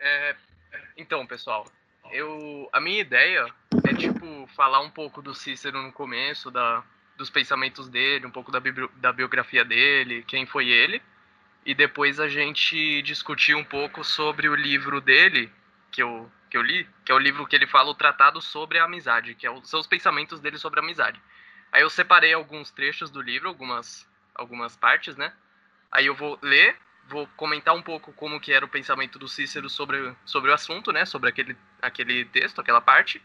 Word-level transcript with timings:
É, 0.00 0.36
então, 0.96 1.26
pessoal, 1.26 1.66
eu 2.10 2.68
a 2.72 2.80
minha 2.80 3.00
ideia 3.00 3.46
é 3.86 3.94
tipo 3.94 4.46
falar 4.54 4.80
um 4.80 4.90
pouco 4.90 5.20
do 5.20 5.34
Cícero 5.34 5.82
no 5.82 5.92
começo, 5.92 6.50
da, 6.50 6.84
dos 7.16 7.30
pensamentos 7.30 7.88
dele, 7.88 8.26
um 8.26 8.30
pouco 8.30 8.50
da, 8.50 8.60
da 8.96 9.12
biografia 9.12 9.64
dele, 9.64 10.24
quem 10.26 10.46
foi 10.46 10.68
ele, 10.68 11.02
e 11.66 11.74
depois 11.74 12.20
a 12.20 12.28
gente 12.28 13.02
discutir 13.02 13.54
um 13.54 13.64
pouco 13.64 14.04
sobre 14.04 14.48
o 14.48 14.54
livro 14.54 15.00
dele 15.00 15.50
que 15.90 16.02
eu 16.02 16.30
que 16.50 16.56
eu 16.56 16.62
li, 16.62 16.88
que 17.04 17.12
é 17.12 17.14
o 17.14 17.18
livro 17.18 17.46
que 17.46 17.54
ele 17.54 17.66
fala 17.66 17.90
o 17.90 17.94
tratado 17.94 18.40
sobre 18.40 18.78
a 18.78 18.84
amizade, 18.84 19.34
que 19.34 19.46
é 19.46 19.60
são 19.64 19.80
os 19.80 19.86
pensamentos 19.86 20.40
dele 20.40 20.56
sobre 20.56 20.80
a 20.80 20.82
amizade. 20.82 21.20
Aí 21.70 21.82
eu 21.82 21.90
separei 21.90 22.32
alguns 22.32 22.70
trechos 22.70 23.10
do 23.10 23.20
livro, 23.20 23.48
algumas 23.48 24.08
algumas 24.34 24.76
partes, 24.76 25.16
né? 25.16 25.32
Aí 25.90 26.06
eu 26.06 26.14
vou 26.14 26.38
ler 26.40 26.78
vou 27.08 27.26
comentar 27.36 27.74
um 27.74 27.82
pouco 27.82 28.12
como 28.12 28.40
que 28.40 28.52
era 28.52 28.64
o 28.64 28.68
pensamento 28.68 29.18
do 29.18 29.28
Cícero 29.28 29.68
sobre, 29.68 30.14
sobre 30.24 30.50
o 30.50 30.54
assunto, 30.54 30.92
né? 30.92 31.04
Sobre 31.04 31.30
aquele, 31.30 31.56
aquele 31.80 32.24
texto, 32.26 32.60
aquela 32.60 32.80
parte. 32.80 33.22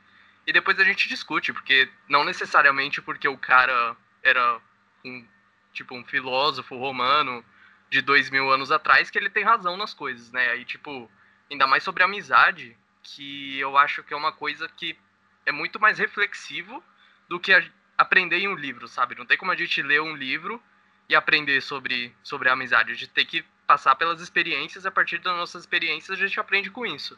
E 0.47 0.53
depois 0.53 0.79
a 0.79 0.83
gente 0.83 1.07
discute, 1.07 1.53
porque 1.53 1.89
não 2.07 2.23
necessariamente 2.23 3.01
porque 3.01 3.27
o 3.27 3.37
cara 3.37 3.95
era 4.23 4.59
um, 5.03 5.25
tipo, 5.73 5.95
um 5.95 6.03
filósofo 6.05 6.77
romano 6.77 7.43
de 7.89 8.01
dois 8.01 8.29
mil 8.29 8.49
anos 8.51 8.71
atrás 8.71 9.09
que 9.09 9.17
ele 9.17 9.29
tem 9.29 9.43
razão 9.43 9.77
nas 9.77 9.93
coisas, 9.93 10.31
né? 10.31 10.49
Aí, 10.51 10.65
tipo, 10.65 11.09
ainda 11.51 11.67
mais 11.67 11.83
sobre 11.83 12.03
amizade, 12.03 12.75
que 13.03 13.59
eu 13.59 13.77
acho 13.77 14.03
que 14.03 14.13
é 14.13 14.17
uma 14.17 14.31
coisa 14.31 14.67
que 14.69 14.97
é 15.45 15.51
muito 15.51 15.79
mais 15.79 15.99
reflexivo 15.99 16.81
do 17.27 17.39
que 17.39 17.53
aprender 17.97 18.37
em 18.37 18.47
um 18.47 18.55
livro, 18.55 18.87
sabe? 18.87 19.15
Não 19.15 19.25
tem 19.25 19.37
como 19.37 19.51
a 19.51 19.55
gente 19.55 19.81
ler 19.81 20.01
um 20.01 20.15
livro 20.15 20.61
e 21.07 21.15
aprender 21.15 21.61
sobre, 21.61 22.15
sobre 22.23 22.49
a 22.49 22.53
amizade. 22.53 22.91
A 22.91 22.95
gente 22.95 23.11
tem 23.11 23.25
que 23.25 23.45
passar 23.73 23.95
pelas 23.95 24.21
experiências, 24.21 24.85
a 24.85 24.91
partir 24.91 25.17
das 25.17 25.35
nossas 25.35 25.63
experiências 25.63 26.15
a 26.15 26.27
gente 26.27 26.39
aprende 26.39 26.69
com 26.69 26.85
isso. 26.85 27.17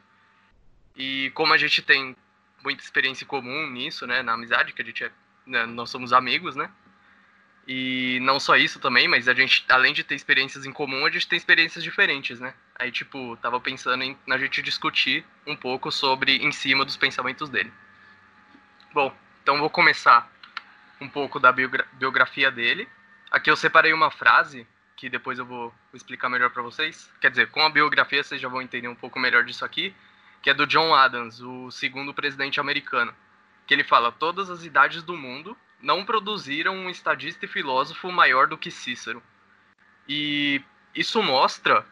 E 0.95 1.29
como 1.31 1.51
a 1.51 1.57
gente 1.57 1.81
tem 1.81 2.15
muita 2.63 2.81
experiência 2.81 3.27
comum 3.27 3.69
nisso, 3.69 4.07
né, 4.07 4.23
na 4.23 4.33
amizade, 4.35 4.71
que 4.71 4.81
a 4.81 4.85
gente 4.85 5.03
é, 5.03 5.11
né, 5.45 5.65
nós 5.65 5.89
somos 5.89 6.13
amigos, 6.13 6.55
né? 6.55 6.71
E 7.67 8.19
não 8.21 8.39
só 8.39 8.55
isso 8.55 8.79
também, 8.79 9.05
mas 9.05 9.27
a 9.27 9.33
gente, 9.33 9.65
além 9.67 9.93
de 9.93 10.01
ter 10.05 10.15
experiências 10.15 10.65
em 10.65 10.71
comum, 10.71 11.05
a 11.05 11.09
gente 11.09 11.27
tem 11.27 11.35
experiências 11.35 11.83
diferentes, 11.83 12.39
né? 12.39 12.53
Aí, 12.79 12.89
tipo, 12.89 13.35
tava 13.41 13.59
pensando 13.59 14.01
em 14.01 14.17
na 14.25 14.37
gente 14.37 14.61
discutir 14.61 15.25
um 15.45 15.57
pouco 15.57 15.91
sobre 15.91 16.37
em 16.37 16.53
cima 16.53 16.85
dos 16.85 16.95
pensamentos 16.95 17.49
dele. 17.49 17.73
Bom, 18.93 19.13
então 19.43 19.59
vou 19.59 19.69
começar 19.69 20.31
um 21.01 21.09
pouco 21.09 21.37
da 21.37 21.51
biogra 21.51 21.85
biografia 21.93 22.49
dele. 22.49 22.87
Aqui 23.29 23.51
eu 23.51 23.57
separei 23.57 23.91
uma 23.91 24.09
frase 24.09 24.65
que 24.95 25.09
depois 25.09 25.37
eu 25.37 25.45
vou 25.45 25.73
explicar 25.93 26.29
melhor 26.29 26.49
para 26.49 26.63
vocês. 26.63 27.11
Quer 27.19 27.29
dizer, 27.29 27.51
com 27.51 27.61
a 27.61 27.69
biografia 27.69 28.23
vocês 28.23 28.39
já 28.39 28.47
vão 28.47 28.61
entender 28.61 28.87
um 28.87 28.95
pouco 28.95 29.19
melhor 29.19 29.43
disso 29.43 29.65
aqui, 29.65 29.93
que 30.41 30.49
é 30.49 30.53
do 30.53 30.67
John 30.67 30.93
Adams, 30.93 31.41
o 31.41 31.69
segundo 31.71 32.13
presidente 32.13 32.59
americano, 32.59 33.13
que 33.67 33.73
ele 33.73 33.83
fala: 33.83 34.11
todas 34.11 34.49
as 34.49 34.63
idades 34.63 35.03
do 35.03 35.17
mundo 35.17 35.57
não 35.81 36.05
produziram 36.05 36.75
um 36.75 36.89
estadista 36.89 37.45
e 37.45 37.47
filósofo 37.47 38.11
maior 38.11 38.47
do 38.47 38.57
que 38.57 38.71
Cícero. 38.71 39.21
E 40.07 40.61
isso 40.93 41.21
mostra 41.21 41.85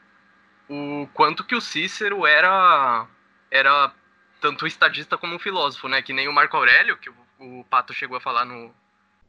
o 0.70 1.08
quanto 1.14 1.44
que 1.44 1.56
o 1.56 1.62
Cícero 1.62 2.26
era 2.26 3.08
era 3.52 3.94
tanto 4.40 4.66
estadista 4.66 5.18
como 5.18 5.36
um 5.36 5.40
filósofo, 5.40 5.88
né? 5.88 6.02
Que 6.02 6.14
nem 6.14 6.28
o 6.28 6.34
Marco 6.34 6.58
Aurélio, 6.58 6.98
que 6.98 7.10
o, 7.10 7.16
o 7.40 7.64
Pato 7.70 7.94
chegou 7.94 8.18
a 8.18 8.22
falar 8.22 8.46
no, 8.46 8.74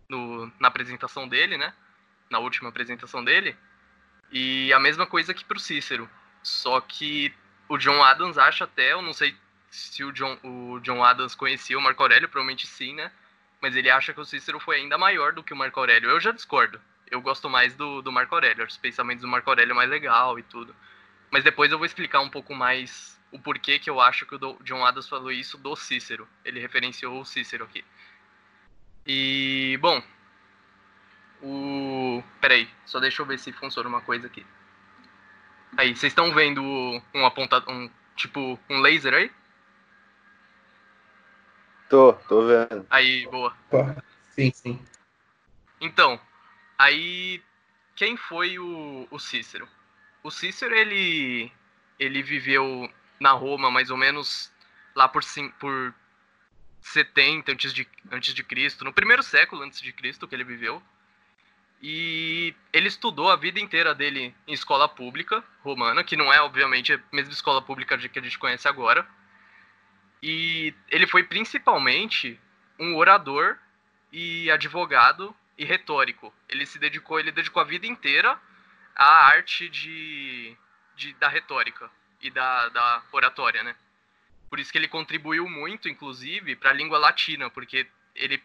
no, 0.09 0.53
na 0.59 0.69
apresentação 0.69 1.29
dele, 1.29 1.57
né? 1.57 1.73
Na 2.31 2.39
última 2.39 2.69
apresentação 2.69 3.25
dele. 3.25 3.57
E 4.33 4.73
a 4.73 4.81
mesma 4.81 5.07
coisa 5.07 5.35
que 5.35 5.45
para 5.45 5.57
o 5.57 5.61
Cícero. 5.61 6.09
Só 6.43 6.81
que 6.81 7.33
o 7.69 7.79
John 7.79 8.03
Adams 8.03 8.37
acha 8.37 8.65
até, 8.65 8.93
eu 8.93 9.01
não 9.01 9.13
sei 9.13 9.35
se 9.71 10.05
o 10.05 10.13
John, 10.13 10.39
o 10.43 10.79
John 10.81 11.03
Adams 11.03 11.35
conhecia 11.35 11.79
o 11.79 11.83
Marco 11.83 12.03
Aurélio, 12.03 12.29
provavelmente 12.29 12.67
sim, 12.67 12.95
né? 12.95 13.11
Mas 13.61 13.75
ele 13.75 13.91
acha 13.91 14.13
que 14.13 14.21
o 14.21 14.25
Cícero 14.25 14.61
foi 14.61 14.77
ainda 14.77 14.99
maior 14.99 15.33
do 15.33 15.43
que 15.43 15.53
o 15.53 15.57
Marco 15.57 15.81
Aurélio. 15.81 16.11
Eu 16.11 16.21
já 16.21 16.33
discordo. 16.33 16.81
Eu 17.11 17.21
gosto 17.21 17.49
mais 17.49 17.75
do, 17.75 18.03
do 18.03 18.13
Marco 18.13 18.35
Aurélio. 18.35 18.67
Os 18.67 18.77
pensamentos 18.77 19.23
do 19.23 19.29
Marco 19.29 19.49
Aurélio 19.49 19.75
mais 19.75 19.89
legal 19.89 20.39
e 20.39 20.43
tudo. 20.43 20.75
Mas 21.31 21.43
depois 21.43 21.73
eu 21.73 21.79
vou 21.79 21.87
explicar 21.87 22.21
um 22.21 22.29
pouco 22.29 22.55
mais 22.55 23.19
o 23.33 23.39
porquê 23.39 23.79
que 23.79 23.91
eu 23.91 24.01
acho 24.01 24.27
que 24.27 24.35
o 24.37 24.59
John 24.63 24.85
Adams 24.85 25.09
falou 25.09 25.33
isso 25.33 25.57
do 25.59 25.75
Cícero. 25.75 26.29
Ele 26.45 26.61
referenciou 26.61 27.21
o 27.21 27.25
Cícero 27.25 27.65
aqui. 27.65 27.85
E, 29.07 29.79
bom, 29.81 30.03
o. 31.45 32.23
Peraí, 32.41 32.69
só 32.87 32.99
deixa 32.99 33.23
eu 33.23 33.27
ver 33.27 33.39
se 33.39 33.53
funciona 33.53 33.89
uma 33.89 34.01
coisa 34.01 34.27
aqui. 34.27 34.45
Aí, 35.77 35.95
vocês 35.95 36.11
estão 36.13 36.33
vendo 36.33 36.63
um 36.63 37.27
apontado. 37.27 37.71
Um, 37.71 37.91
tipo, 38.17 38.59
um 38.71 38.81
laser 38.81 39.13
aí? 39.15 39.31
Tô, 41.89 42.15
tô 42.29 42.47
vendo. 42.47 42.87
Aí, 42.91 43.27
boa. 43.27 43.55
Sim, 44.31 44.51
sim. 44.53 44.85
Então, 45.81 46.19
aí. 46.79 47.43
Quem 47.97 48.17
foi 48.17 48.59
o, 48.59 49.07
o 49.09 49.19
Cícero? 49.21 49.69
O 50.23 50.31
Cícero, 50.31 50.75
ele. 50.75 51.53
Ele 51.99 52.23
viveu 52.23 52.91
na 53.21 53.31
Roma 53.33 53.71
mais 53.71 53.89
ou 53.91 53.97
menos 53.97 54.53
lá 54.97 55.09
por, 55.09 55.23
por 55.61 55.95
70 56.81 57.53
antes 57.53 57.73
de, 57.73 57.89
antes 58.11 58.35
de 58.35 58.43
Cristo, 58.45 58.85
no 58.85 58.93
primeiro 58.93 59.23
século 59.23 59.63
antes 59.63 59.81
de 59.81 59.93
Cristo 59.93 60.29
que 60.29 60.35
ele 60.35 60.45
viveu. 60.45 60.83
E 61.87 62.55
ele 62.73 62.89
estudou 62.89 63.31
a 63.31 63.37
vida 63.37 63.61
inteira 63.61 63.95
dele 63.95 64.35
em 64.49 64.55
escola 64.55 64.89
pública 64.89 65.45
romana, 65.63 66.03
que 66.03 66.17
não 66.17 66.33
é, 66.33 66.41
obviamente, 66.41 66.95
a 66.95 67.01
mesma 67.13 67.35
escola 67.35 67.61
pública 67.61 67.99
que 67.99 68.19
a 68.19 68.23
gente 68.23 68.39
conhece 68.39 68.67
agora. 68.67 69.07
E 70.23 70.73
ele 70.89 71.07
foi 71.07 71.25
principalmente 71.25 72.41
um 72.81 72.97
orador 72.97 73.59
e 74.11 74.51
advogado 74.51 75.37
e 75.59 75.65
retórico. 75.67 76.33
Ele 76.49 76.65
se 76.65 76.79
dedicou, 76.79 77.21
ele 77.21 77.31
dedicou 77.31 77.61
a 77.61 77.67
vida 77.67 77.87
inteira 77.87 78.41
à 78.97 79.27
arte 79.27 79.69
de, 79.69 80.57
de 80.97 81.13
da 81.17 81.29
retórica 81.29 81.91
e 82.19 82.31
da, 82.31 82.71
da 82.71 83.03
oratória, 83.13 83.63
né? 83.63 83.77
Por 84.49 84.59
isso 84.59 84.73
que 84.73 84.79
ele 84.79 84.89
contribuiu 84.89 85.47
muito, 85.51 85.87
inclusive, 85.87 86.57
para 86.57 86.71
a 86.71 86.75
língua 86.75 86.97
latina, 86.97 87.51
porque 87.51 87.87
ele 88.15 88.43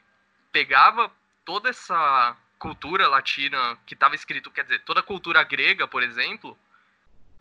pegava 0.51 1.09
toda 1.45 1.69
essa 1.69 2.35
cultura 2.59 3.07
latina 3.07 3.77
que 3.85 3.93
estava 3.93 4.13
escrito, 4.13 4.51
quer 4.51 4.63
dizer, 4.63 4.81
toda 4.81 4.99
a 4.99 5.03
cultura 5.03 5.41
grega, 5.43 5.87
por 5.87 6.03
exemplo, 6.03 6.59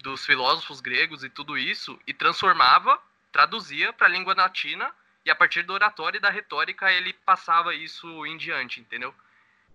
dos 0.01 0.25
filósofos 0.25 0.81
gregos 0.81 1.25
e 1.25 1.29
tudo 1.29 1.59
isso, 1.59 1.99
e 2.07 2.15
transformava, 2.15 3.03
traduzia 3.33 3.93
para 3.93 4.07
a 4.07 4.11
língua 4.11 4.33
latina, 4.33 4.91
e 5.27 5.31
a 5.31 5.35
partir 5.35 5.63
do 5.63 5.73
oratório 5.73 6.19
e 6.19 6.21
da 6.21 6.31
retórica 6.31 6.91
ele 6.91 7.13
passava 7.13 7.75
isso 7.75 8.25
em 8.25 8.37
diante, 8.37 8.81
entendeu? 8.81 9.13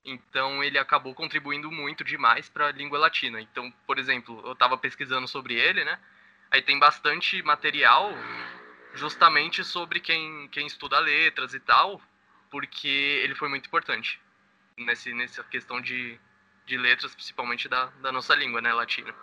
Então 0.05 0.63
ele 0.63 0.79
acabou 0.79 1.13
contribuindo 1.13 1.69
muito 1.69 2.03
demais 2.03 2.49
para 2.49 2.67
a 2.67 2.71
língua 2.71 2.97
latina. 2.97 3.39
Então, 3.41 3.71
por 3.85 3.99
exemplo, 3.99 4.41
eu 4.45 4.53
estava 4.53 4.77
pesquisando 4.77 5.27
sobre 5.27 5.55
ele, 5.55 5.83
né? 5.83 5.99
Aí 6.49 6.61
tem 6.61 6.79
bastante 6.79 7.41
material 7.43 8.13
justamente 8.95 9.63
sobre 9.63 9.99
quem, 9.99 10.47
quem 10.49 10.65
estuda 10.65 10.99
letras 10.99 11.53
e 11.53 11.59
tal, 11.59 12.01
porque 12.49 12.87
ele 13.23 13.35
foi 13.35 13.49
muito 13.49 13.67
importante 13.67 14.22
nesse, 14.77 15.13
nessa 15.13 15.43
questão 15.43 15.79
de, 15.81 16.19
de 16.65 16.77
letras, 16.77 17.13
principalmente 17.13 17.67
da, 17.67 17.85
da 18.01 18.11
nossa 18.11 18.33
língua, 18.35 18.61
né, 18.61 18.73
latina. 18.73 19.13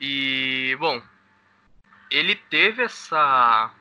E, 0.00 0.76
bom, 0.78 1.02
ele 2.10 2.36
teve 2.36 2.82
essa, 2.82 3.72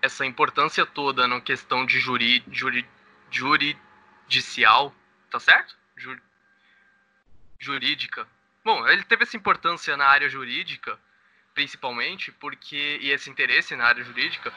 essa 0.00 0.24
importância 0.24 0.86
toda 0.86 1.26
na 1.26 1.40
questão 1.40 1.84
de 1.84 1.98
juri, 1.98 2.44
juri, 2.50 2.86
juridicial, 3.30 4.94
tá 5.30 5.40
certo? 5.40 5.76
Jur, 5.96 6.20
jurídica. 7.58 8.26
Bom, 8.64 8.86
ele 8.88 9.02
teve 9.04 9.24
essa 9.24 9.36
importância 9.36 9.96
na 9.96 10.06
área 10.06 10.28
jurídica, 10.28 10.98
principalmente, 11.52 12.32
porque, 12.32 12.98
e 13.00 13.10
esse 13.10 13.28
interesse 13.28 13.76
na 13.76 13.84
área 13.84 14.04
jurídica, 14.04 14.52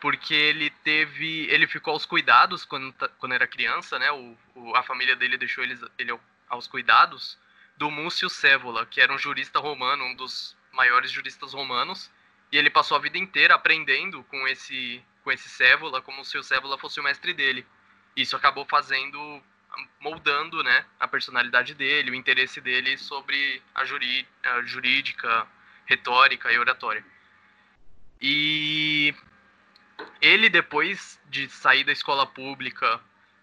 porque 0.00 0.34
ele 0.34 0.70
teve, 0.70 1.46
ele 1.50 1.66
ficou 1.66 1.92
aos 1.92 2.06
cuidados 2.06 2.64
quando, 2.64 2.92
quando 3.18 3.32
era 3.32 3.46
criança, 3.46 3.98
né? 3.98 4.10
O, 4.12 4.36
o, 4.54 4.76
a 4.76 4.82
família 4.82 5.16
dele 5.16 5.36
deixou 5.36 5.64
ele, 5.64 5.78
ele 5.98 6.18
aos 6.48 6.66
cuidados 6.66 7.38
do 7.76 7.90
Múcio 7.90 8.28
Cévola, 8.28 8.86
que 8.86 9.00
era 9.00 9.12
um 9.12 9.18
jurista 9.18 9.58
romano, 9.58 10.04
um 10.04 10.14
dos 10.14 10.56
maiores 10.72 11.10
juristas 11.10 11.52
romanos, 11.52 12.10
e 12.50 12.56
ele 12.56 12.70
passou 12.70 12.96
a 12.96 13.00
vida 13.00 13.18
inteira 13.18 13.54
aprendendo 13.54 14.22
com 14.24 14.46
esse 14.48 15.02
com 15.22 15.32
esse 15.32 15.48
Cévola, 15.48 16.00
como 16.00 16.24
se 16.24 16.38
o 16.38 16.42
Cévola 16.42 16.78
fosse 16.78 16.98
o 16.98 17.02
mestre 17.02 17.34
dele. 17.34 17.66
Isso 18.16 18.34
acabou 18.34 18.64
fazendo 18.64 19.42
moldando, 20.00 20.62
né, 20.62 20.84
a 20.98 21.06
personalidade 21.06 21.74
dele, 21.74 22.10
o 22.10 22.14
interesse 22.14 22.60
dele 22.60 22.96
sobre 22.96 23.62
a, 23.74 23.84
jurí, 23.84 24.26
a 24.42 24.62
jurídica, 24.62 25.46
retórica 25.86 26.50
e 26.50 26.58
oratória. 26.58 27.04
E 28.20 29.14
ele, 30.20 30.48
depois 30.48 31.20
de 31.26 31.48
sair 31.48 31.84
da 31.84 31.92
escola 31.92 32.26
pública 32.26 33.00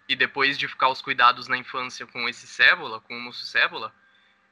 e 0.07 0.15
depois 0.15 0.57
de 0.57 0.67
ficar 0.67 0.89
os 0.89 1.01
cuidados 1.01 1.47
na 1.47 1.57
infância 1.57 2.05
com 2.07 2.27
esse 2.29 2.47
Cévola, 2.47 3.01
com 3.01 3.17
o 3.17 3.21
Múcio 3.21 3.45
Cévola, 3.45 3.93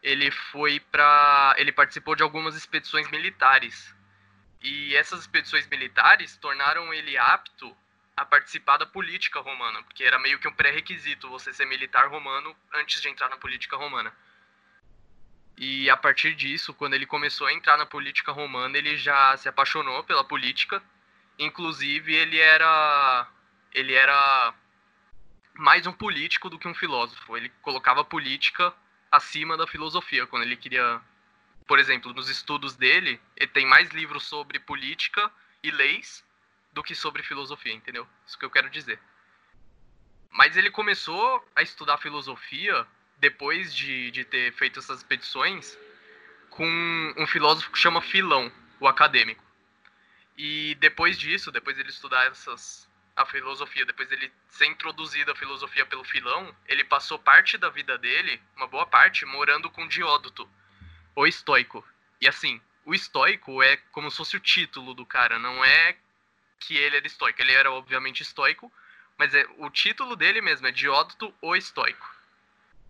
ele 0.02 0.32
foi 0.32 0.80
para, 0.80 1.56
ele 1.58 1.72
participou 1.72 2.16
de 2.16 2.24
algumas 2.24 2.56
expedições 2.56 3.10
militares 3.10 3.94
E 4.62 4.96
essas 4.96 5.22
expedições 5.22 5.68
militares 5.68 6.38
tornaram 6.38 6.94
ele 6.94 7.18
apto 7.18 7.76
a 8.16 8.26
participar 8.26 8.78
da 8.78 8.86
política 8.86 9.40
romana, 9.42 9.84
porque 9.84 10.04
era 10.04 10.20
meio 10.20 10.40
que 10.40 10.48
um 10.48 10.54
pré-requisito 10.54 11.30
você 11.30 11.54
ser 11.54 11.66
militar 11.66 12.08
romano 12.10 12.56
antes 12.74 13.02
de 13.02 13.10
entrar 13.10 13.30
na 13.30 13.38
política 13.38 13.76
romana. 13.76 14.14
E 15.58 15.90
a 15.90 15.98
partir 15.98 16.36
disso, 16.36 16.74
quando 16.74 16.94
ele 16.94 17.06
começou 17.06 17.48
a 17.48 17.54
entrar 17.54 17.78
na 17.78 17.86
política 17.86 18.32
romana, 18.32 18.78
ele 18.78 18.98
já 18.98 19.36
se 19.38 19.50
apaixonou 19.50 20.04
pela 20.04 20.24
política. 20.24 20.82
Inclusive, 21.40 22.14
ele 22.14 22.40
era 22.40 23.28
ele 23.74 23.94
era 23.94 24.54
mais 25.56 25.88
um 25.88 25.94
político 25.94 26.50
do 26.50 26.60
que 26.60 26.68
um 26.68 26.76
filósofo. 26.76 27.36
Ele 27.36 27.50
colocava 27.62 28.02
a 28.02 28.06
política 28.06 28.74
acima 29.12 29.58
da 29.58 29.68
filosofia 29.68 30.26
quando 30.26 30.44
ele 30.44 30.56
queria, 30.56 31.02
por 31.68 31.80
exemplo, 31.80 32.14
nos 32.14 32.30
estudos 32.30 32.76
dele, 32.76 33.20
ele 33.36 33.52
tem 33.52 33.66
mais 33.66 33.90
livros 33.90 34.24
sobre 34.24 34.60
política 34.60 35.32
e 35.62 35.72
leis 35.72 36.24
do 36.72 36.84
que 36.84 36.96
sobre 36.96 37.22
filosofia, 37.24 37.74
entendeu? 37.74 38.08
Isso 38.26 38.38
que 38.38 38.46
eu 38.46 38.50
quero 38.50 38.70
dizer. 38.70 39.00
Mas 40.32 40.58
ele 40.58 40.72
começou 40.72 41.48
a 41.56 41.62
estudar 41.62 41.98
filosofia 42.00 42.88
depois 43.18 43.74
de, 43.74 44.10
de 44.10 44.26
ter 44.26 44.52
feito 44.54 44.80
essas 44.80 44.98
expedições 45.00 45.78
com 46.50 47.14
um 47.18 47.28
filósofo 47.28 47.72
que 47.72 47.78
chama 47.78 48.02
Filão, 48.02 48.52
o 48.80 48.88
acadêmico. 48.88 49.44
E 50.38 50.76
depois 50.76 51.18
disso, 51.18 51.52
depois 51.52 51.78
ele 51.78 51.90
estudar 51.90 52.26
essas, 52.28 52.90
a 53.16 53.26
filosofia, 53.26 53.86
depois 53.86 54.12
ele 54.12 54.32
ser 54.50 54.66
introduzido 54.66 55.32
à 55.32 55.36
filosofia 55.36 55.86
pelo 55.86 56.04
Filão, 56.04 56.56
ele 56.68 56.84
passou 56.84 57.20
parte 57.20 57.58
da 57.58 57.70
vida 57.70 57.98
dele, 57.98 58.42
uma 58.56 58.68
boa 58.68 58.86
parte, 58.86 59.26
morando 59.26 59.70
com 59.70 59.88
Diódoto, 59.88 60.50
o 61.16 61.28
estoico. 61.28 61.86
E 62.20 62.28
assim, 62.28 62.60
o 62.86 62.94
estoico 62.94 63.62
é 63.62 63.78
como 63.92 64.10
se 64.10 64.18
fosse 64.18 64.36
o 64.36 64.40
título 64.40 64.94
do 64.94 65.06
cara, 65.06 65.38
não 65.38 65.64
é 65.64 65.96
que 66.60 66.78
ele 66.78 66.98
era 66.98 67.08
estoico. 67.08 67.42
Ele 67.42 67.52
era 67.52 67.72
obviamente 67.72 68.22
estoico, 68.22 68.72
mas 69.18 69.34
é, 69.36 69.46
o 69.58 69.70
título 69.70 70.16
dele 70.16 70.42
mesmo 70.42 70.68
é 70.68 70.72
Diódoto 70.72 71.34
o 71.42 71.56
Estoico. 71.56 72.14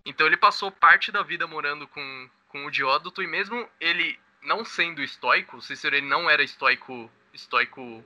Então 0.06 0.28
ele 0.28 0.38
passou 0.38 0.72
parte 0.72 1.12
da 1.12 1.24
vida 1.24 1.48
morando 1.48 1.88
com, 1.88 2.30
com 2.50 2.66
o 2.66 2.72
Diódoto 2.72 3.22
e 3.22 3.28
mesmo 3.28 3.68
ele 3.80 4.20
não 4.42 4.66
sendo 4.66 5.02
estoico, 5.02 5.62
Cícero 5.62 5.96
ele 5.96 6.06
não 6.06 6.30
era 6.30 6.44
estoico, 6.44 7.10
estoico 7.34 8.04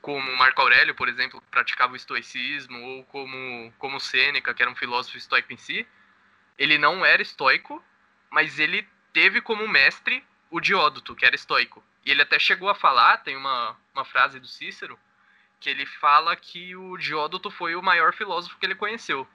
como 0.00 0.36
Marco 0.36 0.60
Aurélio, 0.60 0.94
por 0.94 1.08
exemplo, 1.08 1.40
que 1.40 1.46
praticava 1.46 1.92
o 1.92 1.96
estoicismo, 1.96 2.78
ou 2.82 3.04
como, 3.04 3.72
como 3.78 4.00
Sêneca, 4.00 4.52
que 4.52 4.60
era 4.60 4.70
um 4.70 4.74
filósofo 4.74 5.16
estoico 5.16 5.52
em 5.52 5.56
si, 5.56 5.86
ele 6.58 6.76
não 6.76 7.04
era 7.04 7.22
estoico, 7.22 7.82
mas 8.28 8.58
ele 8.58 8.86
teve 9.12 9.40
como 9.40 9.66
mestre 9.68 10.24
o 10.50 10.60
Diódoto, 10.60 11.14
que 11.14 11.24
era 11.24 11.36
estoico. 11.36 11.82
E 12.04 12.10
ele 12.10 12.22
até 12.22 12.38
chegou 12.38 12.68
a 12.68 12.74
falar, 12.74 13.18
tem 13.18 13.36
uma, 13.36 13.76
uma 13.94 14.04
frase 14.04 14.40
do 14.40 14.46
Cícero, 14.46 14.98
que 15.60 15.70
ele 15.70 15.86
fala 15.86 16.34
que 16.34 16.74
o 16.74 16.96
Diódoto 16.96 17.48
foi 17.48 17.76
o 17.76 17.82
maior 17.82 18.12
filósofo 18.12 18.58
que 18.58 18.66
ele 18.66 18.74
conheceu. 18.74 19.26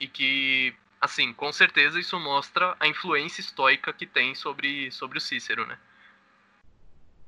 E 0.00 0.08
que, 0.08 0.74
assim, 0.98 1.34
com 1.34 1.52
certeza 1.52 2.00
isso 2.00 2.18
mostra 2.18 2.74
a 2.80 2.86
influência 2.86 3.42
estoica 3.42 3.92
que 3.92 4.06
tem 4.06 4.34
sobre, 4.34 4.90
sobre 4.90 5.18
o 5.18 5.20
Cícero, 5.20 5.66
né? 5.66 5.78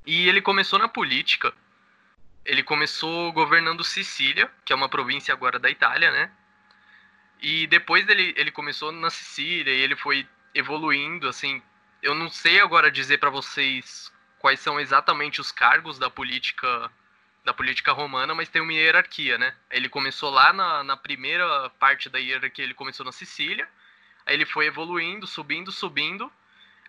E 0.06 0.28
ele 0.28 0.40
começou 0.40 0.78
na 0.78 0.88
política. 0.88 1.52
Ele 2.44 2.62
começou 2.62 3.32
governando 3.32 3.84
Sicília, 3.84 4.50
que 4.64 4.72
é 4.72 4.76
uma 4.76 4.88
província 4.88 5.32
agora 5.32 5.58
da 5.58 5.70
Itália, 5.70 6.10
né? 6.10 6.30
E 7.40 7.66
depois 7.66 8.06
dele, 8.06 8.34
ele 8.36 8.50
começou 8.50 8.92
na 8.92 9.10
Sicília 9.10 9.72
e 9.72 9.80
ele 9.80 9.96
foi 9.96 10.26
evoluindo, 10.54 11.28
assim. 11.28 11.62
Eu 12.02 12.14
não 12.14 12.28
sei 12.28 12.60
agora 12.60 12.90
dizer 12.90 13.18
para 13.18 13.30
vocês 13.30 14.12
quais 14.38 14.60
são 14.60 14.80
exatamente 14.80 15.40
os 15.40 15.52
cargos 15.52 15.98
da 15.98 16.10
política 16.10 16.90
da 17.42 17.54
política 17.54 17.92
romana, 17.92 18.34
mas 18.34 18.50
tem 18.50 18.60
uma 18.60 18.72
hierarquia, 18.72 19.38
né? 19.38 19.54
Ele 19.70 19.88
começou 19.88 20.30
lá 20.30 20.52
na, 20.52 20.84
na 20.84 20.96
primeira 20.96 21.70
parte 21.78 22.10
da 22.10 22.18
hierarquia, 22.18 22.64
ele 22.64 22.74
começou 22.74 23.04
na 23.04 23.12
Sicília, 23.12 23.66
aí 24.26 24.34
ele 24.34 24.44
foi 24.44 24.66
evoluindo, 24.66 25.26
subindo, 25.26 25.72
subindo, 25.72 26.30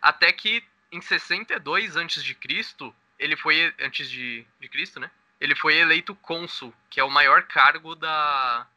até 0.02 0.32
que 0.34 0.62
em 0.92 1.00
62 1.00 1.96
antes 1.96 2.22
de 2.22 2.36
Cristo, 2.36 2.94
ele 3.22 3.38
foi 3.38 3.74
antes 3.80 4.10
de, 4.10 4.46
de 4.60 4.68
Cristo, 4.68 5.00
né? 5.00 5.10
Ele 5.40 5.56
foi 5.56 5.76
eleito 5.76 6.16
cônsul, 6.16 6.74
que 6.90 7.00
é 7.00 7.04
o 7.04 7.10
maior 7.10 7.44
cargo 7.44 7.96
da 7.96 8.68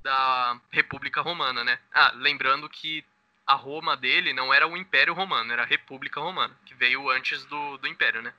da 0.00 0.60
República 0.70 1.22
Romana, 1.22 1.64
né? 1.64 1.78
Ah, 1.92 2.12
lembrando 2.14 2.68
que 2.68 3.02
a 3.46 3.54
Roma 3.54 3.96
dele 3.96 4.34
não 4.34 4.52
era 4.52 4.66
o 4.66 4.76
Império 4.76 5.14
Romano, 5.14 5.50
era 5.50 5.62
a 5.62 5.66
República 5.66 6.20
Romana, 6.20 6.54
que 6.66 6.74
veio 6.74 7.08
antes 7.10 7.44
do, 7.46 7.78
do 7.78 7.88
Império, 7.88 8.20
né? 8.20 8.32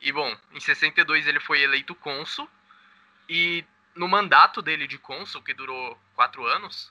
E 0.00 0.10
bom, 0.10 0.34
em 0.52 0.60
62 0.60 1.26
ele 1.26 1.38
foi 1.38 1.60
eleito 1.60 1.94
cônsul, 1.94 2.48
e 3.28 3.62
no 3.94 4.08
mandato 4.08 4.62
dele 4.62 4.86
de 4.86 4.96
cônsul, 4.96 5.42
que 5.42 5.52
durou 5.52 6.00
quatro 6.14 6.46
anos, 6.46 6.90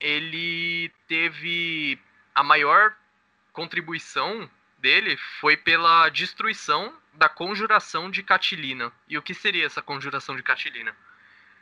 ele 0.00 0.90
teve 1.06 1.98
a 2.34 2.42
maior 2.42 2.96
contribuição 3.52 4.50
dele 4.82 5.16
foi 5.40 5.56
pela 5.56 6.08
destruição 6.08 6.92
da 7.14 7.28
conjuração 7.28 8.10
de 8.10 8.22
Catilina. 8.22 8.92
E 9.08 9.16
o 9.16 9.22
que 9.22 9.32
seria 9.32 9.64
essa 9.64 9.80
conjuração 9.80 10.34
de 10.34 10.42
Catilina? 10.42 10.94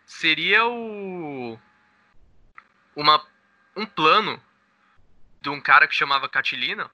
Seria 0.07 0.65
o 0.67 1.61
uma 2.97 3.25
um 3.77 3.87
plano 3.87 4.43
de 5.41 5.51
um 5.51 5.61
cara 5.61 5.87
que 5.87 5.95
chamava 5.95 6.29
Catilina 6.29 6.91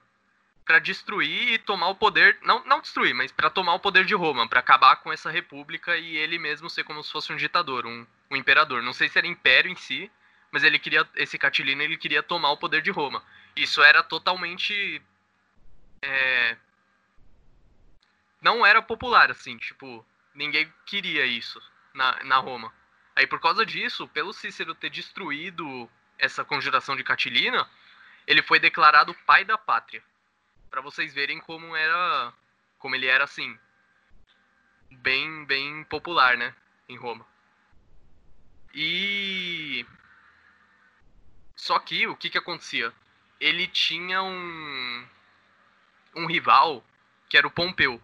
para 0.65 0.79
destruir 0.79 1.53
e 1.53 1.57
tomar 1.57 1.87
o 1.87 1.95
poder, 1.95 2.37
não, 2.41 2.63
não 2.65 2.81
destruir, 2.81 3.15
mas 3.15 3.31
para 3.31 3.49
tomar 3.49 3.73
o 3.73 3.79
poder 3.79 4.03
de 4.03 4.13
Roma, 4.13 4.47
para 4.47 4.59
acabar 4.59 4.97
com 4.97 5.11
essa 5.13 5.31
república 5.31 5.95
e 5.97 6.17
ele 6.17 6.37
mesmo 6.37 6.69
ser 6.69 6.83
como 6.83 7.01
se 7.01 7.11
fosse 7.11 7.31
um 7.31 7.37
ditador, 7.37 7.85
um, 7.85 8.05
um 8.29 8.35
imperador. 8.35 8.83
Não 8.83 8.91
sei 8.91 9.07
se 9.07 9.17
era 9.17 9.25
império 9.25 9.71
em 9.71 9.75
si, 9.75 10.11
mas 10.51 10.63
ele 10.63 10.77
queria 10.77 11.07
esse 11.15 11.37
Catilina 11.37 11.83
ele 11.83 11.97
queria 11.97 12.21
tomar 12.21 12.51
o 12.51 12.57
poder 12.57 12.81
de 12.81 12.91
Roma. 12.91 13.23
Isso 13.55 13.81
era 13.81 14.03
totalmente 14.03 15.01
é, 16.07 16.57
não 18.41 18.65
era 18.65 18.81
popular 18.81 19.29
assim, 19.29 19.57
tipo 19.57 20.05
ninguém 20.33 20.71
queria 20.85 21.25
isso 21.25 21.61
na, 21.93 22.23
na 22.23 22.37
Roma. 22.37 22.73
Aí 23.15 23.27
por 23.27 23.41
causa 23.41 23.65
disso, 23.65 24.07
pelo 24.07 24.31
Cícero 24.31 24.73
ter 24.73 24.89
destruído 24.89 25.89
essa 26.17 26.45
conjuração 26.45 26.95
de 26.95 27.03
Catilina, 27.03 27.69
ele 28.25 28.41
foi 28.41 28.59
declarado 28.59 29.13
pai 29.25 29.43
da 29.43 29.57
pátria. 29.57 30.03
Para 30.69 30.81
vocês 30.81 31.13
verem 31.13 31.39
como 31.39 31.75
era, 31.75 32.33
como 32.79 32.95
ele 32.95 33.07
era 33.07 33.23
assim, 33.23 33.57
bem 34.91 35.45
bem 35.45 35.83
popular, 35.85 36.37
né, 36.37 36.55
em 36.87 36.95
Roma. 36.95 37.25
E 38.73 39.85
só 41.55 41.79
que 41.79 42.07
o 42.07 42.15
que 42.15 42.29
que 42.29 42.37
acontecia? 42.37 42.93
Ele 43.39 43.67
tinha 43.67 44.21
um 44.21 45.05
um 46.17 46.25
rival 46.25 46.83
que 47.29 47.37
era 47.37 47.47
o 47.47 47.51
Pompeu. 47.51 48.01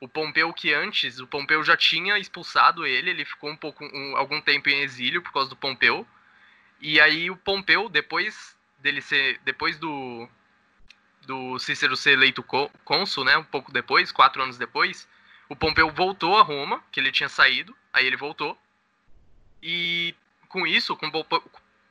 O 0.00 0.08
Pompeu 0.08 0.52
que 0.52 0.74
antes, 0.74 1.20
o 1.20 1.26
Pompeu 1.26 1.62
já 1.62 1.76
tinha 1.76 2.18
expulsado 2.18 2.84
ele, 2.84 3.10
ele 3.10 3.24
ficou 3.24 3.50
um 3.50 3.56
pouco 3.56 3.84
um, 3.84 4.16
algum 4.16 4.40
tempo 4.40 4.68
em 4.68 4.80
exílio 4.80 5.22
por 5.22 5.32
causa 5.32 5.48
do 5.48 5.56
Pompeu. 5.56 6.06
E 6.80 7.00
aí 7.00 7.30
o 7.30 7.36
Pompeu, 7.36 7.88
depois 7.88 8.56
dele 8.78 9.00
ser, 9.00 9.38
depois 9.44 9.78
do 9.78 10.28
do 11.26 11.56
Cícero 11.58 11.96
ser 11.96 12.12
eleito 12.12 12.44
cônsul, 12.84 13.24
né, 13.24 13.36
um 13.36 13.44
pouco 13.44 13.70
depois, 13.70 14.10
quatro 14.10 14.42
anos 14.42 14.58
depois, 14.58 15.08
o 15.48 15.54
Pompeu 15.54 15.90
voltou 15.90 16.36
a 16.36 16.42
Roma, 16.42 16.82
que 16.90 16.98
ele 16.98 17.12
tinha 17.12 17.28
saído, 17.28 17.76
aí 17.92 18.06
ele 18.06 18.16
voltou. 18.16 18.58
E 19.62 20.14
com 20.48 20.66
isso, 20.66 20.96
com 20.96 21.06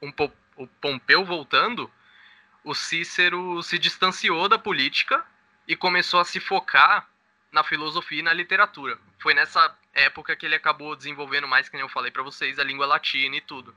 o 0.02 0.68
Pompeu 0.82 1.24
voltando, 1.24 1.90
o 2.64 2.74
Cícero 2.74 3.62
se 3.64 3.78
distanciou 3.80 4.48
da 4.48 4.58
política 4.58 5.26
e 5.68 5.76
começou 5.76 6.20
a 6.20 6.26
se 6.26 6.40
focar 6.40 7.08
na 7.52 7.64
filosofia 7.64 8.20
e 8.20 8.24
na 8.24 8.34
literatura. 8.34 8.98
Foi 9.20 9.34
nessa 9.34 9.76
época 9.94 10.36
que 10.36 10.46
ele 10.46 10.56
acabou 10.56 10.96
desenvolvendo 10.96 11.48
mais, 11.48 11.68
que 11.68 11.78
eu 11.78 11.90
falei 11.90 12.12
para 12.12 12.24
vocês, 12.24 12.60
a 12.60 12.64
língua 12.64 12.86
latina 12.86 13.36
e 13.36 13.42
tudo. 13.42 13.76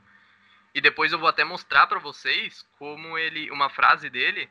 E 0.73 0.81
depois 0.81 1.11
eu 1.11 1.19
vou 1.19 1.27
até 1.27 1.43
mostrar 1.43 1.87
para 1.87 1.99
vocês 1.99 2.65
como 2.77 3.17
ele, 3.17 3.49
uma 3.51 3.69
frase 3.69 4.09
dele, 4.09 4.49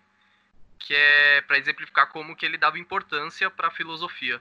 que 0.79 0.95
é 0.95 1.41
para 1.43 1.59
exemplificar 1.59 2.09
como 2.09 2.37
que 2.37 2.45
ele 2.45 2.59
dava 2.59 2.79
importância 2.79 3.51
para 3.51 3.69
a 3.69 3.71
filosofia. 3.71 4.41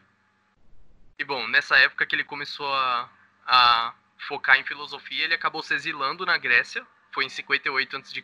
E 1.17 1.23
bom, 1.23 1.47
nessa 1.47 1.77
época 1.77 2.05
que 2.05 2.15
ele 2.15 2.23
começou 2.23 2.73
a, 2.73 3.09
a 3.45 3.93
focar 4.27 4.57
em 4.57 4.63
filosofia, 4.63 5.23
ele 5.23 5.33
acabou 5.33 5.61
se 5.61 5.73
exilando 5.73 6.25
na 6.25 6.37
Grécia, 6.37 6.85
foi 7.11 7.25
em 7.25 7.29
58 7.29 7.97
a.C. 7.97 8.23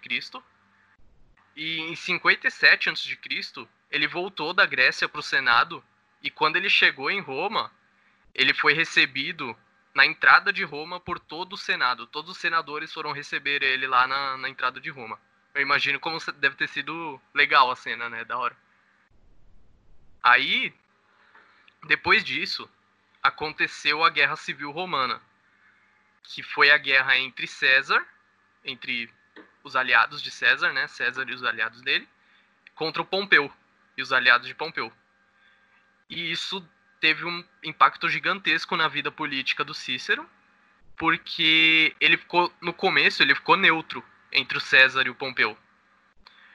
E 1.59 1.81
em 1.81 1.93
57 1.93 2.89
a.C., 2.89 3.67
ele 3.91 4.07
voltou 4.07 4.53
da 4.53 4.65
Grécia 4.65 5.09
para 5.09 5.19
o 5.19 5.21
Senado, 5.21 5.83
e 6.23 6.31
quando 6.31 6.55
ele 6.55 6.69
chegou 6.69 7.11
em 7.11 7.19
Roma, 7.19 7.69
ele 8.33 8.53
foi 8.53 8.71
recebido 8.71 9.53
na 9.93 10.05
entrada 10.05 10.53
de 10.53 10.63
Roma 10.63 11.01
por 11.01 11.19
todo 11.19 11.51
o 11.53 11.57
Senado. 11.57 12.07
Todos 12.07 12.31
os 12.31 12.37
senadores 12.37 12.93
foram 12.93 13.11
receber 13.11 13.61
ele 13.61 13.87
lá 13.87 14.07
na, 14.07 14.37
na 14.37 14.47
entrada 14.47 14.79
de 14.79 14.89
Roma. 14.89 15.19
Eu 15.53 15.61
imagino 15.61 15.99
como 15.99 16.17
deve 16.37 16.55
ter 16.55 16.69
sido 16.69 17.19
legal 17.33 17.69
a 17.69 17.75
cena, 17.75 18.07
né? 18.07 18.23
Da 18.23 18.37
hora. 18.37 18.55
Aí, 20.23 20.73
Depois 21.87 22.23
disso, 22.23 22.69
aconteceu 23.21 24.01
a 24.05 24.09
Guerra 24.09 24.37
Civil 24.37 24.71
Romana, 24.71 25.21
que 26.23 26.41
foi 26.41 26.71
a 26.71 26.77
guerra 26.77 27.17
entre 27.17 27.47
César, 27.47 28.01
entre 28.63 29.09
os 29.63 29.75
aliados 29.75 30.21
de 30.21 30.31
César, 30.31 30.71
né, 30.73 30.87
César 30.87 31.25
e 31.29 31.33
os 31.33 31.43
aliados 31.43 31.81
dele, 31.81 32.07
contra 32.75 33.01
o 33.01 33.05
Pompeu 33.05 33.51
e 33.97 34.01
os 34.01 34.13
aliados 34.13 34.47
de 34.47 34.55
Pompeu. 34.55 34.91
E 36.09 36.31
isso 36.31 36.67
teve 36.99 37.25
um 37.25 37.43
impacto 37.63 38.09
gigantesco 38.09 38.75
na 38.75 38.87
vida 38.87 39.11
política 39.11 39.63
do 39.63 39.73
Cícero, 39.73 40.27
porque 40.97 41.95
ele 41.99 42.17
ficou 42.17 42.53
no 42.61 42.73
começo 42.73 43.23
ele 43.23 43.35
ficou 43.35 43.55
neutro 43.55 44.03
entre 44.31 44.57
o 44.57 44.61
César 44.61 45.05
e 45.05 45.09
o 45.09 45.15
Pompeu. 45.15 45.57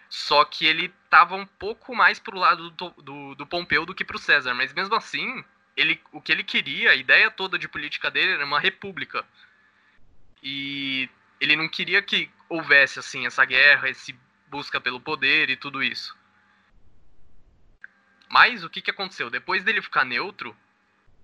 Só 0.08 0.44
que 0.44 0.66
ele 0.66 0.92
estava 1.04 1.34
um 1.34 1.46
pouco 1.46 1.94
mais 1.94 2.18
pro 2.18 2.38
lado 2.38 2.70
do, 2.70 2.90
do, 2.90 3.34
do 3.34 3.46
Pompeu 3.46 3.84
do 3.84 3.94
que 3.94 4.04
pro 4.04 4.18
César, 4.18 4.54
mas 4.54 4.72
mesmo 4.72 4.94
assim, 4.94 5.44
ele, 5.76 6.00
o 6.12 6.20
que 6.20 6.30
ele 6.30 6.44
queria, 6.44 6.90
a 6.90 6.94
ideia 6.94 7.30
toda 7.30 7.58
de 7.58 7.68
política 7.68 8.10
dele 8.10 8.32
era 8.32 8.44
uma 8.44 8.60
república. 8.60 9.24
E 10.42 11.08
ele 11.40 11.56
não 11.56 11.68
queria 11.68 12.00
que 12.00 12.30
houvesse 12.54 12.98
assim 12.98 13.26
essa 13.26 13.44
guerra, 13.44 13.88
esse 13.88 14.12
busca 14.48 14.80
pelo 14.80 15.00
poder 15.00 15.50
e 15.50 15.56
tudo 15.56 15.82
isso. 15.82 16.16
Mas 18.28 18.64
o 18.64 18.70
que, 18.70 18.82
que 18.82 18.90
aconteceu? 18.90 19.30
Depois 19.30 19.64
dele 19.64 19.82
ficar 19.82 20.04
neutro 20.04 20.56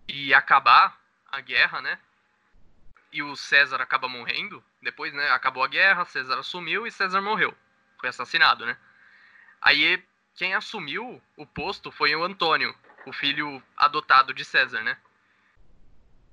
e 0.06 0.34
acabar 0.34 0.98
a 1.30 1.40
guerra, 1.40 1.80
né? 1.80 1.98
E 3.12 3.22
o 3.22 3.34
César 3.36 3.80
acaba 3.80 4.08
morrendo. 4.08 4.62
Depois, 4.82 5.12
né? 5.12 5.30
Acabou 5.30 5.64
a 5.64 5.68
guerra, 5.68 6.04
César 6.04 6.38
assumiu 6.38 6.86
e 6.86 6.90
César 6.90 7.20
morreu. 7.20 7.56
Foi 7.98 8.08
assassinado, 8.08 8.64
né? 8.66 8.76
Aí 9.60 10.02
quem 10.34 10.54
assumiu 10.54 11.20
o 11.36 11.46
posto 11.46 11.90
foi 11.90 12.14
o 12.14 12.24
Antônio, 12.24 12.74
o 13.06 13.12
filho 13.12 13.62
adotado 13.76 14.32
de 14.32 14.44
César, 14.44 14.82
né? 14.82 14.96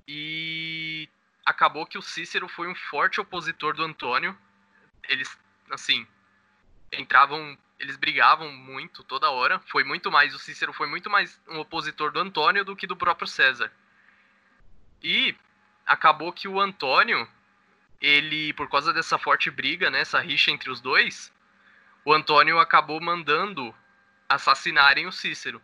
E 0.06 1.08
acabou 1.44 1.86
que 1.86 1.98
o 1.98 2.02
Cícero 2.02 2.48
foi 2.48 2.68
um 2.68 2.74
forte 2.74 3.20
opositor 3.20 3.74
do 3.74 3.84
Antônio. 3.84 4.36
Eles, 5.06 5.38
assim, 5.70 6.06
entravam, 6.92 7.56
eles 7.78 7.96
brigavam 7.96 8.50
muito 8.52 9.02
toda 9.04 9.30
hora. 9.30 9.60
Foi 9.68 9.84
muito 9.84 10.10
mais, 10.10 10.34
o 10.34 10.38
Cícero 10.38 10.72
foi 10.72 10.86
muito 10.86 11.10
mais 11.10 11.40
um 11.48 11.58
opositor 11.58 12.10
do 12.10 12.20
Antônio 12.20 12.64
do 12.64 12.76
que 12.76 12.86
do 12.86 12.96
próprio 12.96 13.26
César. 13.26 13.72
E 15.02 15.34
acabou 15.86 16.32
que 16.32 16.48
o 16.48 16.60
Antônio, 16.60 17.28
ele, 18.00 18.52
por 18.54 18.68
causa 18.68 18.92
dessa 18.92 19.18
forte 19.18 19.50
briga, 19.50 19.90
né, 19.90 20.00
essa 20.00 20.20
rixa 20.20 20.50
entre 20.50 20.70
os 20.70 20.80
dois, 20.80 21.32
o 22.04 22.12
Antônio 22.12 22.58
acabou 22.58 23.00
mandando 23.00 23.74
assassinarem 24.28 25.06
o 25.06 25.12
Cícero. 25.12 25.62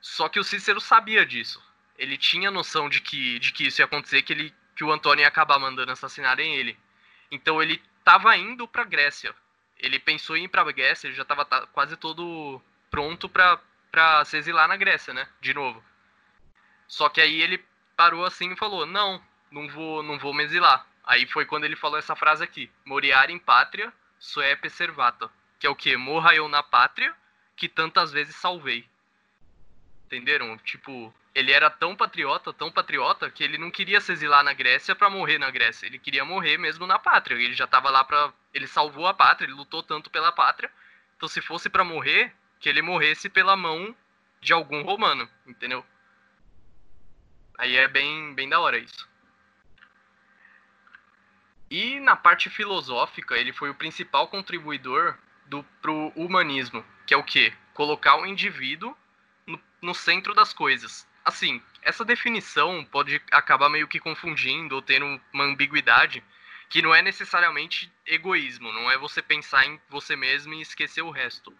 Só 0.00 0.28
que 0.28 0.38
o 0.38 0.44
Cícero 0.44 0.80
sabia 0.80 1.24
disso. 1.24 1.62
Ele 1.96 2.18
tinha 2.18 2.50
noção 2.50 2.88
de 2.88 3.00
que, 3.00 3.38
de 3.38 3.52
que 3.52 3.66
isso 3.66 3.80
ia 3.80 3.86
acontecer, 3.86 4.22
que, 4.22 4.32
ele, 4.32 4.54
que 4.76 4.84
o 4.84 4.92
Antônio 4.92 5.22
ia 5.22 5.28
acabar 5.28 5.58
mandando 5.58 5.92
assassinarem 5.92 6.56
ele. 6.56 6.78
Então 7.30 7.62
ele 7.62 7.82
estava 8.04 8.36
indo 8.36 8.68
para 8.68 8.84
Grécia. 8.84 9.34
Ele 9.78 9.98
pensou 9.98 10.36
em 10.36 10.44
ir 10.44 10.48
para 10.48 10.70
Grécia, 10.70 11.08
ele 11.08 11.16
já 11.16 11.22
estava 11.22 11.44
quase 11.68 11.96
todo 11.96 12.60
pronto 12.90 13.28
para 13.28 14.24
se 14.26 14.36
exilar 14.36 14.68
na 14.68 14.76
Grécia, 14.76 15.14
né? 15.14 15.26
De 15.40 15.54
novo. 15.54 15.82
Só 16.86 17.08
que 17.08 17.20
aí 17.20 17.40
ele 17.40 17.64
parou 17.96 18.24
assim 18.24 18.52
e 18.52 18.56
falou: 18.56 18.84
"Não, 18.84 19.22
não 19.50 19.66
vou, 19.68 20.02
não 20.02 20.18
vou 20.18 20.34
me 20.34 20.44
exilar". 20.44 20.86
Aí 21.02 21.26
foi 21.26 21.46
quando 21.46 21.64
ele 21.64 21.76
falou 21.76 21.98
essa 21.98 22.14
frase 22.14 22.44
aqui: 22.44 22.70
"Moriar 22.84 23.30
em 23.30 23.38
pátria, 23.38 23.92
suepe 24.18 24.68
servata", 24.68 25.30
que 25.58 25.66
é 25.66 25.70
o 25.70 25.74
que? 25.74 25.96
Morra 25.96 26.34
eu 26.34 26.46
na 26.46 26.62
pátria, 26.62 27.14
que 27.56 27.68
tantas 27.68 28.12
vezes 28.12 28.36
salvei. 28.36 28.86
Entenderam? 30.06 30.58
Tipo, 30.58 31.12
ele 31.34 31.50
era 31.50 31.68
tão 31.68 31.96
patriota, 31.96 32.52
tão 32.52 32.70
patriota, 32.70 33.28
que 33.28 33.42
ele 33.42 33.58
não 33.58 33.70
queria 33.70 34.00
se 34.00 34.12
exilar 34.12 34.44
na 34.44 34.52
Grécia 34.52 34.94
para 34.94 35.10
morrer 35.10 35.36
na 35.38 35.50
Grécia. 35.50 35.86
Ele 35.86 35.98
queria 35.98 36.24
morrer 36.24 36.56
mesmo 36.56 36.86
na 36.86 36.98
pátria. 36.98 37.34
Ele 37.34 37.54
já 37.54 37.66
tava 37.66 37.90
lá 37.90 38.04
pra. 38.04 38.32
Ele 38.52 38.68
salvou 38.68 39.06
a 39.06 39.14
pátria, 39.14 39.46
ele 39.46 39.54
lutou 39.54 39.82
tanto 39.82 40.10
pela 40.10 40.30
pátria. 40.30 40.70
Então, 41.16 41.28
se 41.28 41.40
fosse 41.40 41.68
para 41.68 41.82
morrer, 41.82 42.32
que 42.60 42.68
ele 42.68 42.82
morresse 42.82 43.28
pela 43.28 43.56
mão 43.56 43.94
de 44.40 44.52
algum 44.52 44.82
romano, 44.82 45.28
entendeu? 45.44 45.84
Aí 47.58 47.76
é 47.76 47.88
bem, 47.88 48.34
bem 48.34 48.48
da 48.48 48.60
hora 48.60 48.78
isso. 48.78 49.08
E 51.70 51.98
na 51.98 52.14
parte 52.14 52.48
filosófica, 52.48 53.36
ele 53.36 53.52
foi 53.52 53.70
o 53.70 53.74
principal 53.74 54.28
contribuidor 54.28 55.18
do, 55.46 55.64
pro 55.82 56.12
humanismo, 56.14 56.84
que 57.06 57.14
é 57.14 57.16
o 57.16 57.24
quê? 57.24 57.52
Colocar 57.72 58.16
o 58.16 58.26
indivíduo 58.26 58.96
no, 59.46 59.60
no 59.82 59.94
centro 59.94 60.34
das 60.34 60.52
coisas. 60.52 61.06
Assim, 61.24 61.62
essa 61.80 62.04
definição 62.04 62.84
pode 62.84 63.20
acabar 63.30 63.70
meio 63.70 63.88
que 63.88 63.98
confundindo 63.98 64.74
ou 64.74 64.82
tendo 64.82 65.20
uma 65.32 65.44
ambiguidade 65.44 66.22
que 66.68 66.82
não 66.82 66.94
é 66.94 67.00
necessariamente 67.00 67.90
egoísmo, 68.06 68.72
não 68.72 68.90
é 68.90 68.98
você 68.98 69.22
pensar 69.22 69.64
em 69.64 69.80
você 69.88 70.16
mesmo 70.16 70.52
e 70.52 70.60
esquecer 70.60 71.02
o 71.02 71.10
resto. 71.10 71.56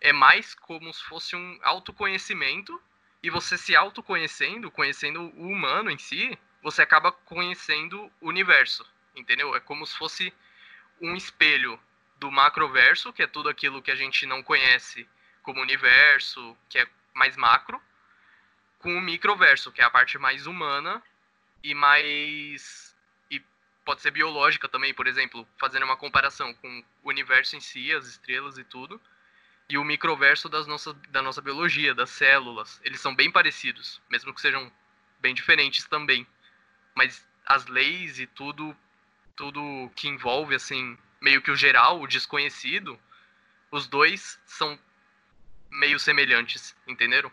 É 0.00 0.12
mais 0.12 0.54
como 0.54 0.92
se 0.92 1.02
fosse 1.04 1.34
um 1.34 1.58
autoconhecimento 1.62 2.80
e 3.22 3.30
você 3.30 3.56
se 3.56 3.74
autoconhecendo, 3.74 4.70
conhecendo 4.70 5.22
o 5.36 5.48
humano 5.48 5.90
em 5.90 5.98
si, 5.98 6.38
você 6.62 6.82
acaba 6.82 7.10
conhecendo 7.10 8.12
o 8.20 8.28
universo, 8.28 8.86
entendeu? 9.16 9.56
É 9.56 9.60
como 9.60 9.86
se 9.86 9.96
fosse 9.96 10.32
um 11.00 11.16
espelho 11.16 11.80
do 12.18 12.30
macroverso, 12.30 13.12
que 13.12 13.22
é 13.22 13.26
tudo 13.26 13.48
aquilo 13.48 13.82
que 13.82 13.90
a 13.90 13.96
gente 13.96 14.24
não 14.26 14.42
conhece 14.42 15.08
como 15.42 15.60
universo, 15.60 16.56
que 16.68 16.78
é 16.78 16.86
mais 17.14 17.36
macro, 17.36 17.80
com 18.84 18.94
o 18.94 19.00
microverso, 19.00 19.72
que 19.72 19.80
é 19.80 19.84
a 19.84 19.88
parte 19.88 20.18
mais 20.18 20.46
humana 20.46 21.02
e 21.62 21.74
mais. 21.74 22.94
e 23.30 23.40
pode 23.82 24.02
ser 24.02 24.10
biológica 24.10 24.68
também, 24.68 24.92
por 24.92 25.06
exemplo, 25.06 25.48
fazendo 25.56 25.84
uma 25.84 25.96
comparação 25.96 26.52
com 26.52 26.84
o 27.02 27.08
universo 27.08 27.56
em 27.56 27.60
si, 27.60 27.90
as 27.94 28.06
estrelas 28.06 28.58
e 28.58 28.64
tudo, 28.64 29.00
e 29.70 29.78
o 29.78 29.84
microverso 29.84 30.50
das 30.50 30.66
nossas, 30.66 30.94
da 31.08 31.22
nossa 31.22 31.40
biologia, 31.40 31.94
das 31.94 32.10
células. 32.10 32.78
Eles 32.84 33.00
são 33.00 33.14
bem 33.14 33.30
parecidos, 33.30 34.02
mesmo 34.10 34.34
que 34.34 34.40
sejam 34.42 34.70
bem 35.18 35.34
diferentes 35.34 35.86
também. 35.86 36.26
Mas 36.94 37.26
as 37.46 37.66
leis 37.66 38.20
e 38.20 38.26
tudo, 38.26 38.76
tudo 39.34 39.90
que 39.96 40.08
envolve, 40.08 40.54
assim, 40.54 40.98
meio 41.22 41.40
que 41.40 41.50
o 41.50 41.56
geral, 41.56 42.02
o 42.02 42.06
desconhecido, 42.06 43.00
os 43.70 43.86
dois 43.86 44.38
são 44.44 44.78
meio 45.70 45.98
semelhantes, 45.98 46.76
entenderam? 46.86 47.32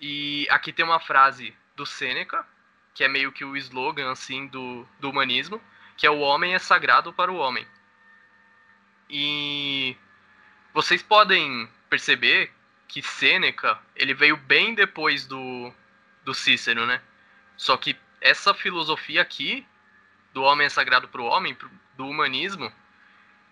E 0.00 0.46
aqui 0.50 0.72
tem 0.72 0.84
uma 0.84 1.00
frase 1.00 1.54
do 1.74 1.86
Sêneca, 1.86 2.46
que 2.94 3.04
é 3.04 3.08
meio 3.08 3.32
que 3.32 3.44
o 3.44 3.56
slogan 3.56 4.10
assim 4.10 4.46
do, 4.46 4.86
do 5.00 5.10
humanismo, 5.10 5.60
que 5.96 6.06
é 6.06 6.10
o 6.10 6.20
homem 6.20 6.54
é 6.54 6.58
sagrado 6.58 7.12
para 7.12 7.32
o 7.32 7.36
homem. 7.36 7.66
E 9.08 9.96
vocês 10.72 11.02
podem 11.02 11.68
perceber 11.88 12.52
que 12.88 13.02
Sêneca, 13.02 13.78
ele 13.94 14.14
veio 14.14 14.36
bem 14.36 14.74
depois 14.74 15.26
do, 15.26 15.72
do 16.24 16.34
Cícero, 16.34 16.86
né? 16.86 17.00
Só 17.56 17.76
que 17.76 17.96
essa 18.20 18.52
filosofia 18.52 19.22
aqui 19.22 19.66
do 20.32 20.42
homem 20.42 20.66
é 20.66 20.70
sagrado 20.70 21.08
para 21.08 21.20
o 21.20 21.26
homem, 21.26 21.56
do 21.96 22.06
humanismo, 22.06 22.70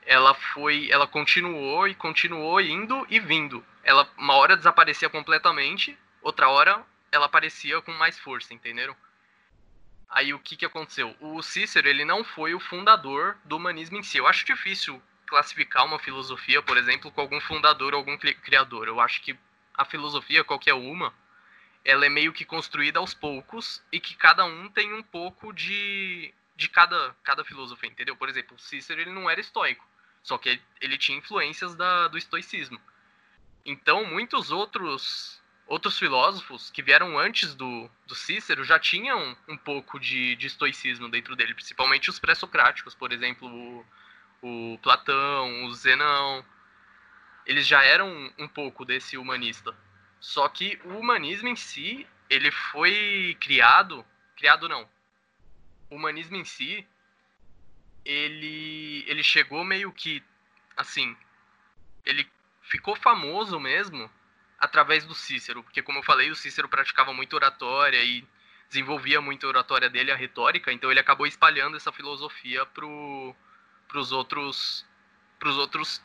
ela 0.06 0.34
foi, 0.34 0.90
ela 0.90 1.06
continuou 1.06 1.88
e 1.88 1.94
continuou 1.94 2.60
indo 2.60 3.06
e 3.08 3.18
vindo. 3.18 3.64
Ela 3.82 4.08
uma 4.18 4.34
hora 4.34 4.56
desaparecia 4.56 5.08
completamente, 5.08 5.98
outra 6.25 6.49
hora 6.49 6.85
ela 7.12 7.26
aparecia 7.26 7.81
com 7.83 7.93
mais 7.93 8.19
força, 8.19 8.52
entenderam? 8.52 8.97
Aí 10.09 10.35
o 10.35 10.38
que 10.38 10.57
que 10.57 10.64
aconteceu? 10.64 11.14
O 11.21 11.43
Cícero, 11.43 11.88
ele 11.88 12.04
não 12.04 12.25
foi 12.25 12.54
o 12.54 12.61
fundador 12.61 13.37
do 13.45 13.57
humanismo 13.57 13.99
em 13.99 14.02
si. 14.02 14.19
Eu 14.19 14.26
acho 14.26 14.45
difícil 14.45 15.00
classificar 15.26 15.85
uma 15.85 15.99
filosofia, 15.99 16.62
por 16.62 16.76
exemplo, 16.76 17.11
com 17.11 17.21
algum 17.21 17.40
fundador 17.40 17.95
ou 17.95 17.99
algum 17.99 18.16
criador. 18.16 18.88
Eu 18.88 19.00
acho 19.00 19.23
que 19.23 19.38
a 19.75 19.85
filosofia, 19.85 20.45
qualquer 20.45 20.75
uma, 20.75 21.12
ela 21.85 22.07
é 22.07 22.09
meio 22.09 22.33
que 22.33 22.45
construída 22.45 22.99
aos 22.99 23.12
poucos 23.12 23.83
e 23.93 24.00
que 24.00 24.14
cada 24.14 24.45
um 24.45 24.69
tem 24.69 24.93
um 24.93 25.02
pouco 25.02 25.52
de, 25.52 26.33
de 26.57 26.69
cada, 26.69 27.14
cada 27.23 27.45
filosofia, 27.45 27.90
entendeu? 27.90 28.16
Por 28.16 28.28
exemplo, 28.28 28.59
Cícero 28.59 29.00
ele 29.00 29.11
não 29.11 29.28
era 29.28 29.40
estoico. 29.40 29.87
Só 30.23 30.38
que 30.38 30.61
ele 30.81 30.97
tinha 30.97 31.19
influências 31.19 31.75
da, 31.75 32.09
do 32.09 32.16
estoicismo. 32.16 32.81
Então, 33.64 34.04
muitos 34.07 34.50
outros 34.50 35.43
outros 35.66 35.99
filósofos 35.99 36.71
que 36.71 36.83
vieram 36.83 37.18
antes 37.18 37.54
do, 37.54 37.90
do 38.06 38.14
Cícero 38.14 38.64
já 38.64 38.78
tinham 38.78 39.37
um 39.49 39.56
pouco 39.56 39.99
de, 39.99 40.37
de 40.37 40.47
estoicismo 40.47 41.09
dentro 41.09 41.35
dele, 41.35 41.54
principalmente 41.54 42.11
os 42.11 42.18
pré-socráticos, 42.18 42.94
por 42.94 43.12
exemplo, 43.12 43.49
o, 43.49 43.87
o, 44.42 44.78
Platão, 44.78 45.64
o 45.64 45.75
Zenão. 45.75 46.44
Eles 47.47 47.66
já 47.66 47.83
eram 47.83 48.33
um 48.38 48.49
pouco 48.49 48.85
desse 48.85 49.16
humanista. 49.16 49.75
Só 50.21 50.49
que 50.49 50.78
o 50.85 50.99
humanismo 50.99 51.49
em 51.49 51.56
si, 51.56 52.06
ele 52.28 52.50
foi 52.50 53.37
criado, 53.40 54.04
criado 54.37 54.68
não. 54.68 54.88
O 55.90 55.97
humanismo 55.97 56.37
em 56.37 56.44
si, 56.44 56.87
ele, 58.04 59.04
ele 59.06 59.23
chegou 59.23 59.64
meio 59.64 59.92
que, 59.92 60.23
assim, 60.76 61.16
ele 62.04 62.28
ficou 62.62 62.97
famoso 62.97 63.61
mesmo 63.61 64.11
através 64.64 65.04
do 65.04 65.14
Cícero, 65.14 65.62
porque 65.62 65.83
como 65.83 65.99
eu 65.99 66.02
falei, 66.02 66.30
o 66.30 66.37
Cícero 66.37 66.68
praticava 66.68 67.12
muito 67.12 67.35
oratória 67.35 68.02
e 68.02 68.26
desenvolvia 68.68 69.21
muito 69.21 69.47
a 69.47 69.49
oratória 69.49 69.88
dele, 69.88 70.11
a 70.11 70.16
retórica, 70.16 70.73
então 70.73 70.90
ele 70.90 71.00
acabou 71.00 71.26
espalhando 71.26 71.76
essa 71.76 71.92
filosofia 71.92 72.66
para 72.66 72.85
os 72.85 74.11
outros, 74.11 74.85
pros 75.38 75.56
outros 75.56 76.02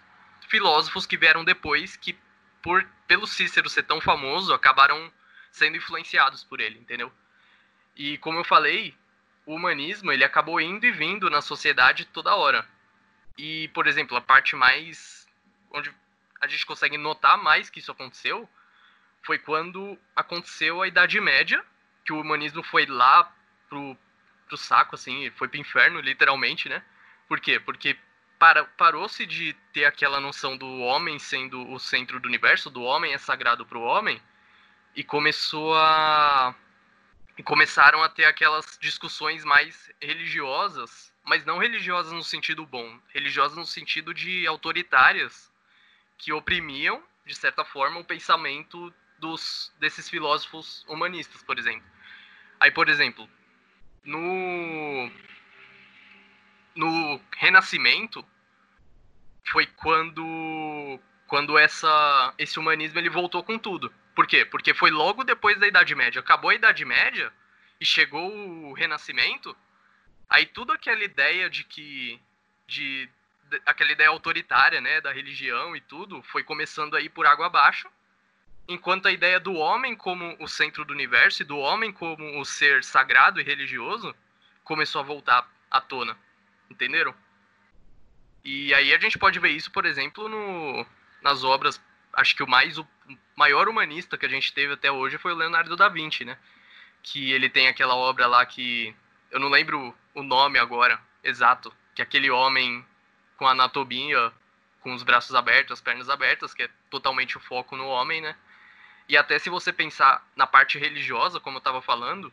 filósofos 0.48 1.06
que 1.06 1.18
vieram 1.18 1.44
depois, 1.44 1.96
que 1.96 2.18
por 2.62 2.86
pelo 3.08 3.26
Cícero 3.26 3.70
ser 3.70 3.84
tão 3.84 4.00
famoso, 4.00 4.54
acabaram 4.54 5.12
sendo 5.52 5.78
influenciados 5.78 6.44
por 6.44 6.60
ele, 6.60 6.78
entendeu? 6.78 7.12
E 7.96 8.18
como 8.20 8.38
eu 8.38 8.44
falei, 8.44 8.96
o 9.46 9.56
humanismo 9.56 10.12
ele 10.12 10.24
acabou 10.24 10.62
indo 10.62 10.86
e 10.86 10.92
vindo 10.92 11.30
na 11.30 11.42
sociedade 11.42 12.06
toda 12.06 12.36
hora. 12.36 12.68
E, 13.38 13.68
por 13.70 13.88
exemplo, 13.88 14.16
a 14.16 14.22
parte 14.22 14.56
mais 14.56 15.28
onde 15.72 15.92
a 16.40 16.48
gente 16.48 16.66
consegue 16.66 16.98
notar 16.98 17.38
mais 17.38 17.70
que 17.70 17.80
isso 17.80 17.92
aconteceu 17.92 18.50
foi 19.24 19.38
quando 19.38 19.98
aconteceu 20.16 20.82
a 20.82 20.88
Idade 20.88 21.20
Média, 21.20 21.64
que 22.06 22.14
o 22.14 22.22
humanismo 22.22 22.64
foi 22.64 22.86
lá 22.86 23.32
pro, 23.68 23.98
pro 24.48 24.58
saco, 24.58 24.96
assim, 24.96 25.30
foi 25.32 25.48
pro 25.48 25.60
inferno, 25.60 26.00
literalmente, 26.00 26.70
né? 26.70 26.84
Por 27.28 27.40
quê? 27.40 27.60
Porque 27.60 27.98
para, 28.38 28.64
parou-se 28.66 29.26
de 29.26 29.54
ter 29.74 29.86
aquela 29.86 30.20
noção 30.20 30.58
do 30.58 30.80
homem 30.80 31.20
sendo 31.20 31.70
o 31.70 31.80
centro 31.80 32.20
do 32.20 32.28
universo, 32.28 32.70
do 32.70 32.82
homem 32.82 33.14
é 33.14 33.18
sagrado 33.18 33.66
para 33.66 33.78
o 33.78 33.84
homem, 33.84 34.22
e 34.96 35.04
começou 35.04 35.76
a 35.78 36.56
e 37.38 37.44
começaram 37.44 38.04
a 38.04 38.10
ter 38.10 38.26
aquelas 38.26 38.78
discussões 38.82 39.46
mais 39.46 39.90
religiosas, 40.02 41.14
mas 41.24 41.46
não 41.46 41.58
religiosas 41.58 42.12
no 42.12 42.24
sentido 42.24 42.66
bom, 42.66 43.00
religiosas 43.14 43.58
no 43.58 43.66
sentido 43.66 44.14
de 44.14 44.46
autoritárias 44.46 45.50
que 46.20 46.32
oprimiam 46.32 47.02
de 47.26 47.34
certa 47.34 47.66
forma 47.66 48.00
o 48.00 48.06
pensamento 48.06 48.94
dos 49.18 49.74
desses 49.80 50.10
filósofos 50.10 50.86
humanistas, 50.88 51.42
por 51.42 51.58
exemplo. 51.58 51.88
Aí, 52.60 52.70
por 52.70 52.90
exemplo, 52.90 53.28
no 54.04 55.12
no 56.76 57.22
Renascimento 57.36 58.26
foi 59.48 59.66
quando 59.66 61.00
quando 61.28 61.58
essa 61.58 62.34
esse 62.38 62.60
humanismo 62.60 63.00
ele 63.00 63.10
voltou 63.10 63.44
com 63.44 63.58
tudo. 63.58 63.94
Por 64.16 64.28
quê? 64.28 64.44
Porque 64.46 64.74
foi 64.74 64.92
logo 64.92 65.24
depois 65.24 65.58
da 65.60 65.68
Idade 65.68 65.96
Média. 65.96 66.20
Acabou 66.20 66.52
a 66.52 66.56
Idade 66.56 66.84
Média 66.84 67.32
e 67.80 67.86
chegou 67.86 68.30
o 68.36 68.74
Renascimento. 68.74 69.56
Aí 70.30 70.46
tudo 70.46 70.74
aquela 70.74 71.04
ideia 71.04 71.50
de 71.50 71.64
que 71.64 72.20
de, 72.68 73.10
aquela 73.66 73.92
ideia 73.92 74.10
autoritária, 74.10 74.82
né, 74.82 75.02
da 75.02 75.12
religião 75.12 75.76
e 75.76 75.82
tudo, 75.82 76.22
foi 76.24 76.44
começando 76.44 76.96
aí 76.96 77.10
por 77.10 77.26
água 77.26 77.48
abaixo. 77.48 77.90
Enquanto 78.68 79.08
a 79.08 79.12
ideia 79.12 79.40
do 79.40 79.54
homem 79.54 79.96
como 79.96 80.36
o 80.40 80.48
centro 80.48 80.86
do 80.86 80.94
universo 80.94 81.42
e 81.42 81.46
do 81.46 81.58
homem 81.58 81.92
como 81.92 82.40
o 82.40 82.46
ser 82.46 82.84
sagrado 82.84 83.42
e 83.42 83.44
religioso 83.44 84.16
começou 84.64 85.02
a 85.02 85.04
voltar 85.04 85.50
à 85.72 85.82
tona. 85.82 86.16
Entenderam? 86.70 87.16
E 88.44 88.74
aí 88.74 88.94
a 88.94 89.00
gente 89.00 89.18
pode 89.18 89.40
ver 89.40 89.50
isso, 89.50 89.72
por 89.72 89.86
exemplo, 89.86 90.30
no, 90.30 90.86
nas 91.22 91.44
obras. 91.44 91.82
Acho 92.14 92.36
que 92.36 92.44
o 92.44 92.48
mais 92.48 92.78
o 92.78 92.88
maior 93.36 93.68
humanista 93.68 94.18
que 94.18 94.26
a 94.26 94.30
gente 94.30 94.54
teve 94.54 94.74
até 94.74 94.92
hoje 94.92 95.18
foi 95.18 95.34
o 95.34 95.36
Leonardo 95.36 95.76
da 95.76 95.90
Vinci, 95.90 96.24
né? 96.24 96.38
Que 97.02 97.32
ele 97.32 97.50
tem 97.50 97.68
aquela 97.68 97.96
obra 97.96 98.28
lá 98.28 98.46
que 98.46 98.96
eu 99.32 99.40
não 99.40 99.50
lembro 99.50 99.96
o 100.14 100.22
nome 100.22 100.60
agora 100.60 101.00
exato, 101.24 101.74
que 101.96 102.02
aquele 102.02 102.30
homem 102.30 102.86
com 103.40 103.48
anatomia, 103.48 104.34
com 104.82 104.94
os 104.94 105.02
braços 105.02 105.34
abertos, 105.34 105.72
as 105.72 105.82
pernas 105.82 106.10
abertas, 106.10 106.54
que 106.54 106.64
é 106.64 106.70
totalmente 106.90 107.38
o 107.38 107.40
foco 107.40 107.78
no 107.78 107.88
homem, 107.88 108.20
né? 108.20 108.36
E 109.08 109.16
até 109.16 109.40
se 109.40 109.50
você 109.50 109.72
pensar 109.72 110.28
na 110.36 110.46
parte 110.46 110.78
religiosa, 110.78 111.40
como 111.40 111.56
eu 111.56 111.60
estava 111.60 111.82
falando, 111.82 112.32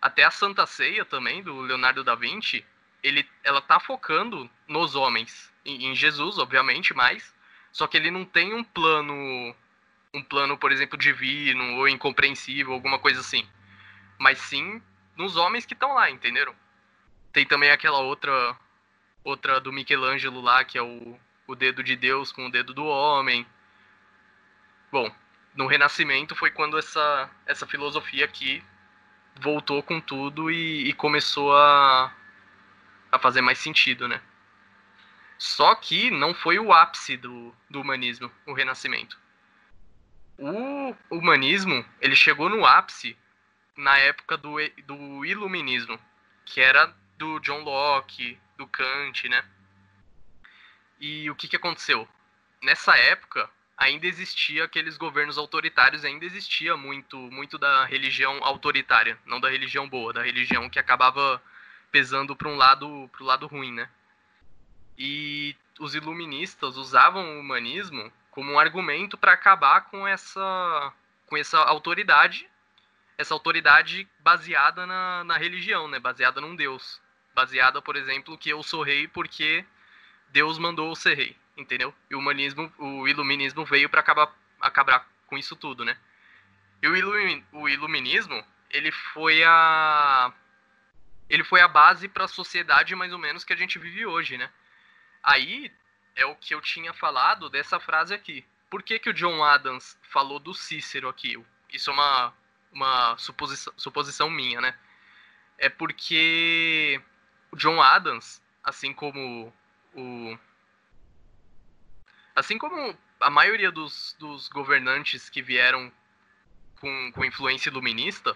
até 0.00 0.24
a 0.24 0.30
Santa 0.30 0.66
Ceia 0.66 1.06
também 1.06 1.42
do 1.42 1.62
Leonardo 1.62 2.04
da 2.04 2.14
Vinci, 2.14 2.64
ele, 3.02 3.26
ela 3.42 3.62
tá 3.62 3.80
focando 3.80 4.48
nos 4.68 4.94
homens, 4.94 5.50
em, 5.64 5.86
em 5.86 5.96
Jesus, 5.96 6.36
obviamente, 6.36 6.92
mas 6.92 7.34
só 7.72 7.86
que 7.86 7.96
ele 7.96 8.10
não 8.10 8.26
tem 8.26 8.52
um 8.52 8.62
plano, 8.62 9.56
um 10.12 10.22
plano, 10.22 10.58
por 10.58 10.70
exemplo, 10.70 10.98
divino 10.98 11.78
ou 11.78 11.88
incompreensível, 11.88 12.74
alguma 12.74 12.98
coisa 12.98 13.20
assim. 13.20 13.48
Mas 14.18 14.38
sim 14.38 14.82
nos 15.16 15.36
homens 15.36 15.64
que 15.64 15.72
estão 15.72 15.94
lá, 15.94 16.10
entenderam? 16.10 16.54
Tem 17.32 17.46
também 17.46 17.70
aquela 17.70 18.00
outra 18.00 18.54
outra 19.24 19.60
do 19.60 19.72
Michelangelo 19.72 20.40
lá, 20.40 20.64
que 20.64 20.78
é 20.78 20.82
o, 20.82 21.18
o 21.46 21.54
dedo 21.54 21.82
de 21.82 21.96
Deus 21.96 22.32
com 22.32 22.46
o 22.46 22.50
dedo 22.50 22.74
do 22.74 22.84
homem. 22.84 23.46
Bom, 24.90 25.10
no 25.54 25.66
Renascimento 25.66 26.34
foi 26.34 26.50
quando 26.50 26.78
essa, 26.78 27.30
essa 27.46 27.66
filosofia 27.66 28.24
aqui 28.24 28.62
voltou 29.40 29.82
com 29.82 30.00
tudo 30.00 30.50
e, 30.50 30.88
e 30.88 30.92
começou 30.92 31.54
a, 31.56 32.12
a 33.10 33.18
fazer 33.18 33.40
mais 33.40 33.58
sentido, 33.58 34.08
né? 34.08 34.20
Só 35.38 35.74
que 35.74 36.10
não 36.10 36.32
foi 36.32 36.58
o 36.58 36.72
ápice 36.72 37.16
do, 37.16 37.54
do 37.68 37.80
humanismo, 37.80 38.30
o 38.46 38.52
Renascimento. 38.52 39.18
O 40.38 40.94
humanismo, 41.10 41.84
ele 42.00 42.16
chegou 42.16 42.48
no 42.48 42.64
ápice 42.64 43.16
na 43.76 43.98
época 43.98 44.36
do, 44.36 44.56
do 44.84 45.24
iluminismo, 45.24 45.98
que 46.44 46.60
era 46.60 46.94
do 47.16 47.38
John 47.40 47.60
Locke, 47.60 48.38
do 48.62 48.66
Kant, 48.68 49.28
né? 49.28 49.44
E 51.00 51.28
o 51.30 51.34
que, 51.34 51.48
que 51.48 51.56
aconteceu? 51.56 52.08
Nessa 52.62 52.96
época, 52.96 53.50
ainda 53.76 54.06
existia 54.06 54.64
aqueles 54.64 54.96
governos 54.96 55.36
autoritários, 55.36 56.04
ainda 56.04 56.24
existia 56.24 56.76
muito, 56.76 57.16
muito 57.16 57.58
da 57.58 57.84
religião 57.84 58.38
autoritária, 58.44 59.18
não 59.26 59.40
da 59.40 59.50
religião 59.50 59.88
boa, 59.88 60.12
da 60.12 60.22
religião 60.22 60.70
que 60.70 60.78
acabava 60.78 61.42
pesando 61.90 62.36
para 62.36 62.48
um 62.48 62.56
lado, 62.56 63.10
pro 63.12 63.24
lado 63.24 63.46
ruim, 63.48 63.72
né? 63.72 63.88
E 64.96 65.56
os 65.80 65.94
iluministas 65.96 66.76
usavam 66.76 67.36
o 67.36 67.40
humanismo 67.40 68.12
como 68.30 68.52
um 68.52 68.58
argumento 68.58 69.18
para 69.18 69.32
acabar 69.32 69.82
com 69.82 70.06
essa, 70.06 70.92
com 71.26 71.36
essa 71.36 71.58
autoridade, 71.58 72.48
essa 73.18 73.34
autoridade 73.34 74.08
baseada 74.20 74.86
na, 74.86 75.24
na 75.24 75.36
religião, 75.36 75.88
né? 75.88 75.98
Baseada 75.98 76.40
num 76.40 76.54
Deus, 76.54 77.00
baseada, 77.34 77.80
por 77.80 77.96
exemplo, 77.96 78.38
que 78.38 78.50
eu 78.50 78.62
sou 78.62 78.82
rei 78.82 79.08
porque 79.08 79.64
Deus 80.28 80.58
mandou 80.58 80.88
eu 80.88 80.94
ser 80.94 81.14
rei, 81.14 81.36
entendeu? 81.56 81.94
E 82.10 82.14
o 82.14 82.18
humanismo, 82.18 82.72
o 82.78 83.06
iluminismo 83.08 83.64
veio 83.64 83.88
para 83.88 84.00
acabar, 84.00 84.34
acabar 84.60 85.06
com 85.26 85.36
isso 85.36 85.56
tudo, 85.56 85.84
né? 85.84 85.96
E 86.82 86.88
o, 86.88 87.60
o 87.60 87.68
iluminismo, 87.68 88.44
ele 88.70 88.90
foi 88.90 89.44
a 89.44 90.32
ele 91.28 91.44
foi 91.44 91.62
a 91.62 91.68
base 91.68 92.08
para 92.08 92.24
a 92.24 92.28
sociedade 92.28 92.94
mais 92.94 93.12
ou 93.12 93.18
menos 93.18 93.42
que 93.42 93.52
a 93.54 93.56
gente 93.56 93.78
vive 93.78 94.04
hoje, 94.04 94.36
né? 94.36 94.50
Aí 95.22 95.72
é 96.14 96.26
o 96.26 96.36
que 96.36 96.54
eu 96.54 96.60
tinha 96.60 96.92
falado 96.92 97.48
dessa 97.48 97.80
frase 97.80 98.12
aqui. 98.12 98.44
Por 98.68 98.82
que, 98.82 98.98
que 98.98 99.08
o 99.08 99.14
John 99.14 99.42
Adams 99.42 99.98
falou 100.02 100.38
do 100.38 100.52
Cícero 100.52 101.08
aqui? 101.08 101.42
Isso 101.72 101.90
é 101.90 101.92
uma, 101.94 102.34
uma 102.70 103.16
suposição, 103.16 103.72
suposição 103.76 104.28
minha, 104.28 104.60
né? 104.60 104.74
É 105.56 105.68
porque 105.68 107.00
o 107.52 107.56
John 107.56 107.80
Adams, 107.80 108.42
assim 108.64 108.92
como 108.92 109.52
o. 109.94 110.38
Assim 112.34 112.56
como 112.56 112.96
a 113.20 113.30
maioria 113.30 113.70
dos, 113.70 114.16
dos 114.18 114.48
governantes 114.48 115.28
que 115.28 115.42
vieram 115.42 115.92
com, 116.80 117.12
com 117.12 117.24
influência 117.24 117.68
iluminista, 117.68 118.34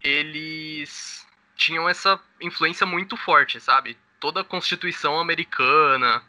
eles 0.00 1.26
tinham 1.56 1.88
essa 1.88 2.20
influência 2.40 2.86
muito 2.86 3.16
forte, 3.16 3.60
sabe? 3.60 3.98
Toda 4.20 4.40
a 4.40 4.44
Constituição 4.44 5.18
americana 5.18 6.22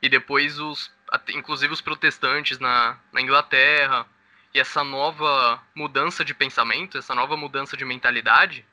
e 0.00 0.08
depois 0.08 0.58
os, 0.58 0.90
inclusive 1.34 1.72
os 1.72 1.80
protestantes 1.82 2.58
na, 2.58 2.98
na 3.12 3.20
Inglaterra 3.20 4.06
e 4.54 4.58
essa 4.58 4.82
nova 4.82 5.62
mudança 5.74 6.24
de 6.24 6.34
pensamento, 6.34 6.96
essa 6.96 7.14
nova 7.14 7.36
mudança 7.36 7.76
de 7.76 7.84
mentalidade, 7.84 8.64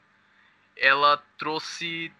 ela 0.78 1.22
trouxe 1.38 2.14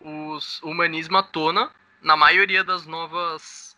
os, 0.00 0.62
o 0.62 0.70
humanismo 0.70 1.16
à 1.18 1.22
tona 1.22 1.70
na 2.00 2.16
maioria 2.16 2.62
das 2.62 2.86
novas 2.86 3.76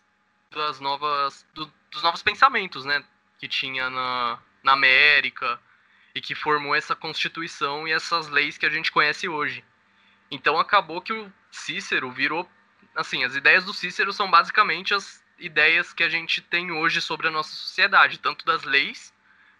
das 0.51 0.79
novas 0.79 1.45
do, 1.53 1.71
dos 1.89 2.03
novos 2.03 2.21
pensamentos, 2.21 2.83
né, 2.83 3.03
que 3.39 3.47
tinha 3.47 3.89
na, 3.89 4.37
na 4.61 4.73
América 4.73 5.59
e 6.13 6.19
que 6.19 6.35
formou 6.35 6.75
essa 6.75 6.93
constituição 6.93 7.87
e 7.87 7.91
essas 7.91 8.27
leis 8.27 8.57
que 8.57 8.65
a 8.65 8.69
gente 8.69 8.91
conhece 8.91 9.29
hoje. 9.29 9.63
Então 10.29 10.59
acabou 10.59 11.01
que 11.01 11.13
o 11.13 11.31
Cícero 11.49 12.11
virou 12.11 12.49
assim, 12.95 13.23
as 13.23 13.35
ideias 13.35 13.63
do 13.63 13.73
Cícero 13.73 14.11
são 14.11 14.29
basicamente 14.29 14.93
as 14.93 15.23
ideias 15.39 15.93
que 15.93 16.03
a 16.03 16.09
gente 16.09 16.41
tem 16.41 16.71
hoje 16.71 17.01
sobre 17.01 17.27
a 17.27 17.31
nossa 17.31 17.55
sociedade, 17.55 18.19
tanto 18.19 18.45
das 18.45 18.63
leis 18.63 19.13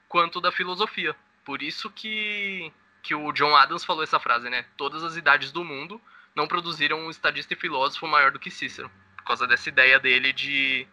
quanto 0.08 0.42
da 0.42 0.52
filosofia. 0.52 1.16
Por 1.44 1.62
isso 1.62 1.90
que 1.90 2.72
que 3.02 3.16
o 3.16 3.32
John 3.32 3.56
Adams 3.56 3.84
falou 3.84 4.04
essa 4.04 4.20
frase, 4.20 4.48
né? 4.48 4.64
Todas 4.78 5.04
as 5.04 5.16
idades 5.16 5.52
do 5.52 5.64
mundo 5.64 6.00
não 6.36 6.48
produziram 6.48 7.00
um 7.00 7.10
estadista 7.10 7.54
e 7.54 7.58
filósofo 7.58 8.08
maior 8.08 8.32
do 8.32 8.40
que 8.40 8.52
Cícero, 8.52 8.92
por 9.18 9.24
causa 9.24 9.48
dessa 9.48 9.70
ideia 9.70 10.00
dele 10.00 10.34
de, 10.34 10.88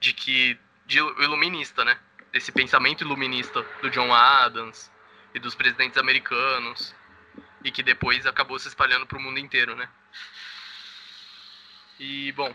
de 0.00 0.12
que 0.12 0.58
de 0.86 0.98
iluminista, 0.98 1.84
né? 1.84 1.98
desse 2.32 2.50
pensamento 2.50 3.02
iluminista 3.02 3.62
do 3.82 3.90
John 3.90 4.12
Adams 4.12 4.90
e 5.34 5.38
dos 5.38 5.54
presidentes 5.54 5.98
americanos 5.98 6.94
e 7.62 7.70
que 7.70 7.82
depois 7.82 8.26
acabou 8.26 8.58
se 8.58 8.68
espalhando 8.68 9.06
para 9.06 9.18
o 9.18 9.20
mundo 9.20 9.38
inteiro, 9.38 9.76
né? 9.76 9.88
E 12.00 12.32
bom, 12.32 12.54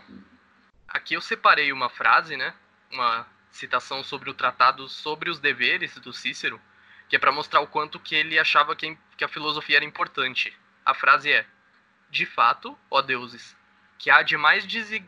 aqui 0.88 1.14
eu 1.14 1.20
separei 1.20 1.72
uma 1.72 1.88
frase, 1.88 2.36
né? 2.36 2.52
Uma 2.90 3.26
citação 3.50 4.02
sobre 4.02 4.28
o 4.28 4.34
tratado 4.34 4.88
sobre 4.88 5.30
os 5.30 5.38
deveres 5.38 5.94
do 6.00 6.12
Cícero, 6.12 6.60
que 7.08 7.16
é 7.16 7.18
para 7.18 7.32
mostrar 7.32 7.60
o 7.60 7.66
quanto 7.66 8.00
que 8.00 8.14
ele 8.14 8.38
achava 8.38 8.76
que, 8.76 8.98
que 9.16 9.24
a 9.24 9.28
filosofia 9.28 9.76
era 9.76 9.84
importante. 9.84 10.54
A 10.84 10.92
frase 10.92 11.32
é: 11.32 11.46
De 12.10 12.24
fato, 12.24 12.78
ó 12.90 13.02
deuses, 13.02 13.56
que 13.98 14.10
há 14.10 14.22
de 14.22 14.36
mais 14.36 14.66
de... 14.66 15.04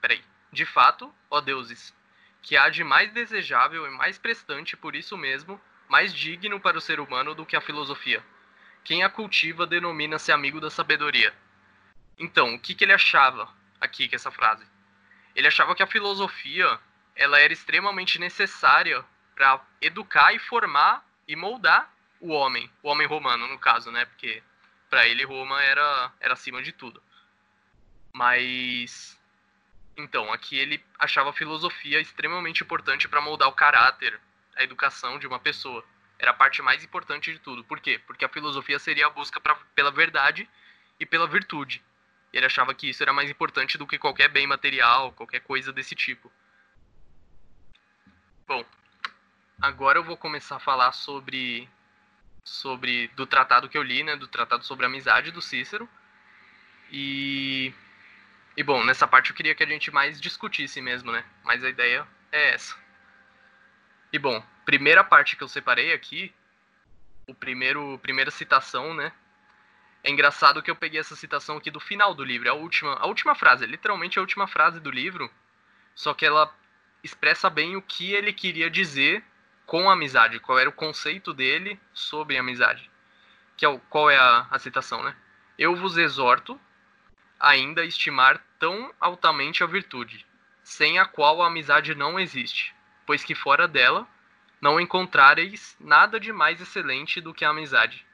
Peraí. 0.00 0.22
De 0.52 0.64
fato, 0.64 1.14
ó 1.30 1.40
deuses, 1.40 1.94
que 2.40 2.56
há 2.56 2.68
de 2.68 2.82
mais 2.82 3.12
desejável 3.12 3.86
e 3.86 3.90
mais 3.90 4.18
prestante 4.18 4.76
por 4.76 4.94
isso 4.94 5.16
mesmo, 5.16 5.60
mais 5.88 6.14
digno 6.14 6.60
para 6.60 6.78
o 6.78 6.80
ser 6.80 7.00
humano 7.00 7.34
do 7.34 7.44
que 7.44 7.56
a 7.56 7.60
filosofia. 7.60 8.24
Quem 8.84 9.02
a 9.02 9.10
cultiva 9.10 9.66
denomina-se 9.66 10.30
amigo 10.30 10.60
da 10.60 10.70
sabedoria. 10.70 11.34
Então, 12.18 12.54
o 12.54 12.58
que, 12.58 12.74
que 12.74 12.84
ele 12.84 12.92
achava 12.92 13.52
aqui 13.80 14.08
com 14.08 14.16
essa 14.16 14.30
frase? 14.30 14.64
Ele 15.34 15.48
achava 15.48 15.74
que 15.74 15.82
a 15.82 15.86
filosofia 15.86 16.78
ela 17.14 17.38
era 17.40 17.52
extremamente 17.52 18.18
necessária 18.18 19.04
para 19.34 19.60
educar 19.80 20.32
e 20.32 20.38
formar 20.38 21.04
e 21.26 21.36
moldar 21.36 21.92
o 22.20 22.32
homem, 22.32 22.70
o 22.82 22.88
homem 22.88 23.06
romano 23.06 23.46
no 23.48 23.58
caso, 23.58 23.90
né? 23.90 24.04
Porque 24.06 24.42
para 24.96 25.06
ele 25.06 25.24
Roma 25.24 25.62
era 25.62 26.10
era 26.18 26.32
acima 26.32 26.62
de 26.62 26.72
tudo. 26.72 27.02
Mas 28.14 29.20
então, 29.94 30.32
aqui 30.32 30.58
ele 30.58 30.82
achava 30.98 31.28
a 31.28 31.34
filosofia 31.34 32.00
extremamente 32.00 32.64
importante 32.64 33.06
para 33.06 33.20
moldar 33.20 33.48
o 33.48 33.52
caráter, 33.52 34.18
a 34.56 34.62
educação 34.62 35.18
de 35.18 35.26
uma 35.26 35.38
pessoa. 35.38 35.84
Era 36.18 36.30
a 36.30 36.34
parte 36.34 36.62
mais 36.62 36.82
importante 36.82 37.30
de 37.30 37.38
tudo. 37.38 37.62
Por 37.62 37.78
quê? 37.78 38.00
Porque 38.06 38.24
a 38.24 38.28
filosofia 38.28 38.78
seria 38.78 39.06
a 39.06 39.10
busca 39.10 39.38
pra, 39.38 39.54
pela 39.74 39.90
verdade 39.90 40.48
e 40.98 41.04
pela 41.04 41.26
virtude. 41.26 41.82
Ele 42.32 42.46
achava 42.46 42.74
que 42.74 42.88
isso 42.88 43.02
era 43.02 43.12
mais 43.12 43.30
importante 43.30 43.76
do 43.76 43.86
que 43.86 43.98
qualquer 43.98 44.30
bem 44.30 44.46
material, 44.46 45.12
qualquer 45.12 45.40
coisa 45.40 45.74
desse 45.74 45.94
tipo. 45.94 46.32
Bom, 48.48 48.64
agora 49.60 49.98
eu 49.98 50.04
vou 50.04 50.16
começar 50.16 50.56
a 50.56 50.60
falar 50.60 50.92
sobre 50.92 51.68
sobre 52.46 53.08
do 53.08 53.26
tratado 53.26 53.68
que 53.68 53.76
eu 53.76 53.82
li, 53.82 54.04
né, 54.04 54.16
do 54.16 54.28
tratado 54.28 54.64
sobre 54.64 54.86
amizade 54.86 55.32
do 55.32 55.42
Cícero. 55.42 55.88
E 56.90 57.74
e 58.56 58.62
bom, 58.62 58.82
nessa 58.84 59.06
parte 59.06 59.30
eu 59.30 59.36
queria 59.36 59.54
que 59.54 59.62
a 59.62 59.66
gente 59.66 59.90
mais 59.90 60.18
discutisse 60.18 60.80
mesmo, 60.80 61.12
né? 61.12 61.24
Mas 61.44 61.62
a 61.62 61.68
ideia 61.68 62.06
é 62.32 62.54
essa. 62.54 62.74
E 64.12 64.18
bom, 64.18 64.42
primeira 64.64 65.04
parte 65.04 65.36
que 65.36 65.42
eu 65.42 65.48
separei 65.48 65.92
aqui, 65.92 66.32
o 67.26 67.34
primeiro 67.34 67.98
primeira 67.98 68.30
citação, 68.30 68.94
né? 68.94 69.12
É 70.04 70.10
engraçado 70.10 70.62
que 70.62 70.70
eu 70.70 70.76
peguei 70.76 71.00
essa 71.00 71.16
citação 71.16 71.56
aqui 71.56 71.70
do 71.70 71.80
final 71.80 72.14
do 72.14 72.24
livro, 72.24 72.46
é 72.46 72.50
a 72.50 72.54
última, 72.54 72.94
a 72.94 73.06
última 73.06 73.34
frase, 73.34 73.66
literalmente 73.66 74.18
a 74.18 74.22
última 74.22 74.46
frase 74.46 74.78
do 74.78 74.90
livro, 74.90 75.28
só 75.96 76.14
que 76.14 76.24
ela 76.24 76.54
expressa 77.02 77.50
bem 77.50 77.74
o 77.76 77.82
que 77.82 78.12
ele 78.12 78.32
queria 78.32 78.70
dizer 78.70 79.24
com 79.66 79.90
a 79.90 79.94
amizade, 79.94 80.38
qual 80.38 80.58
era 80.58 80.70
o 80.70 80.72
conceito 80.72 81.34
dele 81.34 81.78
sobre 81.92 82.36
a 82.36 82.40
amizade. 82.40 82.88
Que 83.56 83.64
é 83.64 83.68
o, 83.68 83.78
qual 83.78 84.08
é 84.08 84.16
a, 84.16 84.46
a 84.50 84.58
citação, 84.58 85.02
né? 85.02 85.14
Eu 85.58 85.74
vos 85.74 85.98
exorto 85.98 86.58
ainda 87.38 87.84
estimar 87.84 88.42
tão 88.58 88.94
altamente 89.00 89.62
a 89.62 89.66
virtude, 89.66 90.24
sem 90.62 90.98
a 90.98 91.04
qual 91.04 91.42
a 91.42 91.48
amizade 91.48 91.94
não 91.94 92.18
existe, 92.18 92.74
pois 93.04 93.24
que 93.24 93.34
fora 93.34 93.66
dela 93.66 94.06
não 94.60 94.80
encontrareis 94.80 95.76
nada 95.78 96.18
de 96.18 96.32
mais 96.32 96.60
excelente 96.60 97.20
do 97.20 97.34
que 97.34 97.44
a 97.44 97.50
amizade. 97.50 98.06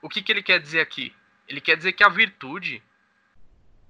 O 0.00 0.08
que, 0.08 0.22
que 0.22 0.30
ele 0.30 0.42
quer 0.42 0.60
dizer 0.60 0.80
aqui? 0.80 1.14
Ele 1.48 1.60
quer 1.60 1.76
dizer 1.76 1.92
que 1.92 2.04
a 2.04 2.08
virtude 2.08 2.82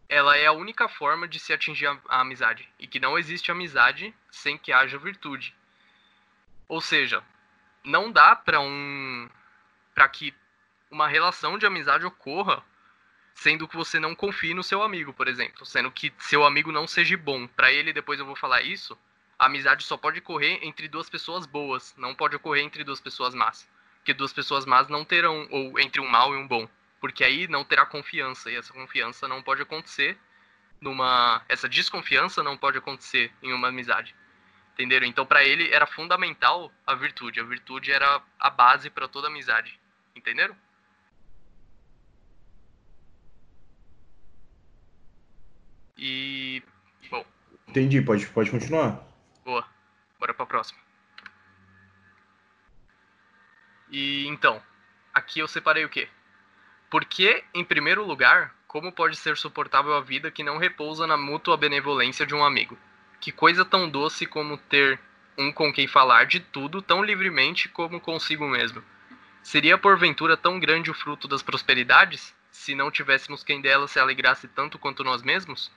ela 0.08 0.36
é 0.36 0.46
a 0.46 0.52
única 0.52 0.88
forma 0.88 1.26
de 1.26 1.40
se 1.40 1.52
atingir 1.52 1.86
a, 1.86 1.98
a 2.08 2.20
amizade 2.20 2.68
e 2.78 2.86
que 2.86 3.00
não 3.00 3.18
existe 3.18 3.50
amizade 3.50 4.14
sem 4.30 4.56
que 4.56 4.72
haja 4.72 4.98
virtude. 4.98 5.54
Ou 6.68 6.80
seja, 6.80 7.22
não 7.84 8.10
dá 8.10 8.34
para 8.34 8.60
um 8.60 9.28
para 9.94 10.08
que 10.08 10.34
uma 10.90 11.08
relação 11.08 11.56
de 11.56 11.66
amizade 11.66 12.04
ocorra 12.04 12.62
sendo 13.36 13.68
que 13.68 13.76
você 13.76 14.00
não 14.00 14.14
confie 14.14 14.54
no 14.54 14.62
seu 14.62 14.82
amigo, 14.82 15.12
por 15.12 15.28
exemplo, 15.28 15.64
sendo 15.66 15.90
que 15.90 16.12
seu 16.18 16.44
amigo 16.44 16.72
não 16.72 16.86
seja 16.86 17.16
bom. 17.16 17.46
Para 17.46 17.70
ele, 17.70 17.92
depois 17.92 18.18
eu 18.18 18.26
vou 18.26 18.34
falar 18.34 18.62
isso, 18.62 18.98
a 19.38 19.46
amizade 19.46 19.84
só 19.84 19.96
pode 19.96 20.20
ocorrer 20.20 20.58
entre 20.62 20.88
duas 20.88 21.10
pessoas 21.10 21.44
boas, 21.44 21.94
não 21.98 22.14
pode 22.14 22.34
ocorrer 22.34 22.64
entre 22.64 22.82
duas 22.82 23.00
pessoas 23.00 23.34
más. 23.34 23.68
Porque 23.98 24.14
duas 24.14 24.32
pessoas 24.32 24.64
más 24.64 24.88
não 24.88 25.04
terão, 25.04 25.46
ou 25.50 25.78
entre 25.78 26.00
um 26.00 26.08
mal 26.08 26.32
e 26.32 26.36
um 26.36 26.48
bom. 26.48 26.66
Porque 26.98 27.22
aí 27.22 27.46
não 27.46 27.62
terá 27.62 27.84
confiança, 27.84 28.50
e 28.50 28.56
essa 28.56 28.72
confiança 28.72 29.28
não 29.28 29.42
pode 29.42 29.60
acontecer 29.60 30.18
numa. 30.80 31.42
Essa 31.48 31.68
desconfiança 31.68 32.42
não 32.42 32.56
pode 32.56 32.78
acontecer 32.78 33.30
em 33.42 33.52
uma 33.52 33.68
amizade. 33.68 34.14
Entenderam? 34.76 35.06
Então, 35.06 35.24
para 35.24 35.42
ele 35.42 35.72
era 35.72 35.86
fundamental 35.86 36.70
a 36.86 36.94
virtude. 36.94 37.40
A 37.40 37.44
virtude 37.44 37.90
era 37.90 38.20
a 38.38 38.50
base 38.50 38.90
para 38.90 39.08
toda 39.08 39.28
amizade. 39.28 39.80
Entenderam? 40.14 40.54
E. 45.96 46.62
Bom. 47.10 47.24
Entendi, 47.66 48.02
pode, 48.02 48.26
pode 48.26 48.50
continuar. 48.50 49.02
Boa. 49.42 49.66
Bora 50.20 50.34
pra 50.34 50.44
próxima. 50.44 50.78
E 53.90 54.26
então, 54.26 54.62
aqui 55.14 55.38
eu 55.38 55.48
separei 55.48 55.86
o 55.86 55.88
quê? 55.88 56.06
Porque, 56.90 57.42
em 57.54 57.64
primeiro 57.64 58.04
lugar, 58.04 58.54
como 58.68 58.92
pode 58.92 59.16
ser 59.16 59.38
suportável 59.38 59.94
a 59.94 60.02
vida 60.02 60.30
que 60.30 60.42
não 60.42 60.58
repousa 60.58 61.06
na 61.06 61.16
mútua 61.16 61.56
benevolência 61.56 62.26
de 62.26 62.34
um 62.34 62.44
amigo? 62.44 62.76
Que 63.20 63.32
coisa 63.32 63.64
tão 63.64 63.88
doce 63.88 64.26
como 64.26 64.56
ter 64.56 65.00
um 65.38 65.52
com 65.52 65.72
quem 65.72 65.86
falar 65.86 66.24
de 66.26 66.40
tudo 66.40 66.80
tão 66.80 67.02
livremente 67.02 67.68
como 67.68 68.00
consigo 68.00 68.48
mesmo. 68.48 68.82
Seria 69.42 69.78
porventura 69.78 70.36
tão 70.36 70.58
grande 70.58 70.90
o 70.90 70.94
fruto 70.94 71.28
das 71.28 71.42
prosperidades, 71.42 72.34
se 72.50 72.74
não 72.74 72.90
tivéssemos 72.90 73.44
quem 73.44 73.60
delas 73.60 73.90
se 73.90 73.98
alegrasse 73.98 74.48
tanto 74.48 74.78
quanto 74.78 75.04
nós 75.04 75.22
mesmos? 75.22 75.70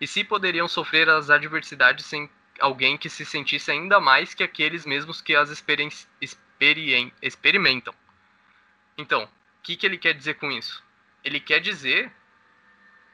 E 0.00 0.06
se 0.06 0.24
poderiam 0.24 0.68
sofrer 0.68 1.08
as 1.08 1.30
adversidades 1.30 2.04
sem 2.04 2.28
alguém 2.60 2.98
que 2.98 3.08
se 3.08 3.24
sentisse 3.24 3.70
ainda 3.70 4.00
mais 4.00 4.34
que 4.34 4.42
aqueles 4.42 4.84
mesmos 4.84 5.20
que 5.20 5.34
as 5.34 5.50
experien 5.50 5.90
experien 6.20 7.12
experimentam? 7.22 7.94
Então, 8.96 9.24
o 9.24 9.28
que, 9.62 9.76
que 9.76 9.86
ele 9.86 9.96
quer 9.96 10.12
dizer 10.12 10.34
com 10.34 10.50
isso? 10.50 10.82
Ele 11.24 11.40
quer 11.40 11.60
dizer 11.60 12.10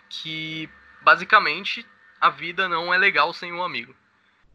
que, 0.09 0.68
basicamente, 1.03 1.87
a 2.20 2.31
vida 2.31 2.68
não 2.68 2.92
é 2.92 2.98
legal 2.98 3.33
sem 3.33 3.53
um 3.53 3.62
amigo. 3.62 3.94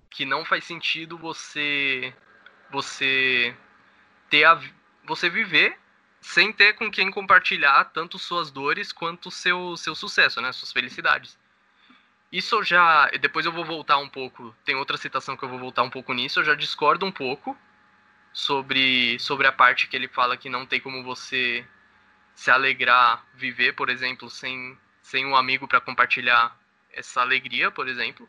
Que 0.09 0.25
não 0.25 0.45
faz 0.45 0.63
sentido 0.63 1.17
você 1.17 2.13
você 2.71 3.55
ter 4.29 4.43
a, 4.45 4.59
você 5.05 5.29
viver 5.29 5.77
sem 6.21 6.51
ter 6.53 6.73
com 6.73 6.91
quem 6.91 7.09
compartilhar 7.09 7.85
tanto 7.85 8.19
suas 8.19 8.51
dores 8.51 8.91
quanto 8.91 9.31
seu 9.31 9.75
seu 9.77 9.95
sucesso, 9.95 10.41
né, 10.41 10.51
suas 10.51 10.71
felicidades. 10.71 11.37
Isso 12.31 12.63
já. 12.63 13.07
Depois 13.19 13.45
eu 13.45 13.51
vou 13.51 13.65
voltar 13.65 13.97
um 13.97 14.07
pouco. 14.07 14.55
Tem 14.63 14.75
outra 14.75 14.97
citação 14.97 15.35
que 15.35 15.43
eu 15.43 15.49
vou 15.49 15.59
voltar 15.59 15.83
um 15.83 15.89
pouco 15.89 16.13
nisso. 16.13 16.39
Eu 16.39 16.43
já 16.43 16.53
discordo 16.55 17.05
um 17.05 17.11
pouco 17.11 17.57
sobre, 18.33 19.17
sobre 19.19 19.47
a 19.47 19.51
parte 19.51 19.87
que 19.87 19.95
ele 19.95 20.07
fala 20.07 20.37
que 20.37 20.49
não 20.49 20.65
tem 20.65 20.79
como 20.79 21.03
você 21.03 21.65
se 22.35 22.51
alegrar, 22.51 23.25
viver, 23.33 23.73
por 23.73 23.89
exemplo, 23.89 24.29
sem, 24.29 24.77
sem 25.01 25.25
um 25.25 25.35
amigo 25.35 25.67
para 25.67 25.81
compartilhar 25.81 26.57
essa 26.93 27.21
alegria, 27.21 27.71
por 27.71 27.87
exemplo. 27.87 28.27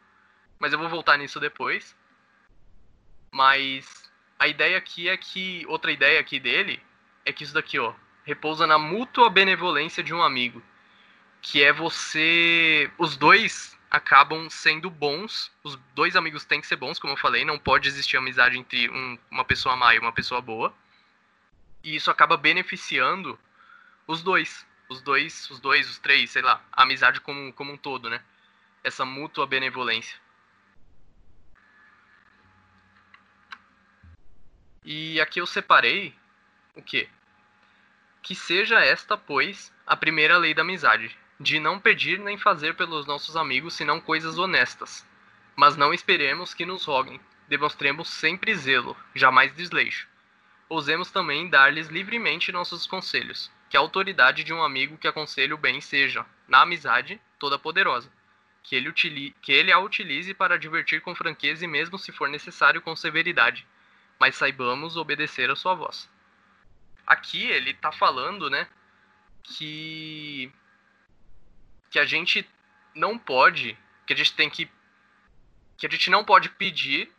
Mas 0.59 0.73
eu 0.73 0.79
vou 0.79 0.89
voltar 0.89 1.17
nisso 1.17 1.41
depois. 1.41 1.97
Mas 3.31 4.11
a 4.39 4.47
ideia 4.47 4.77
aqui 4.77 5.09
é 5.09 5.17
que. 5.17 5.65
Outra 5.69 5.93
ideia 5.93 6.21
aqui 6.21 6.39
dele 6.39 6.83
é 7.25 7.33
que 7.33 7.45
isso 7.45 7.55
daqui, 7.55 7.79
ó. 7.79 7.95
Repousa 8.25 8.67
na 8.67 8.79
mútua 8.79 9.31
benevolência 9.31 10.03
de 10.03 10.15
um 10.15 10.23
amigo. 10.23 10.63
Que 11.41 11.63
é 11.63 11.73
você. 11.73 12.91
Os 12.99 13.17
dois 13.17 13.79
acabam 13.91 14.49
sendo 14.49 14.89
bons. 14.89 15.51
Os 15.65 15.77
dois 15.95 16.15
amigos 16.15 16.45
têm 16.45 16.61
que 16.61 16.67
ser 16.67 16.77
bons, 16.77 16.99
como 16.99 17.15
eu 17.15 17.17
falei, 17.17 17.45
não 17.45 17.59
pode 17.59 17.89
existir 17.89 18.17
amizade 18.17 18.57
entre 18.57 18.89
um, 18.89 19.19
uma 19.31 19.45
pessoa 19.45 19.77
má 19.77 19.95
e 19.95 19.99
uma 19.99 20.13
pessoa 20.13 20.41
boa. 20.41 20.73
E 21.83 21.97
isso 21.97 22.11
acaba 22.11 22.37
beneficiando 22.37 23.39
os 24.07 24.23
dois. 24.23 24.67
Os 24.89 25.03
dois, 25.03 25.49
os 25.51 25.61
dois, 25.61 25.89
os 25.89 25.99
três, 25.99 26.31
sei 26.31 26.43
lá, 26.43 26.63
a 26.73 26.83
amizade 26.83 27.21
como, 27.21 27.53
como 27.53 27.73
um 27.73 27.77
todo, 27.77 28.11
né? 28.11 28.21
Essa 28.83 29.05
mútua 29.05 29.47
benevolência. 29.47 30.19
E 34.83 35.21
aqui 35.21 35.41
eu 35.41 35.47
separei 35.47 36.15
o 36.75 36.83
quê? 36.83 37.09
Que 38.23 38.35
seja 38.35 38.81
esta, 38.81 39.17
pois, 39.17 39.73
a 39.87 39.95
primeira 39.95 40.39
lei 40.39 40.55
da 40.55 40.63
amizade, 40.63 41.17
de 41.39 41.61
não 41.61 41.79
pedir 41.79 42.19
nem 42.19 42.39
fazer 42.39 42.75
pelos 42.75 43.07
nossos 43.07 43.37
amigos 43.37 43.75
senão 43.75 44.01
coisas 44.01 44.39
honestas. 44.39 45.07
Mas 45.55 45.77
não 45.77 45.93
esperemos 45.93 46.55
que 46.55 46.65
nos 46.65 46.87
roguem, 46.87 47.21
demonstremos 47.49 48.09
sempre 48.09 48.55
zelo, 48.55 48.97
jamais 49.15 49.55
desleixo. 49.55 50.09
Ousemos 50.71 51.11
também 51.11 51.51
dar-lhes 51.51 51.89
livremente 51.89 52.53
nossos 52.53 52.87
conselhos, 52.87 53.51
que 53.69 53.77
a 53.77 53.81
autoridade 53.81 54.43
de 54.43 54.55
um 54.55 54.63
amigo 54.63 54.97
que 54.97 55.09
aconselha 55.09 55.55
o 55.55 55.59
bem 55.59 55.81
seja, 55.81 56.25
na 56.49 56.63
amizade, 56.63 57.21
toda 57.39 57.59
poderosa, 57.59 58.11
que 58.63 58.77
ele, 58.77 58.89
utilize, 58.89 59.35
que 59.43 59.53
ele 59.53 59.73
a 59.73 59.79
utilize 59.79 60.33
para 60.35 60.59
divertir 60.59 61.01
com 61.01 61.15
franqueza 61.15 61.65
e 61.65 61.69
mesmo 61.69 61.99
se 61.99 62.13
for 62.13 62.29
necessário 62.29 62.81
com 62.81 62.95
severidade, 62.95 63.67
mas 64.19 64.37
saibamos 64.37 64.97
obedecer 64.97 65.51
a 65.51 65.57
sua 65.57 65.75
voz. 65.75 66.09
Aqui 67.07 67.45
ele 67.45 67.71
está 67.71 67.91
falando, 67.91 68.49
né, 68.51 68.69
que 69.43 70.53
que 71.91 71.99
a 71.99 72.05
gente 72.05 72.49
não 72.95 73.19
pode, 73.19 73.77
que 74.07 74.13
a 74.13 74.17
gente 74.17 74.35
tem 74.35 74.49
que 74.49 74.71
que 75.77 75.87
a 75.87 75.91
gente 75.91 76.11
não 76.11 76.25
pode 76.25 76.51
pedir 76.51 77.11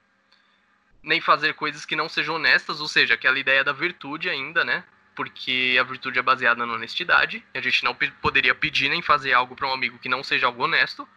nem 1.04 1.19
fazer 1.19 1.56
coisas 1.56 1.86
que 1.86 1.95
não 1.95 2.08
sejam 2.08 2.36
honestas, 2.36 2.80
ou 2.80 2.88
seja, 2.88 3.15
aquela 3.15 3.39
ideia 3.39 3.63
da 3.63 3.73
virtude 3.73 4.30
ainda, 4.30 4.63
né? 4.63 4.84
Porque 5.15 5.75
a 5.80 5.84
virtude 5.84 6.19
é 6.19 6.21
baseada 6.21 6.65
na 6.65 6.73
honestidade, 6.73 7.43
a 7.54 7.60
gente 7.60 7.84
não 7.84 7.95
poderia 8.21 8.54
pedir 8.54 8.88
nem 8.89 9.01
fazer 9.01 9.34
algo 9.34 9.56
para 9.56 9.67
um 9.67 9.73
amigo 9.73 9.97
que 9.97 10.08
não 10.08 10.23
seja 10.23 10.45
algo 10.45 10.63
honesto. 10.63 11.08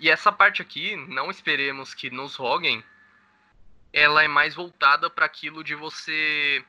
E 0.00 0.10
essa 0.10 0.32
parte 0.32 0.62
aqui, 0.62 0.96
não 0.96 1.30
esperemos 1.30 1.94
que 1.94 2.10
nos 2.10 2.34
roguem, 2.34 2.82
ela 3.92 4.24
é 4.24 4.28
mais 4.28 4.54
voltada 4.54 5.10
para 5.10 5.26
aquilo 5.26 5.62
de 5.62 5.74
você 5.74 6.64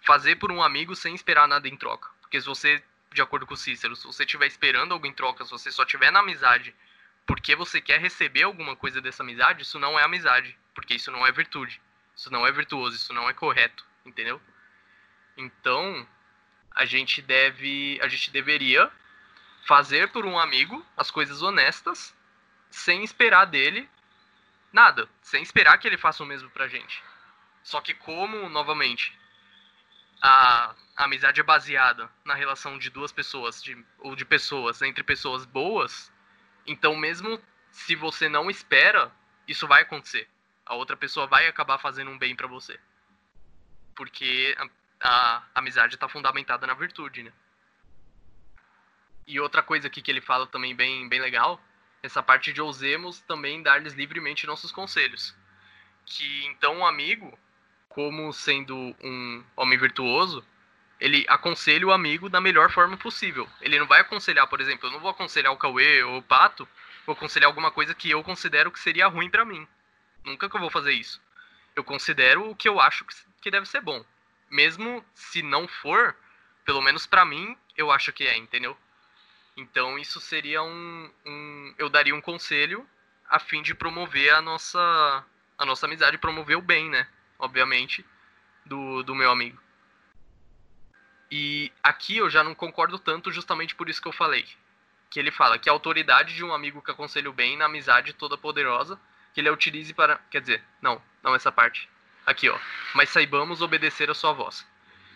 fazer 0.00 0.36
por 0.36 0.50
um 0.50 0.62
amigo 0.62 0.96
sem 0.96 1.14
esperar 1.14 1.46
nada 1.46 1.68
em 1.68 1.76
troca. 1.76 2.08
Porque 2.22 2.40
se 2.40 2.46
você, 2.46 2.82
de 3.12 3.20
acordo 3.20 3.46
com 3.46 3.54
o 3.54 3.56
Cícero, 3.56 3.94
se 3.94 4.06
você 4.06 4.24
estiver 4.24 4.46
esperando 4.46 4.92
algo 4.92 5.06
em 5.06 5.12
troca, 5.12 5.44
se 5.44 5.50
você 5.50 5.70
só 5.70 5.82
estiver 5.82 6.10
na 6.10 6.20
amizade 6.20 6.74
porque 7.26 7.54
você 7.54 7.80
quer 7.80 8.00
receber 8.00 8.42
alguma 8.42 8.74
coisa 8.74 9.00
dessa 9.00 9.22
amizade, 9.22 9.62
isso 9.62 9.78
não 9.78 9.98
é 9.98 10.02
amizade, 10.02 10.58
porque 10.74 10.94
isso 10.94 11.10
não 11.10 11.26
é 11.26 11.30
virtude, 11.30 11.80
isso 12.16 12.30
não 12.32 12.46
é 12.46 12.50
virtuoso, 12.50 12.96
isso 12.96 13.12
não 13.12 13.28
é 13.28 13.32
correto, 13.32 13.86
entendeu? 14.04 14.40
Então, 15.36 16.06
a 16.72 16.84
gente 16.84 17.22
deve, 17.22 17.98
a 18.02 18.08
gente 18.08 18.30
deveria 18.30 18.90
fazer 19.66 20.10
por 20.10 20.26
um 20.26 20.38
amigo 20.38 20.84
as 20.96 21.10
coisas 21.10 21.42
honestas, 21.42 22.14
sem 22.72 23.04
esperar 23.04 23.44
dele 23.44 23.88
nada, 24.72 25.08
sem 25.20 25.42
esperar 25.42 25.78
que 25.78 25.86
ele 25.86 25.98
faça 25.98 26.22
o 26.22 26.26
mesmo 26.26 26.50
pra 26.50 26.66
gente. 26.66 27.02
Só 27.62 27.80
que 27.80 27.94
como, 27.94 28.48
novamente, 28.48 29.16
a, 30.20 30.74
a 30.96 31.04
amizade 31.04 31.40
é 31.40 31.44
baseada 31.44 32.10
na 32.24 32.34
relação 32.34 32.78
de 32.78 32.90
duas 32.90 33.12
pessoas, 33.12 33.62
de, 33.62 33.76
ou 33.98 34.16
de 34.16 34.24
pessoas, 34.24 34.82
entre 34.82 35.04
pessoas 35.04 35.44
boas, 35.44 36.10
então, 36.66 36.96
mesmo 36.96 37.40
se 37.70 37.94
você 37.94 38.28
não 38.28 38.50
espera, 38.50 39.12
isso 39.46 39.66
vai 39.66 39.82
acontecer. 39.82 40.28
A 40.64 40.74
outra 40.74 40.96
pessoa 40.96 41.26
vai 41.26 41.46
acabar 41.46 41.78
fazendo 41.78 42.10
um 42.10 42.18
bem 42.18 42.34
para 42.34 42.46
você. 42.46 42.78
Porque 43.94 44.56
a, 44.58 44.68
a 45.08 45.42
amizade 45.56 45.94
está 45.94 46.08
fundamentada 46.08 46.66
na 46.66 46.74
virtude, 46.74 47.22
né? 47.22 47.32
E 49.26 49.38
outra 49.38 49.62
coisa 49.62 49.86
aqui 49.86 50.00
que 50.00 50.10
ele 50.10 50.20
fala 50.20 50.46
também 50.46 50.74
bem, 50.74 51.08
bem 51.08 51.20
legal, 51.20 51.60
essa 52.02 52.22
parte 52.22 52.52
de 52.52 52.60
ousemos 52.60 53.20
também 53.20 53.62
dar-lhes 53.62 53.94
livremente 53.94 54.46
nossos 54.46 54.72
conselhos. 54.72 55.34
Que 56.04 56.44
então 56.46 56.78
um 56.78 56.86
amigo, 56.86 57.38
como 57.88 58.32
sendo 58.32 58.76
um 59.02 59.44
homem 59.56 59.78
virtuoso, 59.78 60.44
ele 60.98 61.24
aconselha 61.28 61.86
o 61.86 61.92
amigo 61.92 62.28
da 62.28 62.40
melhor 62.40 62.70
forma 62.70 62.96
possível. 62.96 63.48
Ele 63.60 63.78
não 63.78 63.86
vai 63.86 64.00
aconselhar, 64.00 64.46
por 64.48 64.60
exemplo, 64.60 64.88
eu 64.88 64.92
não 64.92 65.00
vou 65.00 65.10
aconselhar 65.10 65.52
o 65.52 65.56
Cauê 65.56 66.02
ou 66.02 66.18
o 66.18 66.22
Pato, 66.22 66.68
vou 67.06 67.14
aconselhar 67.14 67.48
alguma 67.48 67.70
coisa 67.70 67.94
que 67.94 68.10
eu 68.10 68.22
considero 68.22 68.70
que 68.70 68.78
seria 68.78 69.06
ruim 69.06 69.30
para 69.30 69.44
mim. 69.44 69.66
Nunca 70.24 70.48
que 70.48 70.56
eu 70.56 70.60
vou 70.60 70.70
fazer 70.70 70.92
isso. 70.92 71.20
Eu 71.74 71.82
considero 71.82 72.50
o 72.50 72.56
que 72.56 72.68
eu 72.68 72.80
acho 72.80 73.04
que 73.40 73.50
deve 73.50 73.66
ser 73.66 73.80
bom. 73.80 74.04
Mesmo 74.50 75.04
se 75.14 75.42
não 75.42 75.66
for, 75.66 76.14
pelo 76.64 76.82
menos 76.82 77.06
para 77.06 77.24
mim, 77.24 77.56
eu 77.76 77.90
acho 77.90 78.12
que 78.12 78.24
é, 78.24 78.36
entendeu? 78.36 78.76
Então 79.56 79.98
isso 79.98 80.20
seria 80.20 80.62
um, 80.62 81.10
um, 81.26 81.74
eu 81.78 81.88
daria 81.88 82.14
um 82.14 82.20
conselho 82.20 82.86
a 83.28 83.38
fim 83.38 83.62
de 83.62 83.74
promover 83.74 84.34
a 84.34 84.40
nossa 84.40 85.24
a 85.58 85.64
nossa 85.64 85.86
amizade, 85.86 86.18
promover 86.18 86.56
o 86.56 86.62
bem, 86.62 86.90
né? 86.90 87.06
Obviamente, 87.38 88.04
do, 88.64 89.02
do 89.02 89.14
meu 89.14 89.30
amigo. 89.30 89.60
E 91.30 91.72
aqui 91.82 92.16
eu 92.16 92.28
já 92.28 92.42
não 92.42 92.54
concordo 92.54 92.98
tanto, 92.98 93.30
justamente 93.30 93.74
por 93.74 93.88
isso 93.88 94.02
que 94.02 94.08
eu 94.08 94.12
falei. 94.12 94.46
Que 95.08 95.20
ele 95.20 95.30
fala 95.30 95.58
que 95.58 95.68
a 95.68 95.72
autoridade 95.72 96.34
de 96.34 96.44
um 96.44 96.52
amigo 96.52 96.82
que 96.82 96.90
aconselha 96.90 97.30
o 97.30 97.32
bem 97.32 97.56
na 97.56 97.66
amizade 97.66 98.12
toda 98.12 98.36
poderosa, 98.36 99.00
que 99.32 99.40
ele 99.40 99.48
a 99.48 99.52
utilize 99.52 99.94
para. 99.94 100.18
Quer 100.30 100.40
dizer, 100.40 100.64
não, 100.80 101.00
não 101.22 101.34
essa 101.34 101.52
parte. 101.52 101.88
Aqui, 102.26 102.48
ó. 102.48 102.58
Mas 102.94 103.10
saibamos 103.10 103.62
obedecer 103.62 104.10
a 104.10 104.14
sua 104.14 104.32
voz. 104.32 104.66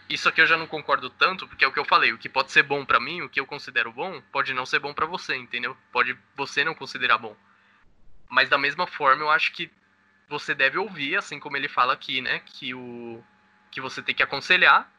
Isso 0.09 0.29
aqui 0.29 0.41
eu 0.41 0.47
já 0.47 0.57
não 0.57 0.67
concordo 0.67 1.11
tanto, 1.11 1.49
porque 1.49 1.65
é 1.65 1.69
o 1.69 1.73
que 1.73 1.79
eu 1.79 1.85
falei. 1.85 2.13
O 2.13 2.19
que 2.19 2.29
pode 2.29 2.53
ser 2.53 2.63
bom 2.63 2.85
para 2.85 3.01
mim, 3.01 3.23
o 3.23 3.29
que 3.29 3.41
eu 3.41 3.47
considero 3.47 3.93
bom, 3.93 4.23
pode 4.33 4.55
não 4.55 4.65
ser 4.65 4.79
bom 4.79 4.95
para 4.95 5.07
você, 5.07 5.35
entendeu? 5.35 5.77
Pode 5.91 6.17
você 6.37 6.65
não 6.65 6.75
considerar 6.75 7.19
bom. 7.19 7.37
Mas 8.29 8.49
da 8.49 8.59
mesma 8.59 8.87
forma, 8.87 9.23
eu 9.23 9.31
acho 9.31 9.53
que 9.53 9.71
você 10.29 10.55
deve 10.55 10.79
ouvir, 10.79 11.17
assim 11.17 11.41
como 11.41 11.57
ele 11.57 11.69
fala 11.69 11.93
aqui, 11.93 12.21
né? 12.21 12.41
Que 12.41 12.73
o 12.75 13.23
que 13.71 13.81
você 13.81 14.03
tem 14.03 14.15
que 14.15 14.23
aconselhar 14.23 14.91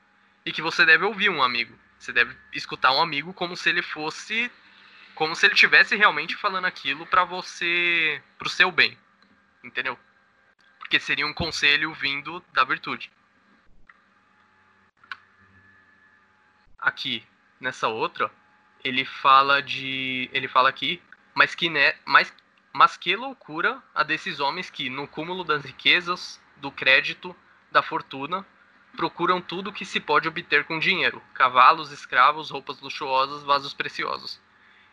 e 0.45 0.51
que 0.51 0.61
você 0.61 0.85
deve 0.85 1.03
ouvir 1.03 1.29
um 1.29 1.41
amigo. 1.41 1.77
Você 1.97 2.13
deve 2.13 2.35
escutar 2.53 2.91
um 2.91 3.01
amigo 3.01 3.33
como 3.33 3.55
se 3.55 3.69
ele 3.69 3.81
fosse 3.81 4.51
como 5.15 5.35
se 5.35 5.47
ele 5.47 5.55
tivesse 5.55 5.95
realmente 5.95 6.35
falando 6.35 6.65
aquilo 6.65 7.03
para 7.07 7.23
você, 7.23 8.21
pro 8.37 8.47
seu 8.47 8.71
bem. 8.71 8.95
Entendeu? 9.63 9.97
Porque 10.77 10.99
seria 10.99 11.25
um 11.25 11.33
conselho 11.33 11.91
vindo 11.95 12.39
da 12.53 12.63
virtude. 12.63 13.11
Aqui, 16.79 17.25
nessa 17.59 17.87
outra, 17.87 18.31
ele 18.83 19.03
fala 19.03 19.61
de, 19.61 20.29
ele 20.31 20.47
fala 20.47 20.69
aqui, 20.69 21.01
mas 21.33 21.55
que 21.55 21.69
né, 21.69 21.95
mas 22.05 22.33
mas 22.73 22.95
que 22.95 23.15
loucura 23.15 23.81
a 23.95 24.03
desses 24.03 24.39
homens 24.39 24.69
que 24.69 24.87
no 24.87 25.07
cúmulo 25.07 25.43
das 25.43 25.65
riquezas, 25.65 26.39
do 26.57 26.71
crédito, 26.71 27.35
da 27.71 27.81
fortuna, 27.81 28.45
procuram 28.95 29.41
tudo 29.41 29.73
que 29.73 29.83
se 29.83 29.99
pode 29.99 30.27
obter 30.27 30.63
com 30.65 30.77
dinheiro: 30.77 31.21
cavalos, 31.33 31.91
escravos, 31.91 32.51
roupas 32.51 32.79
luxuosas, 32.79 33.43
vasos 33.43 33.73
preciosos. 33.73 34.39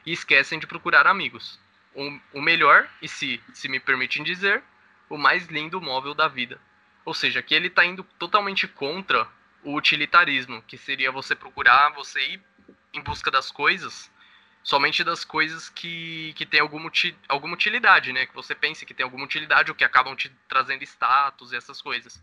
E 0.07 0.13
esquecem 0.13 0.59
de 0.59 0.67
procurar 0.67 1.07
amigos. 1.07 1.61
O, 1.95 2.19
o 2.39 2.43
melhor, 2.43 2.89
e 3.03 3.09
se, 3.09 3.43
se 3.53 3.69
me 3.69 3.79
permitem 3.79 4.23
dizer, 4.23 4.63
o 5.09 5.19
mais 5.19 5.47
lindo 5.47 5.81
móvel 5.81 6.15
da 6.15 6.27
vida. 6.27 6.59
Ou 7.05 7.13
seja, 7.13 7.43
que 7.43 7.55
ele 7.55 7.69
está 7.69 7.85
indo 7.85 8.03
totalmente 8.19 8.67
contra 8.67 9.29
o 9.65 9.75
utilitarismo, 9.75 10.63
que 10.63 10.77
seria 10.77 11.11
você 11.11 11.35
procurar, 11.35 11.91
você 11.91 12.21
ir 12.21 12.43
em 12.93 13.01
busca 13.01 13.31
das 13.31 13.51
coisas, 13.51 14.11
somente 14.63 15.03
das 15.03 15.25
coisas 15.25 15.69
que, 15.69 16.33
que 16.37 16.47
tem 16.47 16.61
alguma, 16.61 16.91
alguma 17.29 17.55
utilidade, 17.55 18.13
né? 18.13 18.27
Que 18.27 18.35
você 18.35 18.55
pense 18.55 18.87
que 18.87 18.95
tem 18.95 19.05
alguma 19.05 19.25
utilidade 19.25 19.71
ou 19.71 19.75
que 19.75 19.85
acabam 19.85 20.15
te 20.15 20.31
trazendo 20.49 20.83
status 20.85 21.53
e 21.53 21.57
essas 21.57 21.83
coisas 21.83 22.23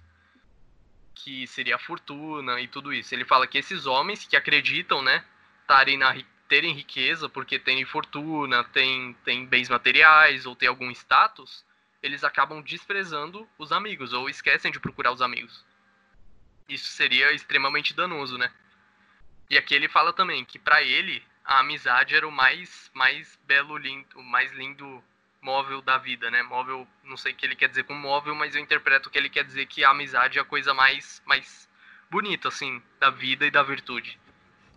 que 1.13 1.45
seria 1.45 1.75
a 1.75 1.80
fortuna 1.80 2.60
e 2.60 2.67
tudo 2.67 2.93
isso. 2.93 3.13
Ele 3.13 3.25
fala 3.25 3.45
que 3.45 3.58
esses 3.58 3.86
homens 3.86 4.25
que 4.25 4.36
acreditam, 4.36 5.01
né, 5.01 5.23
tarem 5.67 5.97
na, 5.97 6.15
terem 6.47 6.73
riqueza 6.73 7.30
porque 7.30 7.60
têm 7.60 7.86
fortuna, 7.86 8.63
têm, 8.65 9.13
têm 9.23 9.45
bens 9.45 9.69
materiais 9.69 10.45
ou 10.45 10.56
têm 10.56 10.67
algum 10.67 10.89
status, 10.91 11.63
eles 12.01 12.23
acabam 12.23 12.62
desprezando 12.62 13.47
os 13.58 13.71
amigos 13.71 14.13
ou 14.13 14.30
esquecem 14.30 14.71
de 14.71 14.80
procurar 14.80 15.12
os 15.12 15.21
amigos. 15.21 15.63
Isso 16.71 16.88
seria 16.93 17.34
extremamente 17.34 17.93
danoso, 17.93 18.38
né? 18.38 18.49
E 19.49 19.57
aqui 19.57 19.75
ele 19.75 19.89
fala 19.89 20.13
também 20.13 20.45
que 20.45 20.57
para 20.57 20.81
ele 20.81 21.21
a 21.43 21.60
amizade 21.60 22.15
era 22.15 22.25
o 22.25 22.31
mais 22.31 22.89
mais 22.93 23.38
belo, 23.45 23.77
lindo, 23.77 24.07
o 24.15 24.23
mais 24.23 24.51
lindo 24.53 25.03
móvel 25.41 25.81
da 25.81 25.97
vida, 25.97 26.31
né? 26.31 26.41
Móvel, 26.43 26.88
não 27.03 27.17
sei 27.17 27.34
o 27.34 27.36
que 27.36 27.45
ele 27.45 27.55
quer 27.55 27.67
dizer 27.67 27.84
com 27.84 27.93
móvel, 27.93 28.34
mas 28.36 28.55
eu 28.55 28.62
interpreto 28.62 29.10
que 29.10 29.17
ele 29.17 29.29
quer 29.29 29.43
dizer 29.43 29.65
que 29.65 29.84
a 29.84 29.89
amizade 29.89 30.38
é 30.38 30.41
a 30.41 30.45
coisa 30.45 30.73
mais, 30.73 31.21
mais 31.25 31.67
bonita, 32.10 32.47
assim, 32.47 32.81
da 32.99 33.10
vida 33.10 33.45
e 33.45 33.51
da 33.51 33.63
virtude. 33.63 34.17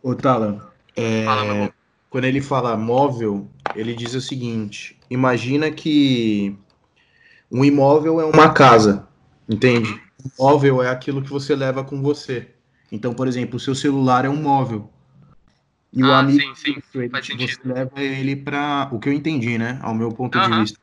Ô, 0.03 0.15
Talan, 0.15 0.67
é... 0.97 1.25
fala, 1.25 1.75
quando 2.11 2.25
ele 2.25 2.41
fala 2.41 2.77
móvel, 2.77 3.49
ele 3.77 3.95
diz 3.95 4.15
o 4.15 4.21
seguinte: 4.21 4.99
imagina 5.09 5.71
que 5.71 6.57
um 7.51 7.65
imóvel 7.65 8.21
é 8.21 8.25
uma 8.25 8.53
casa, 8.53 9.07
entende? 9.49 10.03
Uhum. 10.25 10.31
móvel 10.39 10.83
é 10.83 10.89
aquilo 10.89 11.23
que 11.23 11.31
você 11.31 11.55
leva 11.55 11.85
com 11.85 12.01
você. 12.01 12.49
Então, 12.91 13.13
por 13.13 13.29
exemplo, 13.29 13.57
o 13.57 13.61
seu 13.61 13.75
celular 13.75 14.25
é 14.25 14.29
um 14.29 14.37
móvel. 14.37 14.91
E 15.93 16.03
ah, 16.03 16.07
o 16.07 16.13
amigo, 16.13 16.39
sim, 16.39 16.55
sim. 16.55 16.83
Ele, 16.95 17.09
Faz 17.09 17.27
você 17.27 17.33
sentido. 17.33 17.61
leva 17.65 18.01
ele 18.01 18.37
para 18.37 18.89
o 18.93 18.99
que 18.99 19.09
eu 19.09 19.13
entendi, 19.13 19.59
né? 19.59 19.79
Ao 19.83 19.95
meu 19.95 20.11
ponto 20.11 20.39
de 20.39 20.57
vista. 20.61 20.79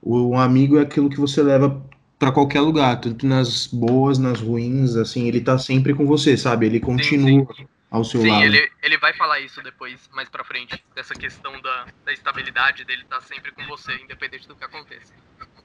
O 0.00 0.36
amigo 0.36 0.78
é 0.78 0.82
aquilo 0.82 1.10
que 1.10 1.18
você 1.18 1.42
leva 1.42 1.84
para 2.18 2.32
qualquer 2.32 2.60
lugar, 2.60 3.00
tanto 3.00 3.26
nas 3.26 3.66
boas, 3.66 4.18
nas 4.18 4.40
ruins, 4.40 4.96
assim, 4.96 5.26
ele 5.28 5.40
tá 5.40 5.58
sempre 5.58 5.92
com 5.94 6.06
você, 6.06 6.36
sabe? 6.36 6.66
Ele 6.66 6.80
continua 6.80 7.54
sim, 7.54 7.66
ao 7.90 8.04
seu 8.04 8.22
sim, 8.22 8.30
lado. 8.30 8.40
Sim, 8.40 8.46
ele, 8.46 8.70
ele 8.82 8.98
vai 8.98 9.12
falar 9.12 9.40
isso 9.40 9.62
depois, 9.62 10.08
mais 10.14 10.28
pra 10.28 10.44
frente, 10.44 10.82
dessa 10.94 11.14
questão 11.14 11.60
da, 11.60 11.86
da 12.04 12.12
estabilidade 12.12 12.84
dele 12.84 13.04
tá 13.08 13.20
sempre 13.20 13.52
com 13.52 13.66
você, 13.66 13.94
independente 13.96 14.48
do 14.48 14.54
que 14.54 14.64
aconteça. 14.64 15.12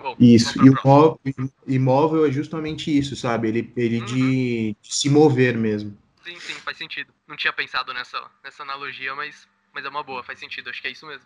Bom, 0.02 0.16
isso, 0.20 0.58
e 0.66 0.70
o 0.70 0.74
imóvel, 0.74 1.20
imóvel 1.68 2.26
é 2.26 2.32
justamente 2.32 2.96
isso, 2.96 3.16
sabe? 3.16 3.50
Ele, 3.50 3.74
ele 3.78 4.00
uhum. 4.00 4.06
de, 4.06 4.76
de, 4.82 4.96
se 4.96 5.10
mover 5.10 5.56
mesmo. 5.56 5.98
Sim, 6.24 6.40
sim, 6.40 6.54
faz 6.56 6.78
sentido. 6.78 7.14
Não 7.28 7.36
tinha 7.36 7.54
pensado 7.54 7.94
nessa, 7.94 8.20
nessa 8.44 8.64
analogia, 8.64 9.14
mas, 9.16 9.48
mas 9.72 9.86
é 9.86 9.90
uma 9.90 10.04
boa, 10.04 10.24
faz 10.24 10.40
sentido, 10.40 10.70
acho 10.70 10.82
que 10.82 10.88
é 10.88 10.92
isso 10.92 11.06
mesmo. 11.06 11.26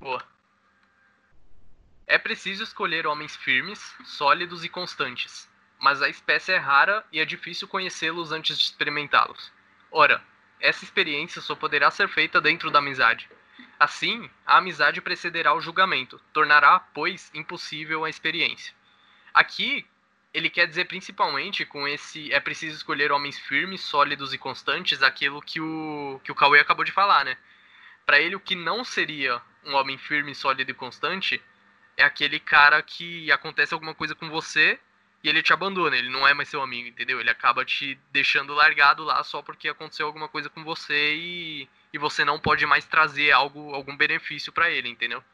Boa. 0.00 0.22
É 2.06 2.18
preciso 2.18 2.62
escolher 2.62 3.06
homens 3.06 3.36
firmes, 3.36 3.94
sólidos 4.04 4.64
e 4.64 4.68
constantes, 4.68 5.48
mas 5.78 6.02
a 6.02 6.08
espécie 6.08 6.52
é 6.52 6.56
rara 6.56 7.04
e 7.12 7.20
é 7.20 7.24
difícil 7.24 7.68
conhecê-los 7.68 8.32
antes 8.32 8.58
de 8.58 8.64
experimentá-los. 8.64 9.52
Ora, 9.90 10.22
essa 10.60 10.84
experiência 10.84 11.40
só 11.40 11.54
poderá 11.54 11.90
ser 11.90 12.08
feita 12.08 12.40
dentro 12.40 12.70
da 12.70 12.78
amizade. 12.78 13.28
Assim, 13.78 14.30
a 14.46 14.58
amizade 14.58 15.00
precederá 15.00 15.54
o 15.54 15.60
julgamento, 15.60 16.20
tornará, 16.32 16.78
pois, 16.78 17.30
impossível 17.34 18.04
a 18.04 18.10
experiência. 18.10 18.74
Aqui, 19.32 19.86
ele 20.32 20.48
quer 20.48 20.66
dizer 20.66 20.86
principalmente 20.86 21.64
com 21.64 21.86
esse 21.86 22.32
é 22.32 22.40
preciso 22.40 22.76
escolher 22.76 23.12
homens 23.12 23.38
firmes, 23.38 23.80
sólidos 23.80 24.32
e 24.32 24.38
constantes, 24.38 25.02
aquilo 25.02 25.40
que 25.42 25.60
o 25.60 26.20
que 26.24 26.32
o 26.32 26.34
Cauê 26.34 26.60
acabou 26.60 26.84
de 26.84 26.92
falar, 26.92 27.24
né? 27.24 27.36
Para 28.06 28.20
ele 28.20 28.36
o 28.36 28.40
que 28.40 28.54
não 28.54 28.84
seria 28.84 29.40
um 29.64 29.74
homem 29.74 29.96
firme, 29.96 30.34
sólido 30.34 30.70
e 30.70 30.74
constante 30.74 31.42
é 31.96 32.04
aquele 32.04 32.40
cara 32.40 32.82
que 32.82 33.30
acontece 33.30 33.72
alguma 33.72 33.94
coisa 33.94 34.14
com 34.14 34.28
você 34.28 34.78
e 35.24 35.28
ele 35.28 35.42
te 35.42 35.54
abandona, 35.54 35.96
ele 35.96 36.10
não 36.10 36.28
é 36.28 36.34
mais 36.34 36.50
seu 36.50 36.60
amigo, 36.60 36.86
entendeu? 36.86 37.18
Ele 37.18 37.30
acaba 37.30 37.64
te 37.64 37.98
deixando 38.12 38.52
largado 38.52 39.02
lá 39.02 39.24
só 39.24 39.40
porque 39.40 39.70
aconteceu 39.70 40.04
alguma 40.04 40.28
coisa 40.28 40.50
com 40.50 40.62
você 40.62 41.14
e, 41.14 41.66
e 41.94 41.98
você 41.98 42.26
não 42.26 42.38
pode 42.38 42.66
mais 42.66 42.84
trazer 42.84 43.32
algo, 43.32 43.74
algum 43.74 43.96
benefício 43.96 44.52
para 44.52 44.70
ele, 44.70 44.86
entendeu? 44.86 45.24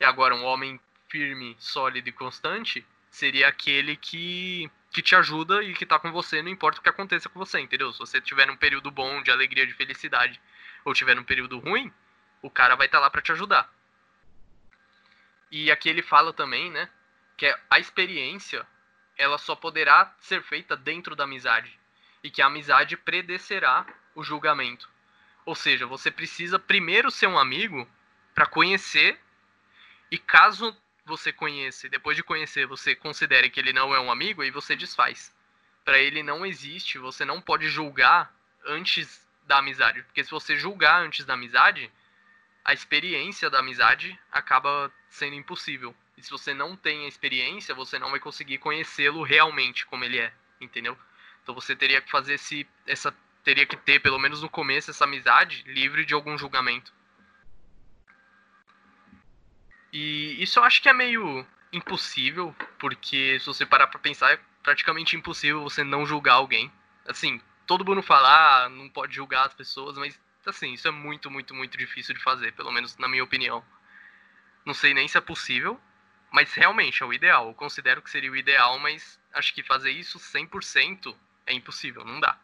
E 0.00 0.04
agora 0.04 0.34
um 0.34 0.44
homem 0.44 0.80
firme, 1.10 1.54
sólido 1.58 2.08
e 2.08 2.12
constante 2.12 2.86
seria 3.10 3.48
aquele 3.48 3.96
que 3.96 4.70
que 4.90 5.02
te 5.02 5.14
ajuda 5.14 5.62
e 5.62 5.74
que 5.74 5.84
tá 5.84 5.98
com 5.98 6.10
você, 6.10 6.40
não 6.40 6.50
importa 6.50 6.80
o 6.80 6.82
que 6.82 6.88
aconteça 6.88 7.28
com 7.28 7.38
você, 7.38 7.60
entendeu? 7.60 7.92
Se 7.92 7.98
você 7.98 8.22
tiver 8.22 8.46
num 8.46 8.56
período 8.56 8.90
bom 8.90 9.22
de 9.22 9.30
alegria, 9.30 9.66
de 9.66 9.74
felicidade, 9.74 10.40
ou 10.82 10.94
tiver 10.94 11.14
num 11.14 11.22
período 11.22 11.58
ruim, 11.58 11.92
o 12.40 12.48
cara 12.48 12.74
vai 12.74 12.86
estar 12.86 12.96
tá 12.96 13.02
lá 13.02 13.10
para 13.10 13.20
te 13.20 13.30
ajudar. 13.32 13.70
E 15.50 15.70
aqui 15.70 15.90
ele 15.90 16.00
fala 16.00 16.32
também, 16.32 16.70
né, 16.70 16.88
que 17.36 17.44
é 17.44 17.60
a 17.68 17.78
experiência 17.78 18.66
ela 19.18 19.36
só 19.36 19.56
poderá 19.56 20.14
ser 20.20 20.42
feita 20.42 20.76
dentro 20.76 21.16
da 21.16 21.24
amizade 21.24 21.78
e 22.22 22.30
que 22.30 22.40
a 22.40 22.46
amizade 22.46 22.96
predeceará 22.96 23.84
o 24.14 24.22
julgamento. 24.22 24.88
Ou 25.44 25.54
seja, 25.54 25.86
você 25.86 26.10
precisa 26.10 26.58
primeiro 26.58 27.10
ser 27.10 27.26
um 27.26 27.38
amigo 27.38 27.88
para 28.34 28.46
conhecer 28.46 29.20
e 30.10 30.18
caso 30.18 30.74
você 31.04 31.32
conheça 31.32 31.86
e 31.86 31.90
depois 31.90 32.16
de 32.16 32.22
conhecer 32.22 32.66
você 32.66 32.94
considere 32.94 33.50
que 33.50 33.58
ele 33.58 33.72
não 33.72 33.94
é 33.94 33.98
um 33.98 34.10
amigo 34.10 34.42
aí 34.42 34.50
você 34.50 34.76
desfaz. 34.76 35.34
Para 35.84 35.98
ele 35.98 36.22
não 36.22 36.46
existe, 36.46 36.98
você 36.98 37.24
não 37.24 37.40
pode 37.40 37.68
julgar 37.68 38.32
antes 38.64 39.26
da 39.46 39.58
amizade, 39.58 40.02
porque 40.02 40.22
se 40.22 40.30
você 40.30 40.54
julgar 40.54 41.00
antes 41.00 41.24
da 41.24 41.32
amizade, 41.34 41.90
a 42.62 42.74
experiência 42.74 43.48
da 43.48 43.60
amizade 43.60 44.18
acaba 44.30 44.92
sendo 45.08 45.34
impossível. 45.34 45.96
E 46.18 46.22
se 46.22 46.30
você 46.30 46.52
não 46.52 46.76
tem 46.76 47.04
a 47.04 47.08
experiência, 47.08 47.72
você 47.72 47.96
não 47.96 48.10
vai 48.10 48.18
conseguir 48.18 48.58
conhecê-lo 48.58 49.22
realmente 49.22 49.86
como 49.86 50.02
ele 50.04 50.18
é, 50.18 50.32
entendeu? 50.60 50.98
Então 51.40 51.54
você 51.54 51.76
teria 51.76 52.00
que 52.02 52.10
fazer 52.10 52.34
esse 52.34 52.66
essa 52.84 53.14
teria 53.44 53.64
que 53.64 53.76
ter 53.76 54.00
pelo 54.00 54.18
menos 54.18 54.42
no 54.42 54.50
começo 54.50 54.90
essa 54.90 55.04
amizade 55.04 55.62
livre 55.62 56.04
de 56.04 56.14
algum 56.14 56.36
julgamento. 56.36 56.92
E 59.92 60.42
isso 60.42 60.58
eu 60.58 60.64
acho 60.64 60.82
que 60.82 60.88
é 60.88 60.92
meio 60.92 61.46
impossível, 61.72 62.54
porque 62.80 63.38
se 63.38 63.46
você 63.46 63.64
parar 63.64 63.86
para 63.86 64.00
pensar, 64.00 64.32
é 64.32 64.40
praticamente 64.60 65.14
impossível 65.14 65.62
você 65.62 65.84
não 65.84 66.04
julgar 66.04 66.34
alguém. 66.34 66.70
Assim, 67.06 67.40
todo 67.64 67.84
mundo 67.84 68.02
fala, 68.02 68.64
ah, 68.64 68.68
não 68.68 68.88
pode 68.88 69.14
julgar 69.14 69.46
as 69.46 69.54
pessoas, 69.54 69.96
mas 69.96 70.18
assim, 70.44 70.72
isso 70.72 70.88
é 70.88 70.90
muito, 70.90 71.30
muito, 71.30 71.54
muito 71.54 71.78
difícil 71.78 72.14
de 72.14 72.22
fazer, 72.22 72.52
pelo 72.54 72.72
menos 72.72 72.96
na 72.96 73.06
minha 73.06 73.22
opinião. 73.22 73.64
Não 74.64 74.74
sei 74.74 74.92
nem 74.92 75.06
se 75.06 75.16
é 75.16 75.20
possível, 75.20 75.80
mas 76.30 76.52
realmente 76.52 77.02
é 77.02 77.06
o 77.06 77.12
ideal. 77.12 77.48
Eu 77.48 77.54
considero 77.54 78.02
que 78.02 78.10
seria 78.10 78.30
o 78.30 78.36
ideal, 78.36 78.78
mas 78.78 79.18
acho 79.32 79.54
que 79.54 79.62
fazer 79.62 79.90
isso 79.90 80.18
100% 80.18 81.14
é 81.46 81.52
impossível, 81.52 82.04
não 82.04 82.20
dá. 82.20 82.38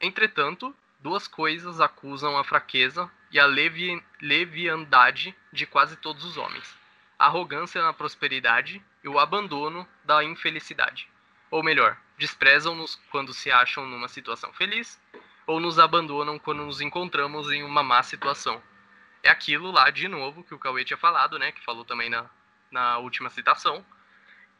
Entretanto, 0.00 0.74
duas 1.00 1.26
coisas 1.26 1.80
acusam 1.80 2.36
a 2.36 2.44
fraqueza 2.44 3.10
e 3.30 3.40
a 3.40 3.46
levi 3.46 4.02
leviandade 4.20 5.34
de 5.52 5.66
quase 5.66 5.96
todos 5.96 6.24
os 6.24 6.36
homens: 6.36 6.76
a 7.18 7.26
arrogância 7.26 7.82
na 7.82 7.92
prosperidade 7.92 8.84
e 9.02 9.08
o 9.08 9.18
abandono 9.18 9.88
da 10.04 10.22
infelicidade. 10.22 11.08
Ou 11.50 11.62
melhor, 11.62 11.96
desprezam-nos 12.18 12.96
quando 13.10 13.32
se 13.32 13.50
acham 13.50 13.86
numa 13.86 14.08
situação 14.08 14.52
feliz, 14.52 15.00
ou 15.46 15.60
nos 15.60 15.78
abandonam 15.78 16.38
quando 16.38 16.64
nos 16.64 16.80
encontramos 16.80 17.50
em 17.50 17.62
uma 17.62 17.82
má 17.82 18.02
situação. 18.02 18.62
É 19.24 19.30
aquilo 19.30 19.70
lá, 19.70 19.88
de 19.88 20.06
novo, 20.06 20.44
que 20.44 20.54
o 20.54 20.58
Cauê 20.58 20.84
tinha 20.84 20.98
falado, 20.98 21.38
né? 21.38 21.50
Que 21.50 21.64
falou 21.64 21.82
também 21.82 22.10
na, 22.10 22.26
na 22.70 22.98
última 22.98 23.30
citação, 23.30 23.84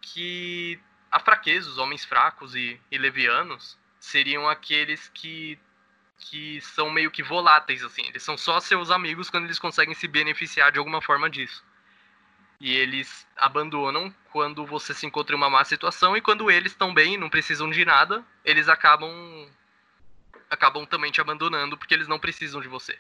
que 0.00 0.81
a 1.12 1.20
fraqueza, 1.20 1.68
os 1.68 1.77
homens 1.77 2.03
fracos 2.03 2.55
e, 2.55 2.81
e 2.90 2.96
levianos, 2.96 3.77
seriam 4.00 4.48
aqueles 4.48 5.11
que, 5.11 5.59
que 6.18 6.62
são 6.62 6.90
meio 6.90 7.11
que 7.11 7.22
voláteis, 7.22 7.85
assim. 7.85 8.07
Eles 8.07 8.22
são 8.22 8.38
só 8.38 8.59
seus 8.59 8.90
amigos 8.90 9.29
quando 9.29 9.44
eles 9.44 9.59
conseguem 9.59 9.94
se 9.94 10.09
beneficiar 10.09 10.72
de 10.72 10.79
alguma 10.79 11.03
forma 11.03 11.29
disso. 11.29 11.62
E 12.59 12.74
eles 12.74 13.27
abandonam 13.37 14.14
quando 14.33 14.64
você 14.64 14.94
se 14.94 15.05
encontra 15.05 15.37
em 15.37 15.38
uma 15.38 15.50
má 15.50 15.62
situação 15.64 16.16
e 16.16 16.22
quando 16.22 16.50
eles 16.50 16.72
estão 16.72 16.94
bem, 16.94 17.18
não 17.18 17.29
precisam 17.29 17.68
de 17.68 17.85
nada, 17.85 18.24
eles 18.42 18.66
acabam 18.66 19.12
acabam 20.48 20.87
também 20.87 21.12
te 21.12 21.20
abandonando 21.20 21.77
porque 21.77 21.92
eles 21.92 22.09
não 22.09 22.18
precisam 22.18 22.62
de 22.62 22.68
você. 22.68 22.98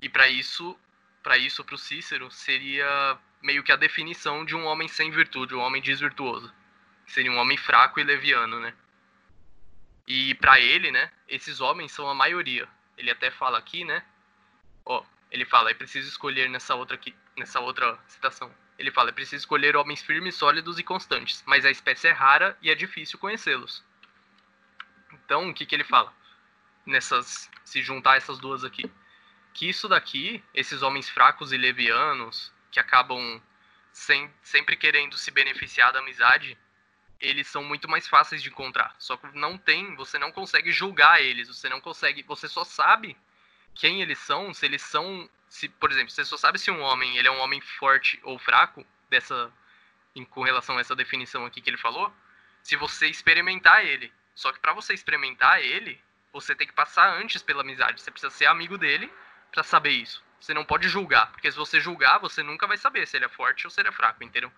E 0.00 0.08
para 0.08 0.28
isso, 0.28 0.78
para 1.22 1.36
isso 1.36 1.64
pro 1.64 1.76
Cícero 1.76 2.30
seria 2.30 3.18
meio 3.42 3.62
que 3.62 3.72
a 3.72 3.76
definição 3.76 4.44
de 4.44 4.54
um 4.54 4.64
homem 4.64 4.88
sem 4.88 5.10
virtude, 5.10 5.54
um 5.54 5.60
homem 5.60 5.82
desvirtuoso. 5.82 6.52
Seria 7.06 7.32
um 7.32 7.38
homem 7.38 7.56
fraco 7.56 7.98
e 7.98 8.04
leviano, 8.04 8.60
né? 8.60 8.74
E 10.06 10.34
para 10.36 10.58
ele, 10.60 10.90
né, 10.90 11.10
esses 11.28 11.60
homens 11.60 11.92
são 11.92 12.08
a 12.08 12.14
maioria. 12.14 12.68
Ele 12.96 13.10
até 13.10 13.30
fala 13.30 13.58
aqui, 13.58 13.84
né? 13.84 14.02
Ó, 14.84 15.04
ele 15.30 15.44
fala, 15.44 15.70
é 15.70 15.74
preciso 15.74 16.08
escolher 16.08 16.48
nessa 16.48 16.74
outra 16.74 16.96
aqui, 16.96 17.14
nessa 17.36 17.60
outra 17.60 17.98
citação. 18.06 18.52
Ele 18.78 18.90
fala, 18.90 19.10
é 19.10 19.12
preciso 19.12 19.42
escolher 19.42 19.76
homens 19.76 20.02
firmes, 20.02 20.34
sólidos 20.34 20.78
e 20.78 20.82
constantes, 20.82 21.42
mas 21.46 21.64
a 21.64 21.70
espécie 21.70 22.08
é 22.08 22.12
rara 22.12 22.56
e 22.62 22.70
é 22.70 22.74
difícil 22.74 23.18
conhecê-los. 23.18 23.84
Então, 25.12 25.50
o 25.50 25.54
que 25.54 25.66
que 25.66 25.74
ele 25.74 25.84
fala? 25.84 26.12
Nessas, 26.86 27.50
se 27.64 27.82
juntar 27.82 28.16
essas 28.16 28.38
duas 28.38 28.64
aqui, 28.64 28.90
que 29.58 29.68
isso 29.68 29.88
daqui, 29.88 30.40
esses 30.54 30.82
homens 30.82 31.10
fracos 31.10 31.52
e 31.52 31.56
levianos, 31.56 32.52
que 32.70 32.78
acabam 32.78 33.42
sem, 33.92 34.32
sempre 34.40 34.76
querendo 34.76 35.18
se 35.18 35.32
beneficiar 35.32 35.92
da 35.92 35.98
amizade, 35.98 36.56
eles 37.20 37.48
são 37.48 37.64
muito 37.64 37.88
mais 37.88 38.06
fáceis 38.06 38.40
de 38.40 38.50
encontrar. 38.50 38.94
Só 39.00 39.16
que 39.16 39.26
não 39.36 39.58
tem, 39.58 39.96
você 39.96 40.16
não 40.16 40.30
consegue 40.30 40.70
julgar 40.70 41.20
eles, 41.20 41.48
você 41.48 41.68
não 41.68 41.80
consegue, 41.80 42.22
você 42.22 42.46
só 42.46 42.62
sabe 42.62 43.16
quem 43.74 44.00
eles 44.00 44.20
são, 44.20 44.54
se 44.54 44.64
eles 44.64 44.80
são, 44.80 45.28
se, 45.48 45.68
por 45.68 45.90
exemplo, 45.90 46.10
você 46.10 46.24
só 46.24 46.36
sabe 46.36 46.56
se 46.60 46.70
um 46.70 46.80
homem, 46.80 47.16
ele 47.16 47.26
é 47.26 47.32
um 47.32 47.40
homem 47.40 47.60
forte 47.60 48.20
ou 48.22 48.38
fraco, 48.38 48.86
dessa 49.10 49.52
em, 50.14 50.24
com 50.24 50.44
relação 50.44 50.78
a 50.78 50.80
essa 50.80 50.94
definição 50.94 51.44
aqui 51.44 51.60
que 51.60 51.68
ele 51.68 51.76
falou, 51.76 52.14
se 52.62 52.76
você 52.76 53.08
experimentar 53.08 53.84
ele. 53.84 54.12
Só 54.36 54.52
que 54.52 54.60
para 54.60 54.72
você 54.72 54.94
experimentar 54.94 55.60
ele, 55.60 56.00
você 56.32 56.54
tem 56.54 56.64
que 56.68 56.72
passar 56.72 57.12
antes 57.12 57.42
pela 57.42 57.62
amizade, 57.62 58.00
você 58.00 58.12
precisa 58.12 58.30
ser 58.30 58.46
amigo 58.46 58.78
dele 58.78 59.10
para 59.50 59.62
saber 59.62 59.90
isso. 59.90 60.22
Você 60.40 60.54
não 60.54 60.64
pode 60.64 60.88
julgar, 60.88 61.30
porque 61.32 61.50
se 61.50 61.56
você 61.56 61.80
julgar, 61.80 62.18
você 62.18 62.42
nunca 62.42 62.66
vai 62.66 62.76
saber 62.76 63.06
se 63.06 63.16
ele 63.16 63.24
é 63.24 63.28
forte 63.28 63.66
ou 63.66 63.70
se 63.70 63.80
ele 63.80 63.88
é 63.88 63.92
fraco, 63.92 64.22
entendeu? 64.22 64.52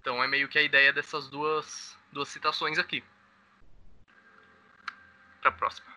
Então 0.00 0.22
é 0.22 0.26
meio 0.26 0.48
que 0.48 0.58
a 0.58 0.62
ideia 0.62 0.92
dessas 0.92 1.28
duas, 1.28 1.98
duas 2.12 2.28
citações 2.28 2.78
aqui. 2.78 3.04
Para 5.40 5.52
próxima. 5.52 5.88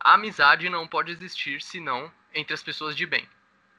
A 0.00 0.14
amizade 0.14 0.68
não 0.68 0.86
pode 0.86 1.12
existir 1.12 1.60
senão 1.60 2.12
entre 2.32 2.54
as 2.54 2.62
pessoas 2.62 2.96
de 2.96 3.04
bem. 3.04 3.28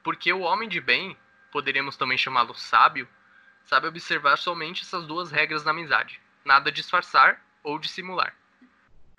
Porque 0.02 0.32
o 0.32 0.40
homem 0.40 0.68
de 0.68 0.80
bem, 0.80 1.16
poderíamos 1.50 1.96
também 1.96 2.16
chamá-lo 2.16 2.54
sábio, 2.54 3.08
sabe 3.64 3.86
observar 3.86 4.36
somente 4.36 4.82
essas 4.82 5.06
duas 5.06 5.30
regras 5.30 5.62
da 5.62 5.70
amizade: 5.70 6.20
nada 6.44 6.72
disfarçar 6.72 7.42
ou 7.62 7.78
dissimular. 7.78 8.34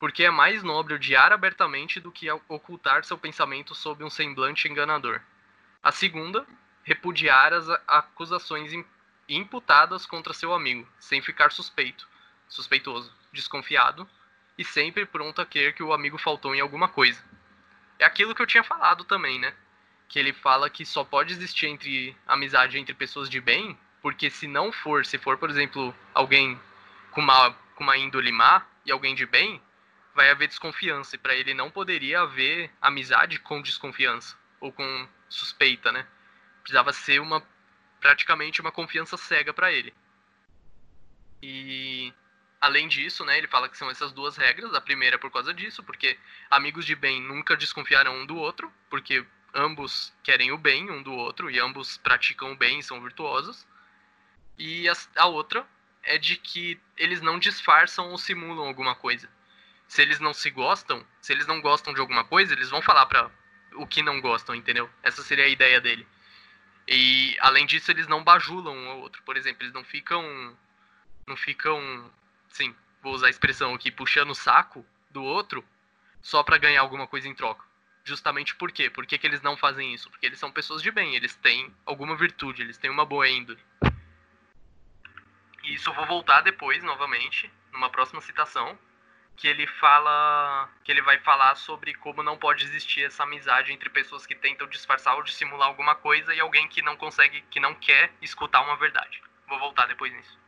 Porque 0.01 0.25
é 0.25 0.29
mais 0.29 0.63
nobre 0.63 0.95
odiar 0.95 1.31
abertamente 1.31 2.01
do 2.01 2.11
que 2.11 2.29
ocultar 2.49 3.05
seu 3.05 3.17
pensamento 3.17 3.73
sob 3.73 4.03
um 4.03 4.09
semblante 4.09 4.67
enganador. 4.67 5.21
A 5.81 5.93
segunda, 5.93 6.45
repudiar 6.83 7.53
as 7.53 7.69
acusações 7.87 8.73
imputadas 9.29 10.05
contra 10.05 10.33
seu 10.33 10.53
amigo, 10.53 10.85
sem 10.99 11.21
ficar 11.21 11.53
suspeito, 11.53 12.05
suspeitoso, 12.49 13.13
desconfiado 13.31 14.09
e 14.57 14.65
sempre 14.65 15.05
pronto 15.05 15.39
a 15.39 15.45
querer 15.45 15.73
que 15.73 15.83
o 15.83 15.93
amigo 15.93 16.17
faltou 16.17 16.53
em 16.53 16.59
alguma 16.59 16.89
coisa. 16.89 17.23
É 17.97 18.03
aquilo 18.03 18.35
que 18.35 18.41
eu 18.41 18.47
tinha 18.47 18.63
falado 18.63 19.05
também, 19.05 19.39
né? 19.39 19.53
que 20.11 20.19
ele 20.19 20.33
fala 20.33 20.69
que 20.69 20.85
só 20.85 21.05
pode 21.05 21.31
existir 21.31 21.67
entre 21.67 22.13
amizade 22.27 22.77
entre 22.77 22.93
pessoas 22.93 23.29
de 23.29 23.39
bem, 23.39 23.77
porque 24.01 24.29
se 24.29 24.45
não 24.45 24.69
for, 24.69 25.05
se 25.05 25.17
for, 25.17 25.37
por 25.37 25.49
exemplo, 25.49 25.95
alguém 26.13 26.59
com 27.11 27.21
uma, 27.21 27.51
com 27.75 27.83
uma 27.85 27.95
índole 27.95 28.29
má 28.29 28.65
e 28.85 28.91
alguém 28.91 29.15
de 29.15 29.25
bem, 29.25 29.61
vai 30.13 30.29
haver 30.29 30.47
desconfiança. 30.47 31.15
E 31.15 31.19
para 31.19 31.35
ele 31.35 31.53
não 31.53 31.69
poderia 31.69 32.21
haver 32.21 32.71
amizade 32.81 33.39
com 33.39 33.61
desconfiança 33.61 34.37
ou 34.59 34.71
com 34.71 35.07
suspeita, 35.29 35.91
né? 35.91 36.05
Precisava 36.61 36.93
ser 36.93 37.19
uma 37.19 37.43
praticamente 37.99 38.61
uma 38.61 38.71
confiança 38.71 39.15
cega 39.15 39.53
para 39.53 39.71
ele. 39.71 39.93
E 41.41 42.13
além 42.59 42.87
disso, 42.87 43.23
né, 43.25 43.37
ele 43.37 43.47
fala 43.47 43.69
que 43.69 43.77
são 43.77 43.89
essas 43.89 44.11
duas 44.11 44.37
regras. 44.37 44.73
A 44.73 44.81
primeira 44.81 45.15
é 45.15 45.19
por 45.19 45.31
causa 45.31 45.53
disso, 45.53 45.83
porque 45.83 46.17
amigos 46.49 46.85
de 46.85 46.95
bem 46.95 47.21
nunca 47.21 47.55
desconfiarão 47.55 48.21
um 48.21 48.25
do 48.25 48.35
outro, 48.35 48.71
porque 48.89 49.25
ambos 49.53 50.13
querem 50.23 50.51
o 50.51 50.57
bem 50.57 50.89
um 50.89 51.01
do 51.03 51.13
outro 51.13 51.49
e 51.49 51.59
ambos 51.59 51.97
praticam 51.97 52.51
o 52.51 52.55
bem 52.55 52.79
e 52.79 52.83
são 52.83 53.01
virtuosos. 53.01 53.67
E 54.57 54.87
a, 54.89 54.93
a 55.17 55.25
outra 55.27 55.65
é 56.03 56.17
de 56.17 56.35
que 56.37 56.79
eles 56.97 57.21
não 57.21 57.39
disfarçam 57.39 58.09
ou 58.09 58.17
simulam 58.17 58.67
alguma 58.67 58.95
coisa. 58.95 59.29
Se 59.91 60.01
eles 60.01 60.21
não 60.21 60.33
se 60.33 60.49
gostam, 60.49 61.05
se 61.19 61.33
eles 61.33 61.45
não 61.45 61.59
gostam 61.59 61.93
de 61.93 61.99
alguma 61.99 62.23
coisa, 62.23 62.53
eles 62.53 62.69
vão 62.69 62.81
falar 62.81 63.05
para 63.07 63.29
o 63.73 63.85
que 63.85 64.01
não 64.01 64.21
gostam, 64.21 64.55
entendeu? 64.55 64.89
Essa 65.03 65.21
seria 65.21 65.43
a 65.43 65.49
ideia 65.49 65.81
dele. 65.81 66.07
E 66.87 67.35
além 67.41 67.65
disso, 67.65 67.91
eles 67.91 68.07
não 68.07 68.23
bajulam 68.23 68.73
um 68.73 68.89
ao 68.89 68.99
outro. 68.99 69.21
Por 69.23 69.35
exemplo, 69.35 69.63
eles 69.63 69.73
não 69.73 69.83
ficam 69.83 70.57
não 71.27 71.35
ficam, 71.35 72.09
sim, 72.47 72.73
vou 73.03 73.13
usar 73.13 73.27
a 73.27 73.31
expressão 73.31 73.73
aqui, 73.73 73.91
puxando 73.91 74.29
o 74.29 74.35
saco 74.35 74.85
do 75.09 75.21
outro 75.21 75.61
só 76.21 76.41
para 76.41 76.57
ganhar 76.57 76.79
alguma 76.79 77.05
coisa 77.05 77.27
em 77.27 77.35
troca. 77.35 77.65
Justamente 78.05 78.55
por 78.55 78.71
quê? 78.71 78.89
Por 78.89 79.05
que, 79.05 79.17
que 79.17 79.27
eles 79.27 79.41
não 79.41 79.57
fazem 79.57 79.93
isso? 79.93 80.09
Porque 80.09 80.25
eles 80.25 80.39
são 80.39 80.53
pessoas 80.53 80.81
de 80.81 80.89
bem, 80.89 81.17
eles 81.17 81.35
têm 81.35 81.69
alguma 81.85 82.15
virtude, 82.15 82.61
eles 82.61 82.77
têm 82.77 82.89
uma 82.89 83.05
boa 83.05 83.27
índole. 83.27 83.59
E 85.65 85.73
isso 85.73 85.89
eu 85.89 85.93
vou 85.95 86.05
voltar 86.05 86.39
depois, 86.39 86.81
novamente, 86.81 87.51
numa 87.73 87.89
próxima 87.89 88.21
citação, 88.21 88.79
que 89.35 89.47
ele 89.47 89.65
fala, 89.65 90.69
que 90.83 90.91
ele 90.91 91.01
vai 91.01 91.17
falar 91.19 91.55
sobre 91.55 91.93
como 91.95 92.21
não 92.21 92.37
pode 92.37 92.63
existir 92.63 93.03
essa 93.03 93.23
amizade 93.23 93.73
entre 93.73 93.89
pessoas 93.89 94.25
que 94.25 94.35
tentam 94.35 94.67
disfarçar 94.67 95.15
ou 95.15 95.23
dissimular 95.23 95.67
alguma 95.67 95.95
coisa 95.95 96.33
e 96.33 96.39
alguém 96.39 96.67
que 96.67 96.81
não 96.81 96.95
consegue, 96.95 97.41
que 97.49 97.59
não 97.59 97.73
quer 97.73 98.11
escutar 98.21 98.61
uma 98.61 98.75
verdade. 98.75 99.21
Vou 99.47 99.59
voltar 99.59 99.87
depois 99.87 100.13
nisso. 100.13 100.39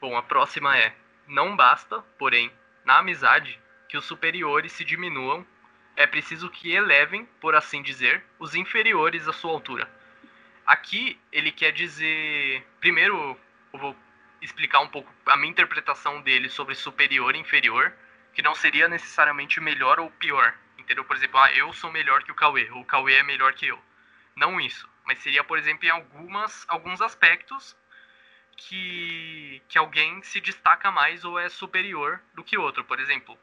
Bom, 0.00 0.16
a 0.16 0.22
próxima 0.22 0.76
é: 0.76 0.94
não 1.26 1.54
basta, 1.54 2.00
porém, 2.18 2.50
na 2.84 2.98
amizade, 2.98 3.60
que 3.88 3.96
os 3.96 4.04
superiores 4.04 4.72
se 4.72 4.84
diminuam, 4.84 5.46
é 5.96 6.06
preciso 6.06 6.48
que 6.48 6.72
elevem, 6.72 7.26
por 7.40 7.54
assim 7.54 7.82
dizer, 7.82 8.24
os 8.38 8.54
inferiores 8.54 9.28
à 9.28 9.32
sua 9.32 9.52
altura. 9.52 9.88
Aqui 10.64 11.20
ele 11.30 11.52
quer 11.52 11.72
dizer, 11.72 12.64
primeiro 12.80 13.38
eu 13.72 13.78
vou 13.78 13.96
explicar 14.40 14.80
um 14.80 14.88
pouco 14.88 15.12
a 15.26 15.36
minha 15.36 15.50
interpretação 15.50 16.20
dele 16.22 16.48
sobre 16.48 16.74
superior 16.74 17.34
e 17.34 17.38
inferior, 17.38 17.92
que 18.32 18.42
não 18.42 18.54
seria 18.54 18.88
necessariamente 18.88 19.60
melhor 19.60 20.00
ou 20.00 20.10
pior, 20.10 20.54
entendeu? 20.78 21.04
Por 21.04 21.16
exemplo, 21.16 21.38
ah, 21.38 21.52
eu 21.52 21.72
sou 21.72 21.90
melhor 21.90 22.22
que 22.22 22.32
o 22.32 22.34
Cauê, 22.34 22.70
ou 22.70 22.80
o 22.80 22.84
Cauê 22.84 23.14
é 23.14 23.22
melhor 23.22 23.52
que 23.52 23.66
eu. 23.66 23.78
Não 24.36 24.60
isso, 24.60 24.88
mas 25.04 25.18
seria, 25.18 25.44
por 25.44 25.58
exemplo, 25.58 25.86
em 25.86 25.90
algumas, 25.90 26.64
alguns 26.68 27.02
aspectos 27.02 27.76
que, 28.56 29.62
que 29.68 29.78
alguém 29.78 30.22
se 30.22 30.40
destaca 30.40 30.90
mais 30.90 31.24
ou 31.24 31.38
é 31.38 31.48
superior 31.48 32.20
do 32.34 32.44
que 32.44 32.56
outro. 32.56 32.84
Por 32.84 33.00
exemplo, 33.00 33.38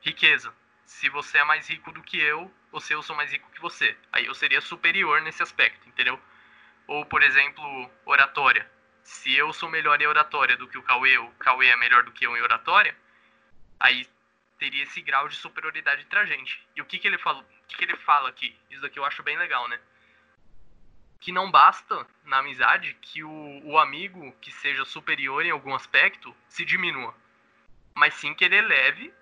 riqueza. 0.00 0.52
Se 0.84 1.08
você 1.08 1.38
é 1.38 1.44
mais 1.44 1.68
rico 1.70 1.92
do 1.92 2.02
que 2.02 2.18
eu, 2.18 2.52
ou 2.70 2.80
se 2.80 2.92
eu 2.92 3.02
sou 3.02 3.16
mais 3.16 3.30
rico 3.30 3.50
que 3.50 3.60
você. 3.60 3.96
Aí 4.12 4.26
eu 4.26 4.34
seria 4.34 4.60
superior 4.60 5.22
nesse 5.22 5.42
aspecto, 5.42 5.88
entendeu? 5.88 6.20
Ou, 6.86 7.06
por 7.06 7.22
exemplo, 7.22 7.90
oratória 8.04 8.68
se 9.02 9.34
eu 9.34 9.52
sou 9.52 9.68
melhor 9.68 10.00
em 10.00 10.06
oratória 10.06 10.56
do 10.56 10.68
que 10.68 10.78
o 10.78 10.82
Cauê, 10.82 11.18
o 11.18 11.30
Cauê 11.32 11.68
é 11.68 11.76
melhor 11.76 12.02
do 12.04 12.12
que 12.12 12.24
eu 12.26 12.36
em 12.36 12.42
oratória, 12.42 12.96
aí 13.78 14.06
teria 14.58 14.84
esse 14.84 15.02
grau 15.02 15.28
de 15.28 15.36
superioridade 15.36 16.02
entre 16.02 16.18
a 16.18 16.24
gente. 16.24 16.64
E 16.76 16.80
o 16.80 16.84
que, 16.84 16.98
que 16.98 17.08
ele 17.08 17.18
fala? 17.18 17.40
O 17.40 17.66
que, 17.66 17.76
que 17.76 17.84
ele 17.84 17.96
fala 17.96 18.28
aqui? 18.28 18.56
Isso 18.70 18.80
daqui 18.80 18.98
eu 18.98 19.04
acho 19.04 19.22
bem 19.22 19.36
legal, 19.36 19.66
né? 19.68 19.80
Que 21.20 21.32
não 21.32 21.50
basta 21.50 22.06
na 22.24 22.38
amizade 22.38 22.96
que 23.00 23.24
o, 23.24 23.60
o 23.64 23.78
amigo 23.78 24.32
que 24.40 24.52
seja 24.52 24.84
superior 24.84 25.44
em 25.44 25.50
algum 25.50 25.74
aspecto 25.74 26.34
se 26.48 26.64
diminua, 26.64 27.14
mas 27.94 28.14
sim 28.14 28.34
que 28.34 28.44
ele 28.44 28.56
eleve 28.56 29.12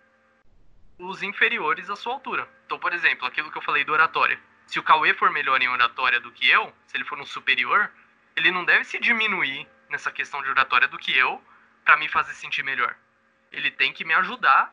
os 0.98 1.22
inferiores 1.22 1.88
à 1.88 1.96
sua 1.96 2.12
altura. 2.12 2.48
Então, 2.66 2.78
por 2.78 2.92
exemplo, 2.92 3.26
aquilo 3.26 3.50
que 3.50 3.56
eu 3.56 3.62
falei 3.62 3.84
do 3.84 3.92
oratória. 3.92 4.38
Se 4.66 4.78
o 4.78 4.82
Cauê 4.82 5.14
for 5.14 5.30
melhor 5.30 5.60
em 5.60 5.68
oratória 5.68 6.20
do 6.20 6.30
que 6.30 6.48
eu, 6.48 6.72
se 6.86 6.96
ele 6.96 7.04
for 7.04 7.18
um 7.18 7.24
superior, 7.24 7.90
ele 8.36 8.50
não 8.50 8.64
deve 8.64 8.84
se 8.84 8.98
diminuir 8.98 9.66
nessa 9.88 10.10
questão 10.10 10.42
de 10.42 10.48
oratória 10.48 10.88
do 10.88 10.98
que 10.98 11.16
eu 11.16 11.42
para 11.84 11.96
me 11.96 12.08
fazer 12.08 12.34
sentir 12.34 12.62
melhor. 12.62 12.96
Ele 13.50 13.70
tem 13.70 13.92
que 13.92 14.04
me 14.04 14.14
ajudar 14.14 14.72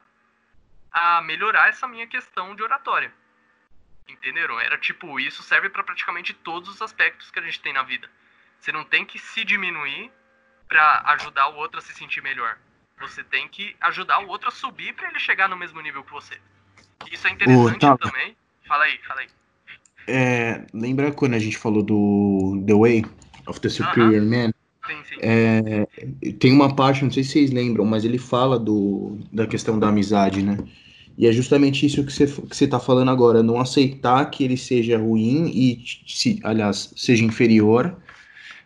a 0.91 1.21
melhorar 1.21 1.69
essa 1.69 1.87
minha 1.87 2.07
questão 2.07 2.55
de 2.55 2.63
oratória. 2.63 3.11
Entenderam? 4.07 4.59
Era 4.59 4.77
tipo, 4.77 5.19
isso 5.19 5.43
serve 5.43 5.69
para 5.69 5.83
praticamente 5.83 6.33
todos 6.33 6.69
os 6.69 6.81
aspectos 6.81 7.29
que 7.29 7.39
a 7.39 7.41
gente 7.41 7.59
tem 7.59 7.73
na 7.73 7.83
vida. 7.83 8.09
Você 8.59 8.71
não 8.71 8.83
tem 8.83 9.05
que 9.05 9.19
se 9.19 9.43
diminuir 9.43 10.11
para 10.67 11.01
ajudar 11.13 11.49
o 11.49 11.55
outro 11.55 11.79
a 11.79 11.81
se 11.81 11.93
sentir 11.93 12.21
melhor. 12.21 12.57
Você 12.99 13.23
tem 13.23 13.47
que 13.47 13.75
ajudar 13.81 14.19
o 14.19 14.27
outro 14.27 14.49
a 14.49 14.51
subir 14.51 14.93
para 14.93 15.09
ele 15.09 15.19
chegar 15.19 15.47
no 15.47 15.57
mesmo 15.57 15.79
nível 15.81 16.03
que 16.03 16.11
você. 16.11 16.39
Isso 17.11 17.27
é 17.27 17.31
interessante 17.31 17.85
oh, 17.85 17.97
tá. 17.97 17.97
também. 17.97 18.35
Fala 18.67 18.85
aí, 18.85 18.97
fala 19.07 19.21
aí. 19.21 19.27
É, 20.07 20.65
lembra 20.73 21.11
quando 21.11 21.35
a 21.35 21.39
gente 21.39 21.57
falou 21.57 21.83
do 21.83 22.63
The 22.65 22.73
Way? 22.73 23.05
Of 23.47 23.59
the 23.61 23.69
Superior 23.69 24.21
uh 24.21 24.25
-huh. 24.25 24.45
Man. 24.45 24.53
Sim, 24.87 24.95
sim. 25.09 25.15
É, 25.21 25.87
tem 26.39 26.53
uma 26.53 26.73
parte, 26.73 27.03
não 27.03 27.11
sei 27.11 27.23
se 27.23 27.31
vocês 27.31 27.51
lembram, 27.51 27.83
mas 27.83 28.05
ele 28.05 28.17
fala 28.17 28.57
do, 28.57 29.17
da 29.33 29.45
questão 29.45 29.77
da 29.77 29.89
amizade, 29.89 30.41
né? 30.41 30.57
E 31.17 31.25
é 31.27 31.31
justamente 31.31 31.85
isso 31.85 32.05
que 32.05 32.13
você 32.13 32.27
que 32.27 32.55
você 32.55 32.65
está 32.65 32.79
falando 32.79 33.09
agora, 33.09 33.41
não 33.41 33.59
aceitar 33.59 34.23
que 34.29 34.43
ele 34.43 34.55
seja 34.55 34.97
ruim 34.97 35.47
e, 35.47 35.83
se, 36.07 36.39
aliás, 36.43 36.93
seja 36.95 37.25
inferior, 37.25 37.97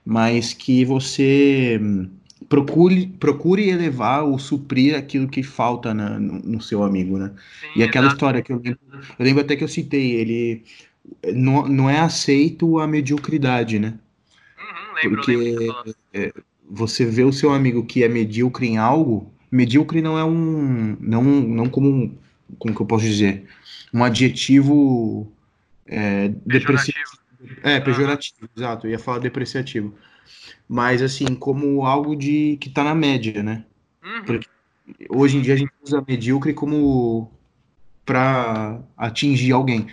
mas 0.06 0.54
que 0.54 0.84
você 0.84 1.80
procure, 2.50 3.08
procure 3.20 3.70
elevar 3.70 4.26
ou 4.26 4.38
suprir 4.38 4.96
aquilo 4.96 5.30
que 5.30 5.42
falta 5.42 5.94
na, 5.94 6.20
no, 6.20 6.40
no, 6.40 6.62
seu 6.62 6.84
amigo, 6.84 7.18
né? 7.18 7.32
Sim, 7.62 7.80
e 7.80 7.84
aquela 7.84 8.08
exato. 8.08 8.16
história 8.18 8.42
que 8.42 8.52
eu 8.52 8.58
lembro, 8.58 8.80
eu 9.18 9.26
lembro 9.26 9.42
até 9.42 9.56
que 9.56 9.64
eu 9.64 9.70
citei, 9.70 10.12
ele 10.12 10.64
não, 11.34 11.66
não 11.68 11.90
é 11.90 12.00
aceito 12.00 12.80
a 12.80 12.88
mediocridade, 12.88 13.80
né? 13.80 13.94
Lembro, 14.94 15.18
Porque 15.18 15.36
lembro 15.36 15.96
é, 16.14 16.34
você 16.70 17.06
vê 17.06 17.24
o 17.24 17.34
seu 17.34 17.52
amigo 17.52 17.86
que 17.86 18.04
é 18.04 18.08
medíocre 18.08 18.68
em 18.68 18.78
algo, 18.78 19.32
medíocre 19.52 20.02
não 20.02 20.18
é 20.18 20.24
um. 20.24 20.98
Não, 21.00 21.24
não 21.24 21.70
como 21.70 21.90
um. 21.90 22.18
Como 22.58 22.76
que 22.76 22.82
eu 22.82 22.86
posso 22.86 23.06
dizer? 23.06 23.46
Um 23.94 24.04
adjetivo 24.04 25.32
é, 25.86 26.30
depreciativo. 26.46 27.22
É, 27.64 27.80
pejorativo, 27.80 28.38
ah. 28.44 28.50
exato. 28.56 28.88
Eu 28.88 28.92
ia 28.92 29.00
falar 29.00 29.20
depreciativo. 29.20 29.94
Mas 30.68 31.02
assim, 31.02 31.36
como 31.36 31.86
algo 31.86 32.16
de 32.16 32.58
que 32.62 32.70
tá 32.70 32.84
na 32.84 32.96
média, 32.96 33.44
né? 33.44 33.66
Uhum. 34.04 34.24
Porque 34.26 34.48
hoje 35.10 35.38
em 35.38 35.42
dia 35.42 35.54
a 35.54 35.58
gente 35.58 35.72
usa 35.84 36.04
medíocre 36.08 36.54
como 36.54 37.32
para 38.06 38.80
atingir 38.98 39.52
alguém 39.52 39.88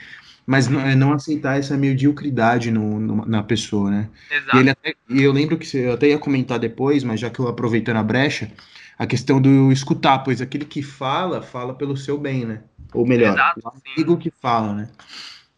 mas 0.49 0.67
não, 0.67 0.81
é 0.81 0.95
não 0.95 1.13
aceitar 1.13 1.59
essa 1.59 1.77
mediocridade 1.77 2.71
no, 2.71 2.99
no, 2.99 3.27
na 3.27 3.43
pessoa, 3.43 3.91
né? 3.91 4.09
Exato. 4.31 4.57
E, 4.57 4.61
ele 4.61 4.71
até, 4.71 4.95
e 5.07 5.23
eu 5.23 5.31
lembro 5.31 5.59
que 5.59 5.77
eu 5.77 5.93
até 5.93 6.09
ia 6.09 6.19
comentar 6.19 6.59
depois, 6.59 7.05
mas 7.05 7.21
já 7.21 7.29
que 7.29 7.39
eu 7.39 7.49
aproveitando 7.49 7.99
a 7.99 8.03
brecha, 8.03 8.51
a 8.99 9.07
questão 9.07 9.43
do 9.43 9.71
escutar, 9.71 10.21
pois 10.21 10.41
aquele 10.41 10.65
que 10.65 10.83
fala, 10.83 11.43
fala 11.43 11.75
pelo 11.75 11.99
seu 11.99 12.17
bem, 12.17 12.47
né? 12.47 12.63
Ou 12.95 13.07
melhor, 13.07 13.35
Exato, 13.35 13.61
o 13.63 13.69
amigo 13.69 14.15
sim. 14.15 14.19
que 14.21 14.31
fala, 14.31 14.73
né? 14.73 14.91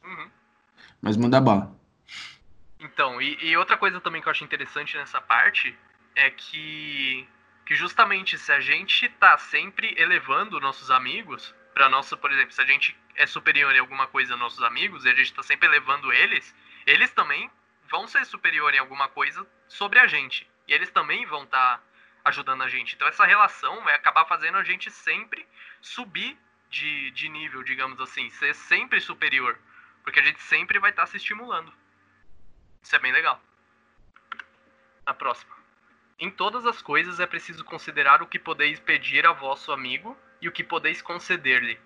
Uhum. 0.04 0.26
Mas 1.00 1.16
manda 1.16 1.40
bala. 1.40 1.72
Então, 2.80 3.22
e, 3.22 3.38
e, 3.44 3.56
outra 3.56 3.76
coisa 3.76 4.00
também 4.00 4.20
que 4.20 4.26
eu 4.26 4.32
acho 4.32 4.42
interessante 4.42 4.96
nessa 4.96 5.20
parte 5.20 5.72
é 6.16 6.30
que, 6.30 7.28
que 7.64 7.76
justamente 7.76 8.36
se 8.36 8.50
a 8.50 8.58
gente 8.58 9.08
tá 9.20 9.38
sempre 9.38 9.94
elevando 9.96 10.58
nossos 10.58 10.90
amigos, 10.90 11.54
para 11.80 11.88
nossa, 11.88 12.14
por 12.14 12.30
exemplo, 12.30 12.52
se 12.52 12.60
a 12.60 12.66
gente 12.66 12.94
é 13.14 13.26
superior 13.26 13.74
em 13.74 13.78
alguma 13.78 14.06
coisa 14.06 14.34
aos 14.34 14.40
nossos 14.40 14.62
amigos 14.62 15.06
e 15.06 15.08
a 15.08 15.14
gente 15.14 15.30
está 15.30 15.42
sempre 15.42 15.66
elevando 15.66 16.12
eles, 16.12 16.54
eles 16.84 17.10
também 17.10 17.50
vão 17.88 18.06
ser 18.06 18.22
superior 18.26 18.74
em 18.74 18.78
alguma 18.78 19.08
coisa 19.08 19.46
sobre 19.66 19.98
a 19.98 20.06
gente. 20.06 20.46
E 20.68 20.74
eles 20.74 20.90
também 20.90 21.24
vão 21.24 21.44
estar 21.44 21.78
tá 21.78 21.82
ajudando 22.22 22.64
a 22.64 22.68
gente. 22.68 22.94
Então 22.94 23.08
essa 23.08 23.24
relação 23.24 23.82
vai 23.82 23.94
acabar 23.94 24.26
fazendo 24.26 24.58
a 24.58 24.62
gente 24.62 24.90
sempre 24.90 25.48
subir 25.80 26.36
de, 26.68 27.12
de 27.12 27.30
nível, 27.30 27.62
digamos 27.62 27.98
assim, 27.98 28.28
ser 28.28 28.54
sempre 28.54 29.00
superior. 29.00 29.58
Porque 30.02 30.20
a 30.20 30.22
gente 30.22 30.42
sempre 30.42 30.78
vai 30.78 30.90
estar 30.90 31.06
tá 31.06 31.06
se 31.06 31.16
estimulando. 31.16 31.72
Isso 32.82 32.94
é 32.94 32.98
bem 32.98 33.12
legal. 33.12 33.42
A 35.06 35.14
próxima. 35.14 35.56
Em 36.18 36.30
todas 36.30 36.66
as 36.66 36.82
coisas 36.82 37.20
é 37.20 37.26
preciso 37.26 37.64
considerar 37.64 38.20
o 38.20 38.26
que 38.26 38.38
podeis 38.38 38.78
pedir 38.78 39.26
a 39.26 39.32
vosso 39.32 39.72
amigo 39.72 40.14
e 40.40 40.48
o 40.48 40.52
que 40.52 40.64
podeis 40.64 41.02
conceder-lhe. 41.02 41.78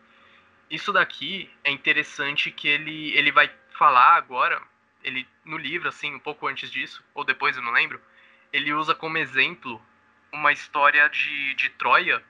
Isso 0.70 0.92
daqui 0.92 1.50
é 1.62 1.70
interessante 1.70 2.50
que 2.50 2.68
ele, 2.68 3.16
ele 3.16 3.30
vai 3.30 3.50
falar 3.76 4.14
agora, 4.16 4.60
ele 5.02 5.26
no 5.44 5.56
livro, 5.56 5.88
assim, 5.88 6.14
um 6.14 6.18
pouco 6.18 6.46
antes 6.46 6.70
disso, 6.70 7.04
ou 7.12 7.24
depois, 7.24 7.56
eu 7.56 7.62
não 7.62 7.72
lembro, 7.72 8.00
ele 8.52 8.72
usa 8.72 8.94
como 8.94 9.18
exemplo 9.18 9.84
uma 10.32 10.52
história 10.52 11.08
de, 11.08 11.54
de 11.54 11.70
Troia. 11.70 12.22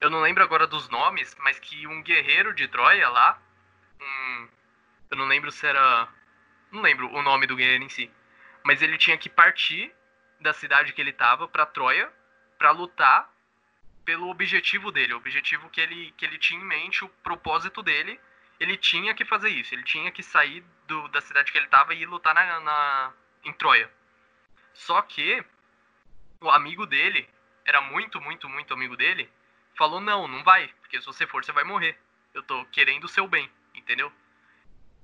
Eu 0.00 0.10
não 0.10 0.20
lembro 0.20 0.42
agora 0.42 0.66
dos 0.66 0.88
nomes, 0.88 1.36
mas 1.40 1.58
que 1.58 1.86
um 1.86 2.02
guerreiro 2.02 2.54
de 2.54 2.68
Troia 2.68 3.08
lá, 3.08 3.40
um, 4.00 4.48
eu 5.10 5.16
não 5.16 5.26
lembro 5.26 5.50
se 5.50 5.66
era. 5.66 6.08
Não 6.70 6.82
lembro 6.82 7.12
o 7.12 7.22
nome 7.22 7.46
do 7.46 7.56
guerreiro 7.56 7.84
em 7.84 7.88
si. 7.88 8.10
Mas 8.64 8.82
ele 8.82 8.98
tinha 8.98 9.16
que 9.16 9.28
partir 9.28 9.92
da 10.40 10.52
cidade 10.52 10.92
que 10.92 11.00
ele 11.00 11.10
estava 11.10 11.46
para 11.46 11.66
Troia 11.66 12.12
para 12.58 12.70
lutar 12.70 13.33
pelo 14.04 14.28
objetivo 14.28 14.92
dele, 14.92 15.14
o 15.14 15.16
objetivo 15.16 15.68
que 15.70 15.80
ele, 15.80 16.12
que 16.16 16.24
ele 16.24 16.38
tinha 16.38 16.60
em 16.60 16.64
mente, 16.64 17.04
o 17.04 17.08
propósito 17.08 17.82
dele. 17.82 18.20
Ele 18.60 18.76
tinha 18.76 19.14
que 19.14 19.24
fazer 19.24 19.48
isso, 19.48 19.74
ele 19.74 19.82
tinha 19.82 20.12
que 20.12 20.22
sair 20.22 20.64
do, 20.86 21.08
da 21.08 21.20
cidade 21.20 21.50
que 21.50 21.58
ele 21.58 21.66
estava 21.66 21.92
e 21.92 22.02
ir 22.02 22.06
lutar 22.06 22.34
na, 22.34 22.60
na, 22.60 23.12
em 23.44 23.52
Troia. 23.52 23.90
Só 24.72 25.02
que 25.02 25.44
o 26.40 26.48
amigo 26.50 26.86
dele, 26.86 27.28
era 27.64 27.80
muito, 27.80 28.20
muito, 28.20 28.48
muito 28.48 28.72
amigo 28.72 28.96
dele, 28.96 29.28
falou: 29.76 30.00
Não, 30.00 30.28
não 30.28 30.44
vai, 30.44 30.68
porque 30.80 31.00
se 31.00 31.06
você 31.06 31.26
for, 31.26 31.44
você 31.44 31.52
vai 31.52 31.64
morrer. 31.64 31.98
Eu 32.32 32.42
tô 32.42 32.64
querendo 32.66 33.04
o 33.04 33.08
seu 33.08 33.26
bem, 33.26 33.50
entendeu? 33.74 34.12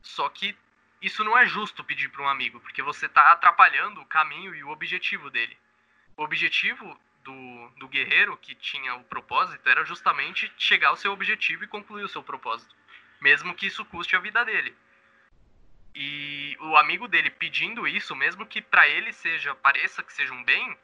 Só 0.02 0.28
que 0.28 0.56
isso 1.00 1.24
não 1.24 1.36
é 1.36 1.46
justo 1.46 1.84
pedir 1.84 2.08
para 2.08 2.22
um 2.22 2.28
amigo, 2.28 2.60
porque 2.60 2.82
você 2.82 3.08
tá 3.08 3.32
atrapalhando 3.32 4.00
o 4.00 4.06
caminho 4.06 4.54
e 4.54 4.62
o 4.62 4.68
objetivo 4.68 5.30
dele. 5.30 5.56
O 6.16 6.22
objetivo 6.22 7.00
do, 7.24 7.68
do 7.78 7.88
guerreiro 7.88 8.36
que 8.36 8.54
tinha 8.54 8.94
o 8.94 9.04
propósito 9.04 9.68
era 9.68 9.84
justamente 9.84 10.52
chegar 10.56 10.88
ao 10.88 10.96
seu 10.96 11.12
objetivo 11.12 11.64
e 11.64 11.68
concluir 11.68 12.04
o 12.04 12.08
seu 12.08 12.22
propósito, 12.22 12.74
mesmo 13.20 13.54
que 13.54 13.66
isso 13.66 13.84
custe 13.84 14.16
a 14.16 14.20
vida 14.20 14.44
dele. 14.44 14.74
E 15.94 16.56
o 16.60 16.76
amigo 16.76 17.08
dele 17.08 17.30
pedindo 17.30 17.86
isso, 17.86 18.14
mesmo 18.14 18.46
que 18.46 18.62
para 18.62 18.88
ele 18.88 19.12
seja 19.12 19.54
pareça 19.54 20.02
que 20.02 20.12
seja 20.12 20.32
um 20.32 20.44
bem, 20.44 20.78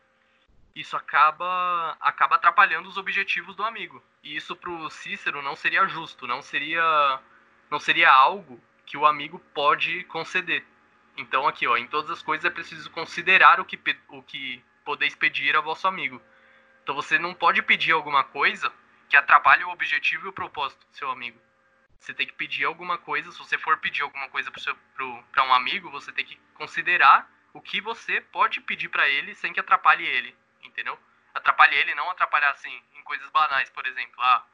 isso 0.75 0.97
acaba 0.97 1.97
acaba 2.01 2.37
atrapalhando 2.37 2.89
os 2.89 2.97
objetivos 2.97 3.55
do 3.55 3.65
amigo. 3.65 4.03
E 4.23 4.37
isso 4.37 4.57
pro 4.57 4.91
Cícero 4.91 5.41
não 5.43 5.55
seria 5.57 5.87
justo, 5.87 6.27
não 6.27 6.43
seria 6.43 7.21
não 7.71 7.79
seria 7.79 8.11
algo 8.11 8.61
que 8.85 8.97
o 8.97 9.07
amigo 9.07 9.39
pode 9.55 10.05
conceder. 10.05 10.65
Então 11.17 11.47
aqui, 11.49 11.67
ó, 11.67 11.77
em 11.77 11.87
todas 11.87 12.11
as 12.11 12.23
coisas 12.23 12.45
é 12.45 12.51
preciso 12.51 12.91
considerar 12.91 13.61
o 13.61 13.65
que 13.65 13.79
o 14.09 14.23
que 14.23 14.63
podeis 14.87 15.15
pedir 15.15 15.55
a 15.55 15.61
vosso 15.61 15.87
amigo. 15.87 16.23
Então 16.83 16.95
você 16.95 17.19
não 17.19 17.35
pode 17.35 17.61
pedir 17.61 17.93
alguma 17.93 18.25
coisa 18.25 18.73
que 19.11 19.17
atrapalhe 19.19 19.65
o 19.65 19.71
objetivo 19.71 20.27
e 20.27 20.31
o 20.31 20.33
propósito 20.33 20.87
do 20.87 20.97
seu 20.97 21.11
amigo. 21.11 21.39
Você 22.01 22.15
tem 22.15 22.27
que 22.27 22.33
pedir 22.33 22.65
alguma 22.65 22.97
coisa, 22.97 23.31
se 23.31 23.39
você 23.39 23.59
for 23.59 23.77
pedir 23.77 24.03
alguma 24.03 24.31
coisa 24.31 24.51
para 24.51 25.45
um 25.45 25.53
amigo, 25.53 25.91
você 25.91 26.11
tem 26.11 26.25
que 26.25 26.41
considerar 26.55 27.31
o 27.53 27.61
que 27.61 27.83
você 27.83 28.23
pode 28.23 28.63
pedir 28.63 28.89
para 28.89 29.07
ele 29.09 29.35
sem 29.35 29.53
que 29.53 29.61
atrapalhe 29.61 30.07
ele 30.07 30.35
entendeu? 30.77 30.99
Atrapalhe 31.35 31.75
ele, 31.77 31.95
não 31.95 32.11
atrapalhar 32.11 32.51
assim, 32.51 32.83
em 32.95 33.03
coisas 33.03 33.29
banais, 33.31 33.71
por 33.71 33.87
exemplo. 33.87 34.23
Ah, 34.23 34.45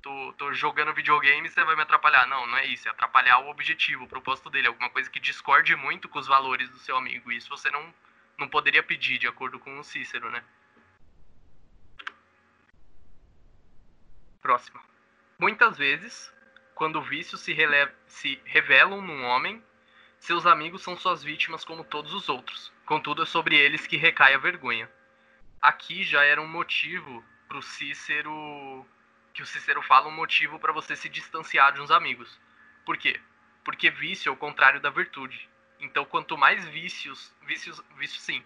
tô, 0.00 0.32
tô 0.36 0.52
jogando 0.52 0.92
videogame 0.92 1.48
você 1.48 1.64
vai 1.64 1.76
me 1.76 1.82
atrapalhar. 1.82 2.26
Não, 2.26 2.46
não 2.46 2.58
é 2.58 2.66
isso. 2.66 2.88
É 2.88 2.90
atrapalhar 2.90 3.38
o 3.38 3.48
objetivo, 3.48 4.04
o 4.04 4.08
propósito 4.08 4.50
dele. 4.50 4.66
Alguma 4.68 4.90
coisa 4.90 5.10
que 5.10 5.20
discorde 5.20 5.74
muito 5.76 6.08
com 6.08 6.18
os 6.18 6.26
valores 6.26 6.68
do 6.70 6.78
seu 6.78 6.96
amigo. 6.96 7.30
Isso 7.30 7.48
você 7.48 7.70
não, 7.70 7.94
não 8.42 8.48
poderia 8.48 8.82
pedir, 8.82 9.18
de 9.18 9.26
acordo 9.26 9.58
com 9.58 9.78
o 9.78 9.84
Cícero, 9.84 10.30
né? 10.30 10.44
Próxima. 14.40 14.80
Muitas 15.38 15.78
vezes, 15.78 16.32
quando 16.74 17.00
vícios 17.00 17.40
se, 17.40 17.56
se 18.06 18.40
revelam 18.44 19.00
num 19.00 19.24
homem, 19.24 19.62
seus 20.18 20.46
amigos 20.46 20.82
são 20.82 20.96
suas 20.96 21.22
vítimas 21.22 21.64
como 21.64 21.84
todos 21.84 22.12
os 22.12 22.28
outros. 22.28 22.72
Contudo, 22.84 23.22
é 23.22 23.26
sobre 23.26 23.56
eles 23.56 23.86
que 23.86 23.96
recai 23.96 24.34
a 24.34 24.38
vergonha 24.38 24.88
aqui 25.62 26.02
já 26.02 26.24
era 26.24 26.42
um 26.42 26.48
motivo 26.48 27.24
para 27.46 27.56
o 27.56 27.62
Cícero 27.62 28.84
que 29.32 29.42
o 29.42 29.46
Cícero 29.46 29.80
fala 29.80 30.08
um 30.08 30.12
motivo 30.12 30.58
para 30.58 30.72
você 30.72 30.94
se 30.96 31.08
distanciar 31.08 31.72
de 31.72 31.80
uns 31.80 31.90
amigos. 31.90 32.38
Por 32.84 32.98
quê? 32.98 33.18
Porque 33.64 33.88
vício 33.88 34.28
é 34.28 34.32
o 34.32 34.36
contrário 34.36 34.80
da 34.80 34.90
virtude. 34.90 35.48
Então, 35.82 36.04
quanto 36.04 36.38
mais 36.38 36.64
vícios, 36.68 37.34
vícios, 37.42 37.82
vício 37.96 38.20
sim, 38.20 38.42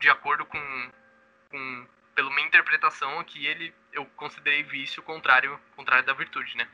de 0.00 0.10
acordo 0.10 0.44
com, 0.44 0.92
com 1.48 1.88
pela 2.12 2.28
minha 2.30 2.46
interpretação 2.46 3.20
aqui, 3.20 3.46
ele 3.46 3.72
eu 3.92 4.04
considerei 4.16 4.64
vício 4.64 5.02
contrário, 5.02 5.58
contrário 5.76 6.04
da 6.04 6.12
virtude, 6.12 6.56
né? 6.56 6.68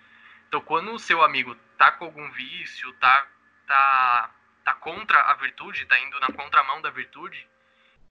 Então, 0.49 0.63
quando 0.63 0.93
o 0.93 0.99
seu 0.99 1.23
amigo 1.23 1.55
tá 1.77 1.93
com 1.93 2.07
algum 2.07 2.31
vício, 2.31 2.91
tá 2.95 3.27
tá 3.67 4.31
tá 4.65 4.75
contra 4.75 5.21
a 5.21 5.35
virtude, 5.35 5.85
tá 5.85 5.99
indo 6.01 6.19
na 6.21 6.29
contramão 6.29 6.81
da 6.81 6.91
virtude, 6.91 7.47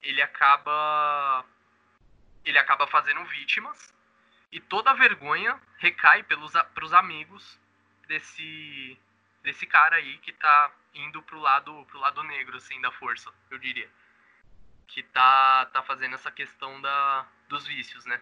ele 0.03 0.21
acaba 0.21 1.43
ele 2.45 2.59
acaba 2.59 2.85
fazendo 2.85 3.25
vítimas 3.25 3.91
e 4.51 4.59
toda 4.59 4.91
a 4.91 4.93
vergonha 4.93 5.59
recai 5.79 6.21
pelos 6.21 6.53
pros 6.75 6.93
amigos 6.93 7.59
desse 8.07 8.99
desse 9.41 9.65
cara 9.65 9.95
aí 9.95 10.19
que 10.19 10.31
tá 10.31 10.71
indo 10.95 11.21
pro 11.23 11.39
lado 11.39 11.85
pro 11.85 11.99
lado 11.99 12.23
negro 12.23 12.57
assim 12.57 12.79
da 12.81 12.91
força, 12.91 13.31
eu 13.51 13.57
diria. 13.57 13.89
Que 14.87 15.03
tá 15.03 15.65
tá 15.67 15.83
fazendo 15.83 16.15
essa 16.15 16.31
questão 16.31 16.81
da 16.81 17.27
dos 17.49 17.65
vícios, 17.67 18.05
né? 18.05 18.21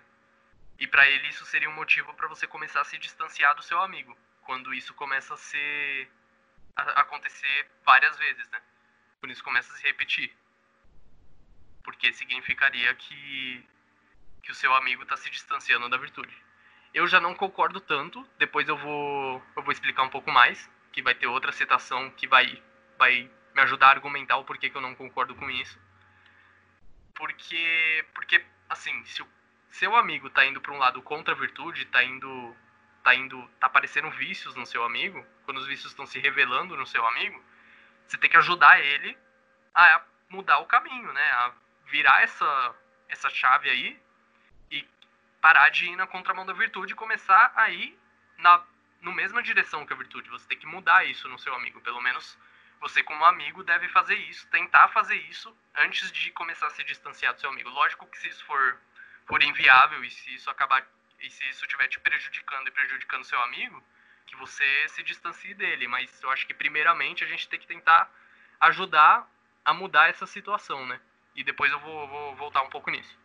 E 0.79 0.87
para 0.87 1.07
ele 1.09 1.27
isso 1.29 1.45
seria 1.45 1.69
um 1.69 1.73
motivo 1.73 2.13
para 2.15 2.27
você 2.27 2.47
começar 2.47 2.81
a 2.81 2.85
se 2.85 2.97
distanciar 2.97 3.55
do 3.55 3.63
seu 3.63 3.81
amigo, 3.81 4.17
quando 4.43 4.73
isso 4.73 4.93
começa 4.93 5.33
a 5.33 5.37
ser 5.37 6.09
a 6.75 7.01
acontecer 7.01 7.69
várias 7.85 8.17
vezes, 8.17 8.49
né? 8.49 8.61
Quando 9.19 9.31
isso 9.31 9.43
começa 9.43 9.71
a 9.71 9.75
se 9.75 9.83
repetir 9.83 10.35
porque 11.83 12.11
significaria 12.13 12.93
que, 12.95 13.63
que 14.41 14.51
o 14.51 14.55
seu 14.55 14.73
amigo 14.73 15.03
está 15.03 15.17
se 15.17 15.29
distanciando 15.29 15.89
da 15.89 15.97
virtude. 15.97 16.33
Eu 16.93 17.07
já 17.07 17.19
não 17.19 17.35
concordo 17.35 17.79
tanto, 17.79 18.27
depois 18.37 18.67
eu 18.67 18.77
vou, 18.77 19.43
eu 19.55 19.63
vou 19.63 19.71
explicar 19.71 20.03
um 20.03 20.09
pouco 20.09 20.31
mais, 20.31 20.69
que 20.93 21.01
vai 21.01 21.15
ter 21.15 21.27
outra 21.27 21.51
citação 21.51 22.09
que 22.11 22.27
vai, 22.27 22.61
vai 22.97 23.29
me 23.53 23.61
ajudar 23.61 23.87
a 23.87 23.91
argumentar 23.91 24.37
o 24.37 24.45
porquê 24.45 24.69
que 24.69 24.77
eu 24.77 24.81
não 24.81 24.95
concordo 24.95 25.35
com 25.35 25.49
isso. 25.49 25.77
Porque, 27.15 28.05
porque 28.13 28.45
assim, 28.69 29.03
se 29.05 29.21
o 29.21 29.27
seu 29.71 29.95
amigo 29.95 30.27
está 30.27 30.45
indo 30.45 30.61
para 30.61 30.71
um 30.71 30.77
lado 30.77 31.01
contra 31.01 31.33
a 31.33 31.37
virtude, 31.37 31.81
está 31.81 32.03
indo, 32.03 32.55
tá 33.03 33.13
indo, 33.15 33.45
tá 33.59 33.67
aparecendo 33.67 34.09
vícios 34.11 34.55
no 34.55 34.65
seu 34.65 34.83
amigo, 34.83 35.25
quando 35.45 35.57
os 35.57 35.67
vícios 35.67 35.91
estão 35.91 36.05
se 36.05 36.19
revelando 36.19 36.77
no 36.77 36.85
seu 36.85 37.05
amigo, 37.07 37.43
você 38.07 38.17
tem 38.17 38.29
que 38.29 38.37
ajudar 38.37 38.79
ele 38.79 39.17
a 39.73 40.01
mudar 40.29 40.59
o 40.59 40.67
caminho, 40.67 41.11
né? 41.11 41.31
A 41.31 41.51
virar 41.87 42.21
essa, 42.21 42.75
essa 43.09 43.29
chave 43.29 43.69
aí 43.69 43.99
e 44.69 44.87
parar 45.41 45.69
de 45.69 45.85
ir 45.85 45.95
na 45.95 46.05
contramão 46.05 46.45
da 46.45 46.53
virtude 46.53 46.93
e 46.93 46.95
começar 46.95 47.51
a 47.55 47.69
ir 47.69 47.97
na 48.37 48.63
no 49.03 49.11
mesma 49.11 49.43
direção 49.43 49.85
que 49.85 49.93
a 49.93 49.95
virtude. 49.95 50.29
Você 50.29 50.47
tem 50.47 50.57
que 50.57 50.65
mudar 50.65 51.05
isso 51.05 51.27
no 51.27 51.37
seu 51.37 51.53
amigo. 51.53 51.81
Pelo 51.81 52.01
menos 52.01 52.37
você, 52.79 53.03
como 53.03 53.23
amigo, 53.25 53.63
deve 53.63 53.87
fazer 53.89 54.15
isso, 54.15 54.47
tentar 54.47 54.87
fazer 54.89 55.15
isso 55.15 55.55
antes 55.75 56.11
de 56.11 56.31
começar 56.31 56.67
a 56.67 56.71
se 56.71 56.83
distanciar 56.83 57.33
do 57.33 57.39
seu 57.39 57.49
amigo. 57.49 57.69
Lógico 57.69 58.07
que 58.07 58.17
se 58.17 58.29
isso 58.29 58.43
for, 58.45 58.79
for 59.25 59.43
inviável 59.43 60.03
e 60.03 60.09
se 60.09 60.33
isso 60.33 60.49
acabar 60.49 60.85
e 61.19 61.29
se 61.29 61.47
isso 61.49 61.63
estiver 61.63 61.87
te 61.87 61.99
prejudicando 61.99 62.67
e 62.67 62.71
prejudicando 62.71 63.23
seu 63.23 63.41
amigo, 63.43 63.81
que 64.25 64.35
você 64.35 64.65
se 64.89 65.03
distancie 65.03 65.53
dele. 65.53 65.87
Mas 65.87 66.21
eu 66.21 66.29
acho 66.31 66.45
que 66.47 66.53
primeiramente 66.53 67.23
a 67.23 67.27
gente 67.27 67.47
tem 67.47 67.59
que 67.59 67.67
tentar 67.67 68.11
ajudar 68.59 69.29
a 69.63 69.73
mudar 69.73 70.09
essa 70.09 70.25
situação, 70.25 70.85
né? 70.85 70.99
E 71.35 71.43
depois 71.43 71.71
eu 71.71 71.79
vou, 71.79 72.07
vou 72.07 72.35
voltar 72.35 72.61
um 72.61 72.69
pouco 72.69 72.91
nisso. 72.91 73.17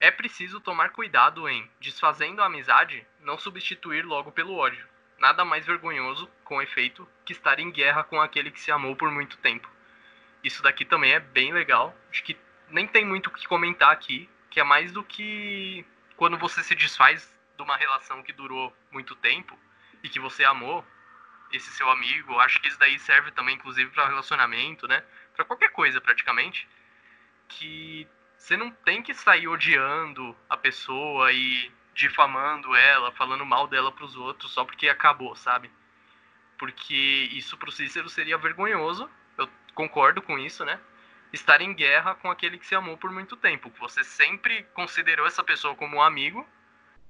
É 0.00 0.10
preciso 0.10 0.60
tomar 0.60 0.90
cuidado 0.90 1.46
em, 1.46 1.70
desfazendo 1.78 2.40
a 2.40 2.46
amizade, 2.46 3.06
não 3.20 3.38
substituir 3.38 4.02
logo 4.02 4.32
pelo 4.32 4.56
ódio. 4.56 4.88
Nada 5.18 5.44
mais 5.44 5.66
vergonhoso, 5.66 6.26
com 6.42 6.62
efeito, 6.62 7.06
que 7.24 7.32
estar 7.32 7.60
em 7.60 7.70
guerra 7.70 8.02
com 8.02 8.18
aquele 8.18 8.50
que 8.50 8.58
se 8.58 8.72
amou 8.72 8.96
por 8.96 9.10
muito 9.10 9.36
tempo. 9.36 9.70
Isso 10.42 10.62
daqui 10.62 10.86
também 10.86 11.12
é 11.12 11.20
bem 11.20 11.52
legal. 11.52 11.94
Acho 12.10 12.24
que 12.24 12.34
nem 12.70 12.86
tem 12.86 13.04
muito 13.04 13.26
o 13.26 13.30
que 13.30 13.46
comentar 13.46 13.92
aqui, 13.92 14.26
que 14.48 14.58
é 14.58 14.64
mais 14.64 14.90
do 14.90 15.04
que 15.04 15.84
quando 16.16 16.38
você 16.38 16.62
se 16.62 16.74
desfaz 16.74 17.30
de 17.54 17.62
uma 17.62 17.76
relação 17.76 18.22
que 18.22 18.32
durou 18.32 18.74
muito 18.90 19.14
tempo 19.16 19.58
e 20.02 20.08
que 20.08 20.18
você 20.18 20.44
amou 20.44 20.82
esse 21.52 21.70
seu 21.72 21.90
amigo. 21.90 22.40
Acho 22.40 22.58
que 22.58 22.68
isso 22.68 22.78
daí 22.78 22.98
serve 22.98 23.30
também, 23.32 23.56
inclusive, 23.56 23.90
para 23.90 24.08
relacionamento, 24.08 24.88
né? 24.88 25.04
para 25.34 25.44
qualquer 25.44 25.70
coisa 25.72 26.00
praticamente, 26.00 26.68
que 27.48 28.06
você 28.40 28.56
não 28.56 28.70
tem 28.70 29.02
que 29.02 29.12
sair 29.12 29.46
odiando 29.46 30.34
a 30.48 30.56
pessoa 30.56 31.30
e 31.30 31.70
difamando 31.94 32.74
ela, 32.74 33.12
falando 33.12 33.44
mal 33.44 33.66
dela 33.66 33.92
para 33.92 34.04
os 34.04 34.16
outros 34.16 34.52
só 34.52 34.64
porque 34.64 34.88
acabou, 34.88 35.36
sabe? 35.36 35.70
Porque 36.58 37.28
isso 37.32 37.56
pro 37.58 37.70
Cícero 37.70 38.08
seria 38.08 38.38
vergonhoso, 38.38 39.10
eu 39.36 39.46
concordo 39.74 40.22
com 40.22 40.38
isso, 40.38 40.64
né? 40.64 40.80
Estar 41.30 41.60
em 41.60 41.74
guerra 41.74 42.14
com 42.14 42.30
aquele 42.30 42.58
que 42.58 42.66
se 42.66 42.74
amou 42.74 42.96
por 42.96 43.12
muito 43.12 43.36
tempo, 43.36 43.70
você 43.78 44.02
sempre 44.02 44.62
considerou 44.72 45.26
essa 45.26 45.44
pessoa 45.44 45.74
como 45.74 45.98
um 45.98 46.02
amigo, 46.02 46.48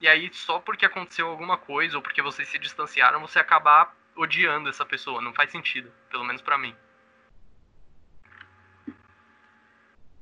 e 0.01 0.09
aí 0.09 0.29
só 0.35 0.59
porque 0.59 0.85
aconteceu 0.85 1.29
alguma 1.29 1.57
coisa 1.57 1.97
ou 1.97 2.03
porque 2.03 2.21
vocês 2.21 2.49
se 2.49 2.59
distanciaram, 2.59 3.21
você 3.21 3.39
acabar 3.39 3.95
odiando 4.17 4.69
essa 4.69 4.85
pessoa. 4.85 5.23
Não 5.23 5.33
faz 5.33 5.51
sentido, 5.53 5.93
pelo 6.11 6.25
menos 6.25 6.43
para 6.43 6.59
mim. 6.59 6.75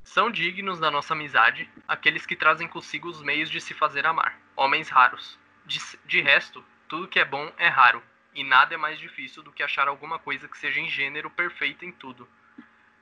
São 0.08 0.30
dignos 0.30 0.80
da 0.80 0.90
nossa 0.90 1.12
amizade 1.12 1.68
aqueles 1.86 2.24
que 2.24 2.34
trazem 2.34 2.66
consigo 2.66 3.10
os 3.10 3.22
meios 3.22 3.50
de 3.50 3.60
se 3.60 3.74
fazer 3.74 4.06
amar, 4.06 4.40
homens 4.56 4.88
raros. 4.88 5.38
De, 5.66 5.78
de 6.06 6.22
resto, 6.22 6.64
tudo 6.88 7.06
que 7.06 7.20
é 7.20 7.26
bom 7.26 7.52
é 7.58 7.68
raro, 7.68 8.02
e 8.34 8.42
nada 8.42 8.72
é 8.72 8.78
mais 8.78 8.98
difícil 8.98 9.42
do 9.42 9.52
que 9.52 9.62
achar 9.62 9.86
alguma 9.86 10.18
coisa 10.18 10.48
que 10.48 10.56
seja 10.56 10.80
em 10.80 10.88
gênero 10.88 11.28
perfeito 11.28 11.84
em 11.84 11.92
tudo. 11.92 12.26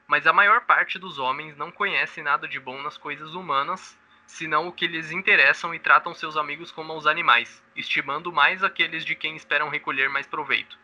Mas 0.09 0.27
a 0.27 0.33
maior 0.33 0.63
parte 0.63 0.99
dos 0.99 1.17
homens 1.17 1.57
não 1.57 1.71
conhece 1.71 2.21
nada 2.23 2.49
de 2.49 2.59
bom 2.59 2.83
nas 2.83 2.99
coisas 2.99 3.35
humanas, 3.35 3.97
senão 4.27 4.67
o 4.67 4.73
que 4.73 4.89
lhes 4.89 5.13
interessam 5.13 5.73
e 5.73 5.79
tratam 5.79 6.13
seus 6.13 6.37
amigos 6.37 6.73
como 6.73 6.93
os 6.93 7.07
animais, 7.07 7.63
estimando 7.77 8.33
mais 8.33 8.65
aqueles 8.65 9.05
de 9.05 9.15
quem 9.15 9.37
esperam 9.37 9.69
recolher 9.69 10.11
mais 10.11 10.27
proveito. 10.27 10.77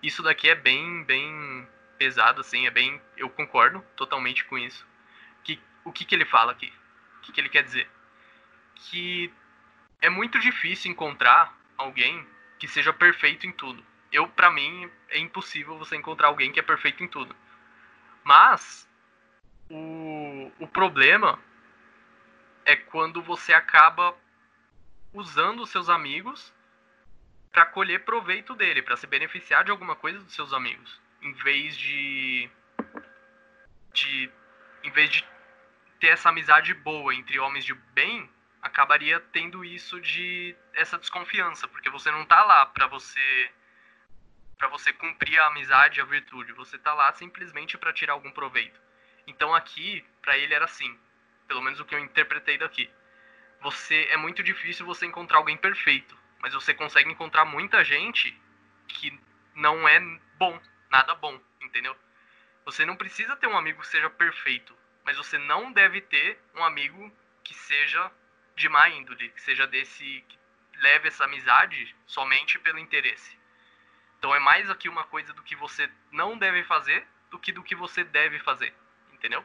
Isso 0.00 0.22
daqui 0.22 0.48
é 0.48 0.54
bem, 0.54 1.02
bem 1.02 1.66
pesado, 1.98 2.40
assim, 2.40 2.68
é 2.68 2.70
bem. 2.70 3.02
Eu 3.16 3.28
concordo 3.28 3.84
totalmente 3.96 4.44
com 4.44 4.56
isso 4.56 4.88
o 5.84 5.92
que, 5.92 6.04
que 6.04 6.14
ele 6.14 6.24
fala 6.24 6.52
aqui? 6.52 6.72
O 7.18 7.20
que, 7.22 7.32
que 7.32 7.40
ele 7.40 7.48
quer 7.48 7.62
dizer? 7.62 7.88
Que 8.74 9.32
é 10.00 10.08
muito 10.08 10.38
difícil 10.38 10.90
encontrar 10.90 11.56
alguém 11.76 12.26
que 12.58 12.68
seja 12.68 12.92
perfeito 12.92 13.46
em 13.46 13.52
tudo. 13.52 13.84
Eu, 14.12 14.28
para 14.28 14.50
mim, 14.50 14.90
é 15.08 15.18
impossível 15.18 15.78
você 15.78 15.96
encontrar 15.96 16.28
alguém 16.28 16.52
que 16.52 16.60
é 16.60 16.62
perfeito 16.62 17.02
em 17.02 17.08
tudo. 17.08 17.34
Mas 18.24 18.88
o, 19.70 20.52
o 20.58 20.66
problema 20.66 21.38
é 22.64 22.76
quando 22.76 23.22
você 23.22 23.52
acaba 23.52 24.14
usando 25.12 25.62
os 25.62 25.70
seus 25.70 25.88
amigos 25.88 26.52
para 27.52 27.66
colher 27.66 28.04
proveito 28.04 28.54
dele, 28.54 28.82
para 28.82 28.96
se 28.96 29.06
beneficiar 29.06 29.64
de 29.64 29.70
alguma 29.70 29.96
coisa 29.96 30.18
dos 30.20 30.34
seus 30.34 30.52
amigos, 30.52 31.00
em 31.20 31.32
vez 31.32 31.76
de 31.76 32.48
de 33.92 34.30
em 34.84 34.90
vez 34.90 35.10
de 35.10 35.24
ter 36.00 36.08
essa 36.08 36.30
amizade 36.30 36.72
boa 36.72 37.14
entre 37.14 37.38
homens 37.38 37.64
de 37.64 37.74
bem, 37.74 38.28
acabaria 38.62 39.20
tendo 39.20 39.64
isso 39.64 40.00
de 40.00 40.56
essa 40.72 40.98
desconfiança, 40.98 41.68
porque 41.68 41.90
você 41.90 42.10
não 42.10 42.24
tá 42.24 42.42
lá 42.44 42.66
para 42.66 42.86
você 42.86 43.50
para 44.58 44.68
você 44.68 44.92
cumprir 44.92 45.38
a 45.38 45.46
amizade 45.46 46.02
a 46.02 46.04
virtude, 46.04 46.52
você 46.52 46.76
tá 46.76 46.92
lá 46.92 47.10
simplesmente 47.14 47.78
para 47.78 47.94
tirar 47.94 48.12
algum 48.12 48.30
proveito. 48.30 48.78
Então 49.26 49.54
aqui, 49.54 50.04
para 50.20 50.36
ele 50.36 50.52
era 50.52 50.66
assim, 50.66 50.98
pelo 51.48 51.62
menos 51.62 51.80
o 51.80 51.84
que 51.84 51.94
eu 51.94 51.98
interpretei 51.98 52.58
daqui. 52.58 52.90
Você 53.62 54.06
é 54.10 54.18
muito 54.18 54.42
difícil 54.42 54.84
você 54.84 55.06
encontrar 55.06 55.38
alguém 55.38 55.56
perfeito, 55.56 56.16
mas 56.40 56.52
você 56.52 56.74
consegue 56.74 57.10
encontrar 57.10 57.46
muita 57.46 57.82
gente 57.82 58.38
que 58.86 59.18
não 59.54 59.88
é 59.88 59.98
bom, 60.36 60.60
nada 60.90 61.14
bom, 61.14 61.40
entendeu? 61.62 61.96
Você 62.66 62.84
não 62.84 62.96
precisa 62.96 63.36
ter 63.36 63.46
um 63.46 63.56
amigo 63.56 63.80
que 63.80 63.86
seja 63.86 64.10
perfeito 64.10 64.76
mas 65.04 65.16
você 65.16 65.38
não 65.38 65.72
deve 65.72 66.00
ter 66.00 66.38
um 66.54 66.64
amigo 66.64 67.12
que 67.42 67.54
seja 67.54 68.10
de 68.56 68.68
má 68.68 68.88
índole, 68.88 69.30
que 69.30 69.40
seja 69.40 69.66
desse 69.66 70.24
que 70.28 70.38
leve 70.80 71.08
essa 71.08 71.24
amizade 71.24 71.94
somente 72.06 72.58
pelo 72.58 72.78
interesse. 72.78 73.38
Então 74.18 74.34
é 74.34 74.38
mais 74.38 74.68
aqui 74.70 74.88
uma 74.88 75.04
coisa 75.04 75.32
do 75.32 75.42
que 75.42 75.56
você 75.56 75.90
não 76.10 76.36
deve 76.36 76.64
fazer 76.64 77.06
do 77.30 77.38
que 77.38 77.52
do 77.52 77.62
que 77.62 77.74
você 77.74 78.02
deve 78.04 78.38
fazer, 78.40 78.74
entendeu? 79.12 79.44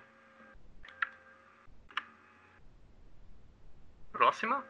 Próxima. 4.12 4.66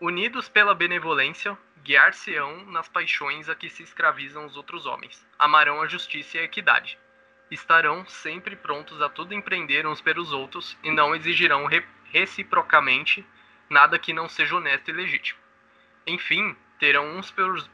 Unidos 0.00 0.48
pela 0.48 0.74
benevolência, 0.74 1.56
guiar-se-ão 1.78 2.66
nas 2.66 2.88
paixões 2.88 3.48
a 3.48 3.54
que 3.54 3.68
se 3.68 3.82
escravizam 3.82 4.44
os 4.46 4.56
outros 4.56 4.86
homens. 4.86 5.26
Amarão 5.38 5.80
a 5.80 5.86
justiça 5.86 6.36
e 6.36 6.40
a 6.40 6.44
equidade 6.44 6.98
estarão 7.50 8.06
sempre 8.06 8.56
prontos 8.56 9.00
a 9.00 9.08
tudo 9.08 9.34
empreender 9.34 9.86
uns 9.86 10.00
pelos 10.00 10.32
outros 10.32 10.76
e 10.82 10.90
não 10.90 11.14
exigirão 11.14 11.66
re 11.66 11.84
reciprocamente 12.12 13.26
nada 13.68 13.98
que 13.98 14.12
não 14.12 14.28
seja 14.28 14.56
honesto 14.56 14.88
e 14.90 14.92
legítimo. 14.92 15.38
Enfim, 16.06 16.56
terão 16.78 17.16
uns 17.16 17.30
pelos, 17.30 17.68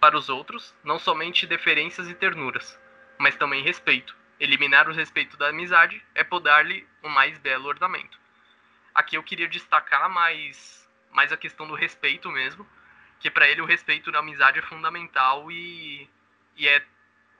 para 0.00 0.16
os 0.16 0.28
outros 0.28 0.74
não 0.82 0.98
somente 0.98 1.46
deferências 1.46 2.08
e 2.08 2.14
ternuras, 2.14 2.78
mas 3.18 3.36
também 3.36 3.62
respeito. 3.62 4.16
Eliminar 4.38 4.88
o 4.88 4.92
respeito 4.92 5.36
da 5.36 5.48
amizade 5.48 6.02
é 6.14 6.22
podar-lhe 6.22 6.86
o 7.02 7.08
mais 7.08 7.38
belo 7.38 7.68
ornamento. 7.68 8.18
Aqui 8.94 9.16
eu 9.16 9.22
queria 9.22 9.48
destacar 9.48 10.10
mais, 10.10 10.88
mais 11.10 11.32
a 11.32 11.36
questão 11.36 11.66
do 11.66 11.74
respeito 11.74 12.30
mesmo, 12.30 12.66
que 13.20 13.30
para 13.30 13.48
ele 13.48 13.62
o 13.62 13.66
respeito 13.66 14.10
da 14.12 14.18
amizade 14.18 14.58
é 14.58 14.62
fundamental 14.62 15.50
e, 15.50 16.08
e 16.56 16.68
é 16.68 16.84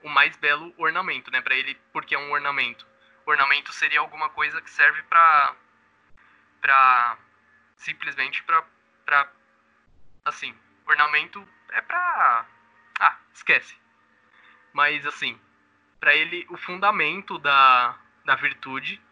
o 0.06 0.08
mais 0.08 0.36
belo 0.36 0.72
ornamento, 0.78 1.32
né? 1.32 1.40
Para 1.40 1.56
ele, 1.56 1.74
porque 1.92 2.14
é 2.14 2.18
um 2.18 2.30
ornamento. 2.30 2.86
Ornamento 3.26 3.72
seria 3.72 3.98
alguma 3.98 4.28
coisa 4.30 4.62
que 4.62 4.70
serve 4.70 5.02
para 5.02 5.56
para 6.60 7.18
simplesmente 7.76 8.40
para 8.44 8.64
para 9.04 9.28
assim, 10.24 10.56
ornamento 10.86 11.46
é 11.70 11.80
para 11.80 12.46
ah, 13.00 13.18
esquece. 13.34 13.76
Mas 14.72 15.04
assim, 15.04 15.40
para 15.98 16.14
ele 16.14 16.46
o 16.50 16.56
fundamento 16.56 17.36
da 17.40 17.98
da 18.24 18.36
virtude, 18.36 19.02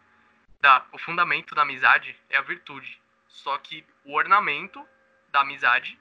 da 0.61 0.85
o 0.93 0.97
fundamento 0.97 1.53
da 1.53 1.63
amizade 1.63 2.17
é 2.29 2.37
a 2.37 2.41
virtude. 2.41 3.01
Só 3.27 3.57
que 3.57 3.85
o 4.05 4.15
ornamento 4.15 4.87
da 5.27 5.41
amizade 5.41 5.99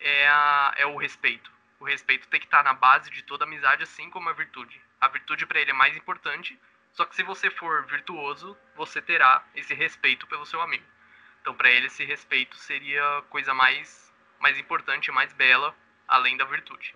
é, 0.00 0.26
a, 0.26 0.74
é 0.78 0.86
o 0.86 0.96
respeito. 0.96 1.52
O 1.78 1.84
respeito 1.84 2.28
tem 2.28 2.40
que 2.40 2.46
estar 2.46 2.62
na 2.62 2.72
base 2.72 3.10
de 3.10 3.22
toda 3.22 3.44
amizade, 3.44 3.82
assim 3.82 4.08
como 4.10 4.28
a 4.28 4.32
virtude. 4.32 4.80
A 5.00 5.08
virtude 5.08 5.44
para 5.46 5.60
ele 5.60 5.70
é 5.70 5.74
mais 5.74 5.96
importante, 5.96 6.58
só 6.92 7.04
que 7.04 7.14
se 7.14 7.22
você 7.22 7.50
for 7.50 7.84
virtuoso, 7.86 8.56
você 8.74 9.02
terá 9.02 9.44
esse 9.54 9.74
respeito 9.74 10.26
pelo 10.26 10.46
seu 10.46 10.60
amigo. 10.60 10.84
Então, 11.42 11.54
para 11.54 11.70
ele, 11.70 11.86
esse 11.86 12.04
respeito 12.04 12.56
seria 12.56 13.18
a 13.18 13.22
coisa 13.22 13.52
mais, 13.52 14.12
mais 14.40 14.58
importante, 14.58 15.12
mais 15.12 15.32
bela, 15.34 15.76
além 16.08 16.36
da 16.36 16.44
virtude. 16.44 16.94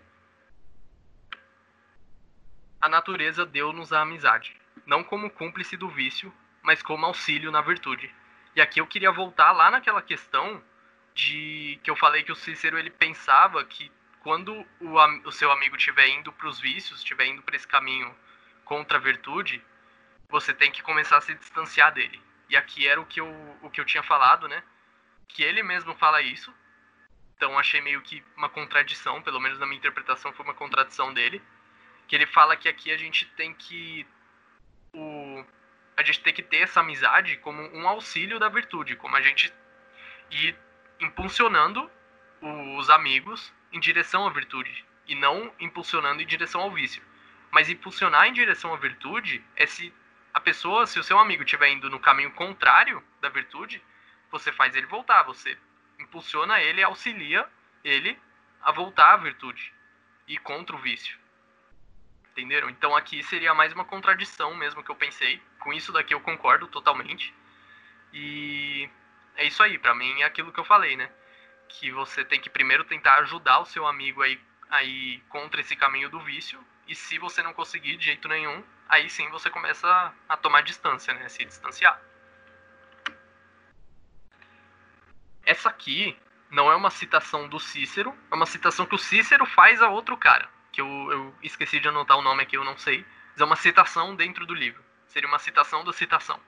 A 2.80 2.88
natureza 2.88 3.44
deu-nos 3.44 3.92
a 3.92 4.00
amizade, 4.00 4.56
não 4.86 5.04
como 5.04 5.30
cúmplice 5.30 5.76
do 5.76 5.88
vício, 5.88 6.34
mas 6.62 6.82
como 6.82 7.04
auxílio 7.04 7.50
na 7.50 7.60
virtude. 7.60 8.12
E 8.56 8.60
aqui 8.60 8.80
eu 8.80 8.86
queria 8.86 9.12
voltar 9.12 9.52
lá 9.52 9.70
naquela 9.70 10.00
questão 10.02 10.62
de 11.14 11.78
que 11.84 11.90
eu 11.90 11.96
falei 11.96 12.22
que 12.22 12.32
o 12.32 12.36
Cícero 12.36 12.78
ele 12.78 12.90
pensava 12.90 13.62
que 13.64 13.92
quando 14.22 14.66
o, 14.80 15.28
o 15.28 15.32
seu 15.32 15.50
amigo 15.50 15.76
estiver 15.76 16.08
indo 16.08 16.32
para 16.32 16.48
os 16.48 16.60
vícios, 16.60 16.98
estiver 16.98 17.26
indo 17.26 17.42
para 17.42 17.56
esse 17.56 17.66
caminho 17.66 18.14
contra 18.64 18.98
a 18.98 19.00
virtude, 19.00 19.62
você 20.28 20.54
tem 20.54 20.70
que 20.70 20.82
começar 20.82 21.16
a 21.16 21.20
se 21.20 21.34
distanciar 21.34 21.92
dele. 21.92 22.22
E 22.48 22.56
aqui 22.56 22.86
era 22.86 23.00
o 23.00 23.06
que 23.06 23.20
eu, 23.20 23.58
o 23.62 23.70
que 23.70 23.80
eu 23.80 23.84
tinha 23.84 24.02
falado, 24.02 24.46
né? 24.46 24.62
Que 25.28 25.42
ele 25.42 25.62
mesmo 25.62 25.94
fala 25.96 26.20
isso. 26.20 26.52
Então 27.36 27.58
achei 27.58 27.80
meio 27.80 28.02
que 28.02 28.22
uma 28.36 28.48
contradição, 28.48 29.22
pelo 29.22 29.40
menos 29.40 29.58
na 29.58 29.66
minha 29.66 29.78
interpretação 29.78 30.32
foi 30.32 30.44
uma 30.44 30.54
contradição 30.54 31.12
dele. 31.14 31.42
Que 32.06 32.14
ele 32.14 32.26
fala 32.26 32.56
que 32.56 32.68
aqui 32.68 32.92
a 32.92 32.96
gente 32.96 33.24
tem 33.24 33.54
que. 33.54 34.06
O, 34.92 35.44
a 35.96 36.02
gente 36.02 36.20
tem 36.20 36.34
que 36.34 36.42
ter 36.42 36.58
essa 36.58 36.80
amizade 36.80 37.36
como 37.38 37.62
um 37.62 37.88
auxílio 37.88 38.38
da 38.38 38.48
virtude, 38.48 38.96
como 38.96 39.16
a 39.16 39.22
gente 39.22 39.52
ir 40.30 40.56
impulsionando 41.00 41.90
os 42.78 42.90
amigos 42.90 43.52
em 43.72 43.80
direção 43.80 44.26
à 44.26 44.30
virtude 44.30 44.84
e 45.06 45.14
não 45.14 45.52
impulsionando 45.58 46.22
em 46.22 46.26
direção 46.26 46.60
ao 46.60 46.70
vício. 46.70 47.02
Mas 47.50 47.68
impulsionar 47.68 48.26
em 48.26 48.32
direção 48.32 48.72
à 48.72 48.76
virtude 48.76 49.44
é 49.56 49.66
se 49.66 49.92
a 50.32 50.40
pessoa, 50.40 50.86
se 50.86 50.98
o 50.98 51.04
seu 51.04 51.18
amigo 51.18 51.42
estiver 51.42 51.68
indo 51.68 51.90
no 51.90 51.98
caminho 51.98 52.30
contrário 52.32 53.02
da 53.20 53.28
virtude, 53.28 53.82
você 54.30 54.52
faz 54.52 54.76
ele 54.76 54.86
voltar, 54.86 55.24
você 55.24 55.58
impulsiona 55.98 56.60
ele, 56.60 56.82
auxilia 56.82 57.46
ele 57.82 58.18
a 58.62 58.70
voltar 58.70 59.14
à 59.14 59.16
virtude 59.16 59.72
e 60.28 60.38
contra 60.38 60.76
o 60.76 60.78
vício. 60.78 61.18
Entenderam? 62.30 62.70
Então 62.70 62.94
aqui 62.94 63.22
seria 63.24 63.52
mais 63.52 63.72
uma 63.72 63.84
contradição 63.84 64.54
mesmo 64.54 64.84
que 64.84 64.90
eu 64.90 64.94
pensei. 64.94 65.42
Com 65.58 65.72
isso 65.72 65.92
daqui 65.92 66.14
eu 66.14 66.20
concordo 66.20 66.68
totalmente. 66.68 67.34
E 68.12 68.88
é 69.36 69.44
isso 69.44 69.62
aí, 69.62 69.78
para 69.78 69.94
mim 69.94 70.20
é 70.20 70.24
aquilo 70.24 70.52
que 70.52 70.60
eu 70.60 70.64
falei, 70.64 70.96
né? 70.96 71.10
Que 71.70 71.90
você 71.90 72.24
tem 72.24 72.40
que 72.40 72.50
primeiro 72.50 72.84
tentar 72.84 73.18
ajudar 73.20 73.60
o 73.60 73.64
seu 73.64 73.86
amigo 73.86 74.22
aí, 74.22 74.40
aí 74.68 75.20
contra 75.28 75.60
esse 75.60 75.76
caminho 75.76 76.10
do 76.10 76.20
vício. 76.20 76.62
E 76.86 76.94
se 76.94 77.18
você 77.18 77.42
não 77.42 77.52
conseguir 77.52 77.96
de 77.96 78.06
jeito 78.06 78.26
nenhum, 78.28 78.64
aí 78.88 79.08
sim 79.08 79.28
você 79.30 79.48
começa 79.48 80.12
a 80.28 80.36
tomar 80.36 80.62
distância, 80.62 81.14
né? 81.14 81.28
Se 81.28 81.44
distanciar. 81.44 82.00
Essa 85.44 85.68
aqui 85.68 86.18
não 86.50 86.70
é 86.70 86.74
uma 86.74 86.90
citação 86.90 87.48
do 87.48 87.60
Cícero, 87.60 88.16
é 88.30 88.34
uma 88.34 88.46
citação 88.46 88.86
que 88.86 88.94
o 88.94 88.98
Cícero 88.98 89.46
faz 89.46 89.80
a 89.80 89.88
outro 89.88 90.16
cara. 90.16 90.48
Que 90.72 90.80
eu, 90.80 91.12
eu 91.12 91.34
esqueci 91.42 91.78
de 91.78 91.88
anotar 91.88 92.16
o 92.18 92.22
nome 92.22 92.42
aqui, 92.42 92.56
eu 92.56 92.64
não 92.64 92.76
sei. 92.76 93.06
Mas 93.32 93.40
é 93.40 93.44
uma 93.44 93.56
citação 93.56 94.14
dentro 94.14 94.44
do 94.44 94.54
livro. 94.54 94.82
Seria 95.06 95.28
uma 95.28 95.38
citação 95.38 95.84
da 95.84 95.92
citação. 95.92 96.40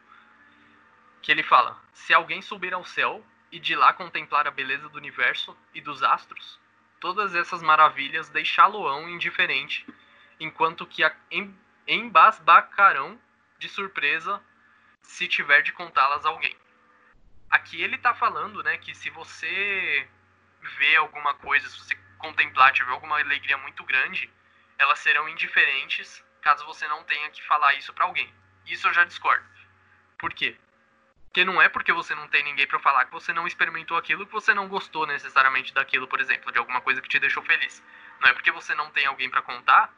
Que 1.20 1.30
ele 1.30 1.42
fala: 1.42 1.80
Se 1.92 2.12
alguém 2.12 2.42
subir 2.42 2.74
ao 2.74 2.84
céu 2.84 3.24
e 3.52 3.60
de 3.60 3.76
lá 3.76 3.92
contemplar 3.92 4.48
a 4.48 4.50
beleza 4.50 4.88
do 4.88 4.96
universo 4.96 5.56
e 5.74 5.80
dos 5.80 6.02
astros, 6.02 6.58
todas 6.98 7.34
essas 7.34 7.62
maravilhas, 7.62 8.30
deixá-lo-ão 8.30 9.08
indiferente, 9.10 9.86
enquanto 10.40 10.86
que 10.86 11.04
a, 11.04 11.14
em, 11.30 11.54
embasbacarão 11.86 13.20
de 13.58 13.68
surpresa 13.68 14.42
se 15.02 15.28
tiver 15.28 15.62
de 15.62 15.72
contá-las 15.72 16.24
a 16.24 16.30
alguém. 16.30 16.56
Aqui 17.50 17.82
ele 17.82 17.96
está 17.96 18.14
falando, 18.14 18.62
né, 18.62 18.78
que 18.78 18.94
se 18.94 19.10
você 19.10 20.08
vê 20.78 20.96
alguma 20.96 21.34
coisa, 21.34 21.68
se 21.68 21.78
você 21.78 21.94
contemplar, 22.16 22.72
tiver 22.72 22.92
alguma 22.92 23.20
alegria 23.20 23.58
muito 23.58 23.84
grande, 23.84 24.30
elas 24.78 24.98
serão 25.00 25.28
indiferentes 25.28 26.24
caso 26.40 26.64
você 26.64 26.88
não 26.88 27.04
tenha 27.04 27.30
que 27.30 27.42
falar 27.44 27.74
isso 27.74 27.92
para 27.92 28.04
alguém. 28.04 28.32
Isso 28.66 28.88
eu 28.88 28.94
já 28.94 29.04
discordo. 29.04 29.44
Por 30.18 30.32
quê? 30.32 30.56
Porque 31.32 31.46
não 31.46 31.62
é 31.62 31.68
porque 31.70 31.94
você 31.94 32.14
não 32.14 32.28
tem 32.28 32.44
ninguém 32.44 32.66
para 32.66 32.78
falar 32.78 33.06
que 33.06 33.10
você 33.10 33.32
não 33.32 33.46
experimentou 33.46 33.96
aquilo, 33.96 34.26
que 34.26 34.32
você 34.32 34.52
não 34.52 34.68
gostou 34.68 35.06
necessariamente 35.06 35.72
daquilo, 35.72 36.06
por 36.06 36.20
exemplo, 36.20 36.52
de 36.52 36.58
alguma 36.58 36.82
coisa 36.82 37.00
que 37.00 37.08
te 37.08 37.18
deixou 37.18 37.42
feliz. 37.42 37.82
Não 38.20 38.28
é 38.28 38.34
porque 38.34 38.50
você 38.50 38.74
não 38.74 38.90
tem 38.90 39.06
alguém 39.06 39.30
para 39.30 39.40
contar 39.40 39.90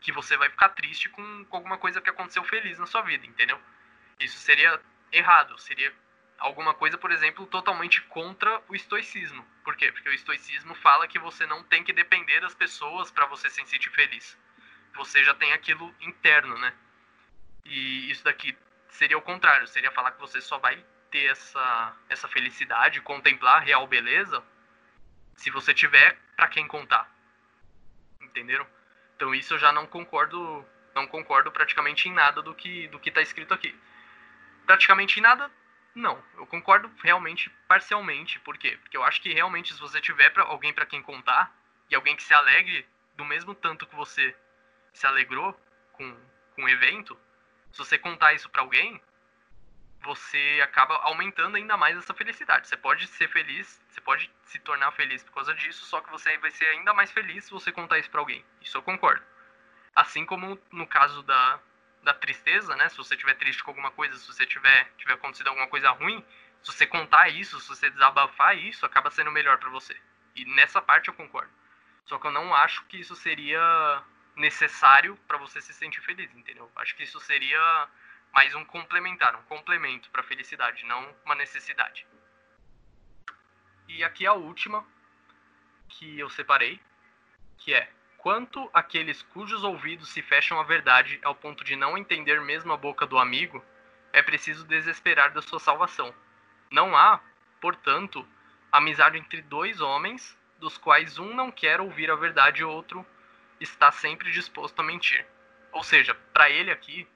que 0.00 0.10
você 0.10 0.34
vai 0.38 0.48
ficar 0.48 0.70
triste 0.70 1.10
com, 1.10 1.44
com 1.44 1.56
alguma 1.58 1.76
coisa 1.76 2.00
que 2.00 2.08
aconteceu 2.08 2.42
feliz 2.44 2.78
na 2.78 2.86
sua 2.86 3.02
vida, 3.02 3.26
entendeu? 3.26 3.60
Isso 4.18 4.38
seria 4.38 4.80
errado, 5.12 5.58
seria 5.58 5.92
alguma 6.38 6.72
coisa, 6.72 6.96
por 6.96 7.10
exemplo, 7.10 7.46
totalmente 7.46 8.00
contra 8.02 8.62
o 8.66 8.74
estoicismo. 8.74 9.46
Por 9.64 9.76
quê? 9.76 9.92
Porque 9.92 10.08
o 10.08 10.14
estoicismo 10.14 10.74
fala 10.76 11.06
que 11.06 11.18
você 11.18 11.44
não 11.44 11.62
tem 11.64 11.84
que 11.84 11.92
depender 11.92 12.40
das 12.40 12.54
pessoas 12.54 13.10
para 13.10 13.26
você 13.26 13.50
se 13.50 13.62
sentir 13.66 13.90
feliz. 13.90 14.38
Você 14.94 15.22
já 15.22 15.34
tem 15.34 15.52
aquilo 15.52 15.94
interno, 16.00 16.56
né? 16.56 16.72
E 17.66 18.10
isso 18.10 18.24
daqui 18.24 18.56
seria 18.88 19.18
o 19.18 19.22
contrário, 19.22 19.66
seria 19.66 19.92
falar 19.92 20.12
que 20.12 20.20
você 20.20 20.40
só 20.40 20.58
vai 20.58 20.84
ter 21.10 21.30
essa, 21.30 21.96
essa 22.08 22.28
felicidade, 22.28 23.00
contemplar 23.00 23.56
a 23.56 23.64
real 23.64 23.86
beleza, 23.86 24.42
se 25.36 25.50
você 25.50 25.72
tiver 25.72 26.18
para 26.36 26.48
quem 26.48 26.66
contar. 26.66 27.10
Entenderam? 28.20 28.66
Então 29.16 29.34
isso 29.34 29.54
eu 29.54 29.58
já 29.58 29.72
não 29.72 29.86
concordo, 29.86 30.64
não 30.94 31.06
concordo 31.06 31.50
praticamente 31.50 32.08
em 32.08 32.12
nada 32.12 32.42
do 32.42 32.54
que 32.54 32.88
do 32.88 32.98
que 32.98 33.10
tá 33.10 33.22
escrito 33.22 33.54
aqui. 33.54 33.74
Praticamente 34.66 35.18
em 35.18 35.22
nada, 35.22 35.50
não. 35.94 36.22
Eu 36.36 36.46
concordo 36.46 36.90
realmente 37.02 37.50
parcialmente, 37.66 38.38
por 38.40 38.56
quê? 38.58 38.78
Porque 38.82 38.96
eu 38.96 39.02
acho 39.04 39.20
que 39.20 39.32
realmente 39.32 39.72
se 39.72 39.80
você 39.80 40.00
tiver 40.00 40.30
pra, 40.30 40.44
alguém 40.44 40.72
para 40.72 40.86
quem 40.86 41.02
contar 41.02 41.52
e 41.90 41.94
alguém 41.94 42.14
que 42.14 42.22
se 42.22 42.34
alegre 42.34 42.86
do 43.16 43.24
mesmo 43.24 43.54
tanto 43.54 43.86
que 43.86 43.96
você 43.96 44.36
se 44.92 45.06
alegrou 45.06 45.52
com, 45.92 46.16
com 46.54 46.64
o 46.64 46.68
evento, 46.68 47.18
se 47.78 47.84
você 47.84 47.96
contar 47.96 48.32
isso 48.32 48.50
para 48.50 48.60
alguém, 48.62 49.00
você 50.02 50.60
acaba 50.64 50.96
aumentando 50.96 51.56
ainda 51.56 51.76
mais 51.76 51.96
essa 51.96 52.12
felicidade. 52.12 52.66
Você 52.66 52.76
pode 52.76 53.06
ser 53.06 53.28
feliz, 53.28 53.80
você 53.88 54.00
pode 54.00 54.28
se 54.46 54.58
tornar 54.58 54.90
feliz 54.92 55.22
por 55.22 55.32
causa 55.34 55.54
disso, 55.54 55.84
só 55.84 56.00
que 56.00 56.10
você 56.10 56.36
vai 56.38 56.50
ser 56.50 56.64
ainda 56.66 56.92
mais 56.92 57.12
feliz 57.12 57.44
se 57.44 57.52
você 57.52 57.70
contar 57.70 57.98
isso 57.98 58.10
para 58.10 58.20
alguém. 58.20 58.44
Isso 58.60 58.76
eu 58.76 58.82
concordo. 58.82 59.22
Assim 59.94 60.26
como 60.26 60.58
no 60.72 60.88
caso 60.88 61.22
da, 61.22 61.60
da 62.02 62.12
tristeza, 62.14 62.74
né? 62.74 62.88
Se 62.88 62.96
você 62.96 63.14
estiver 63.14 63.34
triste 63.34 63.62
com 63.62 63.70
alguma 63.70 63.92
coisa, 63.92 64.16
se 64.16 64.26
você 64.26 64.44
tiver, 64.44 64.92
tiver 64.96 65.14
acontecido 65.14 65.46
alguma 65.46 65.68
coisa 65.68 65.90
ruim, 65.90 66.24
se 66.62 66.72
você 66.72 66.84
contar 66.84 67.28
isso, 67.28 67.60
se 67.60 67.68
você 67.68 67.88
desabafar 67.90 68.58
isso, 68.58 68.84
acaba 68.84 69.08
sendo 69.08 69.30
melhor 69.30 69.56
para 69.58 69.70
você. 69.70 69.96
E 70.34 70.44
nessa 70.44 70.82
parte 70.82 71.08
eu 71.08 71.14
concordo. 71.14 71.52
Só 72.06 72.18
que 72.18 72.26
eu 72.26 72.32
não 72.32 72.52
acho 72.52 72.84
que 72.86 72.98
isso 72.98 73.14
seria 73.14 74.02
necessário 74.38 75.16
para 75.26 75.36
você 75.36 75.60
se 75.60 75.74
sentir 75.74 76.00
feliz, 76.00 76.32
entendeu? 76.34 76.70
Acho 76.76 76.96
que 76.96 77.02
isso 77.02 77.20
seria 77.20 77.88
mais 78.32 78.54
um 78.54 78.64
complementar, 78.64 79.34
um 79.34 79.42
complemento 79.42 80.08
para 80.10 80.20
a 80.20 80.24
felicidade, 80.24 80.84
não 80.86 81.14
uma 81.24 81.34
necessidade. 81.34 82.06
E 83.88 84.04
aqui 84.04 84.26
a 84.26 84.32
última 84.32 84.86
que 85.88 86.18
eu 86.18 86.30
separei, 86.30 86.80
que 87.56 87.74
é 87.74 87.90
quanto 88.18 88.70
aqueles 88.72 89.22
cujos 89.22 89.64
ouvidos 89.64 90.10
se 90.10 90.22
fecham 90.22 90.60
à 90.60 90.62
verdade 90.62 91.18
ao 91.22 91.34
ponto 91.34 91.64
de 91.64 91.74
não 91.74 91.96
entender 91.96 92.40
mesmo 92.40 92.72
a 92.72 92.76
boca 92.76 93.06
do 93.06 93.18
amigo, 93.18 93.64
é 94.12 94.22
preciso 94.22 94.64
desesperar 94.66 95.32
da 95.32 95.42
sua 95.42 95.58
salvação. 95.58 96.14
Não 96.70 96.96
há, 96.96 97.20
portanto, 97.60 98.26
amizade 98.70 99.18
entre 99.18 99.42
dois 99.42 99.80
homens, 99.80 100.36
dos 100.58 100.76
quais 100.76 101.18
um 101.18 101.34
não 101.34 101.50
quer 101.50 101.80
ouvir 101.80 102.10
a 102.10 102.16
verdade 102.16 102.60
e 102.60 102.64
outro 102.64 103.06
está 103.60 103.90
sempre 103.92 104.30
disposto 104.30 104.80
a 104.80 104.82
mentir. 104.82 105.26
Ou 105.72 105.82
seja, 105.82 106.14
para 106.32 106.50
ele 106.50 106.70
aqui 106.70 107.06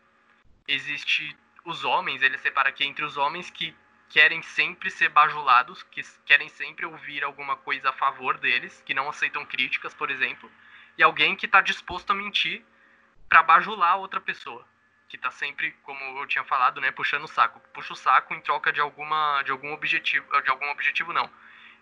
existe 0.66 1.36
os 1.64 1.84
homens, 1.84 2.22
ele 2.22 2.38
separa 2.38 2.68
aqui 2.68 2.84
entre 2.84 3.04
os 3.04 3.16
homens 3.16 3.50
que 3.50 3.74
querem 4.08 4.42
sempre 4.42 4.90
ser 4.90 5.08
bajulados, 5.08 5.82
que 5.84 6.02
querem 6.26 6.48
sempre 6.48 6.84
ouvir 6.84 7.24
alguma 7.24 7.56
coisa 7.56 7.90
a 7.90 7.92
favor 7.94 8.36
deles, 8.36 8.82
que 8.84 8.92
não 8.92 9.08
aceitam 9.08 9.46
críticas, 9.46 9.94
por 9.94 10.10
exemplo, 10.10 10.50
e 10.98 11.02
alguém 11.02 11.34
que 11.34 11.46
está 11.46 11.60
disposto 11.62 12.10
a 12.10 12.14
mentir 12.14 12.62
para 13.26 13.42
bajular 13.42 13.96
outra 13.96 14.20
pessoa, 14.20 14.66
que 15.08 15.16
está 15.16 15.30
sempre, 15.30 15.72
como 15.82 15.98
eu 16.18 16.26
tinha 16.26 16.44
falado, 16.44 16.80
né, 16.80 16.90
puxando 16.90 17.24
o 17.24 17.28
saco, 17.28 17.58
puxa 17.72 17.94
o 17.94 17.96
saco 17.96 18.34
em 18.34 18.40
troca 18.42 18.70
de 18.70 18.80
alguma 18.80 19.42
de 19.42 19.50
algum 19.50 19.72
objetivo, 19.72 20.26
de 20.42 20.50
algum 20.50 20.68
objetivo 20.70 21.12
não, 21.12 21.30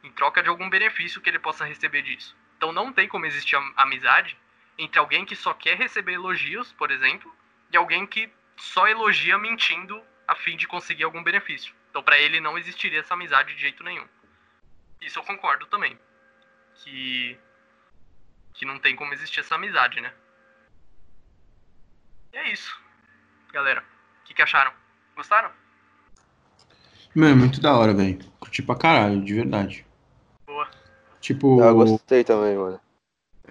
em 0.04 0.12
troca 0.12 0.40
de 0.40 0.48
algum 0.48 0.70
benefício 0.70 1.20
que 1.20 1.28
ele 1.28 1.38
possa 1.38 1.64
receber 1.64 2.02
disso. 2.02 2.36
Então 2.56 2.72
não 2.72 2.92
tem 2.92 3.08
como 3.08 3.26
existir 3.26 3.56
amizade 3.76 4.36
entre 4.80 4.98
alguém 4.98 5.24
que 5.24 5.36
só 5.36 5.52
quer 5.52 5.76
receber 5.76 6.14
elogios, 6.14 6.72
por 6.72 6.90
exemplo, 6.90 7.32
e 7.70 7.76
alguém 7.76 8.06
que 8.06 8.32
só 8.56 8.88
elogia 8.88 9.38
mentindo 9.38 10.02
a 10.26 10.34
fim 10.34 10.56
de 10.56 10.66
conseguir 10.66 11.04
algum 11.04 11.22
benefício. 11.22 11.74
Então, 11.90 12.02
para 12.02 12.18
ele 12.18 12.40
não 12.40 12.56
existiria 12.56 13.00
essa 13.00 13.14
amizade 13.14 13.54
de 13.54 13.60
jeito 13.60 13.84
nenhum. 13.84 14.06
Isso 15.00 15.18
eu 15.18 15.22
concordo 15.22 15.66
também. 15.66 15.98
Que 16.76 17.38
que 18.54 18.64
não 18.66 18.78
tem 18.78 18.96
como 18.96 19.12
existir 19.12 19.40
essa 19.40 19.54
amizade, 19.54 20.00
né? 20.00 20.12
E 22.32 22.36
é 22.36 22.52
isso. 22.52 22.78
Galera, 23.52 23.82
o 24.20 24.24
que, 24.26 24.34
que 24.34 24.42
acharam? 24.42 24.72
Gostaram? 25.16 25.50
Mano, 27.14 27.32
é 27.32 27.34
muito 27.34 27.60
da 27.60 27.74
hora, 27.74 27.94
velho. 27.94 28.18
Curti 28.38 28.62
pra 28.62 28.76
caralho, 28.76 29.22
de 29.24 29.34
verdade. 29.34 29.86
Boa. 30.46 30.68
Tipo. 31.20 31.60
Eu 31.62 31.74
gostei 31.74 32.22
também, 32.22 32.56
mano. 32.56 32.80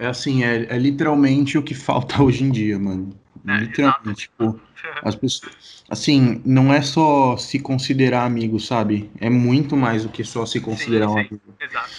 É 0.00 0.06
assim, 0.06 0.42
é, 0.42 0.66
é 0.74 0.78
literalmente 0.78 1.58
o 1.58 1.62
que 1.62 1.74
falta 1.74 2.20
hoje 2.24 2.42
em 2.42 2.50
dia, 2.50 2.78
mano. 2.78 3.10
É, 3.46 3.58
literalmente, 3.58 4.30
tipo, 4.30 4.58
as 5.02 5.14
pessoas. 5.14 5.84
Assim, 5.90 6.40
não 6.42 6.72
é 6.72 6.80
só 6.80 7.36
se 7.36 7.60
considerar 7.60 8.24
amigo, 8.24 8.58
sabe? 8.58 9.10
É 9.20 9.28
muito 9.28 9.76
mais 9.76 10.04
do 10.04 10.08
que 10.08 10.24
só 10.24 10.46
se 10.46 10.58
considerar 10.58 11.06
sim, 11.06 11.12
um 11.12 11.14
sim. 11.14 11.20
amigo. 11.20 11.40
Exato. 11.60 11.90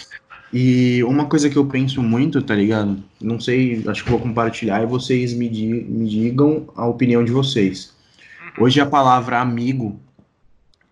E 0.52 1.02
uma 1.04 1.26
coisa 1.26 1.48
que 1.48 1.56
eu 1.56 1.64
penso 1.64 2.02
muito, 2.02 2.42
tá 2.42 2.54
ligado? 2.54 3.02
Não 3.20 3.38
sei, 3.38 3.82
acho 3.86 4.02
que 4.02 4.10
vou 4.10 4.20
compartilhar 4.20 4.82
e 4.82 4.86
vocês 4.86 5.32
me, 5.32 5.48
di 5.48 5.66
me 5.66 6.08
digam 6.08 6.68
a 6.74 6.84
opinião 6.86 7.24
de 7.24 7.30
vocês. 7.30 7.94
Uhum. 8.58 8.64
Hoje 8.64 8.80
a 8.80 8.86
palavra 8.86 9.40
amigo, 9.40 9.98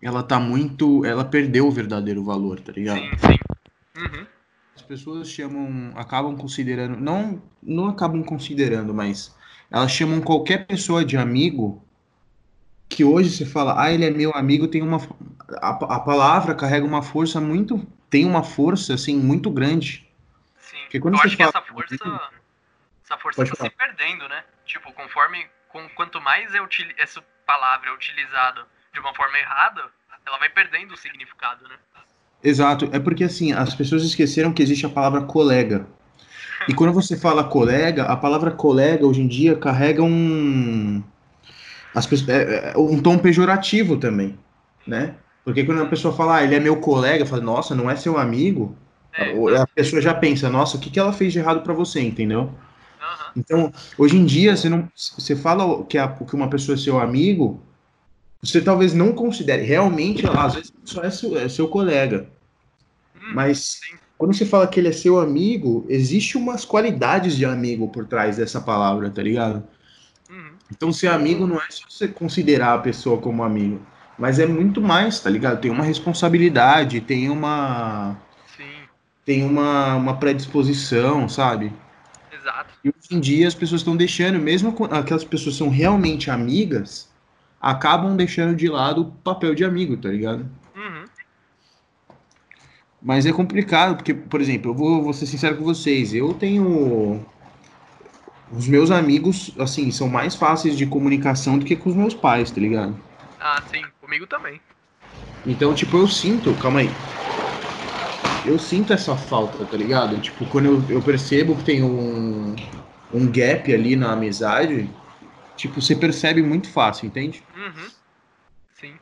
ela 0.01 0.23
tá 0.23 0.39
muito. 0.39 1.05
Ela 1.05 1.25
perdeu 1.25 1.67
o 1.67 1.71
verdadeiro 1.71 2.23
valor, 2.23 2.59
tá 2.61 2.71
ligado? 2.71 2.99
Sim, 2.99 3.11
sim. 3.17 4.01
Uhum. 4.01 4.25
As 4.81 4.87
pessoas 4.87 5.29
chamam, 5.29 5.93
acabam 5.95 6.35
considerando, 6.35 6.99
não, 6.99 7.41
não 7.61 7.87
acabam 7.87 8.23
considerando, 8.23 8.93
mas 8.95 9.33
elas 9.69 9.91
chamam 9.91 10.19
qualquer 10.19 10.65
pessoa 10.65 11.05
de 11.05 11.15
amigo 11.15 11.85
que 12.89 13.03
hoje 13.03 13.29
você 13.29 13.45
fala, 13.45 13.79
ah, 13.79 13.91
ele 13.91 14.05
é 14.05 14.09
meu 14.09 14.33
amigo, 14.33 14.67
tem 14.67 14.81
uma 14.81 14.97
a, 15.61 15.69
a 15.69 15.99
palavra 15.99 16.55
carrega 16.55 16.83
uma 16.85 17.03
força 17.03 17.39
muito, 17.39 17.85
tem 18.09 18.25
uma 18.25 18.43
força 18.43 18.95
assim 18.95 19.15
muito 19.15 19.51
grande. 19.51 20.09
Sim. 20.57 20.81
Porque 20.81 20.99
quando 20.99 21.13
eu 21.13 21.19
você 21.19 21.27
acho 21.27 21.37
que 21.37 21.43
fala- 21.43 21.63
essa 21.63 21.73
força, 21.73 21.95
essa 23.05 23.17
força 23.19 23.45
tá 23.45 23.55
falar. 23.55 23.69
se 23.69 23.75
perdendo, 23.77 24.27
né? 24.27 24.43
Tipo, 24.65 24.91
conforme, 24.93 25.47
com, 25.69 25.87
quanto 25.89 26.19
mais 26.19 26.55
é 26.55 26.61
utili- 26.61 26.95
essa 26.97 27.21
palavra 27.45 27.91
é 27.91 27.93
utilizada 27.93 28.65
de 28.91 28.99
uma 28.99 29.13
forma 29.13 29.37
errada, 29.37 29.85
ela 30.25 30.39
vai 30.39 30.49
perdendo 30.49 30.95
o 30.95 30.97
significado, 30.97 31.67
né? 31.67 31.75
Exato, 32.43 32.89
é 32.91 32.99
porque 32.99 33.23
assim, 33.23 33.51
as 33.51 33.75
pessoas 33.75 34.03
esqueceram 34.03 34.51
que 34.51 34.63
existe 34.63 34.85
a 34.85 34.89
palavra 34.89 35.21
colega. 35.21 35.87
E 36.67 36.73
quando 36.73 36.93
você 36.93 37.17
fala 37.17 37.43
colega, 37.43 38.03
a 38.03 38.15
palavra 38.15 38.51
colega 38.51 39.05
hoje 39.05 39.21
em 39.21 39.27
dia 39.27 39.55
carrega 39.55 40.03
um 40.03 41.03
as 41.93 42.05
pessoas, 42.07 42.29
é, 42.29 42.71
é, 42.73 42.77
um 42.77 43.01
tom 43.01 43.17
pejorativo 43.17 43.97
também, 43.97 44.37
né? 44.87 45.15
Porque 45.43 45.63
quando 45.63 45.81
a 45.81 45.87
pessoa 45.87 46.13
fala, 46.13 46.37
ah, 46.37 46.43
ele 46.43 46.55
é 46.55 46.59
meu 46.59 46.77
colega, 46.79 47.25
fala, 47.25 47.41
nossa, 47.41 47.75
não 47.75 47.89
é 47.89 47.95
seu 47.95 48.17
amigo, 48.17 48.75
É, 49.13 49.33
ou 49.35 49.53
a 49.53 49.67
pessoa 49.67 50.01
já 50.01 50.13
pensa, 50.13 50.49
nossa, 50.49 50.77
o 50.77 50.79
que, 50.79 50.89
que 50.89 50.99
ela 50.99 51.11
fez 51.11 51.33
de 51.33 51.39
errado 51.39 51.61
pra 51.61 51.73
você, 51.73 52.01
entendeu? 52.01 52.51
aham. 53.01 53.33
Então, 53.35 53.71
hoje 53.97 54.17
em 54.17 54.25
dia, 54.25 54.55
você 54.55 54.69
não, 54.69 54.87
você 54.95 55.35
fala 55.35 55.83
que, 55.85 55.97
a, 55.97 56.07
que 56.07 56.35
uma 56.35 56.49
pessoa 56.49 56.75
é 56.75 56.79
seu 56.79 56.99
amigo, 56.99 57.61
você 58.41 58.59
talvez 58.59 58.93
não 58.93 59.11
considere, 59.11 59.63
realmente, 59.63 60.25
às 60.25 60.55
vezes 60.55 60.73
só 60.83 61.03
é 61.03 61.11
seu, 61.11 61.37
é 61.37 61.47
seu 61.47 61.67
colega. 61.67 62.27
Hum, 63.15 63.33
Mas 63.35 63.79
sim. 63.79 63.95
quando 64.17 64.35
você 64.35 64.45
fala 64.45 64.67
que 64.67 64.79
ele 64.79 64.87
é 64.87 64.91
seu 64.91 65.19
amigo, 65.19 65.85
existe 65.87 66.37
umas 66.37 66.65
qualidades 66.65 67.37
de 67.37 67.45
amigo 67.45 67.87
por 67.89 68.05
trás 68.07 68.37
dessa 68.37 68.59
palavra, 68.59 69.11
tá 69.11 69.21
ligado? 69.21 69.63
Uhum. 70.27 70.53
Então, 70.71 70.91
ser 70.91 71.07
amigo 71.07 71.45
não 71.45 71.57
é 71.57 71.65
só 71.69 71.83
você 71.87 72.07
considerar 72.07 72.73
a 72.73 72.79
pessoa 72.79 73.19
como 73.19 73.43
amigo, 73.43 73.79
mas 74.17 74.39
é 74.39 74.47
muito 74.47 74.81
mais, 74.81 75.19
tá 75.19 75.29
ligado? 75.29 75.61
Tem 75.61 75.69
uma 75.69 75.83
responsabilidade, 75.83 76.99
tem 76.99 77.29
uma 77.29 78.17
Sim. 78.57 78.63
tem 79.23 79.43
uma, 79.43 79.95
uma 79.95 80.17
predisposição, 80.17 81.29
sabe? 81.29 81.71
Exato. 82.33 82.73
E 82.83 82.89
hoje 82.89 83.07
em 83.11 83.19
dia 83.19 83.47
as 83.47 83.53
pessoas 83.53 83.81
estão 83.81 83.95
deixando, 83.95 84.39
mesmo 84.39 84.75
aquelas 84.89 85.23
pessoas 85.23 85.55
são 85.55 85.69
realmente 85.69 86.31
amigas, 86.31 87.10
acabam 87.61 88.15
deixando 88.15 88.55
de 88.55 88.67
lado 88.67 89.01
o 89.01 89.11
papel 89.11 89.53
de 89.53 89.63
amigo, 89.63 89.95
tá 89.95 90.09
ligado? 90.09 90.49
Uhum. 90.75 91.05
Mas 93.01 93.25
é 93.25 93.31
complicado, 93.33 93.95
porque, 93.95 94.13
por 94.13 94.41
exemplo, 94.41 94.71
eu 94.71 94.75
vou, 94.75 95.03
vou 95.03 95.13
ser 95.13 95.25
sincero 95.25 95.57
com 95.57 95.63
vocês, 95.63 96.13
eu 96.13 96.33
tenho. 96.33 97.25
Os 98.51 98.67
meus 98.67 98.91
amigos, 98.91 99.55
assim, 99.57 99.91
são 99.91 100.09
mais 100.09 100.35
fáceis 100.35 100.77
de 100.77 100.85
comunicação 100.85 101.57
do 101.57 101.65
que 101.65 101.75
com 101.75 101.89
os 101.89 101.95
meus 101.95 102.13
pais, 102.13 102.51
tá 102.51 102.59
ligado? 102.59 102.97
Ah, 103.39 103.61
sim, 103.71 103.81
comigo 104.01 104.27
também. 104.27 104.59
Então, 105.45 105.73
tipo, 105.73 105.97
eu 105.97 106.07
sinto, 106.07 106.55
calma 106.57 106.81
aí. 106.81 106.95
Eu 108.43 108.59
sinto 108.59 108.91
essa 108.91 109.15
falta, 109.15 109.65
tá 109.65 109.77
ligado? 109.77 110.19
Tipo, 110.19 110.45
quando 110.47 110.65
eu, 110.65 110.97
eu 110.97 111.01
percebo 111.01 111.55
que 111.55 111.63
tem 111.63 111.83
um, 111.83 112.55
um 113.13 113.31
gap 113.31 113.73
ali 113.73 113.95
na 113.95 114.13
amizade, 114.13 114.89
tipo, 115.61 115.79
você 115.79 115.95
percebe 115.95 116.41
muito 116.41 116.71
fácil, 116.71 117.05
entende? 117.05 117.43
Uhum. 117.55 117.91
Sim. 118.73 118.99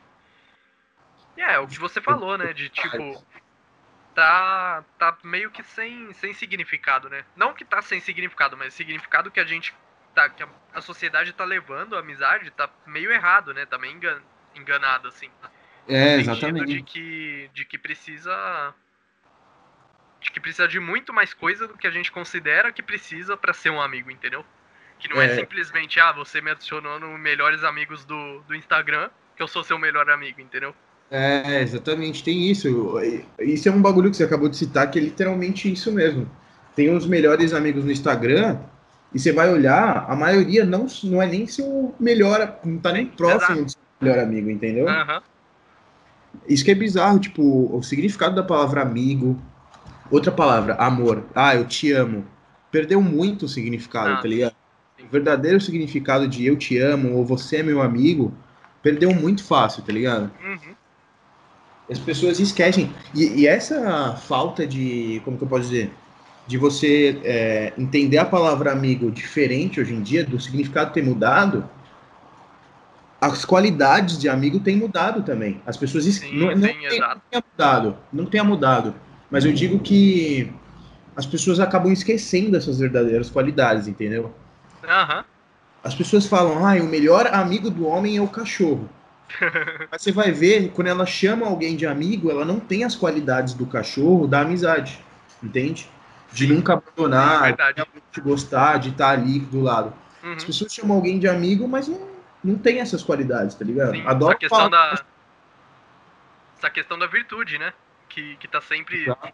É, 1.36 1.58
o 1.58 1.66
que 1.66 1.78
você 1.78 2.00
falou, 2.00 2.36
né? 2.36 2.52
De 2.52 2.68
tipo. 2.68 3.24
Tá, 4.14 4.84
tá 4.98 5.16
meio 5.22 5.50
que 5.50 5.62
sem, 5.62 6.12
sem 6.14 6.34
significado, 6.34 7.08
né? 7.08 7.24
Não 7.34 7.54
que 7.54 7.64
tá 7.64 7.80
sem 7.80 8.00
significado, 8.00 8.56
mas 8.56 8.74
significado 8.74 9.30
que 9.30 9.40
a 9.40 9.44
gente. 9.44 9.74
Tá, 10.14 10.28
que 10.28 10.42
a, 10.42 10.48
a 10.74 10.82
sociedade 10.82 11.32
tá 11.32 11.44
levando 11.44 11.96
a 11.96 12.00
amizade 12.00 12.50
tá 12.50 12.68
meio 12.86 13.10
errado, 13.10 13.54
né? 13.54 13.64
Tá 13.64 13.78
meio 13.78 13.94
engan, 13.94 14.20
enganado, 14.54 15.08
assim. 15.08 15.30
É, 15.88 16.16
exatamente. 16.16 16.74
De 16.74 16.82
que, 16.82 17.50
de 17.54 17.64
que 17.64 17.78
precisa. 17.78 18.74
De 20.20 20.30
que 20.30 20.40
precisa 20.40 20.68
de 20.68 20.78
muito 20.78 21.12
mais 21.12 21.32
coisa 21.32 21.66
do 21.66 21.78
que 21.78 21.86
a 21.86 21.90
gente 21.90 22.12
considera 22.12 22.70
que 22.70 22.82
precisa 22.82 23.36
pra 23.36 23.54
ser 23.54 23.70
um 23.70 23.80
amigo, 23.80 24.10
entendeu? 24.10 24.44
Que 25.00 25.08
não 25.08 25.20
é. 25.20 25.26
É. 25.26 25.36
simplesmente, 25.36 25.98
ah, 25.98 26.12
você 26.12 26.40
me 26.40 26.50
adicionou 26.50 27.00
no 27.00 27.18
melhores 27.18 27.64
amigos 27.64 28.04
do, 28.04 28.40
do 28.46 28.54
Instagram, 28.54 29.08
que 29.36 29.42
eu 29.42 29.48
sou 29.48 29.64
seu 29.64 29.78
melhor 29.78 30.08
amigo, 30.10 30.40
entendeu? 30.40 30.74
É, 31.10 31.60
exatamente, 31.62 32.22
tem 32.22 32.50
isso. 32.50 32.96
Isso 33.40 33.68
é 33.68 33.72
um 33.72 33.82
bagulho 33.82 34.10
que 34.10 34.16
você 34.16 34.24
acabou 34.24 34.48
de 34.48 34.56
citar, 34.56 34.90
que 34.90 34.98
é 34.98 35.02
literalmente 35.02 35.72
isso 35.72 35.90
mesmo. 35.90 36.30
Tem 36.76 36.94
os 36.94 37.06
melhores 37.06 37.52
amigos 37.52 37.84
no 37.84 37.90
Instagram, 37.90 38.58
e 39.12 39.18
você 39.18 39.32
vai 39.32 39.52
olhar, 39.52 40.06
a 40.08 40.14
maioria 40.14 40.64
não, 40.64 40.86
não 41.02 41.20
é 41.20 41.26
nem 41.26 41.46
seu 41.46 41.94
melhor, 41.98 42.58
não 42.64 42.78
tá 42.78 42.92
nem 42.92 43.06
próximo 43.06 43.64
do 43.64 43.70
seu 43.70 43.80
melhor 44.00 44.20
amigo, 44.20 44.50
entendeu? 44.50 44.88
Aham. 44.88 45.20
Isso 46.48 46.64
que 46.64 46.70
é 46.70 46.74
bizarro, 46.74 47.18
tipo, 47.18 47.76
o 47.76 47.82
significado 47.82 48.36
da 48.36 48.42
palavra 48.42 48.82
amigo, 48.82 49.40
outra 50.10 50.30
palavra, 50.30 50.74
amor. 50.74 51.24
Ah, 51.34 51.56
eu 51.56 51.66
te 51.66 51.90
amo. 51.92 52.24
Perdeu 52.70 53.02
muito 53.02 53.46
o 53.46 53.48
significado, 53.48 54.10
Ah, 54.10 54.16
tá 54.18 54.28
ligado? 54.28 54.54
O 55.06 55.10
verdadeiro 55.10 55.60
significado 55.60 56.28
de 56.28 56.46
eu 56.46 56.56
te 56.56 56.78
amo 56.78 57.16
ou 57.16 57.24
você 57.24 57.58
é 57.58 57.62
meu 57.62 57.80
amigo, 57.82 58.32
perdeu 58.82 59.12
muito 59.14 59.42
fácil, 59.44 59.82
tá 59.82 59.92
ligado? 59.92 60.30
Uhum. 60.44 60.74
As 61.90 61.98
pessoas 61.98 62.38
esquecem. 62.38 62.90
E, 63.14 63.40
e 63.40 63.46
essa 63.46 64.14
falta 64.16 64.66
de, 64.66 65.20
como 65.24 65.36
que 65.36 65.44
eu 65.44 65.48
posso 65.48 65.62
dizer? 65.62 65.92
De 66.46 66.56
você 66.56 67.20
é, 67.24 67.72
entender 67.76 68.18
a 68.18 68.24
palavra 68.24 68.72
amigo 68.72 69.10
diferente 69.10 69.80
hoje 69.80 69.94
em 69.94 70.02
dia, 70.02 70.24
do 70.24 70.38
significado 70.40 70.92
ter 70.92 71.02
mudado, 71.02 71.68
as 73.20 73.44
qualidades 73.44 74.18
de 74.18 74.28
amigo 74.28 74.60
têm 74.60 74.76
mudado 74.76 75.22
também. 75.22 75.60
As 75.66 75.76
pessoas 75.76 76.06
es- 76.06 76.16
Sim, 76.16 76.34
não, 76.34 76.46
não, 76.56 76.68
sim, 76.68 76.74
tem- 76.88 76.98
exato. 76.98 77.14
não 77.16 77.22
tenha 77.30 77.44
mudado, 77.52 77.96
não 78.12 78.26
tenha 78.26 78.44
mudado. 78.44 78.94
Mas 79.30 79.44
eu 79.44 79.52
digo 79.52 79.78
que 79.78 80.50
as 81.14 81.26
pessoas 81.26 81.60
acabam 81.60 81.92
esquecendo 81.92 82.56
essas 82.56 82.78
verdadeiras 82.78 83.28
qualidades, 83.30 83.86
entendeu? 83.86 84.34
Aham. 84.84 85.24
As 85.82 85.94
pessoas 85.94 86.26
falam, 86.26 86.66
ah, 86.66 86.74
o 86.74 86.86
melhor 86.86 87.26
amigo 87.28 87.70
do 87.70 87.86
homem 87.86 88.16
é 88.16 88.20
o 88.20 88.28
cachorro. 88.28 88.88
Mas 89.90 90.02
você 90.02 90.12
vai 90.12 90.30
ver, 90.32 90.70
quando 90.72 90.88
ela 90.88 91.06
chama 91.06 91.46
alguém 91.46 91.76
de 91.76 91.86
amigo, 91.86 92.30
ela 92.30 92.44
não 92.44 92.60
tem 92.60 92.84
as 92.84 92.94
qualidades 92.94 93.54
do 93.54 93.64
cachorro, 93.66 94.26
da 94.26 94.40
amizade. 94.40 95.02
Entende? 95.42 95.88
De 96.32 96.46
nunca 96.46 96.74
abandonar, 96.74 97.42
verdade. 97.44 97.82
de 98.12 98.20
gostar, 98.20 98.78
de 98.78 98.90
estar 98.90 99.10
ali 99.10 99.38
do 99.40 99.60
lado. 99.60 99.92
Uhum. 100.22 100.34
As 100.34 100.44
pessoas 100.44 100.72
chamam 100.72 100.96
alguém 100.96 101.18
de 101.18 101.26
amigo, 101.26 101.66
mas 101.66 101.88
não, 101.88 102.08
não 102.44 102.58
tem 102.58 102.80
essas 102.80 103.02
qualidades, 103.02 103.54
tá 103.54 103.64
ligado? 103.64 103.92
Sim, 103.92 104.06
Adoro 104.06 104.32
essa 104.32 104.38
questão 104.38 104.58
falar- 104.58 104.94
da. 104.94 105.04
Essa 106.58 106.70
questão 106.70 106.98
da 106.98 107.06
virtude, 107.06 107.58
né? 107.58 107.72
Que, 108.08 108.36
que 108.36 108.46
tá 108.46 108.60
sempre, 108.60 109.04
Exato. 109.04 109.32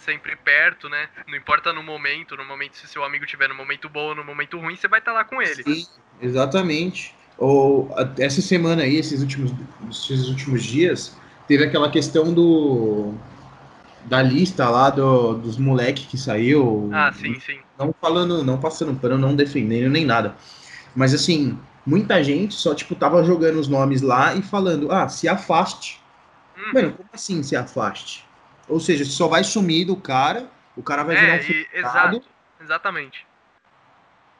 Sempre 0.00 0.34
perto, 0.36 0.88
né? 0.88 1.08
Não 1.26 1.36
importa 1.36 1.72
no 1.72 1.82
momento, 1.82 2.36
no 2.36 2.44
momento 2.44 2.76
se 2.76 2.88
seu 2.88 3.04
amigo 3.04 3.26
tiver 3.26 3.48
no 3.48 3.54
momento 3.54 3.88
bom 3.88 4.08
ou 4.08 4.14
no 4.14 4.24
momento 4.24 4.58
ruim, 4.58 4.76
você 4.76 4.88
vai 4.88 4.98
estar 4.98 5.12
lá 5.12 5.24
com 5.24 5.40
ele. 5.40 5.62
Sim, 5.64 5.86
exatamente. 6.20 7.14
Ou 7.38 7.90
essa 8.18 8.42
semana 8.42 8.82
aí, 8.82 8.96
esses 8.96 9.20
últimos, 9.22 9.52
esses 9.88 10.28
últimos 10.28 10.62
dias, 10.62 11.16
teve 11.46 11.64
aquela 11.64 11.90
questão 11.90 12.32
do 12.32 13.14
da 14.04 14.22
lista 14.22 14.68
lá 14.68 14.90
do, 14.90 15.34
dos 15.34 15.56
moleques 15.56 16.06
que 16.06 16.18
saiu. 16.18 16.90
Ah, 16.92 17.12
sim, 17.12 17.38
sim. 17.40 17.60
Não 17.78 17.94
falando, 18.00 18.42
não 18.44 18.58
passando 18.58 18.98
pano, 18.98 19.16
não 19.16 19.34
defendendo 19.36 19.90
nem 19.90 20.04
nada. 20.04 20.34
Mas 20.94 21.14
assim, 21.14 21.56
muita 21.86 22.22
gente 22.22 22.54
só 22.54 22.74
tipo 22.74 22.94
tava 22.94 23.22
jogando 23.24 23.58
os 23.58 23.68
nomes 23.68 24.02
lá 24.02 24.34
e 24.34 24.42
falando: 24.42 24.90
"Ah, 24.90 25.08
se 25.08 25.28
afaste". 25.28 26.00
Uhum. 26.56 26.72
Mano, 26.74 26.92
como 26.92 27.08
assim 27.12 27.42
se 27.42 27.56
afaste? 27.56 28.29
Ou 28.70 28.80
seja, 28.80 29.04
você 29.04 29.10
só 29.10 29.28
vai 29.28 29.42
sumir 29.44 29.84
do 29.86 29.96
cara, 29.96 30.48
o 30.76 30.82
cara 30.82 31.02
vai 31.02 31.16
virar 31.16 31.32
um 31.32 31.36
é, 31.36 31.50
e, 31.50 31.66
exato. 31.74 32.22
Exatamente. 32.60 33.26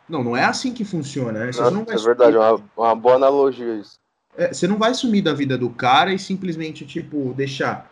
Não, 0.08 0.24
não 0.24 0.36
é 0.36 0.44
assim 0.44 0.72
que 0.72 0.84
funciona, 0.84 1.46
né? 1.46 1.50
Não 1.70 1.84
vai 1.84 1.94
é 1.94 1.98
sumir- 1.98 2.04
verdade, 2.04 2.36
é 2.36 2.38
uma, 2.40 2.64
uma 2.76 2.94
boa 2.94 3.14
analogia 3.16 3.76
isso. 3.76 3.98
É, 4.36 4.52
você 4.52 4.66
não 4.66 4.76
vai 4.78 4.94
sumir 4.94 5.22
da 5.22 5.32
vida 5.32 5.58
do 5.58 5.70
cara 5.70 6.12
e 6.12 6.18
simplesmente, 6.18 6.86
tipo, 6.86 7.32
deixar. 7.34 7.90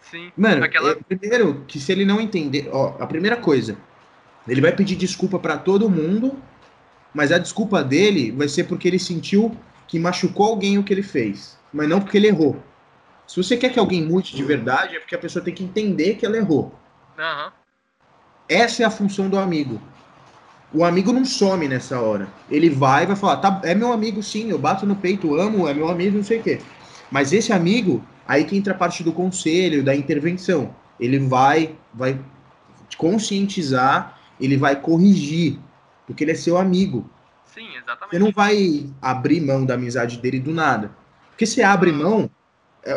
Sim. 0.00 0.32
Mano, 0.36 0.64
Aquela- 0.64 0.92
é, 0.92 0.94
primeiro, 0.94 1.64
que 1.66 1.78
se 1.78 1.90
ele 1.92 2.04
não 2.04 2.20
entender. 2.20 2.68
Ó, 2.72 2.96
a 3.00 3.06
primeira 3.06 3.36
coisa, 3.36 3.76
ele 4.46 4.60
vai 4.60 4.72
pedir 4.72 4.96
desculpa 4.96 5.38
pra 5.38 5.56
todo 5.56 5.88
mundo, 5.90 6.36
mas 7.14 7.30
a 7.30 7.38
desculpa 7.38 7.82
dele 7.82 8.30
vai 8.32 8.48
ser 8.48 8.64
porque 8.64 8.88
ele 8.88 8.98
sentiu 8.98 9.56
que 9.86 9.98
machucou 9.98 10.46
alguém 10.46 10.78
o 10.78 10.82
que 10.84 10.92
ele 10.92 11.02
fez, 11.02 11.58
mas 11.72 11.88
não 11.88 12.00
porque 12.00 12.16
ele 12.16 12.28
errou. 12.28 12.60
Se 13.26 13.36
você 13.42 13.56
quer 13.56 13.72
que 13.72 13.78
alguém 13.78 14.02
mude 14.02 14.34
de 14.34 14.42
verdade, 14.42 14.96
é 14.96 14.98
porque 14.98 15.14
a 15.14 15.18
pessoa 15.18 15.44
tem 15.44 15.54
que 15.54 15.64
entender 15.64 16.14
que 16.14 16.26
ela 16.26 16.36
errou. 16.36 16.74
Aham. 17.18 17.52
Essa 18.48 18.82
é 18.82 18.86
a 18.86 18.90
função 18.90 19.28
do 19.28 19.38
amigo. 19.38 19.80
O 20.74 20.84
amigo 20.84 21.12
não 21.12 21.24
some 21.24 21.68
nessa 21.68 22.00
hora. 22.00 22.28
Ele 22.50 22.70
vai 22.70 23.04
e 23.04 23.06
vai 23.06 23.16
falar, 23.16 23.36
tá, 23.36 23.60
é 23.62 23.74
meu 23.74 23.92
amigo 23.92 24.22
sim, 24.22 24.50
eu 24.50 24.58
bato 24.58 24.86
no 24.86 24.96
peito, 24.96 25.34
amo, 25.34 25.68
é 25.68 25.74
meu 25.74 25.88
amigo, 25.88 26.16
não 26.16 26.24
sei 26.24 26.40
o 26.40 26.42
quê. 26.42 26.60
Mas 27.10 27.32
esse 27.32 27.52
amigo, 27.52 28.02
aí 28.26 28.44
que 28.44 28.56
entra 28.56 28.72
a 28.72 28.76
parte 28.76 29.04
do 29.04 29.12
conselho, 29.12 29.84
da 29.84 29.94
intervenção. 29.94 30.74
Ele 30.98 31.18
vai, 31.18 31.76
vai 31.92 32.18
conscientizar, 32.96 34.18
ele 34.40 34.56
vai 34.56 34.76
corrigir, 34.80 35.58
porque 36.06 36.24
ele 36.24 36.32
é 36.32 36.34
seu 36.34 36.56
amigo. 36.56 37.08
Sim, 37.44 37.68
exatamente. 37.76 38.10
Você 38.10 38.18
não 38.18 38.32
vai 38.32 38.90
abrir 39.00 39.40
mão 39.40 39.66
da 39.66 39.74
amizade 39.74 40.18
dele 40.18 40.40
do 40.40 40.52
nada. 40.52 40.90
Porque 41.30 41.44
se 41.44 41.62
abre 41.62 41.92
mão, 41.92 42.22
é, 42.24 42.41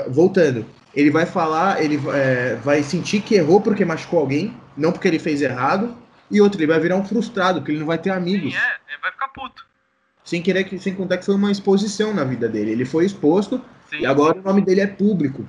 voltando, 0.09 0.65
ele 0.93 1.11
vai 1.11 1.25
falar, 1.25 1.81
ele 1.83 1.99
é, 2.13 2.55
vai 2.55 2.81
sentir 2.83 3.21
que 3.21 3.35
errou 3.35 3.61
porque 3.61 3.85
machucou 3.85 4.19
alguém, 4.19 4.55
não 4.75 4.91
porque 4.91 5.07
ele 5.07 5.19
fez 5.19 5.41
errado, 5.41 5.95
e 6.31 6.41
outro, 6.41 6.59
ele 6.59 6.67
vai 6.67 6.79
virar 6.79 6.95
um 6.95 7.05
frustrado, 7.05 7.59
porque 7.59 7.71
ele 7.71 7.79
não 7.79 7.85
vai 7.87 7.97
ter 7.97 8.09
amigos. 8.09 8.53
Sim, 8.53 8.59
é, 8.59 8.95
é, 8.95 8.97
vai 9.01 9.11
ficar 9.11 9.27
puto. 9.29 9.65
Sem 10.23 10.41
querer 10.41 10.63
que, 10.63 10.79
sem 10.79 10.95
contar 10.95 11.17
que 11.17 11.25
foi 11.25 11.35
uma 11.35 11.51
exposição 11.51 12.13
na 12.13 12.23
vida 12.23 12.49
dele. 12.49 12.71
Ele 12.71 12.83
foi 12.85 13.05
exposto 13.05 13.61
Sim. 13.89 13.99
e 13.99 14.05
agora 14.07 14.39
o 14.39 14.41
nome 14.41 14.61
dele 14.61 14.81
é 14.81 14.87
público. 14.87 15.45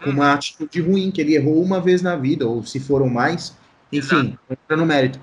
Com 0.00 0.10
Hum. 0.10 0.12
uma 0.14 0.32
atitude 0.34 0.80
ruim, 0.80 1.10
que 1.10 1.20
ele 1.20 1.34
errou 1.34 1.60
uma 1.62 1.80
vez 1.80 2.02
na 2.02 2.14
vida, 2.16 2.46
ou 2.46 2.62
se 2.64 2.78
foram 2.78 3.08
mais, 3.08 3.56
enfim, 3.92 4.38
não 4.48 4.56
entra 4.62 4.76
no 4.76 4.86
mérito. 4.86 5.20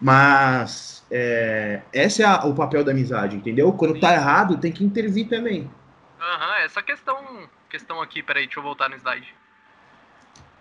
Mas 0.00 1.04
é, 1.10 1.80
esse 1.92 2.22
é 2.22 2.24
a- 2.26 2.44
o 2.44 2.54
papel 2.54 2.82
da 2.82 2.90
amizade, 2.92 3.36
entendeu? 3.36 3.72
Quando 3.72 3.94
Sim. 3.94 4.00
tá 4.00 4.12
errado, 4.12 4.58
tem 4.58 4.72
que 4.72 4.84
intervir 4.84 5.28
também. 5.28 5.70
Aham, 6.20 6.56
essa 6.64 6.82
questão, 6.82 7.16
questão 7.74 8.00
aqui, 8.00 8.22
peraí, 8.22 8.46
deixa 8.46 8.60
eu 8.60 8.62
voltar 8.62 8.88
no 8.88 8.94
slide. 8.94 9.34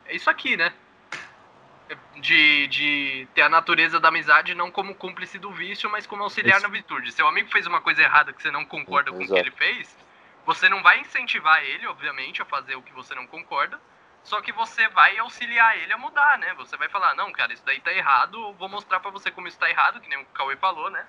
É 0.05 0.16
isso 0.16 0.30
aqui, 0.32 0.57
né? 0.57 0.74
De, 2.16 2.68
de 2.68 3.28
ter 3.36 3.43
a 3.43 3.49
natureza 3.49 3.99
da 3.99 4.07
amizade 4.07 4.55
não 4.55 4.72
como 4.72 4.95
cúmplice 4.95 5.38
do 5.38 5.51
vício, 5.51 5.88
mas 5.91 6.07
como 6.07 6.24
auxiliar 6.24 6.57
Isso. 6.57 6.66
na 6.68 6.72
virtude. 6.72 7.11
Seu 7.11 7.28
amigo 7.28 7.51
fez 7.51 7.68
uma 7.68 7.82
coisa 7.82 8.01
errada 8.01 8.34
que 8.34 8.41
você 8.41 8.49
não 8.49 8.66
concorda 8.66 9.11
com 9.11 9.24
o 9.24 9.28
que 9.28 9.38
ele 9.38 9.51
fez, 9.51 9.95
você 10.43 10.68
não 10.68 10.82
vai 10.82 11.01
incentivar 11.01 11.64
ele, 11.64 11.86
obviamente, 11.86 12.41
a 12.41 12.45
fazer 12.45 12.76
o 12.76 12.82
que 12.82 12.93
você 12.93 13.14
não 13.14 13.28
concorda, 13.28 13.80
só 14.24 14.41
que 14.41 14.51
você 14.51 14.88
vai 14.88 15.16
auxiliar 15.20 15.78
ele 15.78 15.93
a 15.93 15.97
mudar, 15.97 16.39
né? 16.39 16.51
Você 16.55 16.76
vai 16.78 16.89
falar, 16.89 17.14
não, 17.14 17.32
cara, 17.32 17.53
isso 17.53 17.64
daí 17.64 17.80
tá 17.80 17.93
errado, 17.93 18.53
vou 18.53 18.70
mostrar 18.70 18.99
pra 18.99 19.11
você 19.11 19.30
como 19.30 19.47
isso 19.47 19.59
tá 19.59 19.70
errado, 19.70 20.01
que 20.01 20.09
nem 20.09 20.18
o 20.18 20.26
Cauê 20.28 20.55
falou, 20.55 20.89
né? 20.89 21.05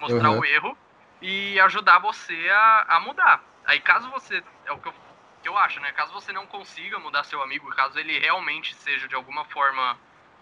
Mostrar 0.00 0.30
Uhum. 0.32 0.40
o 0.40 0.44
erro 0.44 0.76
e 1.22 1.58
ajudar 1.60 1.98
você 1.98 2.50
a, 2.50 2.96
a 2.96 3.00
mudar. 3.00 3.42
Aí 3.64 3.80
caso 3.80 4.10
você, 4.10 4.42
é 4.66 4.72
o 4.72 4.78
que 4.78 4.88
eu, 4.88 4.94
que 5.42 5.48
eu 5.48 5.56
acho, 5.56 5.80
né? 5.80 5.92
Caso 5.92 6.12
você 6.12 6.32
não 6.32 6.46
consiga 6.46 6.98
mudar 6.98 7.24
seu 7.24 7.42
amigo, 7.42 7.68
caso 7.70 7.98
ele 7.98 8.18
realmente 8.18 8.74
seja 8.74 9.08
de 9.08 9.14
alguma 9.14 9.44
forma 9.46 9.96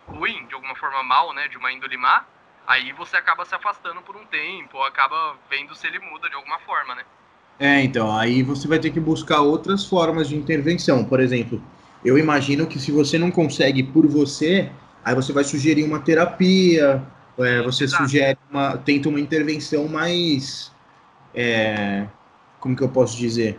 ruim, 0.06 0.46
de 0.46 0.54
alguma 0.54 0.74
forma 0.74 1.02
mal, 1.02 1.32
né, 1.32 1.48
de 1.48 1.56
uma 1.56 1.70
índole 1.70 1.96
má, 1.96 2.24
aí 2.66 2.92
você 2.92 3.16
acaba 3.16 3.44
se 3.44 3.54
afastando 3.54 4.00
por 4.02 4.16
um 4.16 4.24
tempo, 4.26 4.78
ou 4.78 4.84
acaba 4.84 5.36
vendo 5.50 5.74
se 5.74 5.86
ele 5.86 5.98
muda 5.98 6.28
de 6.28 6.34
alguma 6.34 6.58
forma, 6.60 6.94
né? 6.94 7.04
É, 7.58 7.82
então, 7.82 8.16
aí 8.16 8.42
você 8.42 8.68
vai 8.68 8.78
ter 8.78 8.90
que 8.90 9.00
buscar 9.00 9.40
outras 9.40 9.84
formas 9.84 10.28
de 10.28 10.36
intervenção. 10.36 11.04
Por 11.04 11.18
exemplo, 11.18 11.60
eu 12.04 12.16
imagino 12.16 12.66
que 12.66 12.78
se 12.78 12.92
você 12.92 13.18
não 13.18 13.30
consegue 13.30 13.82
por 13.82 14.06
você, 14.06 14.70
aí 15.04 15.14
você 15.14 15.32
vai 15.32 15.44
sugerir 15.44 15.82
uma 15.82 15.98
terapia, 16.00 17.02
é, 17.38 17.62
você 17.62 17.84
Exato. 17.84 18.04
sugere 18.04 18.38
uma, 18.50 18.76
tenta 18.78 19.08
uma 19.08 19.18
intervenção 19.18 19.88
mais, 19.88 20.72
é, 21.34 22.06
como 22.60 22.76
que 22.76 22.82
eu 22.82 22.88
posso 22.88 23.16
dizer, 23.16 23.58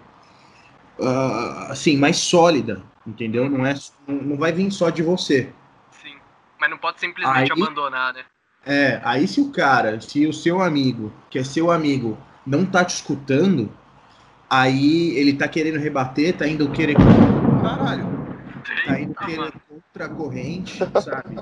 uh, 0.99 1.71
assim, 1.71 1.97
mais 1.97 2.17
sólida, 2.17 2.81
entendeu? 3.05 3.49
Não 3.49 3.65
é, 3.65 3.73
não 4.07 4.37
vai 4.37 4.51
vir 4.51 4.69
só 4.71 4.89
de 4.89 5.01
você. 5.01 5.51
Sim, 5.91 6.15
mas 6.59 6.69
não 6.69 6.77
pode 6.77 6.99
simplesmente 6.99 7.51
aí, 7.51 7.61
abandonar, 7.61 8.13
né? 8.13 8.23
É, 8.65 9.01
aí 9.03 9.27
se 9.27 9.39
o 9.39 9.51
cara, 9.51 9.99
se 10.01 10.27
o 10.27 10.33
seu 10.33 10.61
amigo, 10.61 11.11
que 11.29 11.39
é 11.39 11.43
seu 11.43 11.71
amigo, 11.71 12.17
não 12.45 12.65
tá 12.65 12.83
te 12.83 12.95
escutando, 12.95 13.71
aí 14.49 15.17
ele 15.17 15.33
tá 15.33 15.47
querendo 15.47 15.79
rebater, 15.79 16.37
tá 16.37 16.47
indo 16.47 16.69
querer. 16.71 16.95
Caralho! 17.61 18.19
Tá 18.85 18.99
indo 18.99 19.15
querer 19.15 19.53
contra 19.67 20.05
a 20.05 20.09
corrente, 20.09 20.77
sabe? 21.01 21.41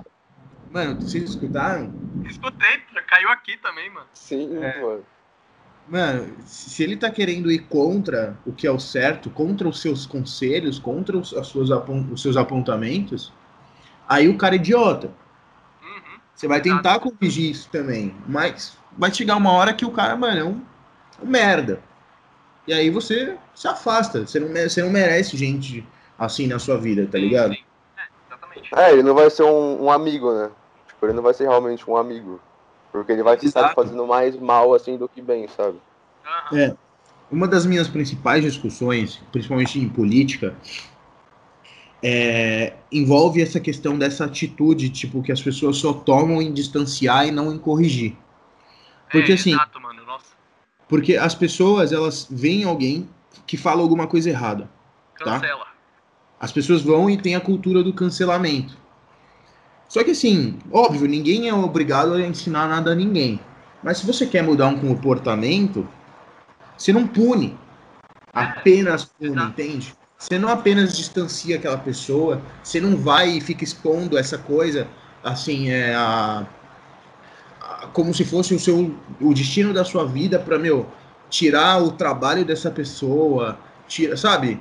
Mano, 0.72 1.02
vocês 1.02 1.24
escutaram? 1.24 1.94
Escutei, 2.26 2.82
caiu 3.08 3.30
aqui 3.30 3.58
também, 3.58 3.90
mano. 3.90 4.08
Sim, 4.14 4.58
é. 4.64 4.82
mano. 4.82 5.06
Mano, 5.88 6.34
se 6.46 6.84
ele 6.84 6.98
tá 6.98 7.10
querendo 7.10 7.52
ir 7.52 7.60
contra 7.60 8.38
o 8.46 8.52
que 8.52 8.68
é 8.68 8.72
o 8.72 8.80
certo, 8.80 9.30
contra 9.30 9.68
os 9.68 9.80
seus 9.80 10.06
conselhos, 10.06 10.78
contra 10.78 11.18
os, 11.18 11.34
as 11.34 11.48
suas, 11.48 11.70
os 12.12 12.22
seus 12.22 12.36
apontamentos, 12.36 13.32
aí 14.08 14.28
o 14.28 14.38
cara 14.38 14.56
é 14.56 14.58
idiota. 14.58 15.08
Uhum. 15.82 16.20
Você 16.36 16.48
vai 16.48 16.60
tentar 16.60 17.00
corrigir 17.00 17.52
isso 17.52 17.70
também, 17.72 18.14
mas 18.28 18.78
vai 18.98 19.14
chegar 19.14 19.38
uma 19.38 19.52
hora 19.54 19.74
que 19.74 19.86
o 19.86 19.92
cara, 19.92 20.16
mano, 20.18 20.40
é 20.40 20.44
um, 20.44 20.62
um 21.24 21.26
merda. 21.26 21.82
E 22.68 22.74
aí 22.74 22.90
você 22.90 23.38
se 23.56 23.68
afasta. 23.68 24.28
Você 24.28 24.40
não, 24.40 24.50
você 24.50 24.84
não 24.84 24.90
merece 24.90 25.38
gente 25.38 25.88
assim 26.20 26.48
na 26.48 26.60
sua 26.60 26.78
vida, 26.78 27.08
tá 27.10 27.18
ligado? 27.18 27.54
Sim, 27.54 27.60
sim. 27.60 27.64
É, 27.98 28.08
exatamente. 28.28 28.76
É, 28.76 28.92
ele 28.92 29.04
não 29.04 29.16
vai 29.16 29.30
ser 29.30 29.44
um, 29.44 29.86
um, 29.86 29.92
amigo, 29.92 30.34
né? 30.34 30.52
Tipo, 30.88 31.06
ele 31.06 31.14
não 31.14 31.24
vai 31.24 31.34
ser 31.34 31.48
realmente 31.48 31.90
um 31.90 31.96
amigo. 31.96 32.42
Porque 32.98 33.12
ele 33.12 33.24
vai 33.24 33.36
estar 33.36 33.74
fazendo 33.74 34.06
mais 34.06 34.36
mal 34.36 34.74
assim 34.74 34.98
do 34.98 35.08
que 35.08 35.22
bem, 35.22 35.48
sabe? 35.48 35.78
É. 36.54 36.76
Uma 37.32 37.48
das 37.48 37.66
minhas 37.66 37.88
principais 37.88 38.44
discussões, 38.44 39.22
principalmente 39.32 39.80
em 39.80 39.90
política, 39.90 40.56
é, 42.02 42.74
envolve 42.92 43.42
essa 43.42 43.60
questão 43.60 43.98
dessa 43.98 44.26
atitude, 44.26 44.90
tipo, 44.90 45.22
que 45.22 45.32
as 45.32 45.42
pessoas 45.42 45.78
só 45.78 45.94
tomam 45.94 46.42
em 46.42 46.54
distanciar 46.54 47.28
e 47.28 47.32
não 47.32 47.54
em 47.54 47.58
corrigir. 47.58 48.16
Porque 49.12 49.32
é, 49.32 49.36
assim. 49.36 49.52
Exato, 49.52 49.82
mano. 49.82 49.98
Porque 50.88 51.18
as 51.18 51.36
pessoas, 51.36 51.92
elas 51.92 52.28
veem 52.30 52.64
alguém 52.64 53.10
que 53.46 53.58
fala 53.58 53.82
alguma 53.82 54.08
coisa 54.08 54.30
errada. 54.30 54.70
Tá? 55.20 55.40
Cancela. 55.40 55.66
Tá? 55.66 55.72
As 56.40 56.52
pessoas 56.52 56.82
vão 56.82 57.10
e 57.10 57.18
tem 57.18 57.36
a 57.36 57.42
cultura 57.42 57.84
do 57.84 57.92
cancelamento. 57.92 58.78
Só 59.88 60.04
que 60.04 60.12
assim, 60.12 60.60
óbvio, 60.72 61.08
ninguém 61.08 61.48
é 61.48 61.54
obrigado 61.54 62.14
a 62.14 62.22
ensinar 62.22 62.68
nada 62.68 62.92
a 62.92 62.96
ninguém. 62.96 63.40
Mas 63.82 64.00
se 64.00 64.06
você 64.06 64.26
quer 64.26 64.44
mudar 64.44 64.68
um 64.68 64.80
comportamento, 64.80 65.88
você 66.78 66.92
não 66.92 67.08
pune. 67.08 67.58
Apenas 68.34 69.06
pune, 69.06 69.42
entende? 69.42 69.96
Você 70.18 70.38
não 70.40 70.50
apenas 70.50 70.98
distancia 70.98 71.56
aquela 71.56 71.78
pessoa, 71.78 72.42
você 72.64 72.82
não 72.82 72.98
vai 72.98 73.30
e 73.30 73.42
fica 73.42 73.64
expondo 73.64 74.18
essa 74.18 74.38
coisa, 74.38 74.88
assim, 75.24 75.70
é, 75.70 75.94
a, 75.94 76.46
como 77.94 78.14
se 78.14 78.26
fosse 78.26 78.54
o 78.54 78.60
seu 78.60 78.96
o 79.22 79.34
destino 79.34 79.74
da 79.74 79.86
sua 79.86 80.06
vida 80.06 80.40
para 80.40 80.58
meu 80.58 80.88
tirar 81.30 81.82
o 81.84 81.92
trabalho 81.92 82.44
dessa 82.44 82.72
pessoa, 82.72 83.60
tira, 83.88 84.18
sabe? 84.18 84.60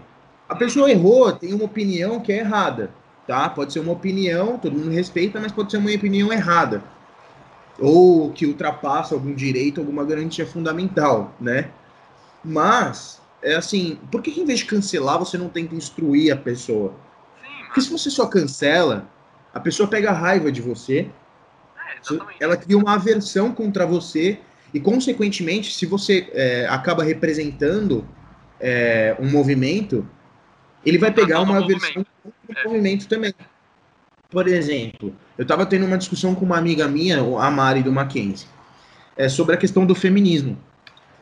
A 0.48 0.54
pessoa 0.54 0.90
errou, 0.90 1.32
tem 1.32 1.54
uma 1.54 1.64
opinião 1.64 2.20
que 2.20 2.32
é 2.32 2.38
errada, 2.38 2.90
tá? 3.26 3.48
Pode 3.48 3.72
ser 3.72 3.80
uma 3.80 3.92
opinião, 3.92 4.58
todo 4.58 4.76
mundo 4.76 4.90
respeita, 4.90 5.40
mas 5.40 5.52
pode 5.52 5.70
ser 5.70 5.78
uma 5.78 5.90
opinião 5.90 6.32
errada. 6.32 6.82
Ou 7.78 8.30
que 8.32 8.46
ultrapassa 8.46 9.14
algum 9.14 9.34
direito, 9.34 9.80
alguma 9.80 10.04
garantia 10.04 10.46
fundamental, 10.46 11.34
né? 11.40 11.68
Mas, 12.44 13.20
é 13.42 13.54
assim, 13.54 13.98
por 14.10 14.22
que 14.22 14.40
em 14.40 14.44
vez 14.44 14.60
de 14.60 14.66
cancelar, 14.66 15.18
você 15.18 15.36
não 15.36 15.48
tenta 15.48 15.74
instruir 15.74 16.32
a 16.32 16.36
pessoa? 16.36 16.94
Porque 17.66 17.80
se 17.80 17.90
você 17.90 18.08
só 18.08 18.26
cancela, 18.26 19.06
a 19.52 19.60
pessoa 19.60 19.88
pega 19.88 20.12
raiva 20.12 20.50
de 20.50 20.62
você, 20.62 21.10
Exatamente. 22.02 22.36
Ela 22.42 22.56
cria 22.56 22.78
uma 22.78 22.94
aversão 22.94 23.52
contra 23.52 23.86
você 23.86 24.38
e, 24.72 24.80
consequentemente, 24.80 25.72
se 25.72 25.86
você 25.86 26.28
é, 26.32 26.66
acaba 26.68 27.02
representando 27.02 28.06
é, 28.60 29.16
um 29.18 29.30
movimento, 29.30 30.08
ele 30.84 30.98
vai 30.98 31.12
pegar 31.12 31.40
uma 31.40 31.58
aversão 31.58 32.04
é. 32.54 32.64
movimento 32.64 33.08
também. 33.08 33.34
Por 34.30 34.48
exemplo, 34.48 35.14
eu 35.38 35.42
estava 35.42 35.64
tendo 35.64 35.86
uma 35.86 35.96
discussão 35.96 36.34
com 36.34 36.44
uma 36.44 36.58
amiga 36.58 36.88
minha, 36.88 37.18
a 37.18 37.50
Mari 37.50 37.82
do 37.82 37.92
Mackenzie, 37.92 38.48
é, 39.16 39.28
sobre 39.28 39.54
a 39.54 39.58
questão 39.58 39.86
do 39.86 39.94
feminismo. 39.94 40.58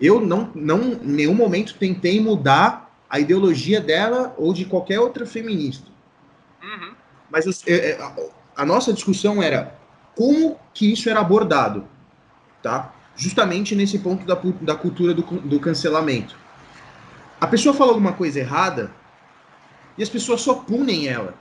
Eu 0.01 0.21
não, 0.21 0.51
não, 0.55 0.95
em 0.95 1.13
nenhum 1.13 1.35
momento 1.35 1.77
tentei 1.79 2.21
mudar 2.21 2.91
a 3.09 3.21
ideologia 3.21 3.81
dela 3.81 4.35
ou 4.37 4.53
de 4.53 4.65
qualquer 4.65 4.99
outra 4.99 5.25
feminista. 5.25 5.89
Uhum. 6.63 6.95
Mas 7.31 7.47
eu, 7.47 7.53
é, 7.67 7.91
é, 7.91 7.99
a, 8.57 8.65
nossa 8.65 8.93
discussão 8.93 9.43
era 9.43 9.79
como 10.17 10.59
que 10.73 10.93
isso 10.93 11.09
era 11.09 11.21
abordado, 11.21 11.87
tá? 12.63 12.93
Justamente 13.15 13.75
nesse 13.77 13.99
ponto 13.99 14.27
da, 14.27 14.39
da 14.61 14.75
cultura 14.75 15.15
do, 15.15 15.23
do 15.23 15.61
cancelamento. 15.61 16.37
A 17.41 17.47
pessoa 17.47 17.75
fala 17.75 17.91
alguma 17.91 18.15
coisa 18.15 18.41
errada 18.41 18.91
e 19.97 20.03
as 20.03 20.09
pessoas 20.09 20.41
só 20.41 20.55
punem 20.55 21.07
ela. 21.07 21.35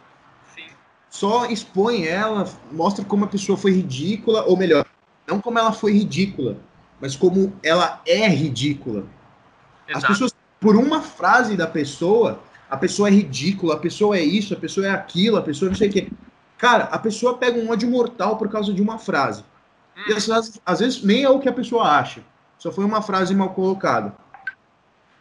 Sim. 0.56 0.66
Só 1.10 1.46
expõem 1.46 2.08
ela, 2.08 2.48
mostra 2.72 3.04
como 3.04 3.26
a 3.26 3.28
pessoa 3.28 3.58
foi 3.58 3.72
ridícula, 3.72 4.44
ou 4.44 4.58
melhor, 4.58 4.86
não 5.28 5.40
como 5.40 5.60
ela 5.60 5.72
foi 5.72 5.94
ridícula, 5.94 6.58
mas 7.00 7.16
como 7.16 7.54
ela 7.64 8.02
é 8.06 8.28
ridícula. 8.28 9.06
Exato. 9.88 10.06
As 10.06 10.12
pessoas, 10.12 10.36
por 10.60 10.76
uma 10.76 11.02
frase 11.02 11.56
da 11.58 11.68
pessoa, 11.68 12.40
a 12.70 12.78
pessoa 12.78 13.08
é 13.08 13.12
ridícula, 13.12 13.76
a 13.76 13.80
pessoa 13.80 14.18
é 14.18 14.24
isso, 14.24 14.54
a 14.54 14.58
pessoa 14.58 14.88
é 14.88 14.90
aquilo, 14.90 15.38
a 15.38 15.42
pessoa 15.42 15.70
não 15.70 15.76
sei 15.76 15.90
o 15.90 15.92
quê. 15.92 16.12
Cara, 16.58 16.86
a 16.86 16.98
pessoa 16.98 17.38
pega 17.38 17.60
um 17.60 17.70
ódio 17.70 17.90
mortal 17.90 18.38
por 18.38 18.50
causa 18.50 18.74
de 18.74 18.82
uma 18.82 18.98
frase. 18.98 19.44
Hum. 19.98 20.02
E 20.08 20.14
às, 20.14 20.62
às 20.66 20.80
vezes 20.80 21.04
nem 21.04 21.24
é 21.24 21.30
o 21.30 21.40
que 21.40 21.50
a 21.50 21.54
pessoa 21.54 21.84
acha. 21.84 22.24
Só 22.58 22.72
foi 22.72 22.86
uma 22.86 23.02
frase 23.02 23.36
mal 23.36 23.50
colocada. 23.50 24.16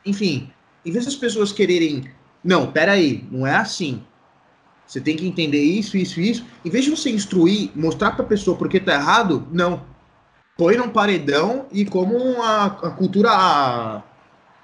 Enfim, 0.06 0.52
em 0.84 0.92
vez 0.92 1.04
das 1.04 1.16
pessoas 1.16 1.52
quererem. 1.52 2.10
Não, 2.43 2.70
peraí, 2.70 3.24
não 3.30 3.47
é 3.47 3.55
assim. 3.55 4.03
Você 4.86 5.01
tem 5.01 5.16
que 5.16 5.26
entender 5.26 5.62
isso, 5.62 5.97
isso, 5.97 6.20
isso. 6.20 6.47
Em 6.64 6.70
vez 6.70 6.84
de 6.84 6.90
você 6.90 7.11
instruir, 7.11 7.70
mostrar 7.74 8.11
para 8.12 8.24
a 8.24 8.28
pessoa 8.28 8.57
porque 8.57 8.78
tá 8.78 8.95
errado, 8.95 9.47
não. 9.51 9.84
Põe 10.57 10.76
num 10.76 10.90
paredão 10.90 11.66
e 11.72 11.84
como 11.84 12.43
a, 12.43 12.66
a 12.66 12.90
cultura 12.90 14.03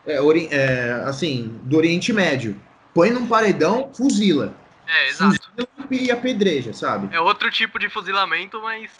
é, 0.05 0.21
ori, 0.21 0.49
é, 0.51 1.03
assim, 1.07 1.59
do 1.63 1.77
Oriente 1.77 2.13
Médio. 2.13 2.61
Põe 2.93 3.11
num 3.11 3.27
paredão, 3.27 3.91
fuzila. 3.95 4.55
É, 4.87 5.09
exato. 5.09 5.51
e 5.91 6.11
apedreja, 6.11 6.73
sabe? 6.73 7.15
É 7.15 7.21
outro 7.21 7.51
tipo 7.51 7.79
de 7.79 7.91
fuzilamento, 7.91 8.61
mas, 8.63 8.91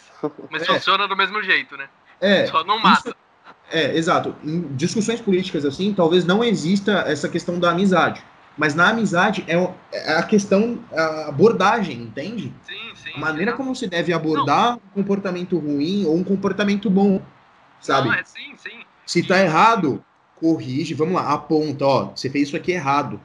mas 0.49 0.61
é. 0.63 0.65
funciona 0.65 1.07
do 1.07 1.15
mesmo 1.15 1.41
jeito, 1.41 1.75
né? 1.75 1.89
É. 2.21 2.45
Só 2.45 2.63
não 2.63 2.79
mata. 2.79 3.09
Isso, 3.09 3.17
é, 3.71 3.95
exato. 3.95 4.35
Em 4.43 4.61
discussões 4.75 5.19
políticas 5.19 5.65
assim, 5.65 5.93
talvez 5.93 6.25
não 6.25 6.43
exista 6.43 7.03
essa 7.07 7.27
questão 7.27 7.59
da 7.59 7.71
amizade. 7.71 8.23
Mas 8.59 8.75
na 8.75 8.89
amizade 8.89 9.45
é, 9.47 9.55
é 9.93 10.17
a 10.17 10.23
questão, 10.23 10.83
a 10.91 11.29
abordagem, 11.29 12.01
entende? 12.01 12.53
Sim, 12.61 12.91
sim. 12.93 13.11
A 13.15 13.17
maneira 13.17 13.53
como 13.53 13.73
você 13.73 13.87
deve 13.87 14.11
abordar 14.11 14.71
não. 14.71 14.81
um 14.85 15.01
comportamento 15.01 15.57
ruim 15.57 16.05
ou 16.05 16.17
um 16.17 16.25
comportamento 16.25 16.89
bom, 16.89 17.21
sabe? 17.79 18.09
Não, 18.09 18.15
é 18.15 18.23
sim, 18.25 18.53
sim. 18.57 18.83
Se 19.05 19.25
tá 19.25 19.39
errado, 19.39 20.03
corrige, 20.35 20.93
vamos 20.93 21.15
lá, 21.15 21.31
aponta, 21.31 21.85
ó, 21.85 22.05
você 22.07 22.29
fez 22.29 22.49
isso 22.49 22.57
aqui 22.57 22.73
errado. 22.73 23.21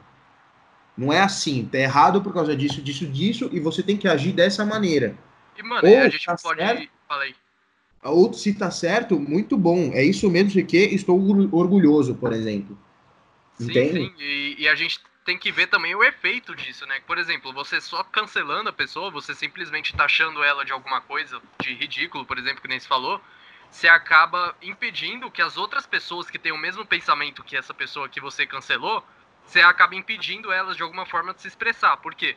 Não 0.97 1.11
é 1.11 1.19
assim, 1.19 1.67
tá 1.69 1.79
errado 1.79 2.21
por 2.21 2.33
causa 2.33 2.55
disso, 2.55 2.81
disso, 2.81 3.05
disso, 3.05 3.49
e 3.51 3.59
você 3.59 3.83
tem 3.83 3.97
que 3.97 4.07
agir 4.07 4.31
dessa 4.31 4.63
maneira. 4.63 5.17
E, 5.57 5.63
mano, 5.63 5.85
Ou, 5.85 5.97
a 5.97 6.07
gente 6.07 6.25
tá 6.25 6.37
pode. 6.41 6.61
Certo, 6.61 6.89
Falei. 7.09 7.35
Ou 8.01 8.31
se 8.31 8.53
tá 8.53 8.71
certo, 8.71 9.19
muito 9.19 9.57
bom. 9.57 9.91
É 9.91 10.01
isso 10.01 10.31
mesmo 10.31 10.65
que 10.65 10.77
estou 10.77 11.19
orgulhoso, 11.51 12.15
por 12.15 12.31
exemplo. 12.31 12.77
Sim, 13.55 13.69
Entende? 13.69 13.91
sim. 13.91 14.13
E, 14.17 14.55
e, 14.59 14.67
a 14.69 14.75
gente 14.75 14.99
tem 15.25 15.37
que 15.37 15.51
ver 15.51 15.67
também 15.67 15.95
o 15.95 16.03
efeito 16.03 16.55
disso, 16.55 16.85
né? 16.85 17.01
Por 17.05 17.17
exemplo, 17.17 17.51
você 17.51 17.81
só 17.81 18.03
cancelando 18.03 18.69
a 18.69 18.73
pessoa, 18.73 19.09
você 19.09 19.33
simplesmente 19.33 19.95
taxando 19.95 20.43
ela 20.43 20.63
de 20.63 20.71
alguma 20.71 21.01
coisa, 21.01 21.41
de 21.59 21.73
ridículo, 21.73 22.25
por 22.25 22.37
exemplo, 22.37 22.61
que 22.61 22.67
nem 22.67 22.79
se 22.79 22.87
falou, 22.87 23.19
você 23.69 23.87
acaba 23.87 24.55
impedindo 24.61 25.31
que 25.31 25.41
as 25.41 25.57
outras 25.57 25.85
pessoas 25.85 26.29
que 26.29 26.39
têm 26.39 26.51
o 26.51 26.57
mesmo 26.57 26.85
pensamento 26.85 27.43
que 27.43 27.57
essa 27.57 27.73
pessoa 27.73 28.07
que 28.07 28.21
você 28.21 28.45
cancelou 28.45 29.03
você 29.43 29.61
acaba 29.61 29.93
impedindo 29.93 30.51
elas 30.51 30.75
de 30.75 30.81
alguma 30.81 31.05
forma 31.05 31.33
de 31.33 31.41
se 31.41 31.47
expressar. 31.47 31.97
Por 31.97 32.15
quê? 32.15 32.35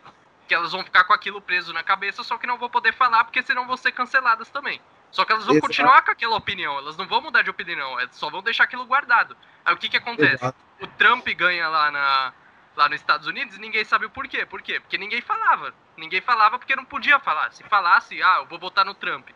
que 0.49 0.55
elas 0.55 0.73
vão 0.73 0.83
ficar 0.83 1.05
com 1.05 1.13
aquilo 1.13 1.41
preso 1.41 1.73
na 1.73 1.85
cabeça, 1.85 2.25
só 2.25 2.39
que 2.39 2.47
não 2.47 2.57
vão 2.57 2.71
poder 2.71 2.95
falar, 2.95 3.23
porque 3.25 3.43
senão 3.43 3.67
vão 3.67 3.77
ser 3.77 3.93
canceladas 3.93 4.49
também. 4.49 4.81
Só 5.11 5.25
que 5.25 5.33
elas 5.33 5.45
vão 5.45 5.55
Exato. 5.55 5.67
continuar 5.67 6.03
com 6.03 6.11
aquela 6.11 6.37
opinião, 6.37 6.79
elas 6.79 6.97
não 6.97 7.07
vão 7.07 7.21
mudar 7.21 7.43
de 7.43 7.51
opinião, 7.51 8.01
elas 8.01 8.17
só 8.17 8.31
vão 8.31 8.43
deixar 8.43 8.65
aquilo 8.65 8.87
guardado. 8.87 9.37
Aí 9.65 9.75
o 9.75 9.77
que 9.77 9.89
que 9.89 9.97
acontece? 9.99 10.43
Exato. 10.43 10.59
O 10.81 10.87
Trump 10.87 11.27
ganha 11.29 11.69
lá, 11.69 11.91
na, 11.91 12.33
lá 12.79 12.89
nos 12.89 13.01
Estados 13.01 13.27
Unidos 13.27 13.57
e 13.57 13.61
ninguém 13.61 13.85
sabe 13.85 14.07
o 14.07 14.11
porquê. 14.11 14.47
Por 14.47 14.63
quê? 14.63 14.79
Porque 14.79 14.97
ninguém 14.97 15.21
falava. 15.21 15.75
Ninguém 15.97 16.21
falava 16.21 16.59
porque 16.59 16.77
não 16.77 16.85
podia 16.85 17.19
falar. 17.19 17.51
Se 17.51 17.65
falasse, 17.65 18.23
ah, 18.23 18.39
eu 18.39 18.47
vou 18.47 18.59
votar 18.59 18.85
no 18.85 18.95
Trump. 18.95 19.29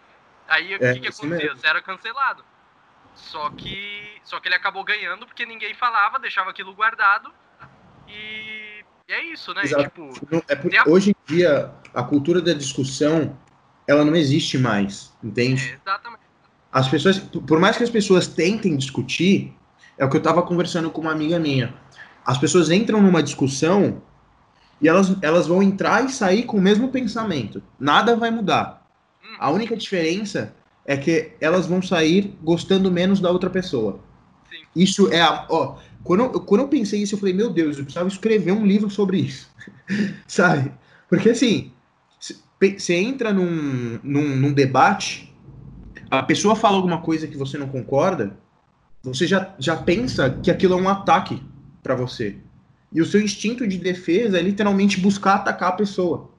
Aí 0.48 0.76
o 0.76 0.84
é, 0.84 0.94
que 0.94 1.00
que 1.00 1.08
acontecia? 1.08 1.52
Era 1.64 1.82
cancelado. 1.82 2.44
Só 3.14 3.50
que, 3.50 4.20
só 4.22 4.40
que 4.40 4.48
ele 4.48 4.54
acabou 4.54 4.84
ganhando 4.84 5.26
porque 5.26 5.44
ninguém 5.44 5.74
falava, 5.74 6.18
deixava 6.18 6.50
aquilo 6.50 6.72
guardado 6.74 7.30
e, 8.08 8.84
e 9.08 9.12
é 9.12 9.24
isso, 9.24 9.52
né? 9.52 9.62
Tipo, 9.64 10.10
é 10.48 10.56
porque 10.56 10.78
a... 10.78 10.88
Hoje 10.88 11.10
em 11.10 11.34
dia, 11.34 11.70
a 11.92 12.02
cultura 12.02 12.40
da 12.40 12.54
discussão, 12.54 13.36
ela 13.86 14.04
não 14.04 14.14
existe 14.14 14.56
mais, 14.56 15.12
entende? 15.22 15.72
É, 15.72 15.74
exatamente. 15.74 16.22
As 16.70 16.88
pessoas, 16.88 17.18
por 17.18 17.60
mais 17.60 17.76
que 17.76 17.82
as 17.82 17.90
pessoas 17.90 18.26
tentem 18.28 18.76
discutir, 18.76 19.54
é 19.98 20.04
o 20.04 20.08
que 20.08 20.16
eu 20.16 20.20
estava 20.20 20.42
conversando 20.42 20.90
com 20.90 21.02
uma 21.02 21.12
amiga 21.12 21.38
minha. 21.38 21.74
As 22.24 22.38
pessoas 22.38 22.70
entram 22.70 23.00
numa 23.02 23.22
discussão 23.22 24.02
e 24.80 24.88
elas, 24.88 25.16
elas 25.22 25.46
vão 25.46 25.62
entrar 25.62 26.04
e 26.04 26.10
sair 26.10 26.44
com 26.44 26.56
o 26.56 26.62
mesmo 26.62 26.88
pensamento. 26.88 27.62
Nada 27.78 28.16
vai 28.16 28.30
mudar. 28.30 28.86
A 29.38 29.50
única 29.50 29.76
diferença 29.76 30.54
é 30.84 30.96
que 30.96 31.32
elas 31.40 31.66
vão 31.66 31.80
sair 31.80 32.36
gostando 32.42 32.90
menos 32.90 33.20
da 33.20 33.30
outra 33.30 33.48
pessoa. 33.48 34.00
Sim. 34.50 34.58
Isso 34.74 35.12
é 35.12 35.20
a. 35.20 35.46
Ó, 35.48 35.76
quando 36.02 36.24
eu, 36.24 36.30
quando 36.40 36.60
eu 36.62 36.68
pensei 36.68 37.02
isso, 37.02 37.14
eu 37.14 37.18
falei, 37.18 37.34
meu 37.34 37.50
Deus, 37.50 37.78
eu 37.78 37.84
precisava 37.84 38.08
escrever 38.08 38.52
um 38.52 38.66
livro 38.66 38.90
sobre 38.90 39.18
isso. 39.18 39.48
Sabe? 40.26 40.72
Porque 41.08 41.30
assim, 41.30 41.72
você 42.58 42.94
entra 42.94 43.32
num, 43.32 44.00
num, 44.02 44.36
num, 44.36 44.52
debate, 44.52 45.32
a 46.10 46.22
pessoa 46.22 46.56
fala 46.56 46.76
alguma 46.76 47.00
coisa 47.00 47.26
que 47.26 47.36
você 47.36 47.56
não 47.56 47.68
concorda, 47.68 48.36
você 49.02 49.26
já, 49.26 49.54
já 49.58 49.76
pensa 49.76 50.30
que 50.42 50.50
aquilo 50.50 50.78
é 50.78 50.82
um 50.82 50.88
ataque 50.88 51.42
para 51.82 51.94
você. 51.94 52.36
E 52.92 53.00
o 53.00 53.06
seu 53.06 53.20
instinto 53.20 53.66
de 53.66 53.78
defesa 53.78 54.38
é 54.38 54.42
literalmente 54.42 55.00
buscar 55.00 55.36
atacar 55.36 55.70
a 55.70 55.76
pessoa. 55.76 56.30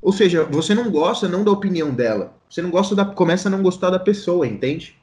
Ou 0.00 0.12
seja, 0.12 0.44
você 0.44 0.74
não 0.74 0.90
gosta 0.90 1.28
não 1.28 1.44
da 1.44 1.50
opinião 1.50 1.90
dela, 1.90 2.36
você 2.48 2.62
não 2.62 2.70
gosta 2.70 2.94
da, 2.94 3.04
começa 3.04 3.48
a 3.48 3.50
não 3.50 3.62
gostar 3.62 3.90
da 3.90 3.98
pessoa, 3.98 4.46
entende? 4.46 4.96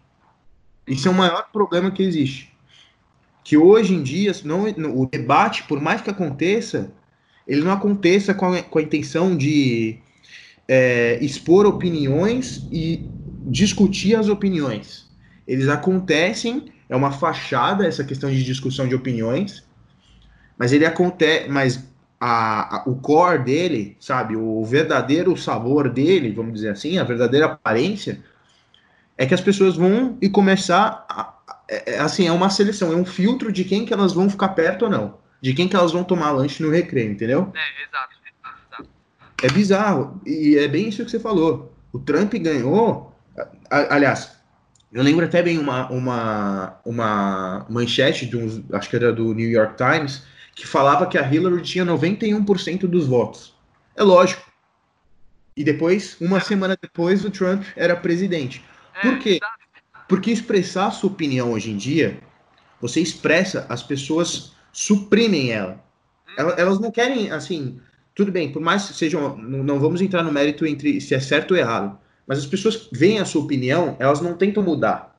Isso 0.88 1.08
é 1.08 1.12
o 1.12 1.14
maior 1.14 1.50
problema 1.52 1.92
que 1.92 2.02
existe. 2.02 2.52
Que 3.44 3.58
hoje 3.58 3.94
em 3.94 4.02
dia, 4.02 4.32
não, 4.44 4.66
o 4.98 5.06
debate, 5.06 5.64
por 5.64 5.80
mais 5.80 6.02
que 6.02 6.10
aconteça, 6.10 6.92
ele 7.48 7.62
não 7.62 7.72
aconteça 7.72 8.34
com 8.34 8.54
a, 8.54 8.64
com 8.64 8.80
a 8.80 8.82
intenção 8.82 9.38
de 9.38 10.00
é, 10.68 11.18
expor 11.22 11.66
opiniões 11.66 12.68
e 12.72 13.10
discutir 13.46 14.16
as 14.16 14.28
opiniões. 14.28 15.08
Eles 15.48 15.70
acontecem, 15.70 16.66
é 16.90 16.96
uma 16.96 17.12
fachada 17.12 17.86
essa 17.86 18.04
questão 18.04 18.30
de 18.30 18.44
discussão 18.44 18.88
de 18.88 18.96
opiniões, 18.96 19.66
mas 20.58 20.72
ele 20.72 20.86
acontece, 20.86 21.50
mas 21.50 21.88
a, 22.20 22.78
a, 22.78 22.84
o 22.90 22.96
core 22.96 23.44
dele, 23.44 23.98
sabe, 24.00 24.36
o 24.36 24.64
verdadeiro 24.66 25.36
sabor 25.38 25.90
dele, 25.90 26.32
vamos 26.32 26.54
dizer 26.54 26.70
assim, 26.70 26.98
a 26.98 27.04
verdadeira 27.04 27.46
aparência, 27.46 28.24
é 29.18 29.26
que 29.26 29.34
as 29.34 29.42
pessoas 29.42 29.76
vão 29.76 30.18
e 30.22 30.30
começar, 30.30 31.06
a, 31.10 31.34
é, 31.68 31.96
é, 31.96 32.00
assim, 32.00 32.28
é 32.28 32.32
uma 32.32 32.50
seleção, 32.50 32.92
é 32.92 32.96
um 32.96 33.06
filtro 33.06 33.52
de 33.52 33.64
quem 33.64 33.86
que 33.86 33.94
elas 33.94 34.14
vão 34.14 34.30
ficar 34.30 34.50
perto 34.50 34.86
ou 34.86 34.92
não, 34.92 35.18
de 35.42 35.54
quem 35.54 35.68
que 35.68 35.76
elas 35.76 35.92
vão 35.92 36.04
tomar 36.04 36.32
lanche 36.32 36.64
no 36.64 36.72
recreio, 36.72 37.12
entendeu? 37.12 37.52
É, 37.54 37.84
exato, 37.84 38.16
exato, 38.26 38.60
exato. 38.68 38.90
É 39.44 39.50
bizarro, 39.50 40.22
e 40.26 40.56
é 40.58 40.68
bem 40.68 40.90
isso 40.90 41.04
que 41.04 41.12
você 41.12 41.20
falou. 41.20 41.74
O 41.92 42.00
Trump 42.00 42.34
ganhou, 42.34 43.16
aliás, 43.70 44.37
eu 44.92 45.04
lembro 45.04 45.26
até 45.26 45.44
bem 45.44 45.58
uma, 45.58 45.90
uma, 45.92 46.80
uma 46.86 47.66
manchete, 47.70 48.26
de 48.26 48.38
uns, 48.38 48.64
acho 48.72 48.90
que 48.90 48.96
era 48.96 49.12
do 49.12 49.34
New 49.34 49.50
York 49.50 49.76
Times, 49.76 50.24
que 50.56 50.66
falava 50.66 51.06
que 51.06 51.18
a 51.18 51.22
Hillary 51.22 51.62
tinha 51.62 51.86
91% 51.86 52.88
dos 52.88 53.06
votos. 53.06 53.54
É 53.96 54.04
lógico. 54.04 54.48
E 55.56 55.64
depois, 55.64 56.16
uma 56.22 56.40
semana 56.40 56.78
depois, 56.82 57.26
o 57.26 57.32
Trump 57.32 57.64
era 57.76 57.96
presidente. 57.96 58.64
É, 58.96 59.02
Por 59.02 59.20
quê? 59.20 59.40
Porque 60.08 60.32
expressar 60.32 60.88
a 60.88 60.92
sua 60.92 61.10
opinião 61.10 61.52
hoje 61.52 61.72
em 61.72 61.78
dia, 61.78 62.20
você 62.80 63.02
expressa, 63.02 63.66
as 63.68 63.84
pessoas 63.84 64.54
suprimem 64.72 65.52
ela. 65.52 65.84
Hum. 66.40 66.54
Elas 66.58 66.80
não 66.80 66.92
querem, 66.92 67.32
assim, 67.32 67.80
tudo 68.16 68.32
bem, 68.32 68.52
por 68.52 68.62
mais 68.62 68.88
que 68.88 68.94
sejam. 68.94 69.38
Não 69.38 69.80
vamos 69.80 70.02
entrar 70.02 70.24
no 70.24 70.32
mérito 70.32 70.66
entre 70.66 71.02
se 71.02 71.14
é 71.14 71.20
certo 71.20 71.52
ou 71.52 71.58
errado. 71.58 72.00
Mas 72.28 72.40
as 72.40 72.46
pessoas 72.46 72.90
veem 72.92 73.20
a 73.20 73.26
sua 73.26 73.42
opinião, 73.42 73.96
elas 74.00 74.20
não 74.20 74.36
tentam 74.36 74.62
mudar. 74.62 75.16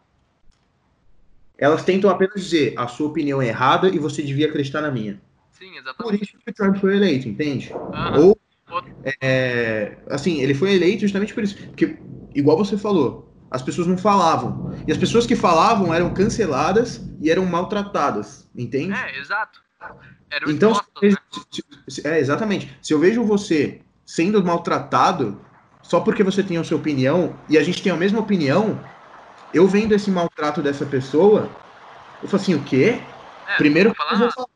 Elas 1.56 1.82
tentam 1.82 2.11
apenas 2.11 2.44
dizer 2.44 2.74
a 2.76 2.86
sua 2.86 3.09
opinião 3.09 3.40
é 3.40 3.48
errada 3.48 3.88
e 3.88 3.98
você 3.98 4.22
devia 4.22 4.46
acreditar 4.46 4.80
na 4.82 4.90
minha. 4.90 5.20
Sim, 5.50 5.76
exatamente. 5.76 6.18
Por 6.18 6.22
isso 6.22 6.38
que 6.38 6.50
o 6.50 6.54
Trump 6.54 6.76
foi 6.76 6.96
eleito, 6.96 7.28
entende? 7.28 7.72
Uhum. 7.72 8.26
Ou, 8.26 8.38
é, 9.20 9.96
assim, 10.09 10.40
ele 10.40 10.54
foi 10.54 10.74
eleito 10.74 11.00
justamente 11.00 11.34
por 11.34 11.42
isso. 11.42 11.56
Porque, 11.68 11.98
igual 12.32 12.56
você 12.56 12.76
falou, 12.76 13.34
as 13.50 13.62
pessoas 13.62 13.86
não 13.86 13.98
falavam. 13.98 14.72
E 14.86 14.92
as 14.92 14.98
pessoas 14.98 15.26
que 15.26 15.34
falavam 15.34 15.92
eram 15.92 16.11
canceladas 16.11 17.02
e 17.20 17.30
eram 17.30 17.44
maltratadas, 17.46 18.48
entende? 18.54 18.92
É, 18.92 19.18
exato. 19.18 19.61
Então, 20.46 20.74
se, 20.74 20.82
né? 21.02 21.16
se, 21.88 22.06
é, 22.06 22.18
exatamente. 22.18 22.76
Se 22.82 22.92
eu 22.92 23.00
vejo 23.00 23.24
você 23.24 23.80
sendo 24.04 24.44
maltratado 24.44 25.40
só 25.89 26.01
porque 26.01 26.22
você 26.22 26.43
tem 26.43 26.59
a 26.59 26.64
sua 26.64 26.76
opinião 26.76 27.34
e 27.49 27.57
a 27.57 27.62
gente 27.64 27.82
tem 27.82 27.91
a 27.91 27.97
mesma 27.97 28.20
opinião, 28.20 28.78
eu 29.55 29.66
vendo 29.66 29.95
esse 29.95 30.11
maltrato 30.11 30.61
dessa 30.61 30.84
pessoa, 30.84 31.49
eu 32.22 32.28
falo 32.28 32.43
assim, 32.43 32.55
o 32.55 32.62
quê? 32.62 33.01
É, 33.47 33.57
Primeiro, 33.57 33.89
eu 33.89 34.18
vou 34.18 34.30
falar, 34.30 34.49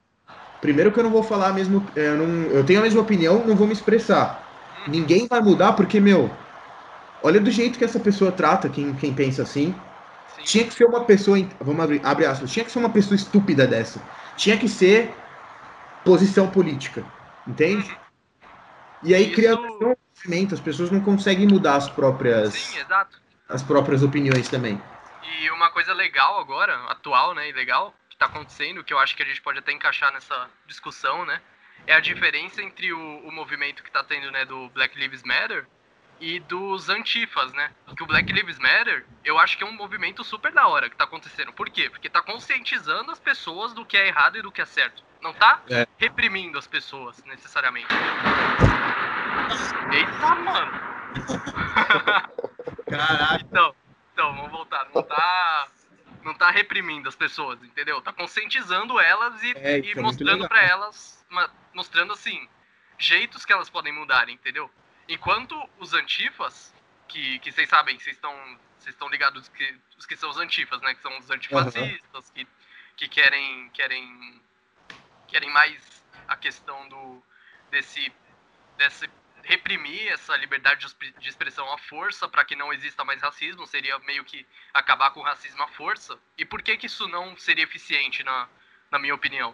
Primeiro 0.60 0.92
que 0.92 1.00
eu 1.00 1.04
não 1.04 1.10
vou 1.10 1.22
falar 1.22 1.54
mesmo. 1.54 1.84
É, 1.96 2.08
eu, 2.08 2.18
não, 2.18 2.50
eu 2.50 2.64
tenho 2.64 2.80
a 2.80 2.82
mesma 2.82 3.00
opinião, 3.00 3.46
não 3.46 3.56
vou 3.56 3.66
me 3.66 3.72
expressar. 3.72 4.46
Ninguém 4.86 5.26
vai 5.26 5.40
mudar 5.40 5.72
porque, 5.72 5.98
meu, 5.98 6.30
olha 7.22 7.40
do 7.40 7.50
jeito 7.50 7.78
que 7.78 7.84
essa 7.84 7.98
pessoa 7.98 8.30
trata 8.30 8.68
quem, 8.68 8.92
quem 8.92 9.14
pensa 9.14 9.42
assim. 9.42 9.74
Sim. 10.36 10.42
Tinha 10.44 10.64
que 10.66 10.74
ser 10.74 10.84
uma 10.84 11.04
pessoa. 11.04 11.38
Vamos 11.60 11.82
abrir, 11.82 12.02
abre 12.04 12.26
aspas. 12.26 12.50
Tinha 12.50 12.64
que 12.64 12.70
ser 12.70 12.78
uma 12.78 12.90
pessoa 12.90 13.16
estúpida 13.16 13.66
dessa. 13.66 14.02
Tinha 14.36 14.58
que 14.58 14.68
ser 14.68 15.14
posição 16.04 16.46
política. 16.48 17.02
Entende? 17.46 17.88
Uhum. 17.88 18.01
E 19.02 19.14
aí 19.14 19.26
Isso... 19.26 19.34
cria 19.34 19.56
um 19.56 19.96
movimento, 20.24 20.54
as 20.54 20.60
pessoas 20.60 20.90
não 20.90 21.00
conseguem 21.00 21.46
mudar 21.46 21.76
as 21.76 21.88
próprias. 21.88 22.54
Sim, 22.54 22.78
exato. 22.78 23.20
As 23.48 23.62
próprias 23.62 24.02
opiniões 24.02 24.48
também. 24.48 24.80
E 25.40 25.50
uma 25.50 25.70
coisa 25.70 25.92
legal 25.92 26.38
agora, 26.38 26.74
atual, 26.86 27.34
né? 27.34 27.48
E 27.48 27.52
legal, 27.52 27.94
está 28.10 28.26
acontecendo, 28.26 28.84
que 28.84 28.92
eu 28.92 28.98
acho 28.98 29.16
que 29.16 29.22
a 29.22 29.26
gente 29.26 29.42
pode 29.42 29.58
até 29.58 29.72
encaixar 29.72 30.12
nessa 30.12 30.48
discussão, 30.66 31.24
né? 31.24 31.40
É 31.86 31.94
a 31.94 32.00
diferença 32.00 32.62
entre 32.62 32.92
o, 32.92 33.18
o 33.26 33.32
movimento 33.32 33.82
que 33.82 33.88
está 33.88 34.04
tendo, 34.04 34.30
né, 34.30 34.44
do 34.44 34.68
Black 34.68 34.96
Lives 34.96 35.24
Matter 35.24 35.66
e 36.20 36.38
dos 36.38 36.88
antifas, 36.88 37.52
né? 37.52 37.72
Que 37.96 38.04
o 38.04 38.06
Black 38.06 38.32
Lives 38.32 38.58
Matter, 38.58 39.04
eu 39.24 39.38
acho 39.38 39.58
que 39.58 39.64
é 39.64 39.66
um 39.66 39.72
movimento 39.72 40.22
super 40.22 40.52
da 40.52 40.68
hora 40.68 40.88
que 40.88 40.94
está 40.94 41.04
acontecendo. 41.04 41.52
Por 41.52 41.68
quê? 41.68 41.90
Porque 41.90 42.06
está 42.06 42.22
conscientizando 42.22 43.10
as 43.10 43.18
pessoas 43.18 43.74
do 43.74 43.84
que 43.84 43.96
é 43.96 44.06
errado 44.06 44.38
e 44.38 44.42
do 44.42 44.52
que 44.52 44.60
é 44.60 44.64
certo. 44.64 45.02
Não 45.22 45.30
está 45.30 45.62
é. 45.70 45.86
reprimindo 45.98 46.58
as 46.58 46.66
pessoas, 46.66 47.22
necessariamente. 47.24 47.86
Eita, 49.92 50.34
mano! 50.34 50.72
Caraca! 52.90 53.44
então, 53.44 53.74
então, 54.12 54.34
vamos 54.34 54.50
voltar. 54.50 54.88
Não 54.92 55.02
tá 55.02 55.68
não 56.24 56.34
tá 56.34 56.50
reprimindo 56.50 57.08
as 57.08 57.16
pessoas, 57.16 57.62
entendeu? 57.62 58.00
Tá 58.00 58.12
conscientizando 58.12 58.98
elas 59.00 59.42
e, 59.42 59.52
é, 59.56 59.80
e 59.80 59.92
é 59.92 59.94
mostrando 59.96 60.48
para 60.48 60.62
elas, 60.62 61.24
mostrando 61.74 62.12
assim, 62.12 62.48
jeitos 62.98 63.44
que 63.44 63.52
elas 63.52 63.68
podem 63.68 63.92
mudar, 63.92 64.28
entendeu? 64.28 64.70
Enquanto 65.08 65.60
os 65.78 65.92
antifas, 65.94 66.72
que, 67.08 67.38
que 67.40 67.50
vocês 67.50 67.68
sabem, 67.68 67.98
vocês 67.98 68.16
estão 68.16 68.32
vocês 68.78 68.94
estão 68.94 69.08
ligados 69.08 69.48
que 69.48 69.76
os 69.96 70.06
que 70.06 70.16
são 70.16 70.30
os 70.30 70.38
antifas, 70.38 70.80
né? 70.80 70.94
Que 70.94 71.02
são 71.02 71.16
os 71.18 71.30
antifascistas, 71.30 72.28
uhum. 72.28 72.32
que, 72.34 72.46
que 72.96 73.08
querem 73.08 73.68
querem 73.70 74.40
querem 75.32 75.50
mais 75.50 76.04
a 76.28 76.36
questão 76.36 76.88
do 76.88 77.22
desse 77.70 78.12
desse 78.76 79.08
reprimir 79.44 80.12
essa 80.12 80.36
liberdade 80.36 80.86
de 81.18 81.28
expressão 81.28 81.72
à 81.72 81.78
força 81.78 82.28
para 82.28 82.44
que 82.44 82.54
não 82.54 82.72
exista 82.72 83.04
mais 83.04 83.20
racismo, 83.20 83.66
seria 83.66 83.98
meio 84.00 84.24
que 84.24 84.46
acabar 84.72 85.10
com 85.10 85.20
o 85.20 85.24
racismo 85.24 85.62
à 85.64 85.68
força. 85.68 86.16
E 86.38 86.44
por 86.44 86.62
que, 86.62 86.76
que 86.76 86.86
isso 86.86 87.08
não 87.08 87.36
seria 87.36 87.64
eficiente, 87.64 88.22
na, 88.22 88.48
na 88.88 89.00
minha 89.00 89.14
opinião? 89.14 89.52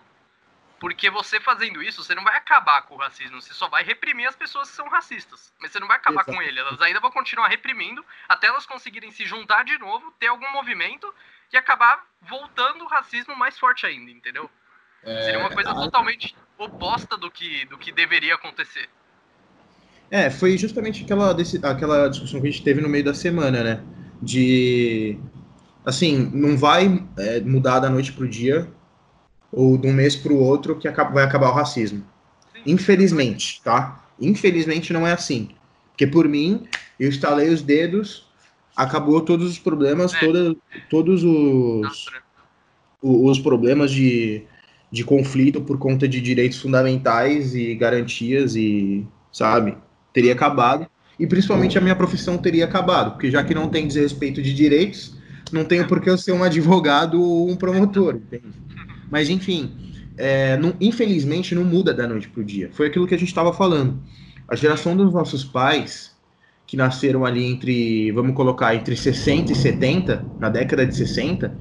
Porque 0.79 1.09
você 1.09 1.41
fazendo 1.41 1.83
isso, 1.83 2.05
você 2.05 2.15
não 2.15 2.23
vai 2.23 2.37
acabar 2.37 2.83
com 2.83 2.97
o 2.97 2.99
racismo, 2.99 3.41
você 3.41 3.55
só 3.55 3.67
vai 3.69 3.83
reprimir 3.83 4.29
as 4.29 4.37
pessoas 4.37 4.69
que 4.69 4.77
são 4.77 4.89
racistas. 4.89 5.53
Mas 5.59 5.73
você 5.73 5.81
não 5.81 5.89
vai 5.89 5.97
acabar 5.97 6.21
Exato. 6.21 6.33
com 6.33 6.43
ele, 6.43 6.61
elas 6.61 6.81
ainda 6.83 7.01
vão 7.01 7.11
continuar 7.11 7.49
reprimindo 7.49 8.05
até 8.29 8.47
elas 8.47 8.67
conseguirem 8.67 9.11
se 9.11 9.25
juntar 9.25 9.65
de 9.65 9.79
novo, 9.79 10.13
ter 10.21 10.27
algum 10.27 10.51
movimento 10.53 11.13
e 11.51 11.57
acabar 11.57 12.07
voltando 12.21 12.85
o 12.85 12.89
racismo 12.89 13.35
mais 13.35 13.59
forte 13.59 13.87
ainda, 13.87 14.11
entendeu? 14.11 14.51
É, 15.05 15.23
Seria 15.23 15.39
uma 15.41 15.51
coisa 15.51 15.71
a... 15.71 15.75
totalmente 15.75 16.35
oposta 16.59 17.17
do 17.17 17.31
que, 17.31 17.65
do 17.67 17.79
que 17.79 17.93
deveria 17.93 18.35
acontecer. 18.35 18.89
É, 20.11 20.31
foi 20.31 20.57
justamente 20.57 21.05
aquela, 21.05 21.37
aquela 21.63 22.09
discussão 22.09 22.41
que 22.41 22.49
a 22.49 22.51
gente 22.51 22.65
teve 22.65 22.81
no 22.81 22.89
meio 22.89 23.05
da 23.05 23.15
semana, 23.15 23.63
né? 23.63 23.81
De. 24.21 25.19
Assim, 25.85 26.31
não 26.35 26.57
vai 26.57 27.05
é, 27.19 27.41
mudar 27.41 27.81
da 27.81 27.91
noite 27.91 28.13
pro 28.13 28.29
dia 28.29 28.69
ou 29.53 29.79
de 29.79 29.87
um 29.87 29.93
mês 29.93 30.17
pro 30.17 30.37
outro 30.37 30.77
que 30.77 30.89
vai 30.91 31.25
acabar 31.25 31.51
o 31.51 31.55
racismo. 31.55 32.05
Sim. 32.53 32.63
Infelizmente, 32.67 33.63
tá? 33.63 34.05
Infelizmente 34.21 34.93
não 34.93 35.07
é 35.07 35.13
assim. 35.13 35.51
Porque 35.91 36.07
por 36.07 36.29
mim, 36.29 36.67
eu 36.99 37.09
estalei 37.09 37.49
os 37.49 37.63
dedos, 37.63 38.27
acabou 38.77 39.21
todos 39.21 39.51
os 39.51 39.59
problemas, 39.59 40.15
é. 40.15 40.21
toda, 40.21 40.57
todos 40.91 41.25
os, 41.25 42.07
os 43.03 43.39
problemas 43.39 43.91
de, 43.91 44.45
de 44.91 45.05
conflito 45.05 45.61
por 45.61 45.79
conta 45.79 46.09
de 46.09 46.21
direitos 46.21 46.59
fundamentais 46.59 47.55
e 47.55 47.75
garantias 47.75 48.57
e, 48.57 49.07
sabe, 49.33 49.77
teria 50.13 50.33
acabado. 50.33 50.87
E 51.19 51.27
principalmente 51.27 51.77
a 51.77 51.81
minha 51.81 51.97
profissão 51.97 52.39
teria 52.39 52.65
acabado, 52.65 53.13
porque 53.13 53.31
já 53.31 53.43
que 53.43 53.55
não 53.55 53.69
tem 53.69 53.87
desrespeito 53.87 54.41
de 54.41 54.55
direitos, 54.55 55.17
não 55.53 55.65
tenho 55.65 55.87
por 55.87 56.01
que 56.01 56.09
eu 56.09 56.17
ser 56.17 56.33
um 56.33 56.45
advogado 56.45 57.21
ou 57.21 57.51
um 57.51 57.57
promotor, 57.57 58.17
entende? 58.17 58.47
Mas 59.11 59.29
enfim, 59.29 59.71
é, 60.17 60.57
não, 60.57 60.75
infelizmente 60.81 61.55
não 61.55 61.65
muda 61.65 61.93
da 61.93 62.07
noite 62.07 62.29
para 62.29 62.41
o 62.41 62.45
dia. 62.45 62.71
Foi 62.73 62.87
aquilo 62.87 63.07
que 63.07 63.15
a 63.15 63.19
gente 63.19 63.29
estava 63.29 63.53
falando. 63.53 64.01
A 64.47 64.55
geração 64.55 64.97
dos 64.97 65.13
nossos 65.13 65.45
pais, 65.45 66.17
que 66.67 66.77
nasceram 66.77 67.25
ali 67.25 67.45
entre, 67.45 68.13
vamos 68.13 68.35
colocar, 68.35 68.75
entre 68.75 68.97
60 68.97 69.53
e 69.53 69.55
70, 69.55 70.25
na 70.39 70.49
década 70.49 70.87
de 70.87 70.95
60, 70.95 71.57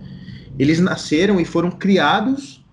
eles 0.60 0.80
nasceram 0.80 1.40
e 1.40 1.46
foram 1.46 1.72
criados, 1.72 2.66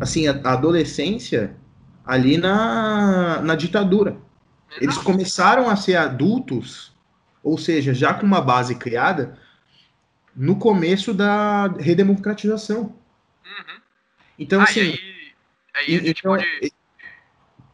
assim, 0.00 0.28
a, 0.28 0.32
a 0.44 0.52
adolescência 0.52 1.56
ali 2.04 2.38
na, 2.38 3.40
na 3.42 3.54
ditadura. 3.54 4.16
Eles 4.80 4.98
começaram 4.98 5.68
a 5.68 5.76
ser 5.76 5.96
adultos, 5.96 6.94
ou 7.42 7.58
seja, 7.58 7.92
já 7.94 8.14
com 8.14 8.26
uma 8.26 8.40
base 8.40 8.74
criada, 8.74 9.38
no 10.34 10.58
começo 10.58 11.12
da 11.12 11.66
redemocratização. 11.66 12.96
Uhum. 13.44 13.80
Então, 14.38 14.60
ah, 14.60 14.64
assim. 14.64 14.80
Aí, 14.80 15.34
aí 15.74 15.96
a 15.96 15.98
gente 16.00 16.20
então, 16.20 16.32
pode. 16.32 16.72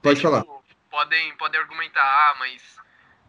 Pode 0.03 0.21
falar. 0.21 0.41
Tipo, 0.41 0.63
podem, 0.91 1.37
podem 1.37 1.61
argumentar, 1.61 2.03
ah, 2.03 2.37
mas, 2.39 2.63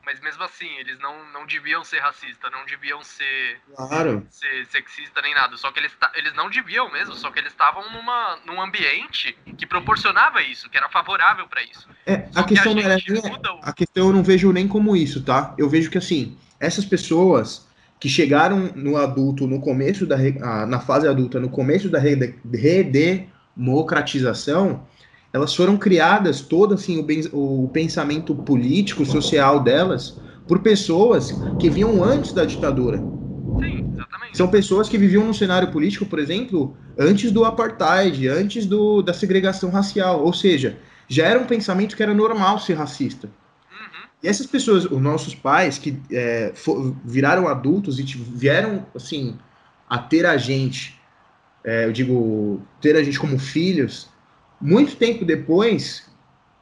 mas 0.06 0.22
mesmo 0.22 0.44
assim, 0.44 0.70
eles 0.78 1.00
não, 1.00 1.16
não 1.34 1.48
deviam 1.48 1.84
ser 1.84 2.00
racistas, 2.00 2.52
não 2.52 2.64
deviam 2.66 3.04
ser, 3.04 3.58
claro. 3.76 4.26
ser 4.30 4.66
sexista 4.68 5.20
nem 5.22 5.34
nada. 5.34 5.58
Só 5.58 5.72
que 5.72 5.80
eles, 5.80 5.92
eles 6.14 6.36
não 6.36 6.48
deviam 6.50 6.90
mesmo, 6.92 7.16
só 7.16 7.32
que 7.32 7.40
eles 7.40 7.52
estavam 7.52 7.92
numa, 7.92 8.38
num 8.46 8.62
ambiente 8.62 9.36
que 9.58 9.66
proporcionava 9.66 10.44
isso, 10.44 10.70
que 10.70 10.78
era 10.78 10.88
favorável 10.90 11.48
para 11.48 11.64
isso. 11.64 11.90
É, 12.06 12.28
a 12.36 12.44
questão 12.44 12.76
que 12.76 12.82
a 12.82 12.84
não 12.84 12.92
era 12.92 13.00
o... 13.54 13.60
A 13.64 13.74
questão 13.74 14.06
eu 14.08 14.14
não 14.14 14.22
vejo 14.24 14.54
nem 14.54 14.68
como 14.68 14.96
isso, 14.96 15.24
tá? 15.24 15.56
Eu 15.58 15.68
vejo 15.68 15.90
que 15.90 15.98
assim, 15.98 16.38
essas 16.60 16.86
pessoas 16.86 17.68
que 18.00 18.08
chegaram 18.08 18.72
no 18.76 18.98
adulto 18.98 19.48
no 19.48 19.60
começo 19.60 20.06
da 20.06 20.18
na 20.68 20.80
fase 20.80 21.08
adulta, 21.08 21.40
no 21.40 21.50
começo 21.50 21.90
da 21.90 21.98
redemocratização, 21.98 24.86
elas 25.36 25.54
foram 25.54 25.76
criadas 25.76 26.40
todo 26.40 26.76
assim 26.76 27.06
o, 27.34 27.66
o 27.66 27.68
pensamento 27.68 28.34
político, 28.34 29.06
social 29.06 29.60
delas 29.60 30.18
por 30.48 30.60
pessoas 30.60 31.38
que 31.60 31.70
vinham 31.70 32.02
antes 32.02 32.32
da 32.32 32.46
ditadura. 32.46 33.00
Sim, 33.00 33.92
exatamente. 33.92 34.38
São 34.38 34.48
pessoas 34.48 34.88
que 34.88 34.98
viviam 34.98 35.26
no 35.26 35.34
cenário 35.34 35.74
político, 35.74 36.06
por 36.06 36.20
exemplo, 36.20 36.78
antes 36.98 37.34
do 37.34 37.44
apartheid, 37.44 38.30
antes 38.30 38.66
do, 38.66 39.02
da 39.02 39.14
segregação 39.14 39.70
racial. 39.70 40.24
Ou 40.24 40.32
seja, 40.32 40.78
já 41.06 41.26
era 41.26 41.38
um 41.38 41.46
pensamento 41.46 41.98
que 41.98 42.04
era 42.04 42.14
normal 42.14 42.58
ser 42.58 42.76
racista. 42.76 43.28
Uhum. 43.28 44.08
E 44.24 44.30
essas 44.30 44.46
pessoas, 44.46 44.86
os 44.86 45.02
nossos 45.02 45.36
pais, 45.36 45.78
que 45.78 46.00
é, 46.14 46.54
for, 46.56 46.96
viraram 47.04 47.50
adultos 47.50 48.00
e 48.00 48.04
vieram, 48.04 48.86
assim, 48.96 49.36
a 49.90 49.98
ter 49.98 50.26
a 50.26 50.38
gente, 50.38 50.98
é, 51.62 51.84
eu 51.84 51.92
digo, 51.92 52.62
ter 52.80 52.96
a 52.96 53.04
gente 53.04 53.20
como 53.20 53.38
filhos, 53.38 54.15
muito 54.62 54.96
tempo 54.96 55.26
depois, 55.26 56.10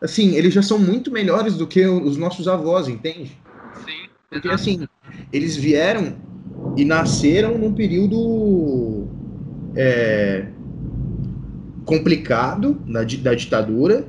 assim, 0.01 0.35
eles 0.35 0.53
já 0.53 0.61
são 0.61 0.79
muito 0.79 1.11
melhores 1.11 1.55
do 1.55 1.67
que 1.67 1.85
os 1.85 2.17
nossos 2.17 2.47
avós, 2.47 2.87
entende? 2.87 3.37
Sim. 3.85 4.09
Porque, 4.29 4.47
assim, 4.49 4.87
eles 5.31 5.55
vieram 5.55 6.15
e 6.75 6.83
nasceram 6.83 7.57
num 7.57 7.73
período 7.73 9.07
é, 9.75 10.47
complicado 11.85 12.73
da, 12.87 13.03
da 13.03 13.35
ditadura, 13.35 14.07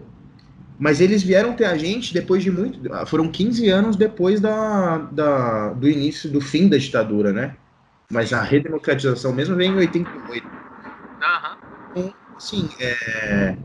mas 0.78 1.01
eles 1.01 1.23
vieram 1.23 1.55
ter 1.55 1.66
a 1.66 1.77
gente 1.77 2.12
depois 2.12 2.43
de 2.43 2.51
muito. 2.51 2.81
Foram 3.06 3.31
15 3.31 3.69
anos 3.69 3.97
depois 3.97 4.40
da, 4.40 4.98
da, 4.98 5.73
do 5.74 5.89
início, 5.89 6.31
do 6.31 6.40
fim 6.40 6.69
da 6.69 6.77
ditadura, 6.77 7.32
né? 7.32 7.56
Mas 8.11 8.32
a 8.32 8.43
redemocratização 8.43 9.32
mesmo 9.32 9.56
veio 9.56 9.73
em 9.73 9.77
88. 9.77 10.47
Aham. 11.23 11.56
Então, 11.97 12.15
sim, 12.39 12.69
é, 12.81 13.56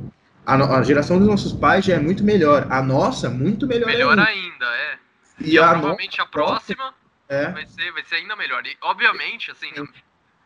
a, 0.46 0.56
a, 0.56 0.84
geração 0.84 1.20
dos 1.20 1.28
nossos 1.28 1.54
pais 1.54 1.86
já 1.86 1.96
é 1.96 2.00
muito 2.00 2.24
melhor. 2.24 2.68
A 2.72 2.82
nossa, 2.82 3.30
muito 3.30 3.68
melhor. 3.68 3.88
Melhor 3.88 4.20
ainda, 4.20 4.26
ainda 4.26 4.66
é. 4.66 5.00
E, 5.40 5.54
e 5.54 5.60
a 5.60 5.70
provavelmente 5.70 6.22
a 6.22 6.26
próxima 6.26 6.94
é. 7.28 7.50
vai, 7.50 7.66
ser, 7.68 7.92
vai 7.92 8.04
ser 8.06 8.16
ainda 8.16 8.36
melhor. 8.36 8.66
E, 8.66 8.78
obviamente, 8.82 9.52
assim, 9.52 9.72
no, 9.76 9.88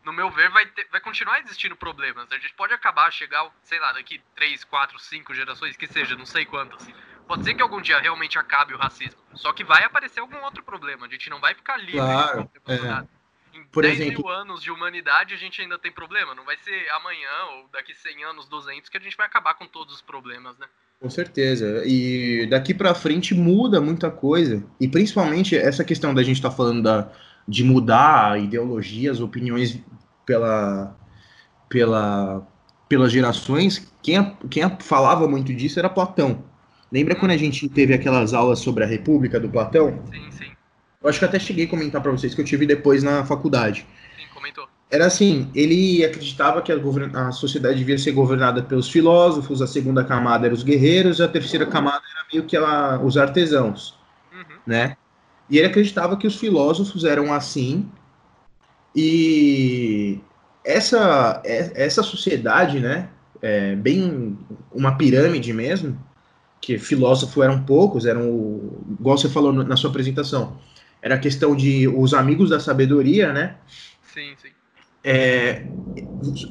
no 0.05 0.13
meu 0.13 0.29
ver, 0.29 0.49
vai, 0.49 0.65
ter, 0.67 0.87
vai 0.91 0.99
continuar 0.99 1.39
existindo 1.39 1.75
problemas. 1.75 2.31
A 2.31 2.37
gente 2.37 2.53
pode 2.53 2.73
acabar, 2.73 3.11
chegar, 3.11 3.49
sei 3.63 3.79
lá, 3.79 3.93
daqui 3.93 4.21
3, 4.35 4.63
4, 4.63 4.99
5 4.99 5.33
gerações, 5.33 5.77
que 5.77 5.87
seja, 5.87 6.15
não 6.15 6.25
sei 6.25 6.45
quantas. 6.45 6.87
Pode 7.27 7.45
ser 7.45 7.53
que 7.53 7.61
algum 7.61 7.81
dia 7.81 7.99
realmente 7.99 8.37
acabe 8.37 8.73
o 8.73 8.77
racismo. 8.77 9.19
Só 9.33 9.53
que 9.53 9.63
vai 9.63 9.83
aparecer 9.83 10.19
algum 10.19 10.37
outro 10.43 10.61
problema. 10.63 11.05
A 11.05 11.09
gente 11.09 11.29
não 11.29 11.39
vai 11.39 11.55
ficar 11.55 11.77
livre 11.77 11.93
claro, 11.93 12.49
de 12.67 12.73
é. 12.73 13.07
Em 13.53 13.63
Por 13.65 13.84
10 13.84 13.99
exemplo... 13.99 14.23
mil 14.23 14.30
anos 14.30 14.61
de 14.61 14.71
humanidade 14.71 15.34
a 15.34 15.38
gente 15.38 15.61
ainda 15.61 15.77
tem 15.77 15.91
problema. 15.91 16.34
Não 16.34 16.43
vai 16.43 16.57
ser 16.57 16.89
amanhã 16.91 17.30
ou 17.57 17.69
daqui 17.71 17.93
100 17.93 18.23
anos, 18.23 18.47
200 18.47 18.89
que 18.89 18.97
a 18.97 18.99
gente 18.99 19.15
vai 19.15 19.27
acabar 19.27 19.53
com 19.53 19.67
todos 19.67 19.93
os 19.93 20.01
problemas, 20.01 20.57
né? 20.57 20.67
Com 20.99 21.09
certeza. 21.09 21.84
E 21.85 22.47
daqui 22.49 22.73
para 22.73 22.95
frente 22.95 23.35
muda 23.35 23.80
muita 23.80 24.09
coisa. 24.09 24.63
E 24.80 24.88
principalmente 24.88 25.55
essa 25.55 25.84
questão 25.84 26.13
da 26.13 26.23
gente 26.23 26.38
estar 26.38 26.49
tá 26.49 26.55
falando 26.55 26.81
da, 26.81 27.11
de 27.47 27.63
mudar 27.63 28.39
ideologias, 28.39 29.19
opiniões 29.19 29.80
pela, 30.25 30.97
pela, 31.69 32.47
pelas 32.88 33.11
gerações. 33.11 33.91
Quem, 34.01 34.35
quem 34.49 34.63
falava 34.80 35.27
muito 35.27 35.53
disso 35.53 35.77
era 35.77 35.89
Platão. 35.89 36.43
Lembra 36.91 37.15
hum. 37.15 37.19
quando 37.19 37.31
a 37.31 37.38
gente 37.38 37.67
teve 37.67 37.93
aquelas 37.93 38.34
aulas 38.34 38.59
sobre 38.59 38.84
a 38.84 38.88
República 38.88 39.39
do 39.39 39.49
Platão? 39.49 40.01
Sim, 40.11 40.31
sim. 40.31 40.51
Eu 41.03 41.09
acho 41.09 41.19
que 41.19 41.25
até 41.25 41.38
cheguei 41.38 41.65
a 41.65 41.69
comentar 41.69 42.01
para 42.01 42.11
vocês 42.11 42.34
que 42.34 42.39
eu 42.39 42.45
tive 42.45 42.65
depois 42.65 43.03
na 43.03 43.25
faculdade. 43.25 43.85
Sim, 44.17 44.25
comentou. 44.34 44.67
Era 44.89 45.07
assim, 45.07 45.49
ele 45.53 46.05
acreditava 46.05 46.61
que 46.61 46.71
a, 46.71 46.77
a 47.27 47.31
sociedade 47.31 47.80
devia 47.80 47.97
ser 47.97 48.11
governada 48.11 48.63
pelos 48.63 48.89
filósofos, 48.89 49.61
a 49.61 49.67
segunda 49.67 50.03
camada 50.03 50.45
eram 50.45 50.55
os 50.55 50.63
guerreiros, 50.63 51.19
a 51.19 51.27
terceira 51.27 51.65
camada 51.65 51.97
era 52.15 52.25
meio 52.31 52.45
que 52.45 52.55
ela, 52.55 52.99
os 53.03 53.17
artesãos, 53.17 53.97
uhum. 54.31 54.57
né? 54.65 54.95
E 55.49 55.57
ele 55.57 55.67
acreditava 55.67 56.15
que 56.15 56.27
os 56.27 56.35
filósofos 56.35 57.03
eram 57.03 57.34
assim, 57.34 57.89
e 58.95 60.19
essa, 60.63 61.41
essa 61.43 62.03
sociedade, 62.03 62.80
né, 62.80 63.09
é 63.41 63.75
bem 63.75 64.38
uma 64.71 64.95
pirâmide 64.95 65.51
mesmo, 65.51 65.97
que 66.61 66.77
filósofos 66.77 67.43
eram 67.43 67.63
poucos, 67.63 68.05
eram, 68.05 68.61
igual 68.99 69.17
você 69.17 69.27
falou 69.27 69.51
na 69.51 69.75
sua 69.75 69.89
apresentação, 69.89 70.57
era 71.03 71.15
a 71.15 71.19
questão 71.19 71.53
de 71.53 71.85
os 71.85 72.13
amigos 72.13 72.49
da 72.49 72.61
sabedoria, 72.61 73.34
né? 73.34 73.57
Sim, 74.13 74.34
sim. 74.41 74.47
É, 75.03 75.65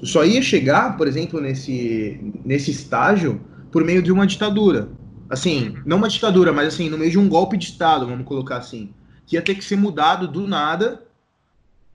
só 0.05 0.27
ia 0.27 0.43
chegar, 0.43 0.99
por 0.99 1.09
exemplo, 1.09 1.41
nesse, 1.41 2.21
nesse 2.45 2.71
estágio 2.71 3.41
por 3.73 3.83
meio 3.83 4.03
de 4.03 4.13
uma 4.13 4.27
ditadura. 4.27 4.91
Assim, 5.31 5.71
uhum. 5.71 5.83
não 5.87 5.97
uma 5.97 6.09
ditadura, 6.09 6.53
mas 6.53 6.69
assim, 6.69 6.91
no 6.91 6.99
meio 6.99 7.11
de 7.11 7.19
um 7.19 7.31
golpe 7.31 7.57
de 7.57 7.65
Estado, 7.65 8.07
vamos 8.07 8.27
colocar 8.27 8.59
assim. 8.59 8.93
Que 9.27 9.37
ia 9.37 9.43
ter 9.43 9.55
que 9.55 9.65
ser 9.65 9.77
mudado 9.77 10.29
do 10.29 10.47
nada 10.47 11.03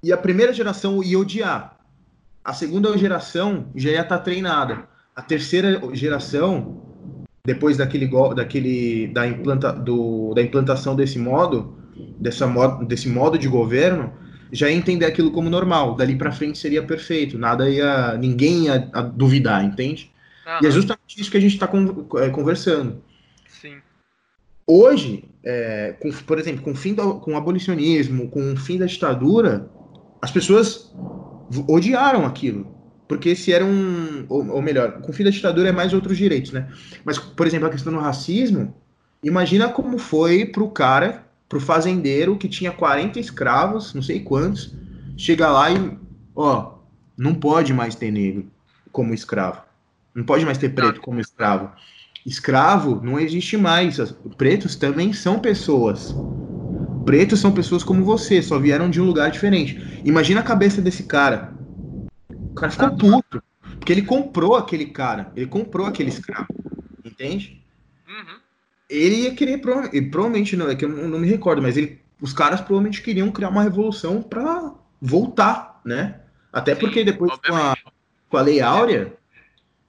e 0.01 0.11
a 0.11 0.17
primeira 0.17 0.51
geração 0.51 1.03
ia 1.03 1.19
odiar. 1.19 1.77
A 2.43 2.53
segunda 2.53 2.97
geração 2.97 3.67
já 3.75 3.91
ia 3.91 4.01
estar 4.01 4.17
tá 4.17 4.23
treinada. 4.23 4.87
A 5.15 5.21
terceira 5.21 5.79
geração, 5.93 6.81
depois 7.45 7.77
daquele, 7.77 8.09
daquele 8.33 9.07
da, 9.09 9.27
implanta, 9.27 9.71
do, 9.71 10.33
da 10.33 10.41
implantação 10.41 10.95
desse 10.95 11.19
modo, 11.19 11.76
dessa 12.19 12.47
modo, 12.47 12.85
desse 12.85 13.09
modo 13.09 13.37
de 13.37 13.47
governo, 13.47 14.13
já 14.51 14.69
ia 14.69 14.75
entender 14.75 15.05
aquilo 15.05 15.31
como 15.31 15.49
normal. 15.49 15.95
Dali 15.95 16.15
para 16.15 16.31
frente 16.31 16.57
seria 16.57 16.83
perfeito, 16.83 17.37
nada 17.37 17.69
ia, 17.69 18.17
ninguém 18.17 18.65
ia 18.65 18.77
duvidar, 19.15 19.63
entende? 19.63 20.11
Uhum. 20.45 20.59
E 20.63 20.67
é 20.67 20.71
justamente 20.71 21.19
isso 21.21 21.31
que 21.31 21.37
a 21.37 21.41
gente 21.41 21.53
está 21.53 21.69
é, 22.17 22.29
conversando. 22.29 23.01
Sim. 23.47 23.77
Hoje, 24.65 25.25
é, 25.43 25.95
com, 25.99 26.11
por 26.11 26.39
exemplo, 26.39 26.61
com 26.61 26.71
o 26.71 26.75
fim 26.75 26.93
do, 26.93 27.15
com 27.15 27.33
o 27.33 27.37
abolicionismo, 27.37 28.29
com 28.29 28.53
o 28.53 28.57
fim 28.57 28.77
da 28.77 28.85
ditadura, 28.85 29.69
as 30.21 30.31
pessoas 30.31 30.93
odiaram 31.67 32.25
aquilo. 32.25 32.75
porque 33.07 33.35
se 33.35 33.53
era 33.53 33.63
um. 33.63 34.25
Ou, 34.27 34.47
ou, 34.49 34.61
melhor, 34.61 35.01
com 35.01 35.11
o 35.11 35.13
fim 35.13 35.23
da 35.23 35.29
ditadura 35.29 35.69
é 35.69 35.71
mais 35.71 35.93
outros 35.93 36.17
direitos, 36.17 36.51
né? 36.51 36.67
Mas, 37.05 37.17
por 37.17 37.47
exemplo, 37.47 37.67
a 37.67 37.71
questão 37.71 37.93
do 37.93 37.99
racismo, 37.99 38.75
imagina 39.23 39.69
como 39.69 39.97
foi 39.97 40.45
pro 40.45 40.69
cara, 40.69 41.26
pro 41.47 41.59
fazendeiro 41.59 42.37
que 42.37 42.49
tinha 42.49 42.71
40 42.71 43.19
escravos, 43.19 43.93
não 43.93 44.01
sei 44.01 44.19
quantos, 44.19 44.75
chega 45.15 45.49
lá 45.49 45.71
e, 45.71 45.97
ó, 46.35 46.77
não 47.17 47.33
pode 47.33 47.73
mais 47.73 47.95
ter 47.95 48.11
negro 48.11 48.47
como 48.91 49.13
escravo. 49.13 49.61
Não 50.13 50.23
pode 50.23 50.45
mais 50.45 50.57
ter 50.57 50.69
preto 50.69 50.99
como 50.99 51.19
escravo. 51.19 51.71
Escravo 52.25 52.99
não 53.03 53.19
existe 53.19 53.55
mais. 53.55 53.97
Pretos 54.37 54.75
também 54.75 55.13
são 55.13 55.39
pessoas. 55.39 56.13
Pretos 57.05 57.39
são 57.39 57.51
pessoas 57.51 57.83
como 57.83 58.03
você, 58.03 58.41
só 58.41 58.59
vieram 58.59 58.89
de 58.89 58.99
um 58.99 59.05
lugar 59.05 59.31
diferente. 59.31 60.01
Imagina 60.03 60.41
a 60.41 60.43
cabeça 60.43 60.81
desse 60.81 61.03
cara. 61.03 61.53
O 62.29 62.53
cara 62.53 62.71
ficou 62.71 62.97
puto. 62.97 63.43
Porque 63.79 63.93
ele 63.93 64.01
comprou 64.01 64.55
aquele 64.55 64.87
cara. 64.87 65.31
Ele 65.35 65.45
comprou 65.45 65.85
aquele 65.85 66.09
escravo. 66.09 66.47
Entende? 67.05 67.63
Ele 68.89 69.23
ia 69.23 69.35
querer, 69.35 69.59
provavelmente, 69.59 70.55
não, 70.55 70.69
é 70.69 70.75
que 70.75 70.85
eu 70.85 70.89
não, 70.89 71.19
me 71.19 71.27
recordo, 71.27 71.61
mas 71.61 71.75
ele, 71.75 72.01
os 72.21 72.31
caras 72.33 72.61
provavelmente 72.61 73.01
queriam 73.01 73.31
criar 73.31 73.49
uma 73.49 73.63
revolução 73.63 74.21
para 74.21 74.73
voltar, 75.01 75.81
né? 75.85 76.21
Até 76.51 76.73
porque 76.73 77.03
depois 77.03 77.31
com 77.45 77.55
a, 77.55 77.75
com 78.29 78.37
a 78.37 78.41
Lei 78.41 78.61
Áurea, 78.61 79.13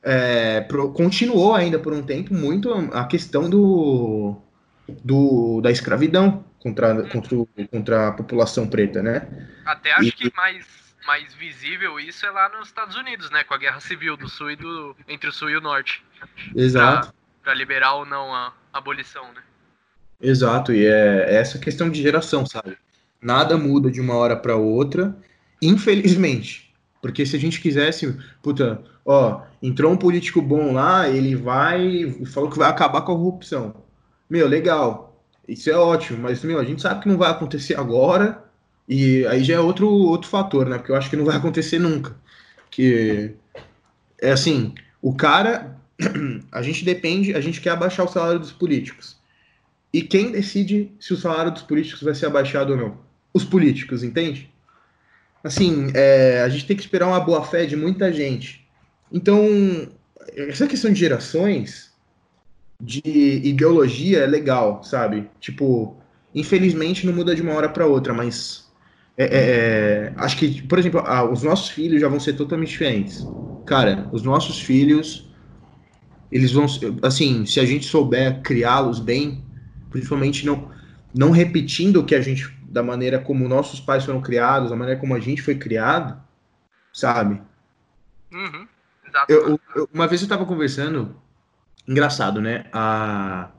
é, 0.02 0.60
pro, 0.62 0.92
continuou 0.92 1.54
ainda 1.54 1.78
por 1.78 1.92
um 1.92 2.02
tempo 2.02 2.34
muito 2.34 2.72
a 2.92 3.04
questão 3.06 3.48
do, 3.48 4.36
do 5.04 5.60
da 5.60 5.70
escravidão 5.70 6.44
contra, 6.58 7.04
contra, 7.08 7.36
contra 7.70 8.08
a 8.08 8.12
população 8.12 8.68
preta, 8.68 9.02
né? 9.02 9.48
Até 9.64 9.92
acho 9.92 10.08
e, 10.08 10.12
que 10.12 10.32
mais, 10.36 10.66
mais 11.06 11.34
visível 11.34 11.98
isso 12.00 12.26
é 12.26 12.30
lá 12.30 12.48
nos 12.48 12.68
Estados 12.68 12.96
Unidos, 12.96 13.30
né? 13.30 13.44
Com 13.44 13.54
a 13.54 13.58
guerra 13.58 13.80
civil 13.80 14.16
do 14.16 14.28
sul 14.28 14.50
e 14.50 14.56
do, 14.56 14.96
entre 15.06 15.28
o 15.28 15.32
sul 15.32 15.50
e 15.50 15.56
o 15.56 15.60
norte. 15.60 16.04
Exato. 16.54 17.14
Para 17.48 17.54
liberar 17.54 17.94
ou 17.94 18.04
não 18.04 18.34
a 18.34 18.52
abolição, 18.70 19.24
né? 19.32 19.40
Exato, 20.20 20.70
e 20.70 20.84
é, 20.84 21.30
é 21.30 21.36
essa 21.36 21.58
questão 21.58 21.88
de 21.88 22.02
geração, 22.02 22.44
sabe? 22.44 22.76
Nada 23.22 23.56
muda 23.56 23.90
de 23.90 24.02
uma 24.02 24.14
hora 24.16 24.36
para 24.36 24.54
outra, 24.54 25.16
infelizmente. 25.62 26.74
Porque 27.00 27.24
se 27.24 27.34
a 27.36 27.38
gente 27.38 27.62
quisesse, 27.62 28.14
puta, 28.42 28.82
ó, 29.02 29.40
entrou 29.62 29.90
um 29.90 29.96
político 29.96 30.42
bom 30.42 30.74
lá, 30.74 31.08
ele 31.08 31.34
vai, 31.34 32.14
falou 32.26 32.50
que 32.50 32.58
vai 32.58 32.68
acabar 32.68 33.00
com 33.00 33.12
a 33.12 33.16
corrupção. 33.16 33.82
Meu, 34.28 34.46
legal, 34.46 35.18
isso 35.48 35.70
é 35.70 35.74
ótimo, 35.74 36.18
mas, 36.24 36.44
meu, 36.44 36.58
a 36.60 36.64
gente 36.64 36.82
sabe 36.82 37.00
que 37.00 37.08
não 37.08 37.16
vai 37.16 37.30
acontecer 37.30 37.76
agora, 37.80 38.44
e 38.86 39.26
aí 39.26 39.42
já 39.42 39.54
é 39.54 39.58
outro, 39.58 39.88
outro 39.88 40.28
fator, 40.28 40.66
né? 40.66 40.76
Porque 40.76 40.92
eu 40.92 40.96
acho 40.96 41.08
que 41.08 41.16
não 41.16 41.24
vai 41.24 41.38
acontecer 41.38 41.78
nunca. 41.78 42.14
Que 42.70 43.36
é 44.20 44.32
assim, 44.32 44.74
o 45.00 45.14
cara, 45.14 45.77
a 46.52 46.62
gente 46.62 46.84
depende, 46.84 47.34
a 47.34 47.40
gente 47.40 47.60
quer 47.60 47.70
abaixar 47.70 48.06
o 48.06 48.08
salário 48.08 48.38
dos 48.38 48.52
políticos. 48.52 49.16
E 49.92 50.02
quem 50.02 50.30
decide 50.30 50.92
se 51.00 51.12
o 51.12 51.16
salário 51.16 51.50
dos 51.50 51.62
políticos 51.62 52.02
vai 52.02 52.14
ser 52.14 52.26
abaixado 52.26 52.72
ou 52.72 52.78
não? 52.78 52.98
Os 53.32 53.44
políticos, 53.44 54.02
entende? 54.02 54.50
Assim, 55.42 55.90
é, 55.94 56.42
a 56.42 56.48
gente 56.48 56.66
tem 56.66 56.76
que 56.76 56.82
esperar 56.82 57.06
uma 57.06 57.20
boa 57.20 57.44
fé 57.44 57.64
de 57.64 57.76
muita 57.76 58.12
gente. 58.12 58.66
Então, 59.10 59.88
essa 60.34 60.66
questão 60.66 60.92
de 60.92 60.98
gerações, 60.98 61.92
de 62.80 63.00
ideologia 63.44 64.20
é 64.20 64.26
legal, 64.26 64.82
sabe? 64.84 65.28
Tipo, 65.40 65.96
infelizmente 66.34 67.06
não 67.06 67.12
muda 67.12 67.34
de 67.34 67.42
uma 67.42 67.54
hora 67.54 67.68
para 67.68 67.86
outra, 67.86 68.12
mas 68.12 68.68
é, 69.16 69.24
é, 69.24 69.28
é, 69.30 70.12
acho 70.16 70.36
que, 70.36 70.62
por 70.62 70.78
exemplo, 70.78 71.00
ah, 71.04 71.24
os 71.24 71.42
nossos 71.42 71.70
filhos 71.70 72.00
já 72.00 72.08
vão 72.08 72.20
ser 72.20 72.34
totalmente 72.34 72.70
diferentes. 72.70 73.26
Cara, 73.64 74.08
os 74.12 74.22
nossos 74.22 74.60
filhos, 74.60 75.27
eles 76.30 76.52
vão, 76.52 76.66
assim, 77.02 77.46
se 77.46 77.58
a 77.58 77.64
gente 77.64 77.86
souber 77.86 78.42
criá-los 78.42 79.00
bem, 79.00 79.44
principalmente 79.90 80.44
não, 80.44 80.70
não 81.14 81.30
repetindo 81.30 82.00
o 82.00 82.04
que 82.04 82.14
a 82.14 82.20
gente, 82.20 82.54
da 82.68 82.82
maneira 82.82 83.18
como 83.18 83.48
nossos 83.48 83.80
pais 83.80 84.04
foram 84.04 84.20
criados, 84.20 84.70
da 84.70 84.76
maneira 84.76 85.00
como 85.00 85.14
a 85.14 85.20
gente 85.20 85.42
foi 85.42 85.54
criado, 85.54 86.20
sabe? 86.92 87.40
Uhum. 88.32 88.66
Eu, 89.28 89.58
eu, 89.74 89.88
uma 89.92 90.06
vez 90.06 90.20
eu 90.20 90.26
estava 90.26 90.44
conversando, 90.44 91.16
engraçado, 91.86 92.40
né? 92.40 92.66
A, 92.72 93.50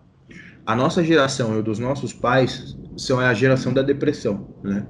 a 0.65 0.75
nossa 0.75 1.03
geração 1.03 1.57
e 1.57 1.63
dos 1.63 1.79
nossos 1.79 2.13
pais 2.13 2.77
são 2.95 3.19
a 3.19 3.33
geração 3.33 3.73
da 3.73 3.81
depressão, 3.81 4.55
né? 4.63 4.87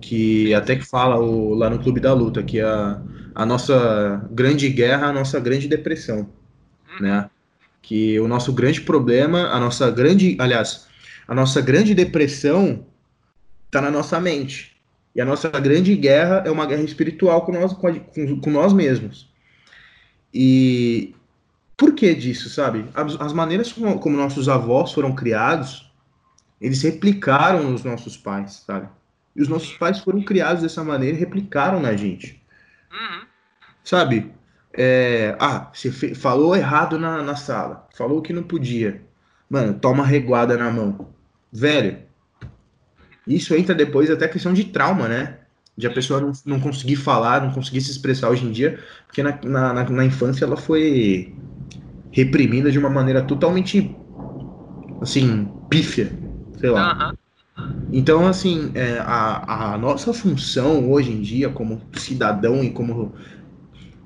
Que 0.00 0.54
até 0.54 0.76
que 0.76 0.84
fala 0.86 1.18
o, 1.18 1.54
lá 1.54 1.68
no 1.68 1.78
Clube 1.78 2.00
da 2.00 2.14
Luta 2.14 2.42
que 2.42 2.60
a, 2.60 3.02
a 3.34 3.44
nossa 3.44 4.26
grande 4.30 4.70
guerra, 4.70 5.08
a 5.08 5.12
nossa 5.12 5.38
grande 5.38 5.68
depressão. 5.68 6.30
Né? 7.00 7.28
Que 7.82 8.20
o 8.20 8.28
nosso 8.28 8.52
grande 8.52 8.80
problema, 8.80 9.48
a 9.48 9.58
nossa 9.58 9.90
grande, 9.90 10.36
aliás, 10.38 10.86
a 11.26 11.34
nossa 11.34 11.60
grande 11.60 11.94
depressão 11.94 12.84
está 13.66 13.80
na 13.80 13.90
nossa 13.90 14.20
mente. 14.20 14.76
E 15.14 15.20
a 15.20 15.24
nossa 15.24 15.48
grande 15.48 15.96
guerra 15.96 16.42
é 16.44 16.50
uma 16.50 16.66
guerra 16.66 16.82
espiritual 16.82 17.44
com 17.44 17.52
nós, 17.52 17.72
com, 17.72 18.40
com 18.40 18.50
nós 18.50 18.72
mesmos. 18.72 19.28
E 20.32 21.14
por 21.76 21.94
que 21.94 22.14
disso, 22.14 22.48
sabe? 22.48 22.84
As, 22.94 23.20
as 23.20 23.32
maneiras 23.32 23.72
como, 23.72 23.98
como, 23.98 24.16
nossos 24.16 24.48
avós 24.48 24.92
foram 24.92 25.14
criados, 25.14 25.90
eles 26.60 26.82
replicaram 26.82 27.70
nos 27.70 27.82
nossos 27.82 28.16
pais, 28.16 28.64
sabe? 28.66 28.88
E 29.34 29.42
os 29.42 29.48
nossos 29.48 29.72
pais 29.78 29.98
foram 30.00 30.22
criados 30.22 30.62
dessa 30.62 30.84
maneira 30.84 31.16
e 31.16 31.20
replicaram 31.20 31.80
na 31.80 31.96
gente. 31.96 32.40
Uhum. 32.92 33.26
Sabe? 33.82 34.32
É, 34.72 35.36
ah, 35.40 35.70
você 35.72 35.90
falou 36.14 36.56
errado 36.56 36.98
na, 36.98 37.22
na 37.22 37.36
sala. 37.36 37.88
Falou 37.94 38.22
que 38.22 38.32
não 38.32 38.42
podia. 38.42 39.02
Mano, 39.48 39.74
toma 39.74 40.04
reguada 40.04 40.56
na 40.56 40.70
mão. 40.70 41.08
Velho, 41.52 41.98
isso 43.26 43.54
entra 43.54 43.74
depois 43.74 44.10
até 44.10 44.28
questão 44.28 44.52
de 44.52 44.64
trauma, 44.64 45.08
né? 45.08 45.40
de 45.80 45.86
a 45.86 45.90
pessoa 45.90 46.20
não, 46.20 46.32
não 46.44 46.60
conseguir 46.60 46.96
falar, 46.96 47.42
não 47.42 47.52
conseguir 47.52 47.80
se 47.80 47.90
expressar 47.90 48.28
hoje 48.28 48.46
em 48.46 48.52
dia, 48.52 48.78
porque 49.06 49.22
na, 49.22 49.38
na, 49.42 49.84
na 49.88 50.04
infância 50.04 50.44
ela 50.44 50.56
foi 50.56 51.34
reprimida 52.12 52.70
de 52.70 52.78
uma 52.78 52.90
maneira 52.90 53.22
totalmente, 53.22 53.96
assim, 55.00 55.48
pífia, 55.68 56.12
sei 56.58 56.70
lá. 56.70 57.14
Então, 57.92 58.26
assim, 58.26 58.70
é, 58.74 58.98
a, 59.00 59.74
a 59.74 59.78
nossa 59.78 60.12
função 60.12 60.90
hoje 60.90 61.10
em 61.10 61.20
dia, 61.20 61.48
como 61.48 61.80
cidadão 61.94 62.62
e 62.62 62.70
como 62.70 63.12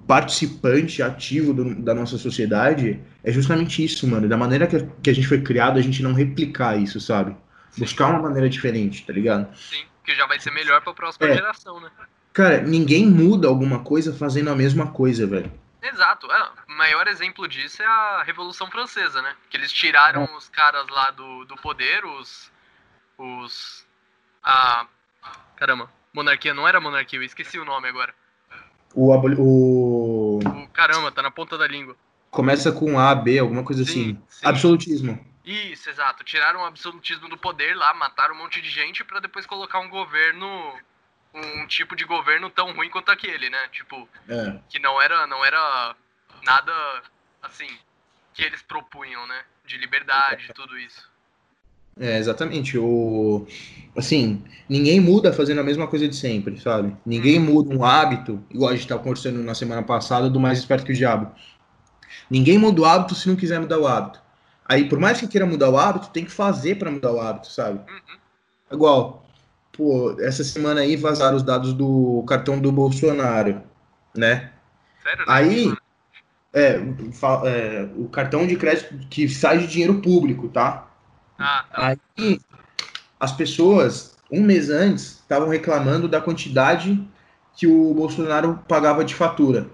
participante 0.06 1.02
ativo 1.02 1.52
do, 1.52 1.74
da 1.74 1.94
nossa 1.94 2.18
sociedade, 2.18 3.00
é 3.22 3.32
justamente 3.32 3.84
isso, 3.84 4.06
mano. 4.06 4.28
Da 4.28 4.36
maneira 4.36 4.66
que, 4.66 4.86
que 5.02 5.10
a 5.10 5.14
gente 5.14 5.26
foi 5.26 5.40
criado, 5.40 5.78
a 5.78 5.82
gente 5.82 6.02
não 6.02 6.12
replicar 6.12 6.76
isso, 6.76 7.00
sabe? 7.00 7.36
Buscar 7.76 8.08
uma 8.08 8.22
maneira 8.22 8.48
diferente, 8.48 9.04
tá 9.06 9.12
ligado? 9.12 9.48
Sim 9.56 9.84
que 10.04 10.14
já 10.14 10.26
vai 10.26 10.38
ser 10.38 10.50
melhor 10.52 10.80
para 10.82 10.92
a 10.92 10.94
próxima 10.94 11.28
é. 11.28 11.34
geração, 11.34 11.80
né? 11.80 11.90
Cara, 12.32 12.60
ninguém 12.60 13.06
muda 13.06 13.48
alguma 13.48 13.82
coisa 13.82 14.14
fazendo 14.14 14.50
a 14.50 14.54
mesma 14.54 14.92
coisa, 14.92 15.26
velho. 15.26 15.50
Exato. 15.82 16.30
É, 16.30 16.50
o 16.68 16.72
maior 16.72 17.06
exemplo 17.08 17.48
disso 17.48 17.82
é 17.82 17.86
a 17.86 18.22
Revolução 18.22 18.70
Francesa, 18.70 19.22
né? 19.22 19.34
Que 19.48 19.56
eles 19.56 19.72
tiraram 19.72 20.24
é. 20.24 20.36
os 20.36 20.48
caras 20.48 20.86
lá 20.88 21.10
do, 21.10 21.44
do 21.46 21.56
poder, 21.56 22.04
os. 22.04 22.52
Os. 23.16 23.86
A. 24.42 24.86
Caramba, 25.56 25.90
monarquia 26.12 26.52
não 26.52 26.66
era 26.68 26.80
monarquia, 26.80 27.18
eu 27.18 27.22
esqueci 27.22 27.58
o 27.58 27.64
nome 27.64 27.88
agora. 27.88 28.14
O. 28.94 29.12
O, 29.12 30.38
o 30.38 30.68
caramba, 30.68 31.10
tá 31.10 31.22
na 31.22 31.30
ponta 31.30 31.58
da 31.58 31.66
língua. 31.66 31.96
Começa 32.30 32.72
com 32.72 32.98
A, 32.98 33.14
B, 33.14 33.38
alguma 33.38 33.62
coisa 33.62 33.84
sim, 33.84 33.90
assim. 33.90 34.22
Sim. 34.28 34.46
Absolutismo. 34.46 35.34
Isso, 35.44 35.90
exato. 35.90 36.24
Tiraram 36.24 36.60
o 36.60 36.64
absolutismo 36.64 37.28
do 37.28 37.36
poder 37.36 37.76
lá, 37.76 37.92
mataram 37.94 38.34
um 38.34 38.38
monte 38.38 38.60
de 38.62 38.70
gente 38.70 39.04
para 39.04 39.20
depois 39.20 39.46
colocar 39.46 39.78
um 39.78 39.88
governo 39.88 40.46
um 41.34 41.66
tipo 41.66 41.96
de 41.96 42.04
governo 42.04 42.48
tão 42.48 42.72
ruim 42.72 42.88
quanto 42.88 43.10
aquele, 43.10 43.50
né? 43.50 43.68
Tipo, 43.72 44.08
é. 44.28 44.58
que 44.68 44.78
não 44.78 45.02
era 45.02 45.26
não 45.26 45.44
era 45.44 45.96
nada 46.44 47.02
assim 47.42 47.68
que 48.32 48.42
eles 48.42 48.62
propunham, 48.62 49.26
né? 49.26 49.44
De 49.64 49.76
liberdade, 49.76 50.52
tudo 50.54 50.78
isso. 50.78 51.10
É, 51.98 52.18
exatamente. 52.18 52.76
O 52.78 53.46
assim, 53.96 54.42
ninguém 54.68 55.00
muda 55.00 55.32
fazendo 55.32 55.60
a 55.60 55.64
mesma 55.64 55.86
coisa 55.86 56.08
de 56.08 56.16
sempre, 56.16 56.60
sabe? 56.60 56.94
Ninguém 57.06 57.38
hum. 57.38 57.44
muda 57.44 57.74
um 57.74 57.84
hábito, 57.84 58.42
igual 58.50 58.70
a 58.70 58.72
gente 58.72 58.82
estava 58.82 59.02
conversando 59.02 59.42
na 59.42 59.54
semana 59.54 59.82
passada 59.82 60.28
do 60.28 60.40
mais 60.40 60.58
esperto 60.58 60.84
que 60.84 60.92
o 60.92 60.96
diabo. 60.96 61.30
Ninguém 62.30 62.58
muda 62.58 62.80
o 62.80 62.84
hábito 62.84 63.14
se 63.14 63.28
não 63.28 63.36
quiser 63.36 63.60
mudar 63.60 63.78
o 63.78 63.86
hábito. 63.86 64.22
Aí, 64.66 64.88
por 64.88 64.98
mais 64.98 65.20
que 65.20 65.28
queira 65.28 65.46
mudar 65.46 65.70
o 65.70 65.76
hábito, 65.76 66.08
tem 66.08 66.24
que 66.24 66.30
fazer 66.30 66.76
para 66.76 66.90
mudar 66.90 67.12
o 67.12 67.20
hábito, 67.20 67.48
sabe? 67.52 67.78
Uhum. 67.78 68.18
Igual, 68.72 69.26
pô, 69.72 70.16
essa 70.20 70.42
semana 70.42 70.80
aí 70.80 70.96
vazaram 70.96 71.36
os 71.36 71.42
dados 71.42 71.74
do 71.74 72.24
cartão 72.26 72.58
do 72.58 72.72
Bolsonaro, 72.72 73.60
né? 74.16 74.52
Sério? 75.02 75.24
Aí, 75.28 75.74
é, 76.52 76.80
é, 77.46 77.88
o 77.96 78.08
cartão 78.08 78.46
de 78.46 78.56
crédito 78.56 78.96
que 79.10 79.28
sai 79.28 79.58
de 79.58 79.66
dinheiro 79.66 80.00
público, 80.00 80.48
tá? 80.48 80.88
Ah, 81.38 81.64
tá. 81.70 81.96
Aí, 82.18 82.40
as 83.18 83.32
pessoas, 83.32 84.16
um 84.30 84.42
mês 84.42 84.70
antes, 84.70 85.20
estavam 85.20 85.48
reclamando 85.48 86.08
da 86.08 86.20
quantidade 86.20 87.02
que 87.56 87.66
o 87.66 87.94
Bolsonaro 87.94 88.58
pagava 88.68 89.04
de 89.04 89.14
fatura. 89.14 89.68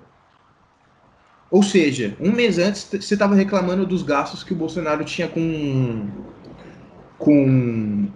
Ou 1.50 1.62
seja, 1.62 2.16
um 2.20 2.30
mês 2.30 2.58
antes 2.58 2.84
você 2.84 3.14
estava 3.14 3.34
reclamando 3.34 3.84
dos 3.84 4.02
gastos 4.02 4.44
que 4.44 4.52
o 4.52 4.56
Bolsonaro 4.56 5.04
tinha 5.04 5.26
com 5.26 6.08
com 7.18 8.08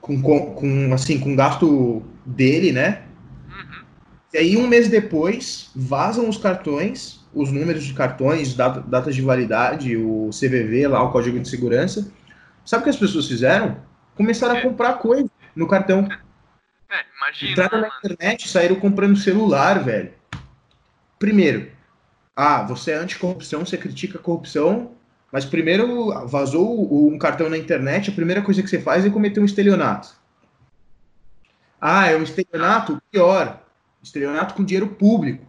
com, 0.00 0.54
com, 0.54 0.94
assim 0.94 1.20
com 1.20 1.36
gasto 1.36 2.02
dele, 2.24 2.72
né? 2.72 3.02
Uhum. 3.48 3.84
E 4.32 4.38
aí 4.38 4.56
um 4.56 4.66
mês 4.66 4.88
depois 4.88 5.70
vazam 5.76 6.26
os 6.26 6.38
cartões, 6.38 7.20
os 7.34 7.52
números 7.52 7.84
de 7.84 7.92
cartões, 7.92 8.54
data, 8.54 8.80
datas 8.80 9.14
de 9.14 9.20
validade, 9.20 9.96
o 9.96 10.30
CVV 10.32 10.88
lá, 10.88 11.02
o 11.02 11.12
código 11.12 11.38
de 11.38 11.48
segurança. 11.48 12.10
Sabe 12.70 12.82
o 12.82 12.84
que 12.84 12.90
as 12.90 12.96
pessoas 12.96 13.26
fizeram? 13.26 13.82
Começaram 14.14 14.54
é. 14.54 14.58
a 14.60 14.62
comprar 14.62 14.92
coisa 14.92 15.28
no 15.56 15.66
cartão. 15.66 16.06
É, 16.88 17.04
imagina. 17.16 17.50
Entraram 17.50 17.80
na 17.80 17.88
internet, 17.88 18.48
saíram 18.48 18.76
comprando 18.76 19.16
celular, 19.16 19.82
velho. 19.82 20.12
Primeiro, 21.18 21.68
ah, 22.36 22.62
você 22.62 22.92
é 22.92 22.94
anticorrupção, 22.94 23.66
você 23.66 23.76
critica 23.76 24.18
a 24.18 24.22
corrupção, 24.22 24.92
mas 25.32 25.44
primeiro 25.44 26.28
vazou 26.28 27.08
um 27.08 27.18
cartão 27.18 27.50
na 27.50 27.58
internet, 27.58 28.08
a 28.08 28.14
primeira 28.14 28.40
coisa 28.40 28.62
que 28.62 28.70
você 28.70 28.80
faz 28.80 29.04
é 29.04 29.10
cometer 29.10 29.40
um 29.40 29.44
estelionato. 29.44 30.14
Ah, 31.80 32.06
é 32.06 32.16
um 32.16 32.22
estelionato? 32.22 33.02
Pior. 33.10 33.66
Estelionato 34.00 34.54
com 34.54 34.64
dinheiro 34.64 34.86
público. 34.86 35.44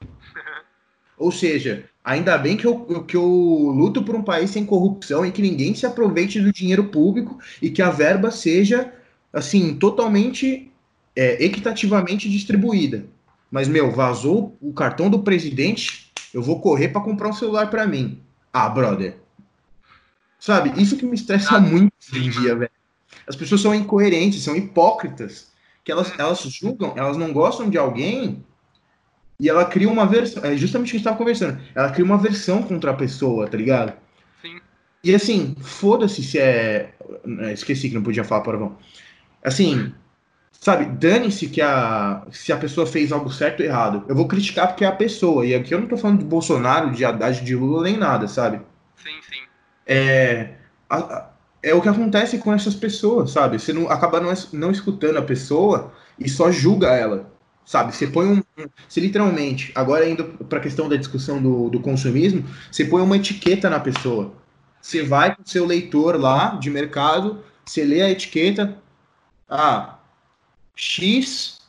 Ou 1.18 1.30
seja, 1.30 1.86
ainda 2.04 2.36
bem 2.36 2.56
que 2.56 2.66
eu, 2.66 3.04
que 3.04 3.16
eu 3.16 3.24
luto 3.24 4.02
por 4.02 4.14
um 4.14 4.22
país 4.22 4.50
sem 4.50 4.64
corrupção 4.64 5.24
e 5.24 5.30
que 5.30 5.42
ninguém 5.42 5.74
se 5.74 5.86
aproveite 5.86 6.40
do 6.40 6.52
dinheiro 6.52 6.84
público 6.84 7.38
e 7.60 7.70
que 7.70 7.82
a 7.82 7.90
verba 7.90 8.30
seja, 8.30 8.92
assim, 9.32 9.74
totalmente 9.74 10.70
é, 11.14 11.44
equitativamente 11.44 12.28
distribuída. 12.28 13.04
Mas, 13.50 13.68
meu, 13.68 13.90
vazou 13.90 14.56
o 14.60 14.72
cartão 14.72 15.10
do 15.10 15.22
presidente, 15.22 16.10
eu 16.32 16.42
vou 16.42 16.60
correr 16.60 16.88
para 16.88 17.02
comprar 17.02 17.28
um 17.28 17.34
celular 17.34 17.68
para 17.68 17.86
mim. 17.86 18.18
Ah, 18.52 18.68
brother. 18.68 19.18
Sabe? 20.40 20.72
Isso 20.80 20.96
que 20.96 21.04
me 21.04 21.14
estressa 21.14 21.56
ah, 21.56 21.60
muito 21.60 21.92
hoje 22.10 22.26
em 22.26 22.30
dia, 22.30 22.56
velho. 22.56 22.70
As 23.28 23.36
pessoas 23.36 23.60
são 23.60 23.74
incoerentes, 23.74 24.42
são 24.42 24.56
hipócritas. 24.56 25.52
Que 25.84 25.92
elas, 25.92 26.12
elas 26.18 26.40
julgam, 26.40 26.92
elas 26.96 27.16
não 27.16 27.32
gostam 27.32 27.68
de 27.68 27.76
alguém 27.76 28.44
e 29.42 29.48
ela 29.48 29.64
cria 29.64 29.90
uma 29.90 30.06
versão. 30.06 30.42
É 30.44 30.56
justamente 30.56 30.88
o 30.88 30.90
que 30.92 30.96
a 30.96 30.98
gente 30.98 31.04
tava 31.04 31.18
conversando. 31.18 31.60
Ela 31.74 31.90
cria 31.90 32.04
uma 32.04 32.16
versão 32.16 32.62
contra 32.62 32.92
a 32.92 32.94
pessoa, 32.94 33.46
tá 33.48 33.58
ligado? 33.58 33.92
Sim. 34.40 34.60
E 35.04 35.14
assim, 35.14 35.54
foda-se 35.60 36.22
se 36.22 36.38
é. 36.38 36.94
Esqueci 37.52 37.88
que 37.88 37.94
não 37.94 38.02
podia 38.02 38.24
falar 38.24 38.42
palavrão. 38.42 38.78
Assim, 39.44 39.92
Sabe, 40.62 40.84
dane-se 40.84 41.48
que 41.48 41.60
a, 41.60 42.24
se 42.30 42.52
a 42.52 42.56
pessoa 42.56 42.86
fez 42.86 43.10
algo 43.10 43.28
certo 43.28 43.58
ou 43.58 43.66
errado. 43.66 44.04
Eu 44.08 44.14
vou 44.14 44.28
criticar 44.28 44.68
porque 44.68 44.84
é 44.84 44.86
a 44.86 44.92
pessoa. 44.92 45.44
E 45.44 45.56
aqui 45.56 45.74
eu 45.74 45.80
não 45.80 45.88
tô 45.88 45.96
falando 45.96 46.20
de 46.20 46.24
Bolsonaro, 46.24 46.92
de 46.92 47.04
Haddad, 47.04 47.40
de 47.40 47.56
Lula, 47.56 47.82
nem 47.82 47.96
nada, 47.96 48.28
sabe? 48.28 48.60
Sim, 48.94 49.20
sim. 49.28 49.42
É, 49.84 50.54
a, 50.88 50.98
a, 50.98 51.30
é 51.64 51.74
o 51.74 51.80
que 51.80 51.88
acontece 51.88 52.38
com 52.38 52.52
essas 52.52 52.76
pessoas, 52.76 53.32
sabe? 53.32 53.58
Você 53.58 53.72
não, 53.72 53.90
acaba 53.90 54.20
não, 54.20 54.32
não 54.52 54.70
escutando 54.70 55.16
a 55.16 55.22
pessoa 55.22 55.92
e 56.16 56.28
só 56.28 56.52
julga 56.52 56.94
ela, 56.94 57.28
sabe? 57.64 57.92
Você 57.92 58.06
põe 58.06 58.28
um. 58.28 58.41
Você 58.88 59.00
literalmente, 59.00 59.72
agora 59.74 60.08
indo 60.08 60.24
pra 60.24 60.60
questão 60.60 60.88
da 60.88 60.96
discussão 60.96 61.42
do, 61.42 61.70
do 61.70 61.80
consumismo, 61.80 62.44
você 62.70 62.84
põe 62.84 63.02
uma 63.02 63.16
etiqueta 63.16 63.70
na 63.70 63.80
pessoa. 63.80 64.34
Você 64.80 65.02
vai 65.02 65.34
com 65.34 65.42
o 65.42 65.48
seu 65.48 65.64
leitor 65.64 66.20
lá 66.20 66.56
de 66.56 66.68
mercado, 66.68 67.42
você 67.64 67.84
lê 67.84 68.02
a 68.02 68.10
etiqueta. 68.10 68.76
Ah, 69.48 69.98
X, 70.74 71.60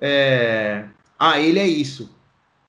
é, 0.00 0.86
ah, 1.18 1.38
ele 1.38 1.58
é 1.58 1.66
isso, 1.66 2.14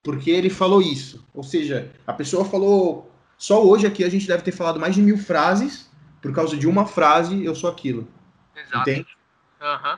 porque 0.01 0.31
ele 0.31 0.49
falou 0.49 0.81
isso. 0.81 1.25
Ou 1.33 1.43
seja, 1.43 1.91
a 2.05 2.13
pessoa 2.13 2.45
falou. 2.45 3.11
Só 3.37 3.63
hoje 3.63 3.85
aqui 3.85 4.03
a 4.03 4.09
gente 4.09 4.27
deve 4.27 4.43
ter 4.43 4.51
falado 4.51 4.79
mais 4.79 4.95
de 4.95 5.01
mil 5.01 5.17
frases, 5.17 5.89
por 6.21 6.33
causa 6.33 6.55
de 6.55 6.67
uma 6.67 6.85
frase, 6.85 7.43
eu 7.43 7.53
sou 7.53 7.69
aquilo. 7.69 8.07
Exato. 8.55 8.89
Entende? 8.89 9.17
Uhum. 9.61 9.97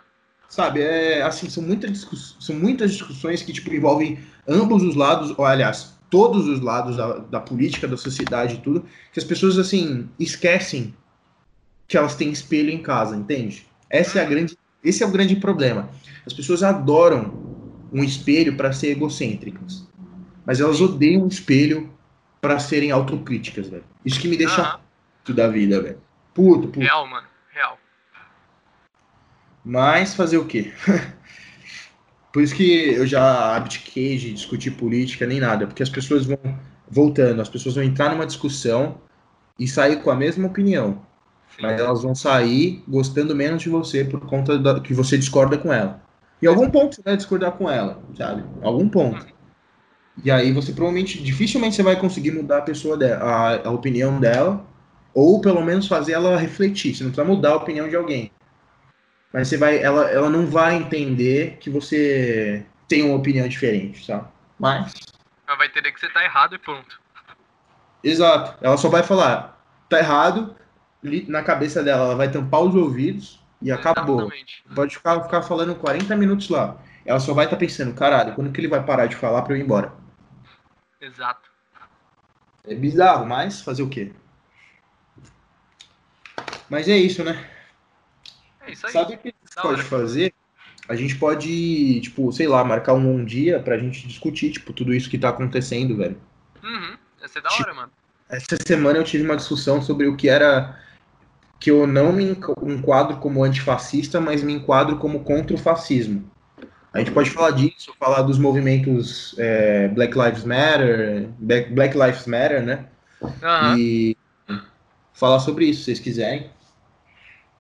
Sabe, 0.56 0.80
é 0.80 1.22
assim, 1.22 1.49
são 1.49 1.61
muitas, 1.61 2.07
são 2.40 2.56
muitas 2.56 2.94
discussões 2.94 3.41
que 3.41 3.52
tipo, 3.52 3.73
envolvem 3.73 4.19
ambos 4.48 4.84
os 4.84 4.95
lados, 4.95 5.38
ou 5.38 5.44
aliás, 5.44 5.98
todos 6.10 6.48
os 6.48 6.61
lados 6.61 6.95
da, 6.95 7.18
da 7.18 7.40
política, 7.41 7.86
da 7.90 7.98
sociedade 7.98 8.56
e 8.56 8.57
tudo, 8.60 8.86
que 9.11 9.19
as 9.19 9.26
pessoas 9.26 9.60
assim 9.60 10.07
esquecem 10.18 10.95
que 11.90 11.98
elas 11.98 12.15
têm 12.15 12.32
espelho 12.32 12.69
em 12.69 12.82
casa, 12.82 13.18
entende? 13.18 13.68
Essa 13.90 14.19
é 14.19 14.22
a 14.22 14.23
uhum. 14.23 14.30
grande 14.30 14.57
esse 14.82 15.03
é 15.03 15.06
o 15.06 15.11
grande 15.11 15.36
problema. 15.36 15.90
As 16.26 16.32
pessoas 16.32 16.64
adoram 16.64 17.34
um 17.91 18.02
espelho 18.02 18.56
para 18.56 18.72
ser 18.72 18.91
egocêntricas, 18.91 19.86
mas 20.45 20.61
elas 20.61 20.80
odeiam 20.80 21.23
um 21.23 21.27
espelho 21.27 21.91
para 22.40 22.60
serem 22.60 22.91
autocríticas, 22.91 23.68
velho. 23.68 23.84
Isso 24.06 24.22
que 24.22 24.30
me 24.30 24.38
deixa 24.38 24.80
puto 25.18 25.34
da 25.34 25.49
vida, 25.49 25.82
velho. 25.82 25.98
Puto, 26.34 26.69
puto. 26.69 26.80
Real, 26.80 27.06
mano. 27.10 27.27
Mas 29.65 30.13
fazer 30.13 30.37
o 30.37 30.45
quê? 30.45 30.71
Por 32.31 32.43
isso 32.43 32.55
que 32.55 32.93
eu 32.93 33.07
já 33.07 33.55
abdiquei 33.55 34.17
de 34.17 34.33
discutir 34.33 34.71
política 34.71 35.25
nem 35.25 35.39
nada, 35.39 35.65
porque 35.65 35.81
as 35.81 35.89
pessoas 35.89 36.25
vão 36.25 36.37
voltando, 36.87 37.41
as 37.41 37.49
pessoas 37.49 37.75
vão 37.75 37.83
entrar 37.83 38.11
numa 38.11 38.25
discussão 38.25 39.01
e 39.57 39.67
sair 39.67 40.03
com 40.03 40.11
a 40.11 40.15
mesma 40.15 40.47
opinião. 40.47 41.07
Mas 41.59 41.79
elas 41.79 42.03
vão 42.03 42.13
sair 42.13 42.83
gostando 42.87 43.33
menos 43.35 43.63
de 43.63 43.69
você 43.69 44.03
por 44.03 44.19
conta 44.27 44.59
da, 44.59 44.81
que 44.81 44.93
você 44.93 45.17
discorda 45.17 45.57
com 45.57 45.71
ela. 45.73 46.05
Em 46.41 46.47
algum 46.47 46.69
ponto 46.69 46.95
você 46.95 47.01
vai 47.01 47.17
discordar 47.17 47.53
com 47.53 47.69
ela, 47.69 48.05
sabe? 48.17 48.45
Algum 48.61 48.89
ponto. 48.89 49.25
E 50.23 50.29
aí 50.29 50.51
você 50.51 50.73
provavelmente, 50.73 51.23
dificilmente 51.23 51.75
você 51.75 51.83
vai 51.83 51.99
conseguir 51.99 52.31
mudar 52.31 52.59
a 52.59 52.61
pessoa 52.63 52.97
dela, 52.97 53.23
a, 53.23 53.67
a 53.67 53.71
opinião 53.71 54.19
dela, 54.19 54.65
ou 55.13 55.41
pelo 55.41 55.63
menos 55.63 55.87
fazer 55.87 56.13
ela 56.13 56.37
refletir. 56.37 56.95
Você 56.95 57.03
não 57.03 57.11
precisa 57.11 57.27
mudar 57.27 57.51
a 57.51 57.57
opinião 57.57 57.89
de 57.89 57.95
alguém. 57.95 58.35
Mas 59.36 59.49
você 59.49 59.57
vai, 59.57 59.84
ela, 59.84 60.10
ela 60.10 60.30
não 60.30 60.48
vai 60.48 60.76
entender 60.76 61.57
que 61.60 61.70
você 61.70 62.66
tem 62.88 63.03
uma 63.03 63.18
opinião 63.18 63.45
diferente, 63.49 64.06
sabe? 64.06 64.30
Mas. 64.57 64.94
Ela 65.45 65.57
vai 65.57 65.68
entender 65.68 65.91
que 65.91 65.99
você 65.99 66.07
tá 66.07 66.24
errado 66.24 66.56
e 66.56 66.57
pronto. 66.57 67.02
Exato. 68.02 68.57
Ela 68.66 68.78
só 68.78 68.88
vai 68.88 69.03
falar, 69.03 69.62
tá 69.90 69.99
errado, 69.99 70.56
na 71.28 71.44
cabeça 71.44 71.84
dela, 71.84 72.06
ela 72.06 72.16
vai 72.16 72.32
tampar 72.32 72.62
os 72.62 72.76
ouvidos 72.76 73.44
e 73.62 73.70
acabou. 73.74 74.22
Exatamente. 74.22 74.64
Pode 74.74 74.95
ficar, 74.95 75.22
ficar 75.24 75.41
falando 75.41 75.76
40 75.76 76.16
minutos 76.16 76.48
lá. 76.48 76.78
Ela 77.06 77.20
só 77.20 77.34
vai 77.34 77.44
estar 77.44 77.57
tá 77.57 77.60
pensando, 77.60 77.94
caralho, 77.94 78.36
quando 78.36 78.53
que 78.53 78.62
ele 78.62 78.70
vai 78.70 78.86
parar 78.86 79.06
de 79.07 79.18
falar 79.18 79.41
pra 79.41 79.53
eu 79.53 79.57
ir 79.57 79.64
embora? 79.64 79.91
Exato. 81.02 81.52
É 82.66 82.74
bizarro, 82.74 83.26
mas 83.26 83.62
fazer 83.62 83.84
o 83.84 83.90
quê? 83.90 84.14
Mas 86.70 86.88
é 86.88 86.95
isso, 86.95 87.22
né? 87.22 87.52
É 88.67 88.71
isso 88.71 88.87
aí. 88.87 88.93
Sabe 88.93 89.15
o 89.15 89.17
que 89.17 89.27
a 89.29 89.31
gente 89.31 89.61
pode 89.61 89.81
fazer? 89.83 90.33
A 90.87 90.95
gente 90.95 91.15
pode, 91.15 91.99
tipo, 92.01 92.31
sei 92.31 92.47
lá, 92.47 92.63
marcar 92.63 92.93
um, 92.93 93.15
um 93.15 93.25
dia 93.25 93.59
pra 93.59 93.77
gente 93.77 94.07
discutir, 94.07 94.51
tipo, 94.51 94.71
tudo 94.71 94.93
isso 94.93 95.09
que 95.09 95.17
tá 95.17 95.29
acontecendo, 95.29 95.97
velho. 95.97 96.17
Uhum. 96.63 96.95
Ia 97.21 97.27
ser 97.27 97.41
da 97.41 97.49
hora, 97.49 97.63
tipo, 97.63 97.75
mano. 97.75 97.91
Essa 98.29 98.57
semana 98.65 98.99
eu 98.99 99.03
tive 99.03 99.23
uma 99.23 99.35
discussão 99.35 99.81
sobre 99.81 100.07
o 100.07 100.15
que 100.15 100.29
era 100.29 100.79
que 101.59 101.71
eu 101.71 101.87
não 101.87 102.11
me 102.11 102.23
enquadro 102.23 103.17
como 103.17 103.43
antifascista, 103.43 104.19
mas 104.19 104.43
me 104.43 104.53
enquadro 104.53 104.97
como 104.97 105.23
contra 105.23 105.55
o 105.55 105.59
fascismo. 105.59 106.29
A 106.93 106.99
gente 106.99 107.11
pode 107.11 107.29
falar 107.29 107.51
disso, 107.51 107.93
falar 107.99 108.21
dos 108.21 108.37
movimentos 108.37 109.35
é, 109.37 109.87
Black 109.89 110.17
Lives 110.17 110.43
Matter, 110.43 111.29
Black 111.39 111.97
Lives 111.97 112.25
Matter, 112.25 112.63
né? 112.63 112.85
Uhum. 113.21 113.77
E 113.77 114.17
falar 115.13 115.39
sobre 115.39 115.65
isso, 115.65 115.79
se 115.79 115.85
vocês 115.85 115.99
quiserem. 115.99 116.49